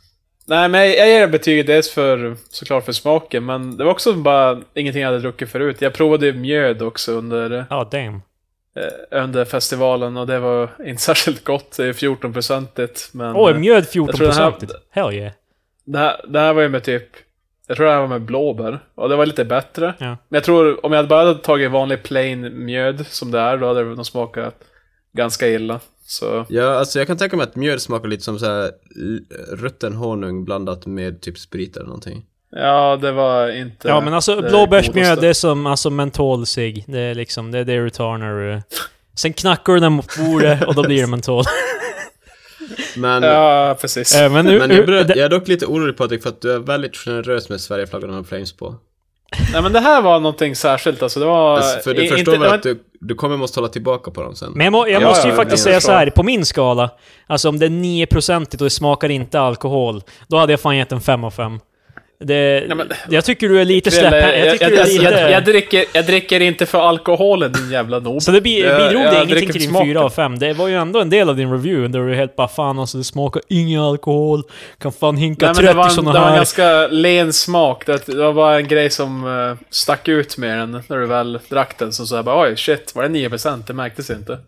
Nej, 0.46 0.68
men 0.68 0.80
jag 0.80 1.08
ger 1.08 1.26
betyget 1.26 1.66
dels 1.66 1.90
för, 1.90 2.36
såklart 2.50 2.84
för 2.84 2.92
smaken, 2.92 3.44
men 3.46 3.76
det 3.76 3.84
var 3.84 3.90
också 3.92 4.12
bara 4.12 4.60
ingenting 4.74 5.02
jag 5.02 5.08
hade 5.08 5.20
druckit 5.20 5.50
förut. 5.50 5.76
Jag 5.80 5.92
provade 5.94 6.32
mjöd 6.32 6.82
också 6.82 7.12
under, 7.12 7.66
Ja, 7.70 7.88
damn. 7.92 8.22
Eh, 8.80 9.22
under 9.24 9.44
festivalen 9.44 10.16
och 10.16 10.26
det 10.26 10.38
var 10.38 10.70
inte 10.86 11.02
särskilt 11.10 11.44
gott. 11.44 11.76
Det 11.76 11.84
är 11.86 11.92
14-procentigt, 11.92 13.08
men... 13.12 13.32
Oj, 13.36 13.52
eh, 13.52 13.58
mjöd 13.58 13.76
jag 13.76 13.90
tror 14.16 14.26
den 14.26 14.36
här- 14.36 14.50
14%. 14.50 14.70
Hell 14.90 15.14
yeah. 15.14 15.32
Det 15.84 15.98
här, 15.98 16.20
det 16.28 16.38
här 16.40 16.52
var 16.52 16.62
ju 16.62 16.68
med 16.68 16.84
typ... 16.84 17.08
Jag 17.66 17.76
tror 17.76 17.86
det 17.86 17.92
här 17.92 18.00
var 18.00 18.08
med 18.08 18.22
blåbär. 18.22 18.78
Och 18.94 19.08
det 19.08 19.16
var 19.16 19.26
lite 19.26 19.44
bättre. 19.44 19.94
Ja. 19.98 20.06
Men 20.06 20.16
jag 20.28 20.44
tror 20.44 20.86
om 20.86 20.92
jag 20.92 21.08
bara 21.08 21.26
hade 21.26 21.38
tagit 21.38 21.70
vanlig 21.70 22.02
plain 22.02 22.64
mjöd 22.64 23.06
som 23.06 23.30
det 23.30 23.38
är, 23.40 23.56
då 23.58 23.66
hade 23.66 23.84
det 23.84 23.94
nog 23.94 24.06
smakat 24.06 24.54
ganska 25.12 25.48
illa. 25.48 25.80
Så... 26.04 26.46
Ja, 26.48 26.74
alltså 26.74 26.98
jag 26.98 27.06
kan 27.06 27.16
tänka 27.16 27.36
mig 27.36 27.44
att 27.44 27.56
mjöd 27.56 27.80
smakar 27.82 28.08
lite 28.08 28.22
som 28.24 28.38
så 28.38 28.46
här 28.46 28.70
l- 28.96 29.24
rutten 29.52 29.92
honung 29.94 30.44
blandat 30.44 30.86
med 30.86 31.20
typ 31.20 31.38
sprit 31.38 31.76
eller 31.76 31.86
någonting. 31.86 32.26
Ja, 32.56 32.96
det 32.96 33.12
var 33.12 33.48
inte... 33.56 33.88
Ja 33.88 34.00
men 34.00 34.14
alltså 34.14 34.36
det 34.36 34.48
blåbärsmjöd 34.48 35.20
det 35.20 35.28
är 35.28 35.32
som 35.32 35.66
alltså 35.66 35.90
mentolcigg. 35.90 36.84
Det 36.88 36.98
är 37.00 37.14
liksom, 37.14 37.50
det 37.50 37.58
är 37.58 37.64
det 37.64 37.76
du 37.84 37.90
tar 37.90 38.18
när 38.18 38.34
du... 38.34 38.62
Sen 39.16 39.32
knackar 39.32 39.72
du 39.72 39.80
den 39.80 39.92
mot 39.92 40.16
bordet 40.18 40.64
och 40.64 40.74
då 40.74 40.82
blir 40.82 41.00
det 41.00 41.06
mentol. 41.06 41.44
Men, 42.96 43.22
Ja, 43.22 43.76
precis. 43.80 44.16
Eh, 44.16 44.32
men 44.32 44.44
nu... 44.44 44.58
men 44.58 44.70
jag, 44.70 45.10
är 45.16 45.28
dock 45.28 45.48
lite 45.48 45.66
orolig 45.66 45.96
Patrik 45.96 46.22
för 46.22 46.28
att 46.28 46.40
du 46.40 46.52
är 46.52 46.58
väldigt 46.58 46.96
generös 46.96 47.48
med 47.48 47.60
Sverigeflaggan 47.60 48.18
och 48.18 48.26
flames 48.26 48.52
på. 48.56 48.74
Nej 49.52 49.62
men 49.62 49.72
det 49.72 49.80
här 49.80 50.02
var 50.02 50.20
någonting 50.20 50.56
särskilt 50.56 51.02
alltså. 51.02 51.20
Det 51.20 51.26
var... 51.26 51.56
Alltså, 51.56 51.78
för 51.80 51.94
du 51.94 52.04
i- 52.04 52.08
förstår 52.08 52.34
inte, 52.34 52.46
väl 52.46 52.54
att 52.54 52.62
du, 52.62 52.78
du 53.00 53.14
kommer 53.14 53.36
måste 53.36 53.60
hålla 53.60 53.72
tillbaka 53.72 54.10
på 54.10 54.22
dem 54.22 54.34
sen? 54.36 54.52
Men 54.52 54.64
jag, 54.64 54.72
må, 54.72 54.88
jag 54.88 55.02
Ja, 55.02 55.08
måste 55.08 55.26
ju 55.28 55.32
ja, 55.32 55.36
faktiskt 55.36 55.64
säga 55.64 55.80
så 55.80 55.92
här 55.92 56.10
på 56.10 56.22
min 56.22 56.44
skala. 56.44 56.90
Alltså 57.26 57.48
om 57.48 57.58
det 57.58 57.66
är 57.66 57.70
9% 57.70 58.52
och 58.52 58.64
det 58.64 58.70
smakar 58.70 59.08
inte 59.08 59.40
alkohol, 59.40 60.02
då 60.28 60.36
hade 60.36 60.52
jag 60.52 60.60
fan 60.60 60.76
gett 60.76 60.92
en 60.92 61.00
5 61.00 61.24
av 61.24 61.30
5. 61.30 61.60
Det, 62.24 62.64
Nej, 62.68 62.76
men- 62.76 62.92
jag 63.08 63.24
tycker 63.24 63.48
du 63.48 63.60
är 63.60 63.64
lite 63.64 63.90
släpp... 63.90 64.12
Jag 64.14 64.46
jag, 64.60 64.88
jag, 65.02 65.30
jag, 65.30 65.44
dricker, 65.44 65.84
jag 65.92 66.06
dricker 66.06 66.40
inte 66.40 66.66
för 66.66 66.78
alkoholen 66.78 67.52
din 67.52 67.70
jävla 67.70 67.98
noob. 67.98 68.22
Så 68.22 68.30
det 68.30 68.40
bi- 68.40 68.62
bidrog 68.62 69.02
det 69.04 69.22
ingenting 69.24 69.50
till 69.50 69.60
din 69.60 69.68
smaken. 69.70 69.88
4 69.88 70.00
av 70.00 70.10
5? 70.10 70.38
Det 70.38 70.52
var 70.52 70.68
ju 70.68 70.74
ändå 70.74 71.00
en 71.00 71.10
del 71.10 71.28
av 71.28 71.36
din 71.36 71.52
review 71.52 71.98
där 71.98 72.06
du 72.06 72.14
helt 72.14 72.36
bara 72.36 72.48
fan 72.48 72.78
alltså 72.78 72.98
det 72.98 73.04
smakar 73.04 73.42
ingen 73.48 73.80
alkohol. 73.80 74.42
Kan 74.78 74.92
fan 74.92 75.16
hinka 75.16 75.46
Nej, 75.46 75.54
men 75.54 75.56
30 75.56 75.68
det 75.68 75.76
var, 75.78 75.88
en, 75.88 75.96
det 75.96 76.20
var 76.20 76.26
en 76.26 76.28
här. 76.28 76.36
ganska 76.36 76.86
len 76.86 77.32
smak. 77.32 77.86
Det, 77.86 78.06
det 78.06 78.22
var 78.22 78.32
bara 78.32 78.56
en 78.56 78.68
grej 78.68 78.90
som 78.90 79.24
uh, 79.24 79.56
stack 79.70 80.08
ut 80.08 80.36
med 80.36 80.58
den 80.58 80.82
när 80.88 80.96
du 80.96 81.06
väl 81.06 81.38
drack 81.48 81.78
den. 81.78 81.92
Som 81.92 82.06
så 82.06 82.16
här 82.16 82.22
bara 82.22 82.42
oj 82.48 82.56
shit, 82.56 82.92
var 82.94 83.02
det 83.02 83.08
9%? 83.08 83.62
Det 83.66 83.72
märktes 83.72 84.10
inte. 84.10 84.38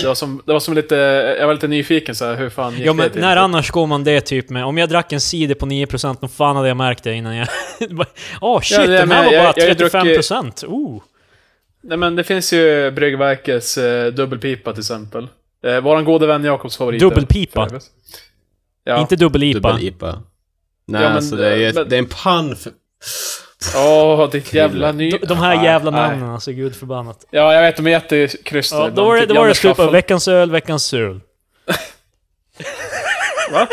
Det 0.00 0.06
var 0.06 0.14
som, 0.14 0.42
det 0.46 0.52
var 0.52 0.60
som 0.60 0.74
lite, 0.74 0.94
jag 1.40 1.46
var 1.46 1.54
lite 1.54 1.68
nyfiken 1.68 2.14
så 2.14 2.24
här, 2.24 2.34
hur 2.36 2.50
fan 2.50 2.72
gick 2.74 2.86
Ja 2.86 2.92
det 2.92 2.96
men 2.96 3.10
till? 3.10 3.20
när 3.20 3.36
annars 3.36 3.70
går 3.70 3.86
man 3.86 4.04
det 4.04 4.20
typ 4.20 4.50
med? 4.50 4.64
Om 4.64 4.78
jag 4.78 4.88
drack 4.88 5.12
en 5.12 5.20
cider 5.20 5.54
på 5.54 5.66
9% 5.66 6.16
då 6.20 6.28
fan 6.28 6.56
hade 6.56 6.68
jag 6.68 6.76
märkt 6.76 7.04
det 7.04 7.14
innan 7.14 7.36
jag... 7.36 7.48
Åh 8.40 8.56
oh, 8.56 8.60
shit, 8.60 8.78
Ja, 8.78 8.86
det 8.86 8.94
är 8.94 8.98
den 8.98 9.10
här 9.10 9.24
var 9.24 9.30
bara 9.32 9.52
Jag- 9.56 9.68
ju 9.68 9.74
35%! 9.74 10.66
Oh! 10.66 11.02
Nej 11.82 11.98
men 11.98 12.16
det 12.16 12.24
finns 12.24 12.52
ju 12.52 12.90
Bryggverkets 12.90 13.78
uh, 13.78 14.06
dubbelpipa 14.06 14.72
till 14.72 14.80
exempel. 14.80 15.28
Uh, 15.66 15.78
våran 15.80 16.04
gode 16.04 16.26
vän 16.26 16.44
Jakobs 16.44 16.76
favorit. 16.76 17.00
Dubbelpipa? 17.00 17.68
Ja. 18.84 19.00
Inte 19.00 19.16
dubbel-IPA. 19.16 19.58
Dubbel-IPA. 19.72 20.22
Nej, 20.88 21.02
Ja, 21.02 21.08
men- 21.08 21.16
alltså 21.16 21.36
det 21.36 21.48
är, 21.64 21.72
men- 21.74 21.88
det 21.88 21.96
är 21.96 21.98
en 21.98 22.06
pann 22.22 22.56
för... 22.56 22.72
Åh, 23.76 24.30
ditt 24.30 24.52
jävla 24.52 24.92
ny... 24.92 25.10
De, 25.10 25.26
de 25.26 25.38
här 25.38 25.64
jävla 25.64 25.90
Nej. 25.90 26.00
namnen 26.00 26.30
alltså, 26.30 26.52
gud 26.52 26.76
förbannat. 26.76 27.26
Ja, 27.30 27.54
jag 27.54 27.62
vet, 27.62 27.76
de 27.76 27.86
är 27.86 27.90
jättekrystade. 27.90 28.82
Ja, 28.82 28.90
då 28.90 28.92
ibland. 28.92 29.08
var 29.08 29.16
det, 29.16 29.20
Typ 29.20 29.28
då 29.28 29.40
var 29.40 29.48
det 29.48 29.54
slut 29.54 29.76
på 29.76 29.90
veckans 29.90 30.28
öl, 30.28 30.50
veckans 30.50 30.94
öl. 30.94 31.20
Va? 33.52 33.68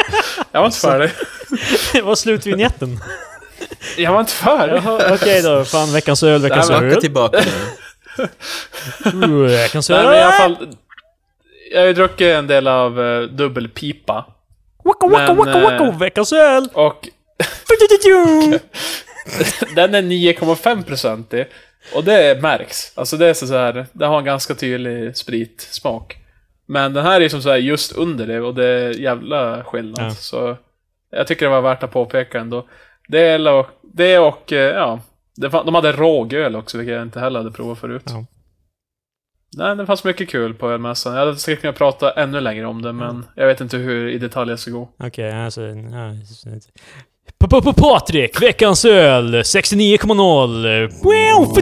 Jag 0.52 0.60
var 0.60 0.66
inte 0.66 0.80
färdig. 0.80 1.10
Det 1.94 2.02
var 2.02 2.16
slutvinjetten. 2.16 3.00
Jag 3.98 4.12
var 4.12 4.20
inte 4.20 4.32
färdig. 4.32 4.76
Jaha, 4.76 5.14
Okej 5.14 5.42
då, 5.42 5.66
fan 5.66 5.94
veckans 5.94 6.24
öl, 6.24 6.42
veckans 6.42 6.68
Det 6.68 6.74
här 6.74 6.82
Backa 6.82 6.96
öl. 6.96 7.02
tillbaka 7.02 7.42
nu. 9.14 9.28
Uh, 9.28 9.48
Veckans 9.48 9.90
Nej, 9.90 10.00
öl. 10.00 10.06
men 10.06 10.16
i 10.16 10.22
alla 10.22 10.32
fall... 10.32 10.76
Jag 11.72 11.80
har 11.80 11.88
ju 11.88 11.94
druckit 11.94 12.28
en 12.28 12.48
del 12.48 12.68
av 12.68 13.00
uh, 13.00 13.30
dubbelpipa. 13.30 14.26
Waka 14.84 15.08
waka 15.08 15.34
Men, 15.34 15.38
waka 15.38 15.60
waka, 15.60 15.84
eh, 15.84 15.98
veckans 15.98 16.34
öl! 16.34 16.70
Och. 16.74 17.08
den 19.76 19.96
är 19.96 20.02
9,5% 20.02 21.36
i. 21.36 21.46
Och 21.96 22.04
det 22.04 22.42
märks. 22.42 22.98
Alltså 22.98 23.18
det 23.18 23.28
är 23.28 23.34
så 23.34 23.54
här, 23.58 23.86
det 23.94 24.06
har 24.06 24.18
en 24.20 24.26
ganska 24.26 24.56
tydlig 24.56 25.18
spritsmak. 25.18 26.18
Men 26.66 26.94
den 26.94 27.06
här 27.06 27.22
är 27.22 27.30
som 27.30 27.42
så 27.42 27.50
här 27.50 27.58
just 27.58 27.92
under 27.92 28.28
det 28.28 28.42
och 28.42 28.56
det 28.56 28.66
är 28.68 28.90
jävla 28.92 29.64
skillnad. 29.64 30.06
Ja. 30.06 30.12
Så 30.12 30.58
Jag 31.12 31.28
tycker 31.28 31.46
det 31.46 31.52
var 31.52 31.62
värt 31.62 31.84
att 31.84 31.92
påpeka 31.92 32.40
ändå. 32.40 32.68
Det, 33.08 33.50
och, 33.50 33.68
det 33.82 34.20
och, 34.20 34.52
ja. 34.52 35.00
Det, 35.36 35.50
fan- 35.52 35.66
de 35.66 35.76
hade 35.76 35.92
rågöl 35.92 36.56
också, 36.56 36.78
vilket 36.78 36.94
jag 36.94 37.04
inte 37.04 37.20
heller 37.20 37.40
hade 37.40 37.52
provat 37.52 37.80
förut. 37.80 38.04
Ja. 38.06 38.26
Nej, 39.58 39.76
det 39.76 39.86
fanns 39.86 40.04
mycket 40.04 40.30
kul 40.30 40.54
på 40.54 40.72
ölmässan. 40.72 41.14
Jag 41.14 41.20
hade 41.20 41.36
säkert 41.38 41.62
kunnat 41.62 41.78
prata 41.78 42.12
ännu 42.12 42.40
längre 42.42 42.66
om 42.66 42.82
det, 42.82 42.94
men 42.94 43.26
jag 43.36 43.48
vet 43.48 43.62
inte 43.62 43.78
hur 43.78 44.08
i 44.10 44.18
detalj 44.18 44.50
jag 44.50 44.60
ska 44.60 44.72
gå. 44.72 44.90
Okej, 45.00 45.32
alltså... 45.32 45.62
P- 47.40 47.48
P- 47.48 47.62
P- 47.62 47.82
Patrik, 47.82 48.42
veckans 48.42 48.86
öl 48.86 49.44
69,0. 49.44 50.90
Wow, 51.04 51.56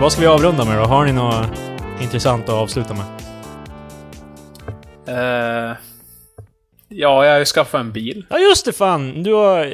Vad 0.00 0.12
ska 0.12 0.20
vi 0.20 0.26
avrunda 0.26 0.64
med 0.64 0.78
då? 0.78 0.84
Har 0.84 1.04
ni 1.04 1.12
något 1.12 1.60
intressant 2.00 2.44
att 2.44 2.54
avsluta 2.54 2.94
med? 2.94 3.04
Eh, 5.06 5.76
ja, 6.88 7.24
jag 7.24 7.32
har 7.32 7.38
ju 7.38 7.44
skaffat 7.44 7.80
en 7.80 7.92
bil. 7.92 8.26
Ja 8.30 8.38
just 8.38 8.64
det 8.64 8.72
fan! 8.72 9.22
Du 9.22 9.32
har 9.34 9.66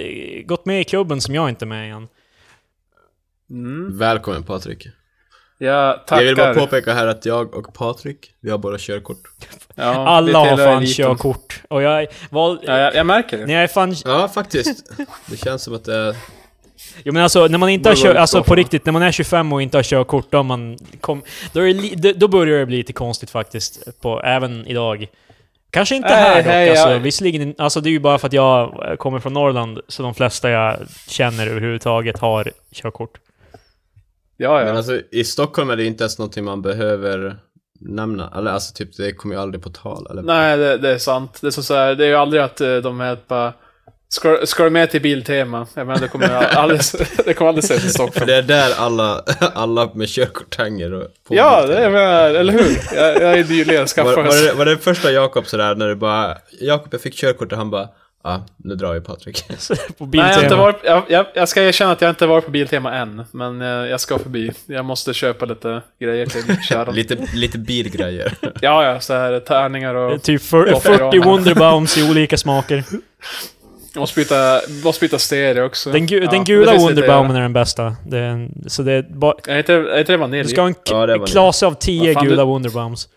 gått 0.42 0.66
med 0.66 0.80
i 0.80 0.84
klubben 0.84 1.20
som 1.20 1.34
jag 1.34 1.48
inte 1.48 1.64
är 1.64 1.66
med 1.66 1.88
i 1.88 1.90
än. 1.90 2.08
Mm. 3.50 3.98
Välkommen 3.98 4.42
Patrik. 4.42 4.86
Jag 5.58 6.06
tackar. 6.06 6.22
Jag 6.22 6.26
vill 6.26 6.36
bara 6.36 6.54
påpeka 6.54 6.94
här 6.94 7.06
att 7.06 7.26
jag 7.26 7.54
och 7.54 7.74
Patrik, 7.74 8.32
vi 8.40 8.50
har 8.50 8.58
båda 8.58 8.78
körkort. 8.78 9.18
Ja, 9.78 10.08
Alla 10.08 10.38
har 10.38 10.56
fan 10.56 10.76
eliten. 10.76 10.86
körkort. 10.86 11.62
Och 11.70 11.82
jag 11.82 12.06
val... 12.30 12.58
Ja, 12.62 12.78
jag, 12.78 12.94
jag 12.94 13.06
märker 13.06 13.38
det. 13.38 13.46
När 13.46 13.54
jag 13.54 13.62
är 13.62 13.68
fan... 13.68 13.94
Ja, 14.04 14.28
faktiskt. 14.28 14.90
Det 15.26 15.36
känns 15.36 15.62
som 15.62 15.74
att 15.74 15.84
det 15.84 15.94
är... 15.94 16.16
Jo 17.04 17.12
men 17.12 17.22
alltså, 17.22 17.46
när 17.46 17.58
man 17.58 17.68
inte 17.68 17.88
har 17.88 17.96
kör... 17.96 18.14
Alltså 18.14 18.38
så 18.38 18.44
på 18.44 18.54
riktigt, 18.54 18.84
när 18.84 18.92
man 18.92 19.02
är 19.02 19.12
25 19.12 19.52
och 19.52 19.62
inte 19.62 19.78
har 19.78 19.82
körkort, 19.82 20.26
då 20.30 20.42
man... 20.42 20.78
Kom, 21.00 21.22
då, 21.52 21.60
li, 21.60 22.14
då, 22.16 22.28
börjar 22.28 22.58
det 22.58 22.66
bli 22.66 22.76
lite 22.76 22.92
konstigt 22.92 23.30
faktiskt. 23.30 24.00
På, 24.00 24.22
även 24.22 24.66
idag. 24.66 25.06
Kanske 25.70 25.96
inte 25.96 26.08
här 26.08 26.36
dock, 26.36 26.46
nej, 26.46 26.70
alltså. 26.70 26.90
jag- 26.90 26.98
Visserligen, 26.98 27.54
alltså 27.58 27.80
det 27.80 27.88
är 27.88 27.92
ju 27.92 28.00
bara 28.00 28.18
för 28.18 28.26
att 28.26 28.32
jag 28.32 28.72
kommer 28.98 29.18
från 29.18 29.32
Norrland, 29.32 29.80
så 29.88 30.02
de 30.02 30.14
flesta 30.14 30.50
jag 30.50 30.78
känner 31.08 31.46
överhuvudtaget 31.46 32.18
har 32.18 32.52
körkort. 32.72 33.18
Ja, 34.36 34.58
Men 34.58 34.66
ja. 34.66 34.76
alltså 34.76 35.00
i 35.10 35.24
Stockholm 35.24 35.70
är 35.70 35.76
det 35.76 35.84
inte 35.84 36.04
ens 36.04 36.18
någonting 36.18 36.44
man 36.44 36.62
behöver 36.62 37.36
nämna. 37.80 38.32
Eller 38.36 38.50
alltså 38.50 38.74
typ, 38.74 38.96
det 38.96 39.12
kommer 39.12 39.34
ju 39.34 39.40
aldrig 39.40 39.62
på 39.62 39.70
tal. 39.70 40.06
Eller? 40.10 40.22
Nej, 40.22 40.56
det, 40.56 40.78
det 40.78 40.88
är 40.90 40.98
sant. 40.98 41.38
Det 41.40 41.46
är, 41.46 41.50
så 41.50 41.62
så 41.62 41.74
här, 41.74 41.94
det 41.94 42.04
är 42.04 42.08
ju 42.08 42.14
aldrig 42.14 42.42
att 42.42 42.60
eh, 42.60 42.76
de 42.76 43.00
är 43.00 43.18
bara... 43.28 43.52
Ska, 44.08 44.46
ska 44.46 44.64
du 44.64 44.70
med 44.70 44.90
till 44.90 45.02
Biltema? 45.02 45.66
Jag 45.74 45.86
menar, 45.86 46.00
det 46.00 46.08
kommer 46.08 46.28
aldrig, 46.56 46.80
det 47.24 47.34
kommer 47.34 47.48
aldrig 47.48 47.64
ses 47.64 47.78
i 47.78 47.80
För 47.82 47.88
Stockholm. 47.88 48.26
det 48.26 48.34
är 48.34 48.42
där 48.42 48.70
alla, 48.78 49.22
alla 49.54 49.90
med 49.94 50.08
körkort 50.08 50.58
hänger. 50.58 51.06
Ja, 51.28 51.66
det 51.66 51.76
är 51.78 51.90
väl, 51.90 52.36
eller 52.36 52.52
hur? 52.52 52.78
Jag, 52.94 53.22
jag 53.22 53.38
är 53.38 53.44
nyligen 53.44 53.86
skaffat 53.86 54.16
Var, 54.16 54.22
var, 54.22 54.46
det, 54.46 54.52
var 54.52 54.64
det 54.64 54.76
första 54.78 55.12
Jakob 55.12 55.46
sådär 55.46 55.74
när 55.74 55.88
det 55.88 55.96
bara... 55.96 56.36
Jakob 56.60 56.88
jag 56.90 57.00
fick 57.00 57.14
körkort 57.14 57.52
och 57.52 57.58
han 57.58 57.70
bara... 57.70 57.88
Ja, 58.24 58.32
ah, 58.32 58.40
nu 58.56 58.74
drar 58.74 58.94
vi 58.94 59.00
Patrik. 59.00 59.48
på 59.48 59.52
Nej, 60.06 60.20
jag, 60.20 60.28
inte 60.28 60.40
Biltema. 60.40 60.56
varit, 60.62 60.80
jag, 60.84 61.02
jag, 61.08 61.26
jag 61.34 61.48
ska 61.48 61.62
erkänna 61.62 61.92
att 61.92 62.00
jag 62.00 62.10
inte 62.10 62.26
varit 62.26 62.44
på 62.44 62.50
Biltema 62.50 62.94
än, 62.94 63.24
men 63.30 63.62
eh, 63.62 63.68
jag 63.68 64.00
ska 64.00 64.18
förbi. 64.18 64.52
Jag 64.66 64.84
måste 64.84 65.14
köpa 65.14 65.46
lite 65.46 65.82
grejer 66.00 66.26
till 66.26 66.62
kärran. 66.62 66.94
lite, 66.94 67.16
lite 67.34 67.58
bilgrejer. 67.58 68.32
Ja, 68.60 68.84
ja, 68.84 69.00
så 69.00 69.14
här 69.14 69.40
tärningar 69.40 69.94
och... 69.94 70.22
Typ 70.22 70.42
för, 70.42 70.74
Och 70.74 70.82
40 70.82 70.98
piranha. 71.10 71.30
Wonderbaums 71.30 71.98
i 71.98 72.10
olika 72.10 72.36
smaker. 72.36 72.84
Jag 73.96 74.00
måste 74.00 74.20
byta, 74.20 74.60
måste 74.84 75.04
byta 75.04 75.18
stereo 75.18 75.64
också. 75.64 75.92
Den, 75.92 76.06
gu, 76.06 76.20
Ja, 76.24 76.30
den 76.30 76.44
det 76.44 76.52
gula 76.52 76.74
Wonderbaumen 76.76 77.36
är 77.36 77.40
den 77.40 77.52
bästa. 77.52 77.96
Det 78.06 78.18
är 78.18 78.22
en, 78.22 78.64
så 78.66 78.82
det 78.82 78.92
är 78.92 79.02
bara... 79.02 79.34
Är 79.46 79.58
inte, 79.58 79.72
är 79.74 79.98
inte 79.98 80.12
det 80.12 80.16
vanilj? 80.16 80.42
Du 80.42 80.48
ska 80.48 80.60
ha 80.60 80.68
en, 80.68 80.74
Ja, 80.90 81.06
det 81.06 81.12
en 81.14 81.20
det. 81.20 81.26
klase 81.26 81.66
av 81.66 81.74
10 81.74 82.06
Vad 82.06 82.14
fan, 82.14 82.24
gula 82.24 82.42
du- 82.42 82.46
Wonderbaums. 82.48 83.08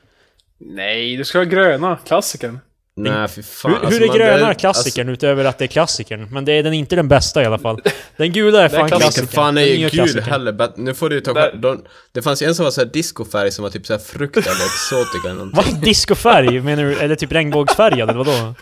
Nej, 0.60 1.18
du 1.18 1.26
ska 1.26 1.38
ha 1.38 1.46
gröna. 1.46 1.98
Klassikern. 2.08 2.60
Nej, 2.96 3.28
fy 3.28 3.44
fan. 3.44 3.72
Hur, 3.72 3.78
alltså, 3.80 3.94
hur 4.00 4.04
är 4.04 4.08
man- 4.08 4.18
gröna 4.18 4.48
det- 4.48 4.56
klassikern 4.56 5.10
utöver 5.10 5.46
att 5.46 5.58
det 5.58 5.66
är 5.66 5.68
klassikern? 5.68 6.28
Men 6.32 6.46
det 6.46 6.52
är 6.52 6.64
den 6.64 6.74
inte 6.74 6.96
den 6.96 7.08
bästa 7.08 7.44
i 7.44 7.46
alla 7.46 7.58
fall. 7.60 7.82
Den 8.18 8.32
gula 8.32 8.58
är 8.64 8.70
Det 8.70 8.76
är 8.76 8.80
fan 8.80 8.88
klassikern. 8.90 9.00
Klassikern. 9.00 9.28
fan 9.28 9.58
är 9.58 9.62
ju 9.62 9.90
gul 9.90 10.22
heller? 10.22 10.52
But 10.52 10.78
nu 10.78 10.94
får 10.94 11.10
du 11.10 11.16
ju 11.16 11.22
ta... 11.22 11.34
Där- 11.34 11.56
De, 11.56 11.84
det 12.12 12.22
fanns 12.22 12.42
ju 12.42 12.46
en 12.46 12.56
som 12.56 12.64
var 12.64 12.72
såhär 12.72 12.88
discofärg 12.88 13.52
som 13.52 13.64
var 13.64 13.70
typ 13.70 13.86
såhär 13.86 14.00
frukt 14.00 14.38
eller 14.38 14.50
exotica 14.66 15.28
eller 15.30 15.34
någonting. 15.46 15.74
Va? 15.76 15.80
Discofärg? 15.82 16.62
Menar 16.62 16.84
du? 16.84 16.96
Eller 17.00 17.16
typ 17.16 17.32
regnbågsfärgad, 17.32 18.10
eller 18.10 18.24
vadå? 18.24 18.54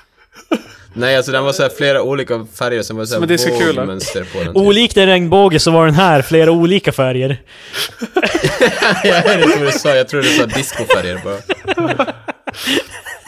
Nej, 0.97 1.17
alltså 1.17 1.31
den 1.31 1.43
var 1.43 1.51
såhär 1.53 1.69
flera 1.77 2.01
olika 2.01 2.45
färger 2.55 2.81
som 2.81 2.95
var 2.95 3.03
en 3.03 3.07
såhär 3.07 3.27
discokula. 3.27 3.81
vågmönster 3.81 4.23
på 4.33 4.37
den. 4.37 4.47
typ. 4.47 4.55
Olikt 4.57 4.97
en 4.97 5.05
regnbåge 5.05 5.59
så 5.59 5.71
var 5.71 5.85
den 5.85 5.95
här 5.95 6.21
flera 6.21 6.51
olika 6.51 6.91
färger. 6.91 7.41
jag 9.03 9.13
hörde 9.13 9.43
inte 9.43 9.57
vad 9.59 9.67
du 9.67 9.79
sa, 9.79 9.95
jag 9.95 10.07
tror 10.07 10.21
du 10.21 10.29
sa 10.29 10.45
discofärger 10.45 11.21
bara. 11.23 11.37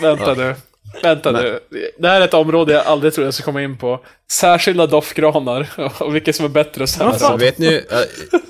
Vänta 0.01 0.33
nu. 0.33 0.55
Vänta 1.03 1.31
nu. 1.31 1.59
Det 1.97 2.07
här 2.07 2.21
är 2.21 2.25
ett 2.25 2.33
område 2.33 2.73
jag 2.73 2.85
aldrig 2.85 3.13
tror 3.13 3.25
jag 3.25 3.33
ska 3.33 3.43
komma 3.43 3.61
in 3.61 3.77
på. 3.77 3.99
Särskilda 4.31 4.87
doftgranar. 4.87 5.69
Och 5.99 6.15
vilket 6.15 6.35
som 6.35 6.45
är 6.45 6.49
bättre 6.49 6.83
och 6.83 6.89
sämre. 6.89 7.13
Alltså 7.13 7.35
vet 7.37 7.57
ni, 7.57 7.73
äh, 7.75 7.81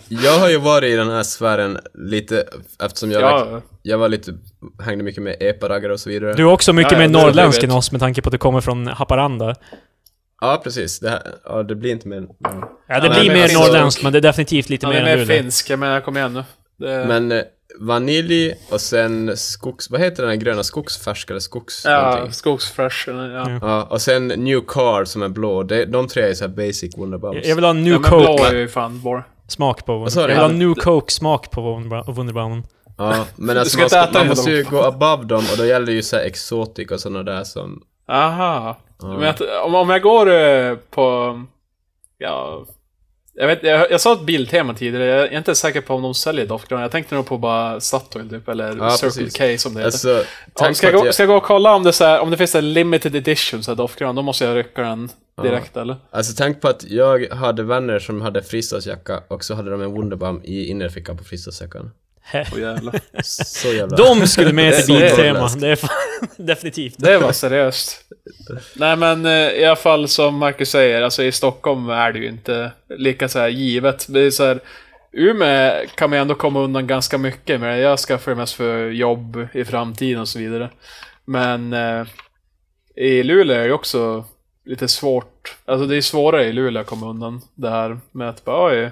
jag 0.07 0.39
har 0.39 0.49
ju 0.49 0.57
varit 0.57 0.89
i 0.93 0.95
den 0.95 1.09
här 1.09 1.23
sfären 1.23 1.79
lite 1.93 2.45
eftersom 2.83 3.11
jag, 3.11 3.21
Ja. 3.21 3.61
jag 3.81 3.97
var 3.97 4.09
lite, 4.09 4.31
hängde 4.85 5.03
mycket 5.03 5.23
med 5.23 5.35
epa-raggare 5.39 5.93
och 5.93 5.99
så 5.99 6.09
vidare. 6.09 6.33
Du 6.33 6.41
är 6.43 6.51
också 6.51 6.73
mycket 6.73 6.91
Ja, 6.91 7.01
ja, 7.01 7.07
mer 7.09 7.19
är 7.19 7.23
norrländsk 7.23 7.63
jag 7.63 7.69
än 7.69 7.75
oss 7.75 7.91
med 7.91 8.01
tanke 8.01 8.21
på 8.21 8.29
att 8.29 8.31
du 8.31 8.37
kommer 8.37 8.61
från 8.61 8.87
Haparanda. 8.87 9.55
Ja, 10.41 10.61
precis. 10.63 10.99
Det, 10.99 11.09
här, 11.09 11.21
ja, 11.45 11.63
det 11.63 11.75
blir 11.75 11.91
inte 11.91 12.07
mer... 12.07 12.23
Ja. 12.39 12.79
Ja, 12.87 12.99
det 12.99 13.09
blir 13.09 13.27
men 13.29 13.37
mer 13.37 13.47
finsk- 13.47 13.59
norrländskt, 13.59 14.03
men 14.03 14.11
det 14.13 14.19
är 14.19 14.21
definitivt 14.21 14.69
lite 14.69 14.85
Han 14.85 14.95
mer 14.95 15.01
är 15.01 15.05
än 15.05 15.19
mer 15.19 15.25
Luleå. 15.25 15.41
finsk. 15.41 15.69
Jag 15.69 15.79
menar, 15.79 16.01
kom 16.01 16.17
igen 16.17 16.33
nu. 16.33 16.43
Det... 16.79 17.05
Men 17.07 17.31
eh, 17.31 17.41
vanilj 17.79 18.53
och 18.69 18.81
sen 18.81 19.37
skogs... 19.37 19.89
Vad 19.89 20.01
heter 20.01 20.23
den 20.23 20.29
här 20.29 20.37
gröna? 20.37 20.63
Skogsfärsk 20.63 21.29
eller 21.29 21.39
skogs... 21.39 21.85
ja, 21.85 22.31
skogsfresh. 22.31 23.09
Ja. 23.09 23.27
Ja. 23.27 23.59
Ja, 23.61 23.83
och 23.83 24.01
sen 24.01 24.27
New 24.27 24.61
Car 24.67 25.05
som 25.05 25.21
är 25.21 25.29
blå. 25.29 25.63
Det, 25.63 25.85
de 25.85 26.07
tre 26.07 26.23
är 26.23 26.33
så 26.33 26.43
här 26.43 26.51
basic 26.51 26.97
Wonderbaums. 26.97 27.47
Jag 27.47 27.55
vill 27.55 27.65
ha 27.65 27.73
New 27.73 27.93
Ja, 27.93 27.99
men 27.99 28.09
blå 28.09 28.37
Coke 28.37 28.55
är 28.55 28.55
ju 28.55 28.67
fan 28.67 29.01
bor. 29.01 29.23
smak 29.47 29.85
på 29.85 30.09
sa 30.09 30.21
Jag 30.21 30.27
vill 30.27 30.37
ha 30.37 30.47
New 30.47 30.73
Coke 30.73 31.13
smak 31.13 31.51
på 31.51 31.61
Wonderbaumen. 32.07 32.63
Ja, 32.97 33.25
men 33.35 33.57
alltså 33.57 33.73
ska 33.73 33.81
man, 33.81 33.89
ska, 33.89 34.19
man 34.19 34.27
måste 34.27 34.51
ju 34.51 34.63
gå 34.63 34.83
above 34.83 35.23
dem 35.23 35.43
och 35.51 35.57
då 35.57 35.65
gäller 35.65 35.85
det 35.85 35.91
ju 35.91 36.03
så 36.03 36.15
här 36.15 36.23
exotic 36.23 36.91
och 36.91 36.99
sådana 36.99 37.23
där 37.23 37.43
som... 37.43 37.83
Aha. 38.07 38.77
Ja. 39.01 39.07
Men 39.07 39.23
att, 39.23 39.41
om, 39.65 39.75
om 39.75 39.89
jag 39.89 40.01
går 40.01 40.33
eh, 40.33 40.75
på... 40.75 41.35
Ja... 42.17 42.65
Jag, 43.39 43.47
vet, 43.47 43.63
jag, 43.63 43.91
jag 43.91 44.01
sa 44.01 44.13
ett 44.13 44.21
Biltema 44.21 44.73
tidigare, 44.73 45.05
jag 45.05 45.33
är 45.33 45.37
inte 45.37 45.55
säker 45.55 45.81
på 45.81 45.93
om 45.93 46.01
de 46.01 46.13
säljer 46.13 46.45
doftgranar. 46.45 46.81
Jag 46.83 46.91
tänkte 46.91 47.15
nog 47.15 47.25
på 47.25 47.37
bara 47.37 47.79
Statoil 47.79 48.29
typ, 48.29 48.47
eller 48.49 48.77
Ja, 48.77 48.89
Circle 48.89 49.23
precis. 49.25 49.37
K 49.37 49.57
som 49.57 49.73
det 49.73 49.79
heter. 49.79 49.85
Alltså, 49.85 50.17
Om 50.17 50.23
tack 50.53 50.77
ska, 50.77 50.91
jag 50.91 51.03
gå, 51.05 51.11
ska 51.11 51.23
jag 51.23 51.27
gå 51.27 51.35
och 51.37 51.43
kolla 51.43 51.75
om 51.75 51.83
det, 51.83 51.93
så 51.93 52.03
här, 52.05 52.19
om 52.19 52.31
det 52.31 52.37
finns 52.37 52.55
en 52.55 52.73
limited 52.73 53.15
edition 53.15 53.63
så 53.63 53.71
här 53.71 53.75
doftgran, 53.75 54.15
då 54.15 54.21
måste 54.21 54.45
jag 54.45 54.57
rycka 54.57 54.81
den 54.81 55.09
direkt 55.43 55.77
eller? 55.77 55.95
alltså 56.11 56.33
tänk 56.37 56.61
på 56.61 56.67
att 56.67 56.83
jag 56.87 57.27
hade 57.33 57.63
vänner 57.63 57.99
som 57.99 58.21
hade 58.21 58.43
fristadsjacka 58.43 59.23
och 59.27 59.43
så 59.43 59.53
hade 59.53 59.71
de 59.71 59.81
en 59.81 59.91
Wunderbaum 59.93 60.41
i 60.43 60.65
innerfickan 60.65 61.17
på 61.17 61.23
fristadsjackan. 61.23 61.91
Åh 62.33 62.59
jävlar. 62.59 62.99
Så 63.23 63.67
jävla... 63.67 63.97
De 63.97 64.27
skulle 64.27 64.53
med 64.53 64.85
till 64.85 64.93
Det- 64.99 64.99
det 64.99 65.05
är 65.07 65.15
Biltema. 65.33 65.49
Det 65.59 65.67
är 65.67 65.79
definitivt. 66.37 66.93
Det 66.97 67.17
var 67.17 67.31
seriöst. 67.31 68.01
Nej 68.75 68.97
men 68.97 69.25
eh, 69.25 69.31
i 69.31 69.65
alla 69.65 69.75
fall 69.75 70.07
som 70.07 70.35
Marcus 70.35 70.69
säger, 70.69 71.01
alltså 71.01 71.23
i 71.23 71.31
Stockholm 71.31 71.89
är 71.89 72.11
det 72.11 72.19
ju 72.19 72.27
inte 72.27 72.71
lika 72.89 73.29
så 73.29 73.39
här 73.39 73.47
givet. 73.47 74.05
Det 74.09 74.19
är 74.19 74.31
så 74.31 74.45
här, 74.45 74.59
Umeå 75.11 75.85
kan 75.95 76.09
man 76.09 76.17
ju 76.17 76.21
ändå 76.21 76.35
komma 76.35 76.59
undan 76.59 76.87
ganska 76.87 77.17
mycket 77.17 77.59
med. 77.59 77.79
Jag 77.79 77.99
skaffar 77.99 78.35
mest 78.35 78.53
för 78.53 78.89
jobb 78.89 79.47
i 79.53 79.65
framtiden 79.65 80.21
och 80.21 80.27
så 80.27 80.39
vidare. 80.39 80.69
Men 81.25 81.73
eh, 81.73 82.05
i 82.95 83.23
Luleå 83.23 83.57
är 83.57 83.67
det 83.67 83.73
också 83.73 84.25
lite 84.65 84.87
svårt. 84.87 85.57
Alltså 85.65 85.87
det 85.87 85.97
är 85.97 86.01
svårare 86.01 86.45
i 86.45 86.53
Luleå 86.53 86.81
att 86.81 86.87
komma 86.87 87.09
undan 87.09 87.41
det 87.55 87.69
här 87.69 87.99
med 88.11 88.29
att 88.29 88.45
bara 88.45 88.71
oj, 88.71 88.91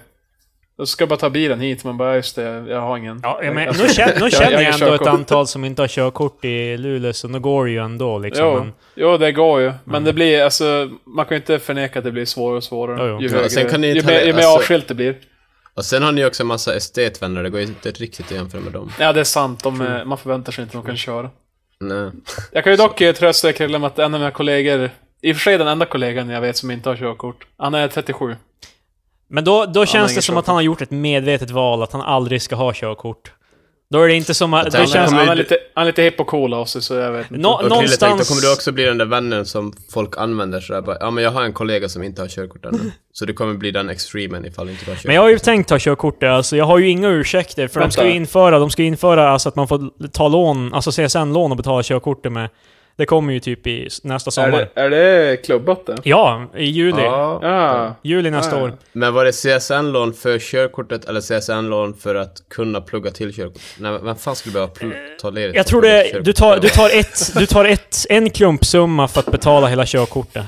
jag 0.78 0.88
ska 0.88 1.08
bara 1.08 1.20
ta 1.20 1.30
bilen 1.30 1.60
hit, 1.60 1.84
men 1.84 1.98
bara 1.98 2.16
just 2.16 2.36
det, 2.36 2.44
jag 2.70 2.82
har 2.82 2.98
ingen. 2.98 3.20
Ja, 3.24 3.40
ja, 3.44 3.54
men 3.54 3.68
Alltså, 3.68 3.84
nu 3.84 3.90
känner, 3.90 4.14
nu 4.16 4.20
jag- 4.22 4.32
känner 4.32 4.52
jag 4.52 4.64
jag 4.64 4.74
ändå 4.82 4.94
ett 4.94 5.08
antal 5.08 5.48
som 5.48 5.66
inte 5.66 5.82
har 5.82 5.88
körkort 5.88 6.46
i 6.46 6.78
Luleå, 6.78 7.14
så 7.14 7.28
nu 7.28 7.40
går 7.40 7.66
det 7.66 7.72
ju 7.72 7.78
ändå 7.84 8.18
liksom. 8.20 8.46
Jo, 8.46 8.60
Men, 8.60 8.74
jo, 8.96 9.18
det 9.18 9.32
går 9.32 9.62
ju. 9.62 9.68
Men 9.84 9.96
Mm. 9.96 10.04
det 10.04 10.14
blir, 10.14 10.44
alltså, 10.44 10.90
man 11.06 11.26
kan 11.26 11.36
ju 11.36 11.40
inte 11.42 11.60
förneka 11.60 12.00
att 12.00 12.06
det 12.06 12.12
blir 12.12 12.26
svårare 12.26 12.58
och 12.58 12.64
svårare. 12.64 12.98
Jo, 13.00 13.06
jo. 13.08 13.22
Ju, 13.22 13.28
Ja, 13.28 13.34
högre, 13.36 13.50
sen 13.50 13.70
kan 13.70 13.82
ni 13.82 13.88
ju, 13.88 13.94
inte 13.96 14.08
mer, 14.08 14.20
ju 14.20 14.26
mer 14.26 14.34
alltså- 14.34 14.50
avskilt 14.58 14.88
det 14.88 14.94
blir. 14.96 15.18
Och 15.74 15.86
sen 15.86 16.04
har 16.04 16.12
ni 16.12 16.26
också 16.26 16.44
en 16.44 16.48
massa 16.48 16.76
estetvänner, 16.76 17.44
det 17.44 17.50
går 17.50 17.60
ju 17.60 17.66
inte 17.68 17.92
riktigt 17.92 18.26
att 18.26 18.32
jämföra 18.32 18.62
med 18.62 18.74
dem. 18.74 18.92
Ja, 19.00 19.14
det 19.14 19.20
är 19.20 19.24
sant. 19.24 19.64
De, 19.64 19.82
eh, 19.82 20.06
man 20.06 20.18
förväntar 20.18 20.52
sig 20.52 20.62
inte 20.64 20.78
att 20.78 20.84
de 20.84 20.88
kan 20.88 20.98
köra. 20.98 21.30
Nej. 21.80 22.12
Jag 22.52 22.64
kan 22.64 22.74
ju 22.74 22.78
dock 22.78 23.02
eh, 23.02 23.14
trösta 23.14 23.54
Krille 23.54 23.80
med 23.80 23.88
att 23.88 24.00
en 24.00 24.14
av 24.14 24.20
mina 24.20 24.32
kollegor, 24.32 24.90
i 25.22 25.32
och 25.32 25.36
för 25.36 25.42
sig 25.42 25.58
den 25.58 25.68
enda 25.68 25.86
kollegan 25.86 26.30
jag 26.30 26.42
vet 26.42 26.58
som 26.58 26.72
inte 26.72 26.90
har 26.90 26.96
körkort, 26.96 27.48
han 27.58 27.74
är 27.74 27.88
37. 27.88 28.36
Men 29.30 29.44
då, 29.44 29.66
då 29.66 29.86
känns 29.86 30.16
det 30.16 30.22
som 30.22 30.34
att 30.38 30.38
körkort. 30.38 30.48
han 30.48 30.56
har 30.56 30.62
gjort 30.62 30.82
ett 30.82 30.92
medvetet 30.92 31.52
val 31.52 31.84
att 31.84 31.92
han 31.94 32.02
aldrig 32.02 32.42
ska 32.42 32.56
ha 32.56 32.74
körkort. 32.74 33.32
Då 33.90 34.02
är 34.02 34.08
det 34.08 34.14
inte 34.16 34.34
som 34.34 34.54
att... 34.54 34.66
Det 34.66 34.72
tänker- 34.72 34.94
känns... 34.94 35.12
han, 35.12 35.30
är 35.30 35.36
lite, 35.36 35.58
han 35.76 35.84
är 35.84 35.88
lite 35.88 36.02
hipp 36.02 36.20
och 36.20 36.28
cool 36.28 36.54
av 36.54 36.66
sig, 36.66 36.82
så 36.82 36.94
jag 36.94 37.12
vet 37.12 37.32
inte. 37.32 37.42
Nå, 37.42 37.50
Och 37.50 37.60
tänkte, 37.60 37.70
då 37.70 37.76
någonstans... 37.76 38.30
kommer 38.30 38.42
du 38.42 38.54
också 38.54 38.72
bli 38.72 38.84
den 38.84 38.98
där 38.98 39.06
vännen 39.06 39.46
som 39.46 39.74
folk 39.94 40.18
använder 40.18 40.60
sådär 40.60 40.82
bara, 40.82 40.98
ja 41.00 41.12
men 41.12 41.24
jag 41.24 41.32
har 41.32 41.42
en 41.44 41.54
kollega 41.54 41.90
som 41.90 42.04
inte 42.04 42.22
har 42.22 42.28
körkort 42.30 42.66
ännu. 42.66 42.92
Så 43.14 43.26
du 43.26 43.34
kommer 43.34 43.54
bli 43.54 43.72
den 43.72 43.90
extremen 43.90 44.46
ifall 44.46 44.66
du 44.66 44.72
inte 44.72 44.86
har 44.86 44.96
körkort. 44.96 45.06
Men 45.06 45.16
jag 45.16 45.22
har 45.22 45.30
ju 45.30 45.40
tänkt 45.40 45.70
ta 45.70 45.80
körkort 45.80 46.24
alltså 46.24 46.58
jag 46.58 46.66
har 46.66 46.78
ju 46.78 46.90
inga 46.90 47.10
ursäkter 47.10 47.68
för 47.68 47.80
de 47.80 47.92
ska 47.92 48.02
ju 48.02 48.08
Vänta. 48.08 48.18
införa, 48.18 48.60
de 48.60 48.70
ska 48.70 48.84
införa 48.84 49.30
alltså 49.30 49.50
att 49.50 49.56
man 49.56 49.68
får 49.68 50.08
ta 50.08 50.28
lån, 50.28 50.74
alltså 50.74 50.92
CSN-lån 50.92 51.52
och 51.52 51.58
betala 51.58 51.84
körkortet 51.84 52.32
med. 52.32 52.50
Det 52.98 53.06
kommer 53.06 53.34
ju 53.34 53.40
typ 53.40 53.68
i 53.68 53.90
nästa 54.04 54.30
är, 54.30 54.32
sommar. 54.32 54.70
det, 54.74 54.82
är 54.82 54.90
det 54.90 55.38
klubbat 55.38 55.86
det? 55.86 55.96
Ja, 56.04 56.48
i 56.56 56.66
juli. 56.66 57.02
Ja. 57.02 57.40
Ja. 57.42 57.96
Juli 58.04 58.32
nästa 58.32 58.56
Ja, 58.56 58.60
ja. 58.62 58.64
år. 58.66 58.74
Men 58.94 59.14
var 59.14 59.26
det 59.26 59.32
CSN-lån 59.32 60.14
för 60.14 60.40
körkortet 60.40 61.06
eller 61.06 61.22
CSN-lån 61.22 61.94
för 61.94 62.16
att 62.16 62.44
kunna 62.50 62.82
plugga 62.82 63.12
till 63.12 63.34
körkort? 63.34 63.62
Nej, 63.80 64.00
vem 64.04 64.16
fan 64.16 64.36
skulle 64.36 64.54
behöva 64.54 64.72
pl- 64.74 65.18
ta 65.22 65.30
ledigt? 65.30 65.56
Jag 65.56 65.66
tror 65.68 65.82
det, 65.82 66.22
du 66.24 66.34
tar, 66.34 66.60
du 66.60 66.70
tar 66.70 66.90
ett, 67.00 67.34
du 67.40 67.46
tar 67.46 67.66
ett, 67.66 68.06
en 68.10 68.30
klumpsumma 68.30 69.08
för 69.08 69.20
att 69.20 69.32
betala 69.32 69.68
hela 69.68 69.86
körkortet. 69.86 70.46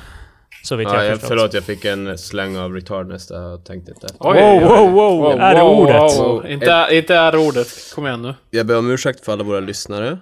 Så 0.64 0.76
vitt 0.76 0.88
Ja, 0.92 1.04
jag 1.04 1.12
jag, 1.12 1.22
förlåt, 1.22 1.54
jag 1.54 1.64
fick 1.64 1.86
en 1.86 2.18
släng 2.18 2.58
av 2.58 2.74
retardness 2.76 3.28
där 3.28 3.42
jag 3.42 3.66
tänkte 3.66 3.92
inte 3.92 4.06
efter. 4.06 4.24
Wow, 4.24 4.92
wow, 4.92 5.22
wow. 5.22 5.40
Är 5.40 5.56
det 5.56 5.62
ordet? 5.62 6.52
Inte, 6.52 6.88
inte 6.92 7.16
är 7.16 7.32
det 7.32 7.38
ordet. 7.38 7.68
Kom 7.96 8.08
igen 8.08 8.22
nu. 8.22 8.34
Jag 8.50 8.66
ber 8.66 8.78
om 8.78 8.92
ursäkt 8.92 9.26
för 9.26 9.32
alla 9.32 9.44
våra 9.44 9.60
lyssnare, 9.60 10.18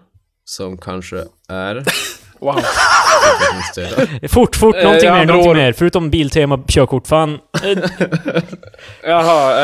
som 0.50 0.78
kanske 0.78 1.24
är 1.50 1.84
Wow. 2.40 2.56
Fort, 4.30 4.56
fort, 4.56 4.76
Eh, 4.76 4.84
någonting 4.84 5.08
jag 5.10 5.18
mer, 5.18 5.26
någonting 5.26 5.54
mer. 5.54 5.74
Förutom 5.74 6.10
Biltema 6.10 6.64
körkort. 6.68 7.08
Fan. 7.08 7.40
eh, 7.64 7.78
Jaha, 9.04 9.60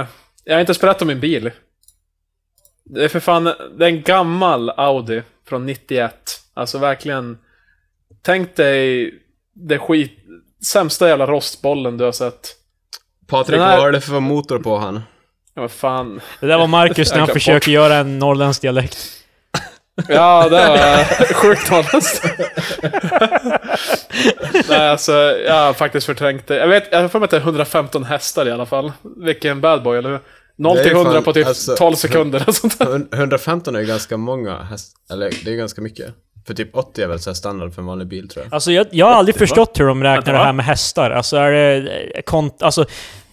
eh, 0.00 0.06
jag 0.44 0.54
har 0.54 0.60
inte 0.60 0.74
spelat 0.74 1.02
om 1.02 1.08
min 1.08 1.20
bil. 1.20 1.50
Det 2.84 3.04
är 3.04 3.08
för 3.08 3.20
fan, 3.20 3.44
det 3.44 3.84
är 3.84 3.88
en 3.88 4.02
gammal 4.02 4.70
Audi 4.70 5.22
från 5.48 5.66
91. 5.66 6.14
Alltså 6.54 6.78
verkligen. 6.78 7.38
Tänk 8.22 8.56
dig 8.56 9.10
det 9.54 9.78
skit... 9.78 10.18
Sämsta 10.66 11.08
jävla 11.08 11.26
rostbollen 11.26 11.96
du 11.96 12.04
har 12.04 12.12
sett. 12.12 12.48
Patrik, 13.26 13.60
här- 13.60 13.70
vad 13.76 13.80
har 13.84 13.92
det 13.92 14.00
för 14.00 14.20
motor 14.20 14.58
på 14.58 14.78
han? 14.78 15.02
Ja, 15.54 15.60
vad 15.62 15.70
fan. 15.70 16.20
Det 16.40 16.46
där 16.46 16.58
var 16.58 16.66
Marcus 16.66 17.10
när 17.10 17.18
han 17.18 17.26
Jag 17.28 17.34
försöker 17.34 17.72
göra 17.72 17.94
en 17.96 18.18
norrländsk 18.18 18.62
dialekt. 18.62 19.23
Ja, 20.08 20.48
det 20.48 20.56
var 20.56 21.34
sjukt 21.34 21.68
honest. 21.68 22.22
Nej, 24.68 24.88
alltså, 24.88 25.12
jag 25.46 25.54
har 25.66 25.72
faktiskt 25.72 26.06
förträngt 26.06 26.46
det. 26.46 26.56
Jag 26.56 26.68
vet, 26.68 26.88
jag 26.92 27.00
har 27.00 27.08
för 27.08 27.18
mig 27.18 27.24
att 27.24 27.30
det 27.30 27.36
är 27.36 27.40
115 27.40 28.04
hästar 28.04 28.46
i 28.48 28.50
alla 28.52 28.66
fall. 28.66 28.92
Vilken 29.16 29.60
bad 29.60 29.82
boy, 29.82 29.98
eller 29.98 30.08
hur? 30.10 30.20
0 30.56 30.74
Det 30.76 30.80
är 30.80 30.84
till 30.84 30.92
ju 30.92 30.98
100 30.98 31.12
fan- 31.12 31.22
på 31.24 31.32
typ 31.32 31.46
alltså- 31.46 31.76
12 31.76 31.94
sekunder 31.94 32.40
eller 32.42 32.52
sånt 32.52 32.78
där. 32.78 33.06
115 33.18 33.76
är 33.76 33.80
ju 33.80 33.86
ganska 33.86 34.16
många 34.16 34.62
häst, 34.62 34.92
eller 35.10 35.30
det 35.44 35.50
är 35.52 35.56
ganska 35.56 35.80
mycket. 35.80 36.06
För 36.46 36.54
typ 36.54 36.76
80 36.76 37.02
är 37.02 37.06
väl 37.06 37.18
så 37.20 37.30
här 37.30 37.34
standard 37.34 37.74
för 37.74 37.82
en 37.82 37.86
vanlig 37.86 38.06
bil 38.08 38.28
tror 38.28 38.44
jag. 38.44 38.54
Alltså 38.54 38.72
jag, 38.72 38.86
jag 38.90 39.06
har 39.06 39.12
aldrig 39.12 39.36
förstått 39.36 39.80
hur 39.80 39.86
de 39.86 40.02
räknar 40.02 40.32
det 40.32 40.38
va? 40.38 40.44
här 40.44 40.52
med 40.52 40.66
hästar. 40.66 41.10
Alltså 41.10 41.36
är 41.36 41.50
det... 41.52 41.76
eh, 42.14 42.22
Kont, 42.22 42.62
alltså, 42.62 42.84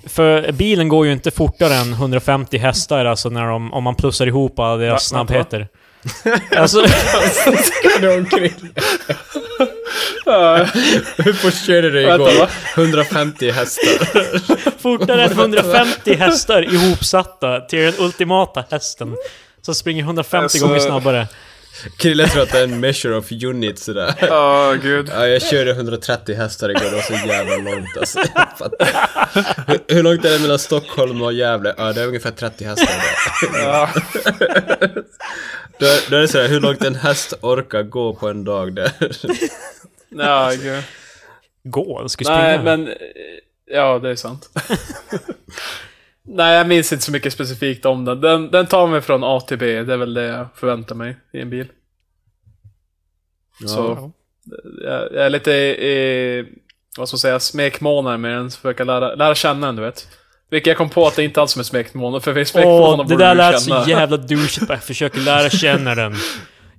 för 0.08 0.52
bilen 0.52 0.88
går 0.90 1.06
ju 1.06 1.12
inte 1.12 1.32
fortare 1.32 1.74
än 1.74 1.94
150 1.94 2.58
hästar 2.58 3.06
alltså 3.06 3.30
när 3.30 3.48
de, 3.48 3.74
om 3.74 3.84
man 3.84 3.96
plussar 3.96 4.28
ihop 4.28 4.60
alla 4.60 4.78
deras 4.78 4.94
Va? 4.94 5.00
snabbheter. 5.18 5.68
Alltså, 6.58 6.82
Hur 11.18 11.34
fort 11.34 11.54
körde 11.66 11.90
du 11.90 12.02
igår? 12.02 12.40
va? 12.40 12.48
150 12.76 13.52
hästar. 13.52 14.78
fortare 14.82 15.24
än 15.24 15.32
150 15.32 16.16
hästar 16.16 16.74
ihopsatta 16.74 17.60
till 17.60 17.80
den 17.80 17.94
ultimata 18.00 18.64
hästen. 18.72 19.16
Som 19.62 19.76
springer 19.76 20.04
150 20.04 20.44
Alltså- 20.44 20.68
gånger 20.68 20.80
snabbare. 20.80 21.28
Krille 21.98 22.28
tror 22.28 22.44
att 22.44 22.52
det 22.52 22.60
är 22.60 22.64
en 22.64 22.80
measure 22.80 23.16
of 23.16 23.32
units 23.32 23.84
sådär. 23.84 24.16
Åh, 24.22 24.74
gud. 24.74 25.10
Ja, 25.14 25.28
jag 25.28 25.42
körde 25.42 25.72
130 25.72 26.36
hästar 26.36 26.70
igår, 26.70 26.86
det 26.86 26.96
var 26.96 27.02
så 27.02 27.28
jävla 27.28 27.72
långt 27.72 27.98
alltså. 27.98 28.20
Hur, 29.68 29.96
hur 29.96 30.04
långt 30.04 30.26
är 30.26 30.32
det 30.32 30.40
mellan 30.40 30.60
Stockholm 30.60 31.22
och 31.22 31.34
Gävle? 31.34 31.76
Ja, 31.78 31.94
det 31.94 32.02
är 32.02 32.08
ungefär 32.08 32.32
30 32.32 32.66
hästar. 32.66 32.96
Ja. 33.54 33.90
Då, 35.80 35.88
då 36.10 36.16
är 36.16 36.22
det 36.22 36.28
sådär, 36.28 36.48
hur 36.48 36.60
långt 36.60 36.84
en 36.84 36.96
häst 36.96 37.34
orkar 37.42 37.84
gå 37.84 38.14
på 38.14 38.30
en 38.30 38.44
dag 38.44 38.76
där. 38.76 38.92
Ja, 40.10 40.52
gud. 40.62 40.84
Gå, 41.64 42.00
de 42.00 42.10
ska 42.10 42.24
springa. 42.24 42.42
Nej, 42.42 42.64
men... 42.64 42.90
Ja, 43.66 44.00
det 44.00 44.10
är 44.10 44.16
sant. 44.16 44.50
Nej, 46.28 46.58
jag 46.58 46.68
minns 46.68 46.94
inte 46.94 47.06
så 47.06 47.12
mycket 47.12 47.34
specifikt 47.34 47.86
om 47.86 48.06
den. 48.06 48.22
den. 48.22 48.52
Den 48.52 48.66
tar 48.68 48.88
mig 48.88 49.02
från 49.02 49.24
A 49.24 49.40
till 49.40 49.58
B, 49.58 49.84
det 49.84 49.94
är 49.94 49.98
väl 49.98 50.14
det 50.14 50.24
jag 50.24 50.48
förväntar 50.56 50.96
mig 50.96 51.18
i 51.34 51.40
en 51.40 51.50
bil. 51.50 51.68
Så, 53.68 54.12
jag, 54.84 55.14
jag 55.14 55.26
är 55.26 55.30
lite 55.30 55.52
i, 55.52 56.46
vad 56.98 57.08
ska 57.08 57.16
man 57.16 57.20
säga, 57.20 57.40
smekmånad 57.40 58.20
med 58.20 58.32
den, 58.38 58.52
försöka 58.52 58.84
lära, 58.84 59.16
lära 59.16 59.36
känna 59.36 59.68
den, 59.68 59.76
du 59.76 59.82
vet. 59.82 60.08
Vilket 60.52 60.68
jag 60.68 60.78
kom 60.78 60.90
på 60.90 61.08
att 61.08 61.16
det 61.16 61.24
inte 61.24 61.42
alls 61.42 61.58
är 61.58 61.64
smekmånad, 61.64 62.24
för 62.24 62.32
vid 62.34 62.48
smekmånad 62.48 63.00
Åh, 63.00 63.06
det 63.08 63.14
borde 63.16 63.26
där 63.26 63.36
lät 63.36 63.64
känna. 63.64 63.84
så 63.84 63.90
jävla 63.90 64.18
douchigt. 64.28 64.70
Jag 64.70 64.84
försöker 64.84 65.20
lära 65.20 65.50
känna 65.50 65.96
den. 65.96 66.16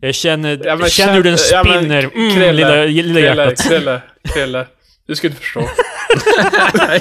Jag 0.00 0.14
känner, 0.14 0.60
Ja, 0.64 0.76
men 0.76 0.88
känner 0.88 1.14
hur 1.14 1.22
den 1.22 1.36
känn- 1.36 1.48
ja, 1.52 1.64
men 1.64 1.78
spinner. 1.78 2.02
Mm, 2.14 2.30
Krille, 2.34 2.52
lilla, 2.52 2.74
lilla 2.84 3.02
Krille, 3.14 3.20
hjärtat. 3.20 3.68
Krille, 3.68 4.02
Krille. 4.34 4.66
Du 5.06 5.16
skulle 5.16 5.30
inte 5.30 5.42
förstå. 5.42 5.60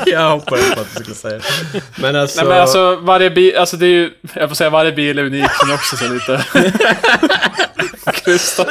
jag 0.05 0.29
hoppades 0.31 0.73
på 0.75 0.81
att 0.81 0.87
du 0.95 1.03
skulle 1.03 1.15
säga 1.15 1.37
det. 1.73 1.81
Men 2.01 2.15
alltså... 2.15 2.41
Nej 2.41 2.49
men 2.49 2.61
alltså 2.61 2.95
varje 2.95 3.29
bil, 3.29 3.57
alltså 3.57 3.77
det 3.77 3.85
är 3.85 3.89
ju, 3.89 4.11
jag 4.35 4.49
får 4.49 4.55
säga 4.55 4.69
varje 4.69 4.91
bil 4.91 5.19
är 5.19 5.23
unik 5.23 5.49
men 5.65 5.75
också 5.75 5.97
så 5.97 6.13
lite 6.13 6.45
krystat. 8.13 8.67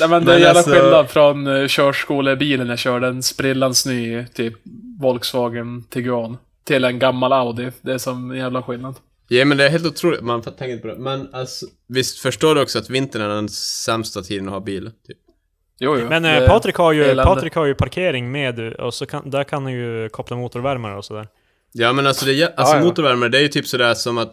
Nej 0.00 0.08
men 0.08 0.24
det 0.24 0.32
är 0.32 0.34
Men 0.34 0.40
jävla 0.40 0.50
alltså- 0.60 0.70
skillnad 0.74 1.10
från 1.10 1.46
uh, 1.46 1.68
körskolebilen 1.68 2.68
jag 2.68 2.78
körde, 2.78 3.06
en 3.06 3.22
sprillans 3.22 3.86
ny 3.86 4.24
typ 4.34 4.54
Volkswagen 5.00 5.84
Tiguan 5.90 6.36
till 6.64 6.84
en 6.84 6.98
gammal 6.98 7.32
Audi. 7.32 7.70
Det 7.80 7.92
är 7.92 7.98
som 7.98 8.30
en 8.30 8.36
jävla 8.38 8.62
skillnad. 8.62 8.94
Ja 9.28 9.44
men 9.44 9.58
det 9.58 9.64
är 9.64 9.70
helt 9.70 9.86
otroligt, 9.86 10.20
man 10.20 10.42
tänker 10.42 10.68
inte 10.68 10.82
på 10.82 10.88
det. 10.88 10.98
Men 10.98 11.34
alltså, 11.34 11.66
visst 11.88 12.18
förstår 12.18 12.54
du 12.54 12.62
också 12.62 12.78
att 12.78 12.90
vintern 12.90 13.22
är 13.22 13.28
den 13.28 13.48
sämsta 13.48 14.22
tiden 14.22 14.46
att 14.46 14.52
ha 14.52 14.60
bil? 14.60 14.90
Typ. 15.06 15.16
Jo, 15.80 15.98
jo. 15.98 16.06
Men 16.08 16.24
eh, 16.24 16.46
Patrik 16.48 16.76
har, 16.76 16.92
ju, 16.92 17.04
elände. 17.04 17.22
Patrik 17.24 17.54
har 17.54 17.64
ju 17.66 17.74
parkering 17.74 18.32
med 18.32 18.72
och 18.74 18.94
så 18.94 19.06
kan, 19.06 19.30
där 19.30 19.44
kan 19.44 19.62
han 19.62 19.72
ju 19.72 20.08
koppla 20.08 20.36
motorvärmare 20.36 20.96
och 20.96 21.04
sådär. 21.04 21.26
Ja 21.72 21.92
men 21.92 22.06
alltså, 22.06 22.26
det, 22.26 22.52
alltså 22.56 22.74
Ja, 22.74 22.78
ja. 22.80 22.84
motorvärmare, 22.84 23.28
det 23.28 23.38
är 23.38 23.42
ju 23.42 23.48
typ 23.48 23.66
sådär 23.66 23.94
som 23.94 24.18
att 24.18 24.32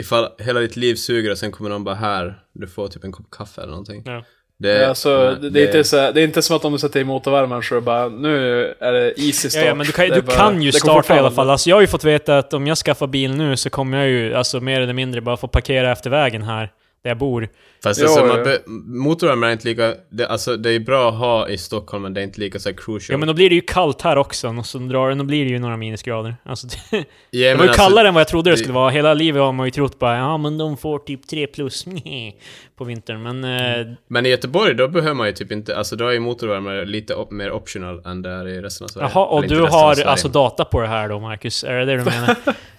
ifall 0.00 0.28
hela 0.38 0.60
ditt 0.60 0.76
liv 0.76 0.94
suger 0.94 1.30
och 1.30 1.38
sen 1.38 1.52
kommer 1.52 1.70
någon 1.70 1.84
bara 1.84 1.94
här, 1.94 2.38
du 2.52 2.66
får 2.66 2.88
typ 2.88 3.04
en 3.04 3.12
kopp 3.12 3.30
kaffe 3.30 3.60
eller 3.60 3.70
någonting. 3.70 4.02
Ja. 4.06 4.24
Det, 4.58 4.88
Alltså, 4.88 5.36
det, 5.42 5.50
det, 5.50 5.60
är 5.62 5.66
inte 5.66 5.84
så, 5.84 5.96
det 5.96 6.20
är 6.20 6.24
inte 6.24 6.42
som 6.42 6.56
att 6.56 6.64
om 6.64 6.72
du 6.72 6.78
sätter 6.78 7.00
i 7.00 7.04
motorvärmaren 7.04 7.62
så 7.62 7.74
är 7.74 7.76
det 7.76 7.84
bara, 7.84 8.08
nu 8.08 8.64
är 8.80 8.92
det 8.92 9.20
easy 9.20 9.46
Ja, 9.46 9.50
start. 9.50 9.64
ja, 9.66 9.74
men 9.74 9.86
du 9.86 9.92
kan, 9.92 10.08
du 10.08 10.22
bara- 10.22 10.36
kan 10.36 10.62
ju 10.62 10.72
starta 10.72 11.16
i 11.16 11.18
alla 11.18 11.30
fall. 11.30 11.50
Alltså 11.50 11.68
jag 11.70 11.76
har 11.76 11.80
ju 11.80 11.86
fått 11.86 12.04
veta 12.04 12.38
att 12.38 12.54
om 12.54 12.66
jag 12.66 12.78
skaffar 12.78 13.06
bil 13.06 13.36
nu 13.36 13.56
så 13.56 13.70
kommer 13.70 13.98
jag 13.98 14.08
ju 14.08 14.34
alltså 14.34 14.60
mer 14.60 14.80
eller 14.80 14.92
mindre 14.92 15.20
bara 15.20 15.36
få 15.36 15.48
parkera 15.48 15.92
efter 15.92 16.10
vägen 16.10 16.42
här, 16.42 16.72
där 17.04 17.10
jag 17.10 17.18
bor. 17.18 17.48
Fast 17.82 18.00
Jo, 18.02 18.08
alltså, 18.08 18.44
be, 18.44 18.58
motorvärmare 18.86 19.50
är 19.50 19.52
inte 19.52 19.68
lika, 19.68 19.94
det, 20.10 20.26
alltså 20.26 20.56
det 20.56 20.70
är 20.70 20.80
bra 20.80 21.08
att 21.08 21.14
ha 21.14 21.48
i 21.48 21.58
Stockholm 21.58 22.02
men 22.02 22.14
det 22.14 22.20
är 22.20 22.24
inte 22.24 22.40
lika 22.40 22.58
så 22.58 22.68
här 22.68 22.76
crucial. 22.76 23.14
Ja 23.14 23.16
men 23.18 23.28
då 23.28 23.34
blir 23.34 23.48
det 23.48 23.54
ju 23.54 23.60
kallt 23.60 24.02
här 24.02 24.16
också, 24.16 24.48
och 24.48 24.66
så 24.66 24.78
drar 24.78 25.08
det, 25.08 25.14
då 25.14 25.24
blir 25.24 25.44
det 25.44 25.50
ju 25.50 25.58
några 25.58 25.76
minusgrader. 25.76 26.36
Alltså, 26.42 26.66
det, 26.90 27.04
Ja, 27.30 27.48
det 27.48 27.54
var 27.54 27.64
ju 27.64 27.68
alltså, 27.70 27.82
kallare 27.84 28.08
än 28.08 28.14
vad 28.14 28.20
jag 28.20 28.28
trodde 28.28 28.50
det 28.50 28.54
det- 28.54 28.58
skulle 28.58 28.74
vara. 28.74 28.90
Hela 28.90 29.14
livet 29.14 29.42
har 29.42 29.52
man 29.52 29.66
ju 29.66 29.70
trott 29.70 29.98
bara 29.98 30.16
ja 30.16 30.36
men 30.38 30.58
de 30.58 30.76
får 30.76 30.98
typ 30.98 31.26
3 31.28 31.46
plus 31.46 31.84
på 32.76 32.84
vintern. 32.84 33.22
Men 33.22 33.44
eh, 33.44 33.86
Men 34.06 34.26
i 34.26 34.28
Göteborg 34.28 34.74
då 34.74 34.88
behöver 34.88 35.14
man 35.14 35.26
ju 35.26 35.32
typ 35.32 35.52
inte, 35.52 35.76
alltså 35.76 35.96
då 35.96 36.06
är 36.08 36.12
ju 36.12 36.20
motorvärmare 36.20 36.84
lite 36.84 37.14
op, 37.14 37.30
mer 37.30 37.52
optional 37.52 38.02
än 38.06 38.22
det 38.22 38.30
är 38.30 38.48
i 38.48 38.60
resten 38.62 38.84
av 38.84 38.88
Sverige. 38.88 39.10
jaha, 39.14 39.26
och 39.26 39.44
Eller 39.44 39.56
du 39.56 39.62
har 39.62 40.02
alltså 40.06 40.28
data 40.28 40.64
på 40.64 40.80
det 40.80 40.86
här 40.88 41.08
då 41.08 41.20
Marcus? 41.20 41.64
Är 41.64 41.72
det 41.74 41.84
det 41.84 41.96
du 41.96 42.04
menar? 42.04 42.36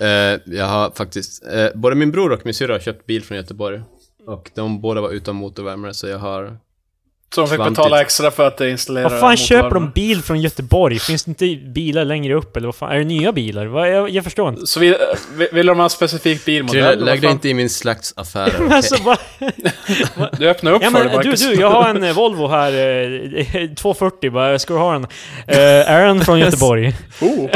Eh, 0.00 0.40
jag 0.54 0.66
har 0.66 0.90
faktiskt, 0.90 1.46
eh, 1.46 1.66
både 1.74 1.96
min 1.96 2.10
bror 2.10 2.32
och 2.32 2.40
min 2.44 2.54
syrra 2.54 2.72
har 2.72 2.80
köpt 2.80 3.06
bil 3.06 3.22
från 3.22 3.36
Göteborg. 3.36 3.82
Och 4.26 4.50
de 4.54 4.80
båda 4.80 5.00
var 5.00 5.10
utan 5.10 5.36
motorvärmare 5.36 5.94
så 5.94 6.06
jag 6.06 6.18
har... 6.18 6.58
Så 7.34 7.40
de 7.40 7.48
fick 7.48 7.56
Kvantigt. 7.56 7.76
betala 7.76 8.00
extra 8.00 8.30
för 8.30 8.46
att 8.46 8.60
installera 8.60 9.08
vad 9.08 9.20
fan 9.20 9.36
köper 9.36 9.70
de 9.70 9.90
bil 9.90 10.22
från 10.22 10.40
Göteborg? 10.40 10.98
Finns 10.98 11.24
det 11.24 11.28
inte 11.46 11.66
bilar 11.66 12.04
längre 12.04 12.34
upp 12.34 12.56
eller 12.56 12.66
vad 12.68 12.74
fan? 12.74 12.90
Är 12.92 12.98
det 12.98 13.04
nya 13.04 13.32
bilar? 13.32 13.66
Vad, 13.66 13.90
jag, 13.90 14.10
jag 14.10 14.24
förstår 14.24 14.48
inte. 14.48 14.66
Så 14.66 14.80
vi, 14.80 14.96
vi- 15.36 15.48
vill 15.52 15.66
de 15.66 15.76
ha 15.76 15.84
en 15.84 15.90
specifik 15.90 16.44
bilmodell? 16.44 17.04
Lägg 17.04 17.20
dig 17.22 17.30
inte 17.30 17.48
i 17.48 17.54
min 17.54 17.70
släkts 17.70 18.14
affärer, 18.16 18.52
okej? 18.60 18.76
Alltså, 18.76 18.96
vad, 19.02 19.18
Du 20.38 20.48
öppnar 20.48 20.72
upp 20.72 20.82
Ja 20.82 20.90
för 20.90 20.98
det, 20.98 21.04
men 21.04 21.10
du, 21.12 21.16
Marcus. 21.28 21.40
du, 21.48 21.54
jag 21.54 21.70
har 21.70 21.88
en 21.88 22.02
eh, 22.04 22.14
Volvo 22.14 22.48
här, 22.48 22.72
eh, 23.56 23.68
240 23.76 24.30
bara, 24.30 24.58
ska 24.58 24.74
du 24.74 24.80
ha 24.80 24.92
den? 24.92 25.06
Eh, 25.46 25.58
är 25.92 26.06
den 26.06 26.20
från 26.20 26.38
Göteborg? 26.38 26.94
Oh. 27.20 27.50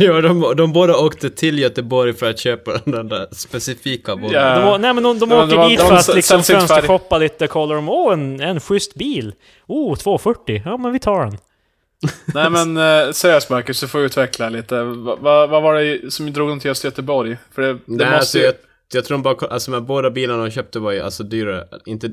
ja, 0.00 0.20
de, 0.20 0.54
de 0.56 0.72
båda 0.72 0.96
åkte 0.96 1.30
till 1.30 1.58
Göteborg 1.58 2.12
för 2.14 2.30
att 2.30 2.38
köpa 2.38 2.72
den 2.84 3.08
där 3.08 3.26
specifika 3.32 4.14
Volvo. 4.14 4.34
Ja. 4.34 4.58
De, 4.58 4.80
nej 4.80 4.94
men 4.94 5.02
de, 5.02 5.18
de 5.18 5.30
Ja, 5.30 5.36
men 5.36 5.46
åker 5.46 5.56
var- 5.56 5.68
dit 5.68 5.78
de 5.78 5.88
för 5.88 5.94
att 5.96 6.14
liksom 6.14 6.42
fönstershoppa 6.42 7.18
lite, 7.18 7.46
kollar 7.46 7.74
de, 7.74 7.88
åh 7.88 8.12
en, 8.12 8.40
en 8.40 8.57
schysst 8.60 8.94
bil. 8.94 9.34
Oh, 9.66 9.96
240, 9.96 10.62
ja 10.64 10.76
men 10.76 10.92
vi 10.92 10.98
tar 10.98 11.24
den. 11.24 11.38
Nej 12.34 12.50
men 12.50 12.76
eh, 12.76 13.12
seriöst 13.12 13.50
Marcus, 13.50 13.80
du 13.80 13.88
får 13.88 14.00
utveckla 14.00 14.48
lite. 14.48 14.82
Vad 14.82 15.18
va, 15.18 15.46
vad 15.46 15.62
var 15.62 15.74
det 15.74 16.10
som 16.12 16.32
drog 16.32 16.48
dem 16.48 16.60
till 16.60 16.68
just 16.68 16.84
Göteborg? 16.84 17.36
För 17.50 17.62
det, 17.62 17.68
det 17.72 17.78
Nej, 17.86 17.96
måste 17.96 18.16
alltså, 18.16 18.38
ju... 18.38 18.44
jag, 18.44 18.54
jag 18.92 19.04
tror 19.04 19.18
de 19.18 19.22
bara, 19.22 19.46
alltså 19.48 19.70
med 19.70 19.82
båda 19.82 20.10
bilarna 20.10 20.44
de 20.44 20.50
köpte 20.50 20.78
var 20.78 20.92
ju 20.92 21.00
alltså 21.00 21.22
dyrare. 21.24 21.68
Inte, 21.86 22.12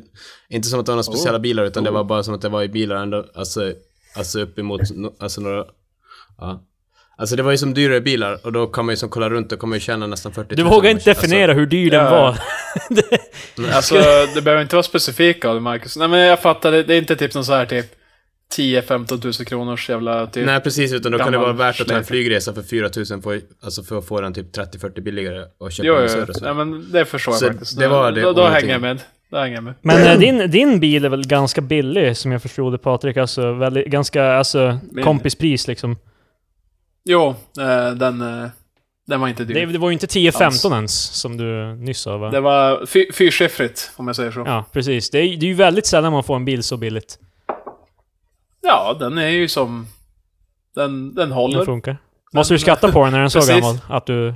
inte 0.50 0.68
som 0.68 0.80
att 0.80 0.86
det 0.86 0.92
var 0.92 0.96
några 0.96 1.04
speciella 1.04 1.40
bilar, 1.40 1.64
utan 1.64 1.84
det 1.84 1.92
var 1.92 2.04
bara 2.04 2.24
som 2.24 2.34
att 2.34 2.42
det 2.42 2.50
var 2.50 2.64
i 2.64 2.68
bilar 2.70 2.96
ändå, 2.96 3.26
alltså, 3.36 3.74
alltså 4.18 4.40
uppemot, 4.40 4.82
no- 4.82 5.14
alltså 5.20 5.42
några, 5.42 5.66
ja. 6.38 6.64
Alltså 7.18 7.36
det 7.36 7.44
var 7.44 7.52
ju 7.52 7.58
som 7.58 7.74
dyrare 7.74 8.02
bilar, 8.02 8.40
och 8.46 8.52
då 8.54 8.68
kan 8.68 8.86
man 8.86 8.94
ju 8.94 8.98
som 8.98 9.10
kolla 9.10 9.30
runt 9.30 9.52
och 9.52 9.60
kommer 9.60 9.76
ju 9.76 9.80
tjäna 9.80 10.08
nästan 10.08 10.32
40 10.32 10.56
Du 10.56 10.64
000 10.64 10.72
vågar 10.74 10.90
inte 10.92 11.10
Alltså, 11.10 11.22
definiera 11.26 11.54
hur 11.54 11.66
dyr 11.66 11.92
den 11.92 12.06
Ja. 12.06 12.10
var. 12.12 12.38
Alltså, 13.76 13.96
det 14.36 14.42
behöver 14.42 14.62
inte 14.62 14.76
vara 14.76 14.84
specifika 14.84 15.54
Marcus. 15.54 15.98
Nej 15.98 16.08
men 16.08 16.20
jag 16.20 16.40
fattar, 16.42 16.72
det, 16.72 16.84
det 16.84 16.94
är 16.94 16.98
inte 16.98 17.16
typ 17.16 17.34
någon 17.34 17.46
så 17.46 17.54
här 17.54 17.66
typ 17.66 17.86
10-15 18.58 19.22
tusen 19.22 19.46
kronors 19.46 19.90
jävla 19.90 20.28
typ... 20.28 20.46
Nej 20.46 20.60
precis, 20.62 20.94
utan 20.94 21.12
då 21.12 21.18
kan 21.18 21.32
det 21.32 21.38
vara 21.38 21.54
värt 21.54 21.82
att 21.82 21.88
ta 21.88 21.96
en 21.96 22.04
flygresa 22.04 22.54
för 22.54 22.62
4 22.62 22.90
000 23.12 23.22
för, 23.22 23.42
alltså 23.64 23.84
för 23.84 23.98
att 23.98 24.08
få 24.08 24.22
den 24.22 24.34
typ 24.34 24.56
30-40 24.58 25.02
billigare 25.02 25.44
och 25.58 25.72
köpa 25.72 25.88
Jo, 25.88 25.96
den 25.96 26.06
i 26.06 26.10
jo, 26.18 26.26
jo. 26.28 26.34
Nej 26.42 26.54
men 26.54 26.92
det 26.92 27.06
förstår 27.06 27.34
jag 27.34 27.40
Så 27.40 27.48
faktiskt. 27.48 27.80
det 27.80 27.88
var 27.88 28.12
det 28.12 28.22
Då, 28.22 28.34
då 28.34 28.46
hänger 28.48 28.70
jag 28.72 28.82
med. 28.82 29.00
Då 29.32 29.38
hänger 29.38 29.56
jag 29.56 29.64
med. 29.64 29.74
Men 29.82 30.04
eh, 30.08 30.20
din, 30.20 30.52
din 30.52 30.80
bil 30.80 31.06
är 31.06 31.10
väl 31.10 31.28
ganska 31.28 31.62
billig, 31.62 32.18
som 32.18 32.32
jag 32.32 32.42
förstod 32.42 32.74
det 32.74 32.78
Patrik. 32.78 33.18
Alltså, 33.18 33.54
väldigt, 33.54 33.88
ganska, 33.88 34.24
alltså, 34.34 34.80
Min- 34.92 35.04
kompispris 35.06 35.68
liksom. 35.68 35.96
Jo, 37.06 37.36
eh, 37.60 37.92
den, 37.92 38.22
eh, 38.22 38.50
den 39.08 39.22
var 39.22 39.28
inte 39.28 39.44
dyr. 39.44 39.54
Det, 39.54 39.66
det 39.66 39.78
var 39.78 39.90
ju 39.90 39.94
inte 39.94 40.08
10-15 40.08 40.74
ens, 40.76 40.94
som 41.22 41.38
du 41.38 41.76
nyss 41.76 42.00
sa 42.00 42.18
va? 42.18 42.30
Det 42.30 42.40
var 42.42 42.86
fy, 42.86 43.12
fyrsiffrigt, 43.14 43.92
om 43.96 44.08
jag 44.08 44.16
säger 44.16 44.32
så. 44.32 44.40
Ja. 44.40 44.46
Ja, 44.48 44.66
precis. 44.72 45.10
Det 45.10 45.18
är, 45.18 45.38
det 45.38 45.46
är 45.46 45.48
ju 45.48 45.54
väldigt 45.54 45.86
sällan 45.86 46.14
man 46.14 46.24
får 46.24 46.36
en 46.36 46.46
bil 46.46 46.64
så 46.64 46.78
billigt. 46.78 47.20
den 49.00 49.18
är 49.18 49.28
ju 49.30 49.48
som... 49.48 49.88
Den, 50.76 51.16
den 51.16 51.32
håller. 51.32 51.58
Den 51.58 51.66
funkar. 51.66 51.98
Måste 52.34 52.54
du 52.54 52.60
skatta 52.60 52.92
på 52.92 53.04
den 53.04 53.12
när 53.12 53.20
den 53.20 53.26
är 53.26 53.30
så 53.30 53.54
gammal? 53.54 53.78
Att 53.90 54.06
du... 54.06 54.34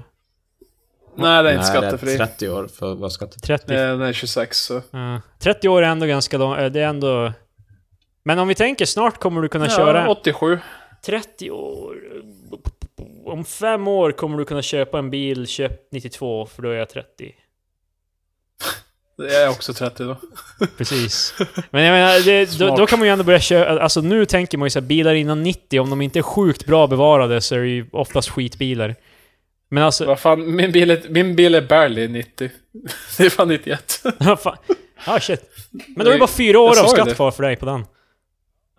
Nej, 1.18 1.44
det 1.44 1.50
är 1.50 1.54
inte 1.54 1.72
Nej, 1.72 1.82
skattefri. 1.82 2.18
det 2.18 2.24
är 2.24 2.28
30 2.28 2.50
år 2.50 2.68
för 2.68 2.92
att 2.92 3.00
vara 3.00 3.10
skattefri. 3.10 3.48
30? 3.48 3.74
Eh, 3.74 3.78
Den 3.80 4.02
är 4.02 4.14
26, 4.14 4.58
så... 4.58 4.82
Ja. 4.92 5.22
30 5.40 5.70
år 5.70 5.82
är 5.82 5.88
ändå 5.88 6.06
ganska 6.06 6.38
lång, 6.38 6.56
eh, 6.56 6.72
det 6.72 6.80
är 6.82 6.88
ändå... 6.88 7.34
Men 8.24 8.40
om 8.40 8.48
vi 8.48 8.56
tänker, 8.56 8.86
snart 8.86 9.18
kommer 9.18 9.42
du 9.42 9.48
kunna 9.48 9.66
Ja, 9.66 9.76
köra... 9.76 10.10
87. 10.10 10.60
30 11.06 11.52
år... 11.52 11.96
Om 13.26 13.46
fem 13.46 13.88
år 13.88 14.12
kommer 14.12 14.38
du 14.38 14.46
kunna 14.46 14.62
köpa 14.62 15.00
en 15.00 15.10
bil 15.10 15.48
köpt 15.48 15.92
92, 15.92 16.46
för 16.46 16.62
då 16.62 16.70
är 16.70 16.76
jag 16.76 16.90
30. 16.90 17.36
Det 19.18 19.36
är 19.36 19.50
också 19.50 19.74
30 19.74 20.04
då. 20.04 20.18
Precis. 20.78 21.34
Men 21.70 21.84
jag 21.84 21.94
menar, 21.94 22.26
det, 22.26 22.60
då, 22.60 22.76
då 22.76 22.86
kan 22.86 23.00
man 23.00 23.08
ju 23.08 23.12
ändå 23.12 23.24
börja 23.24 23.40
köra... 23.40 23.82
Alltså 23.82 24.02
nu 24.02 24.26
tänker 24.26 24.58
man 24.58 24.66
ju 24.66 24.70
såhär, 24.70 24.88
bilar 24.88 25.14
innan 25.14 25.44
90, 25.44 25.80
om 25.80 25.90
de 25.90 26.02
inte 26.02 26.20
är 26.20 26.24
sjukt 26.24 26.66
bra 26.66 26.88
bevarade 26.88 27.42
så 27.42 27.56
är 27.56 27.60
det 27.60 27.68
ju 27.68 27.86
oftast 27.92 28.30
skitbilar. 28.30 28.96
Men 29.70 29.84
alltså... 29.84 30.06
Vad 30.06 30.20
fan, 30.20 30.56
min 30.56 30.72
bil 30.72 30.92
är, 30.92 31.02
min 31.10 31.36
bil 31.36 31.56
är 31.56 31.62
barely 31.62 32.08
90. 32.08 32.50
Det 33.18 33.26
är 33.26 33.30
fan 33.30 33.48
91. 33.48 34.02
Vad 34.20 34.40
fan? 34.42 34.58
Ah 35.06 35.20
shit. 35.20 35.42
Men 35.96 36.06
då 36.06 36.12
är 36.12 36.14
det 36.14 36.20
bara 36.20 36.28
fyra 36.28 36.60
år 36.60 36.76
Jag 36.76 36.86
av 36.86 36.90
skatt 36.90 37.16
kvar 37.16 37.32
för 37.32 37.44
dig 37.44 37.56
på 37.56 37.66
den. 37.66 37.86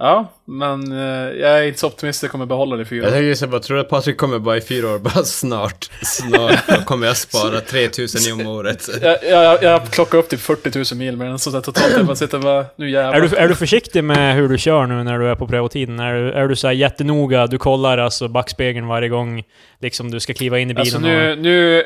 Ja, 0.02 0.32
men 0.44 0.92
eh, 0.92 1.38
jag 1.40 1.58
är 1.58 1.62
inte 1.62 1.78
så 1.80 1.86
optimistisk 1.86 2.22
att 2.22 2.28
jag 2.28 2.30
kommer 2.32 2.46
behålla 2.46 2.76
det 2.76 2.82
i 2.82 2.84
fyra 2.84 2.98
Jag 2.98 3.06
år. 3.06 3.10
tänkte 3.10 3.26
ju 3.26 3.36
säga 3.36 3.48
bara, 3.50 3.60
tror 3.60 3.76
du 3.76 3.80
att 3.80 3.88
Patrik 3.88 4.16
kommer 4.16 4.38
bara 4.38 4.56
i 4.56 4.60
fyra 4.60 4.94
år, 4.94 4.98
bara 5.14 5.24
snart, 5.24 5.90
snart, 6.02 6.84
kommer 6.84 7.06
jag 7.06 7.16
spara 7.16 7.60
3000 7.70 8.20
i 8.28 8.42
om 8.42 8.46
året. 8.50 8.88
Jag, 9.02 9.16
jag, 9.30 9.62
jag 9.62 9.86
klockar 9.86 10.18
upp 10.18 10.28
typ 10.28 10.40
40 10.40 10.94
000 10.94 10.98
mil 10.98 11.16
med 11.16 11.26
den, 11.28 11.38
så 11.38 11.50
där 11.50 11.60
totalt. 11.60 11.92
Jag 11.96 12.06
bara 12.06 12.16
sitter 12.16 12.36
och 12.36 12.42
bara, 12.42 12.64
nu 12.76 12.90
jävlar. 12.90 13.18
Är 13.18 13.28
du, 13.28 13.36
är 13.36 13.48
du 13.48 13.54
försiktig 13.54 14.04
med 14.04 14.34
hur 14.34 14.48
du 14.48 14.58
kör 14.58 14.86
nu 14.86 15.04
när 15.04 15.18
du 15.18 15.28
är 15.28 15.34
på 15.34 15.46
prövotiden? 15.46 16.00
Är 16.00 16.14
du, 16.14 16.32
är 16.32 16.48
du 16.48 16.56
så 16.56 16.66
här 16.66 16.74
jättenoga? 16.74 17.46
Du 17.46 17.58
kollar 17.58 17.98
alltså 17.98 18.28
backspegeln 18.28 18.86
varje 18.86 19.08
gång 19.08 19.42
liksom 19.80 20.10
du 20.10 20.20
ska 20.20 20.34
kliva 20.34 20.58
in 20.58 20.70
i 20.70 20.74
bilen? 20.74 20.80
Alltså 20.80 20.96
och, 20.96 21.02
nu, 21.02 21.36
nu, 21.36 21.84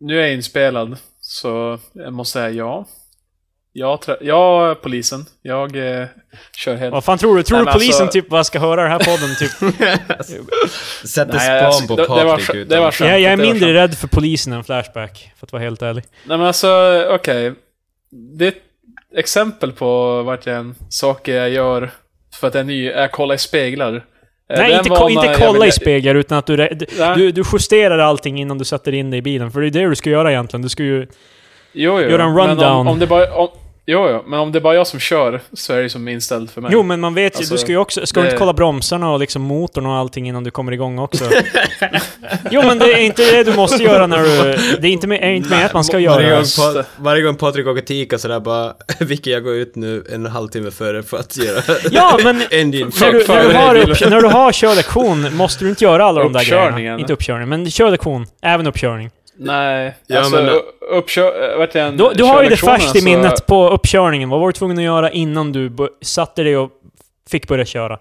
nu 0.00 0.16
är 0.18 0.20
jag 0.22 0.32
inspelad, 0.34 0.96
så 1.20 1.78
jag 1.92 2.12
måste 2.12 2.32
säga 2.32 2.50
ja. 2.50 2.86
Ja, 3.78 4.00
tra- 4.04 4.16
ja 4.20 4.74
polisen. 4.82 5.26
Jag 5.42 5.76
eh, 6.00 6.06
kör 6.56 6.74
helt... 6.74 6.92
vad 6.92 7.04
fan 7.04 7.18
tror 7.18 7.36
du? 7.36 7.42
Tror 7.42 7.58
Nej, 7.58 7.66
du 7.66 7.72
polisen 7.72 8.02
alltså- 8.02 8.12
typ 8.20 8.28
bara 8.28 8.44
ska 8.44 8.58
höra 8.58 8.82
den 8.82 8.90
här 8.90 8.98
podden? 8.98 9.36
Typ? 9.38 9.50
Sätter 11.08 11.52
jag- 11.54 11.74
span 11.74 11.88
på 11.88 11.96
det- 11.96 12.02
det 12.02 12.24
var 12.24 12.36
Patrik 12.36 12.54
utan... 12.56 12.68
det 12.68 12.80
var 12.80 12.90
skämt. 12.90 13.10
jag, 13.10 13.20
jag 13.20 13.32
är 13.32 13.36
det 13.36 13.42
mindre 13.42 13.74
rädd 13.74 13.94
för 13.98 14.08
polisen 14.08 14.52
än 14.52 14.64
Flashback, 14.64 15.32
för 15.38 15.46
att 15.46 15.52
vara 15.52 15.62
helt 15.62 15.82
ärlig. 15.82 16.04
Nej 16.26 16.38
men 16.38 16.46
alltså, 16.46 16.68
okej. 17.10 17.52
Det 18.38 18.44
är 18.44 18.48
ett 18.48 18.62
exempel 19.16 19.72
på 19.72 20.22
vart 20.22 20.46
jag 20.46 20.56
en 20.56 20.74
saker 20.88 21.34
jag 21.36 21.50
gör 21.50 21.90
för 22.40 22.46
att 22.48 22.54
jag 22.54 22.60
är 22.60 22.64
ny, 22.64 22.88
är 22.88 23.08
kolla 23.08 23.34
i 23.34 23.38
speglar. 23.38 23.94
Eh, 23.94 24.00
Nej, 24.48 24.68
den 24.70 24.78
inte, 24.78 24.88
ko- 24.88 24.94
vana 24.94 25.10
inte 25.10 25.26
jag 25.26 25.36
kolla 25.36 25.60
vill- 25.60 25.68
i 25.68 25.72
speglar, 25.72 26.14
utan 26.14 26.38
att 26.38 26.46
du, 26.46 26.56
du, 27.16 27.32
du, 27.32 27.42
justerar 27.52 27.98
allting 27.98 28.38
innan 28.40 28.58
du 28.58 28.64
sätter 28.64 28.92
in 28.92 29.10
dig 29.10 29.18
i 29.18 29.22
bilen. 29.22 29.50
För 29.50 29.60
det 29.60 29.66
är 29.66 29.70
det 29.70 29.88
du 29.88 29.94
ska 29.96 30.10
göra 30.10 30.30
egentligen. 30.30 30.62
Du 30.62 30.68
ska 30.68 30.82
ju... 30.82 31.06
Jo, 31.72 32.00
jo. 32.00 32.10
Göra 32.10 32.22
en 32.24 32.36
rundown. 32.36 32.62
om, 32.76 32.88
om 32.88 32.98
det 32.98 33.06
bara... 33.06 33.32
Om, 33.34 33.48
jo, 33.86 34.08
jo. 34.10 34.24
Men 34.26 34.40
om 34.40 34.52
det 34.52 34.58
är 34.58 34.60
bara 34.60 34.74
jag 34.74 34.86
som 34.86 35.00
kör 35.00 35.40
så 35.52 35.72
är 35.72 35.82
det 35.82 35.90
som 35.90 36.08
inställt 36.08 36.50
för 36.50 36.60
mig. 36.60 36.70
Jo, 36.74 36.82
men 36.82 37.00
man 37.00 37.14
vet 37.14 37.34
ju, 37.34 37.38
Alltså, 37.38 37.54
du 37.54 37.58
ska 37.58 37.72
ju 37.72 37.78
också... 37.78 38.06
Ska 38.06 38.20
du 38.20 38.24
det- 38.24 38.30
inte 38.30 38.38
kolla 38.38 38.52
bromsarna 38.52 39.12
och 39.12 39.20
liksom 39.20 39.42
motorn 39.42 39.86
och 39.86 39.92
allting 39.92 40.28
innan 40.28 40.44
du 40.44 40.50
kommer 40.50 40.72
igång 40.72 40.98
också? 40.98 41.24
jo, 42.50 42.62
men 42.62 42.78
det 42.78 42.92
är 42.92 42.98
inte 43.02 43.30
det 43.30 43.44
du 43.44 43.56
måste 43.56 43.82
göra 43.82 44.06
när 44.06 44.18
du... 44.22 44.56
Det 44.80 44.88
är 44.88 44.92
inte 44.92 45.06
med, 45.06 45.22
är 45.22 45.30
inte 45.32 45.50
med 45.50 45.66
att 45.66 45.74
man 45.74 45.84
ska 45.84 45.98
göra 45.98 46.14
Varje 46.14 46.28
gång, 46.28 46.36
det. 46.36 46.40
Just 46.40 46.58
pa- 46.58 46.72
det. 46.72 46.84
varje 46.96 47.22
gång 47.22 47.36
Patrik 47.36 47.66
åker 47.66 47.82
till 47.82 47.96
Ica 48.02 48.18
sådär 48.18 48.40
bara, 48.40 48.74
Vicky 49.00 49.30
jag 49.30 49.44
går 49.44 49.54
ut 49.54 49.76
nu 49.76 50.04
en 50.12 50.26
halvtimme 50.26 50.70
före 50.70 51.02
för 51.02 51.16
att 51.16 51.36
göra 51.36 51.60
Ja, 51.90 52.18
men... 52.24 52.42
en 52.50 52.70
din 52.70 52.90
När 53.00 53.12
du, 53.12 53.24
när, 53.28 53.48
du 53.48 53.54
har 53.54 53.76
upp, 53.76 54.00
när 54.10 54.20
du 54.20 54.28
har 54.28 54.52
körlektion 54.52 55.36
måste 55.36 55.64
du 55.64 55.68
inte 55.70 55.84
göra 55.84 56.04
alla 56.04 56.22
de 56.22 56.32
där 56.32 56.44
grejerna. 56.44 56.98
Inte 57.00 57.12
uppkörning, 57.12 57.48
men 57.48 57.70
körlektion. 57.70 58.26
Även 58.42 58.66
uppkörning. 58.66 59.10
Nej. 59.38 59.94
Ja, 60.06 60.18
alltså, 60.18 60.36
men- 60.36 60.60
uppkör... 60.80 61.50
Jag 61.58 61.76
än 61.76 61.96
Du, 61.96 62.10
du 62.14 62.24
har 62.24 62.42
ju 62.42 62.48
det 62.48 62.56
färskt 62.56 62.96
i 62.96 62.98
så- 63.00 63.04
minnet 63.04 63.46
på 63.46 63.68
uppkörningen. 63.70 64.28
Vad 64.28 64.40
var 64.40 64.46
du 64.46 64.52
tvungen 64.52 64.78
att 64.78 64.84
göra 64.84 65.10
innan 65.10 65.52
du 65.52 65.72
satte 66.02 66.42
dig 66.42 66.56
och 66.56 66.70
fick 67.30 67.48
börja 67.48 67.64
köra? 67.64 67.98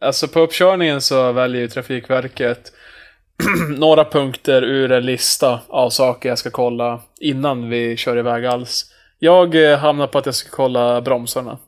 Alltså 0.00 0.28
på 0.28 0.40
uppkörningen 0.40 1.00
så 1.00 1.32
väljer 1.32 1.60
ju 1.60 1.68
Trafikverket 1.68 2.72
några 3.78 4.04
punkter 4.04 4.62
ur 4.62 4.92
en 4.92 5.06
lista 5.06 5.60
av 5.68 5.90
saker 5.90 6.28
jag 6.28 6.38
ska 6.38 6.50
kolla 6.50 7.00
innan 7.20 7.68
vi 7.70 7.96
kör 7.96 8.16
iväg 8.18 8.46
alls. 8.46 8.84
Jag 9.18 9.70
eh, 9.72 9.78
hamnar 9.78 10.06
på 10.06 10.18
att 10.18 10.26
jag 10.26 10.34
ska 10.34 10.50
kolla 10.56 11.00
bromsarna. 11.00 11.58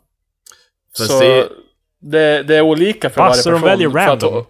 Fast 0.98 1.10
så 1.10 1.20
det- 1.20 1.48
det, 2.02 2.42
det 2.42 2.56
är 2.56 2.60
olika 2.60 3.10
för 3.10 3.20
Va, 3.20 3.28
varje 3.28 3.42
så 3.42 3.50
person. 3.50 3.62
de 3.62 3.68
väljer 3.70 3.88
att 3.88 3.94
random? 3.94 4.34
hon- 4.34 4.44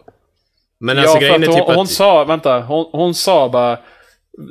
Men 0.81 0.99
alltså 0.99 1.19
ja, 1.19 1.33
för 1.33 1.41
att 1.41 1.47
hon, 1.47 1.57
typ 1.57 1.65
hon 1.67 1.83
att... 1.85 1.91
sa, 1.91 2.25
vänta, 2.25 2.61
hon, 2.61 2.87
hon 2.93 3.15
sa 3.15 3.49
bara... 3.49 3.79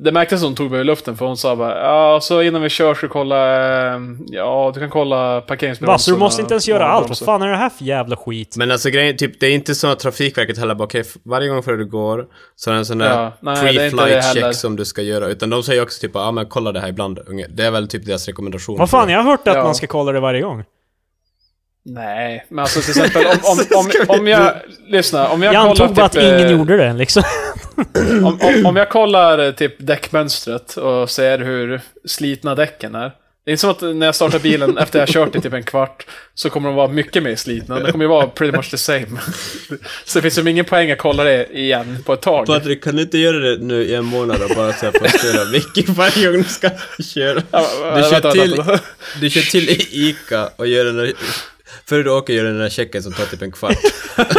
Det 0.03 0.11
märktes 0.11 0.39
som 0.39 0.47
hon 0.47 0.55
tog 0.55 0.71
mig 0.71 0.81
i 0.81 0.83
luften 0.83 1.17
för 1.17 1.25
hon 1.25 1.37
sa 1.37 1.55
bara 1.55 1.77
ja, 1.83 2.19
så 2.21 2.41
innan 2.41 2.61
vi 2.61 2.69
kör 2.69 2.93
så 2.95 3.07
kolla... 3.07 3.55
eh, 3.95 3.99
Ja, 4.27 4.71
du 4.73 4.79
kan 4.79 4.89
kolla 4.89 5.41
parkeringsbromsarna. 5.41 5.93
Va, 5.93 5.97
så 5.99 6.11
du 6.11 6.17
måste 6.17 6.41
inte 6.41 6.53
ens 6.53 6.67
göra 6.67 6.87
allt? 6.87 7.09
Vad 7.09 7.17
fan 7.17 7.41
är 7.41 7.47
det 7.47 7.55
här 7.57 7.69
för 7.69 7.83
jävla 7.85 8.15
skit? 8.15 8.55
Men 8.57 8.71
alltså 8.71 8.89
grejen, 8.89 9.17
typ, 9.17 9.39
det 9.39 9.47
är 9.47 9.51
inte 9.51 9.75
så 9.75 9.87
att 9.87 9.99
Trafikverket 9.99 10.57
heller 10.57 10.75
bara 10.75 10.83
okej, 10.83 11.01
f- 11.01 11.17
varje 11.25 11.47
gång 11.49 11.63
före 11.63 11.75
du 11.77 11.85
går 11.85 12.25
så 12.55 12.69
är 12.69 12.73
det 12.73 12.77
en 12.79 12.85
sån 12.85 12.97
där 12.97 13.31
Ja, 13.41 13.51
pre-flight 13.53 14.33
check 14.33 14.55
som 14.55 14.75
du 14.75 14.85
ska 14.85 15.01
göra. 15.01 15.27
Utan 15.27 15.49
de 15.49 15.63
säger 15.63 15.81
också 15.83 16.01
typ 16.01 16.11
ja 16.13 16.31
men 16.31 16.45
kolla 16.45 16.71
det 16.71 16.79
här 16.79 16.87
ibland. 16.89 17.19
unge. 17.27 17.45
Det 17.49 17.65
är 17.65 17.71
väl 17.71 17.87
typ 17.87 18.05
deras 18.05 18.27
rekommendation. 18.27 18.77
Vad 18.77 18.89
fan, 18.89 19.09
jag 19.09 19.19
har 19.23 19.31
hört 19.31 19.47
att 19.47 19.55
Ja. 19.55 19.63
man 19.63 19.75
ska 19.75 19.87
kolla 19.87 20.11
det 20.11 20.19
varje 20.19 20.41
gång. 20.41 20.63
Nej, 21.89 22.45
men 22.49 22.59
alltså 22.59 22.81
till 22.81 22.89
exempel 22.89 23.25
om, 23.25 23.37
om, 23.43 23.65
om, 23.79 23.91
om 24.19 24.27
jag... 24.27 24.53
Lyssna, 24.87 25.29
om 25.29 25.41
jag, 25.41 25.53
Jag 25.53 25.61
kollar 25.61 25.71
antog 25.71 25.95
bara 25.95 26.05
att 26.05 26.11
typ, 26.11 26.23
eh, 26.23 26.41
ingen 26.41 26.49
gjorde 26.49 26.77
det 26.77 26.93
liksom. 26.93 27.23
om, 28.25 28.39
om, 28.41 28.65
om 28.65 28.75
jag 28.75 28.89
kollar 28.89 29.39
eh, 29.39 29.51
typ 29.51 29.75
däckmönstret 29.77 30.77
och 30.77 31.09
ser 31.09 31.39
hur 31.39 31.81
slitna 32.05 32.55
däcken 32.55 32.95
är. 32.95 33.11
Det 33.45 33.51
är 33.51 33.53
inte 33.53 33.61
som 33.61 33.69
att 33.69 33.81
när 33.81 34.05
jag 34.05 34.15
startar 34.15 34.39
bilen 34.39 34.77
efter 34.77 34.99
jag 34.99 35.07
har 35.07 35.13
kört 35.13 35.35
i 35.35 35.41
typ 35.41 35.53
en 35.53 35.63
kvart 35.63 36.05
så 36.33 36.49
kommer 36.49 36.69
de 36.69 36.75
vara 36.75 36.87
mycket 36.87 37.23
mer 37.23 37.35
slitna. 37.35 37.79
Det 37.79 37.91
kommer 37.91 38.05
ju 38.05 38.09
vara 38.09 38.27
pretty 38.27 38.57
much 38.57 38.71
the 38.71 38.77
same. 38.77 39.07
Så 40.05 40.19
det 40.19 40.21
finns 40.21 40.37
ju 40.37 40.49
ingen 40.49 40.65
poäng 40.65 40.91
att 40.91 40.97
kolla 40.97 41.23
det 41.23 41.57
igen 41.57 41.97
på 42.05 42.13
ett 42.13 42.21
tag. 42.21 42.45
Patrik, 42.45 42.83
kan 42.83 42.95
du 42.95 43.01
inte 43.01 43.17
göra 43.17 43.39
det 43.39 43.57
nu 43.57 43.83
i 43.83 43.95
en 43.95 44.05
månad 44.05 44.41
och 44.41 44.55
bara 44.55 44.73
så 44.73 44.85
här 44.85 44.91
postera 44.91 45.45
Vicky 45.45 45.83
varje 45.87 46.27
gång 46.27 46.37
du 46.37 46.43
ska 46.43 46.69
köra? 47.13 47.41
Du 47.95 48.03
kör 48.09 48.31
till, 48.31 48.63
du 49.21 49.29
kör 49.29 49.41
till 49.41 49.69
Ica 49.91 50.49
och 50.55 50.67
gör 50.67 50.85
den 50.85 51.13
Före 51.85 52.03
du 52.03 52.09
åker 52.11 52.33
gör 52.33 52.43
du 52.43 52.49
den 52.49 52.59
där 52.59 52.69
checken 52.69 53.03
som 53.03 53.13
tar 53.13 53.25
typ 53.25 53.41
en 53.41 53.51
kvart. 53.51 53.77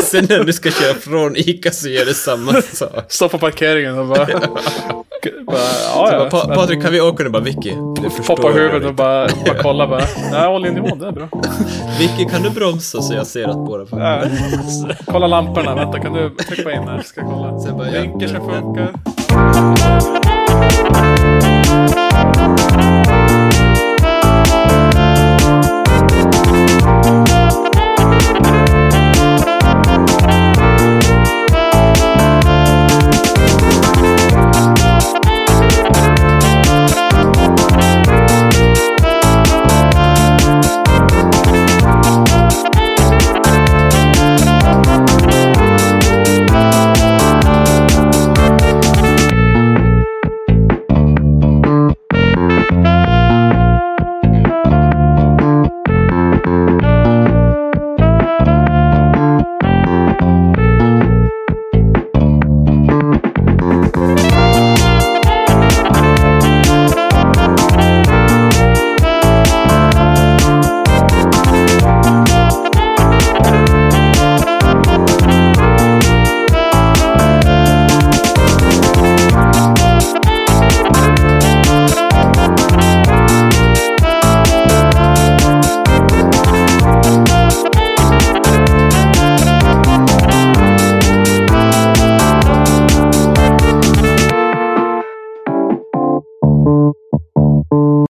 Sen 0.05 0.27
när 0.29 0.45
du 0.45 0.53
ska 0.53 0.71
köra 0.71 0.95
från 0.95 1.37
Ica 1.37 1.71
så 1.71 1.89
gör 1.89 2.05
du 2.05 2.15
samma 2.15 2.63
sak. 2.63 3.05
Stå 3.09 3.29
på 3.29 3.39
parkeringen 3.39 3.99
och 3.99 4.07
bara... 4.07 4.27
bara 5.47 5.59
ja, 5.95 6.13
ja. 6.13 6.29
pa 6.31 6.55
Patrik, 6.55 6.83
kan 6.83 6.93
vi 6.93 7.01
åka 7.01 7.25
nu 7.25 7.31
bara 7.31 7.43
Vicky? 7.43 7.73
Poppa 8.27 8.49
det 8.49 8.55
huvudet 8.55 8.89
och 8.89 8.95
bara, 8.95 9.29
bara 9.47 9.63
kolla 9.63 9.87
bara. 9.89 10.05
Nej, 10.31 10.41
all 10.41 10.67
in 10.67 10.75
nivå, 10.75 10.95
det 10.95 11.07
är 11.07 11.13
bra. 11.13 11.29
Vicky, 11.99 12.25
kan 12.31 12.43
du 12.43 12.51
bromsa 12.51 13.03
så 13.03 13.15
jag 13.15 13.27
ser 13.27 13.49
att 13.49 13.57
båda 13.57 13.87
Ja. 13.91 14.21
funkar? 14.21 14.97
Kolla 15.07 15.27
lamporna, 15.27 15.75
vänta 15.75 16.01
kan 16.01 16.13
du 16.13 16.31
trycka 16.31 16.73
in 16.73 16.83
här? 16.89 17.03
Ska 17.03 17.21
kolla. 17.21 17.61
Sen 17.61 17.77
bara, 17.77 17.91
ja. 17.91 18.03
Vinker 18.03 18.29
ska 18.29 18.41
funka. 18.41 18.89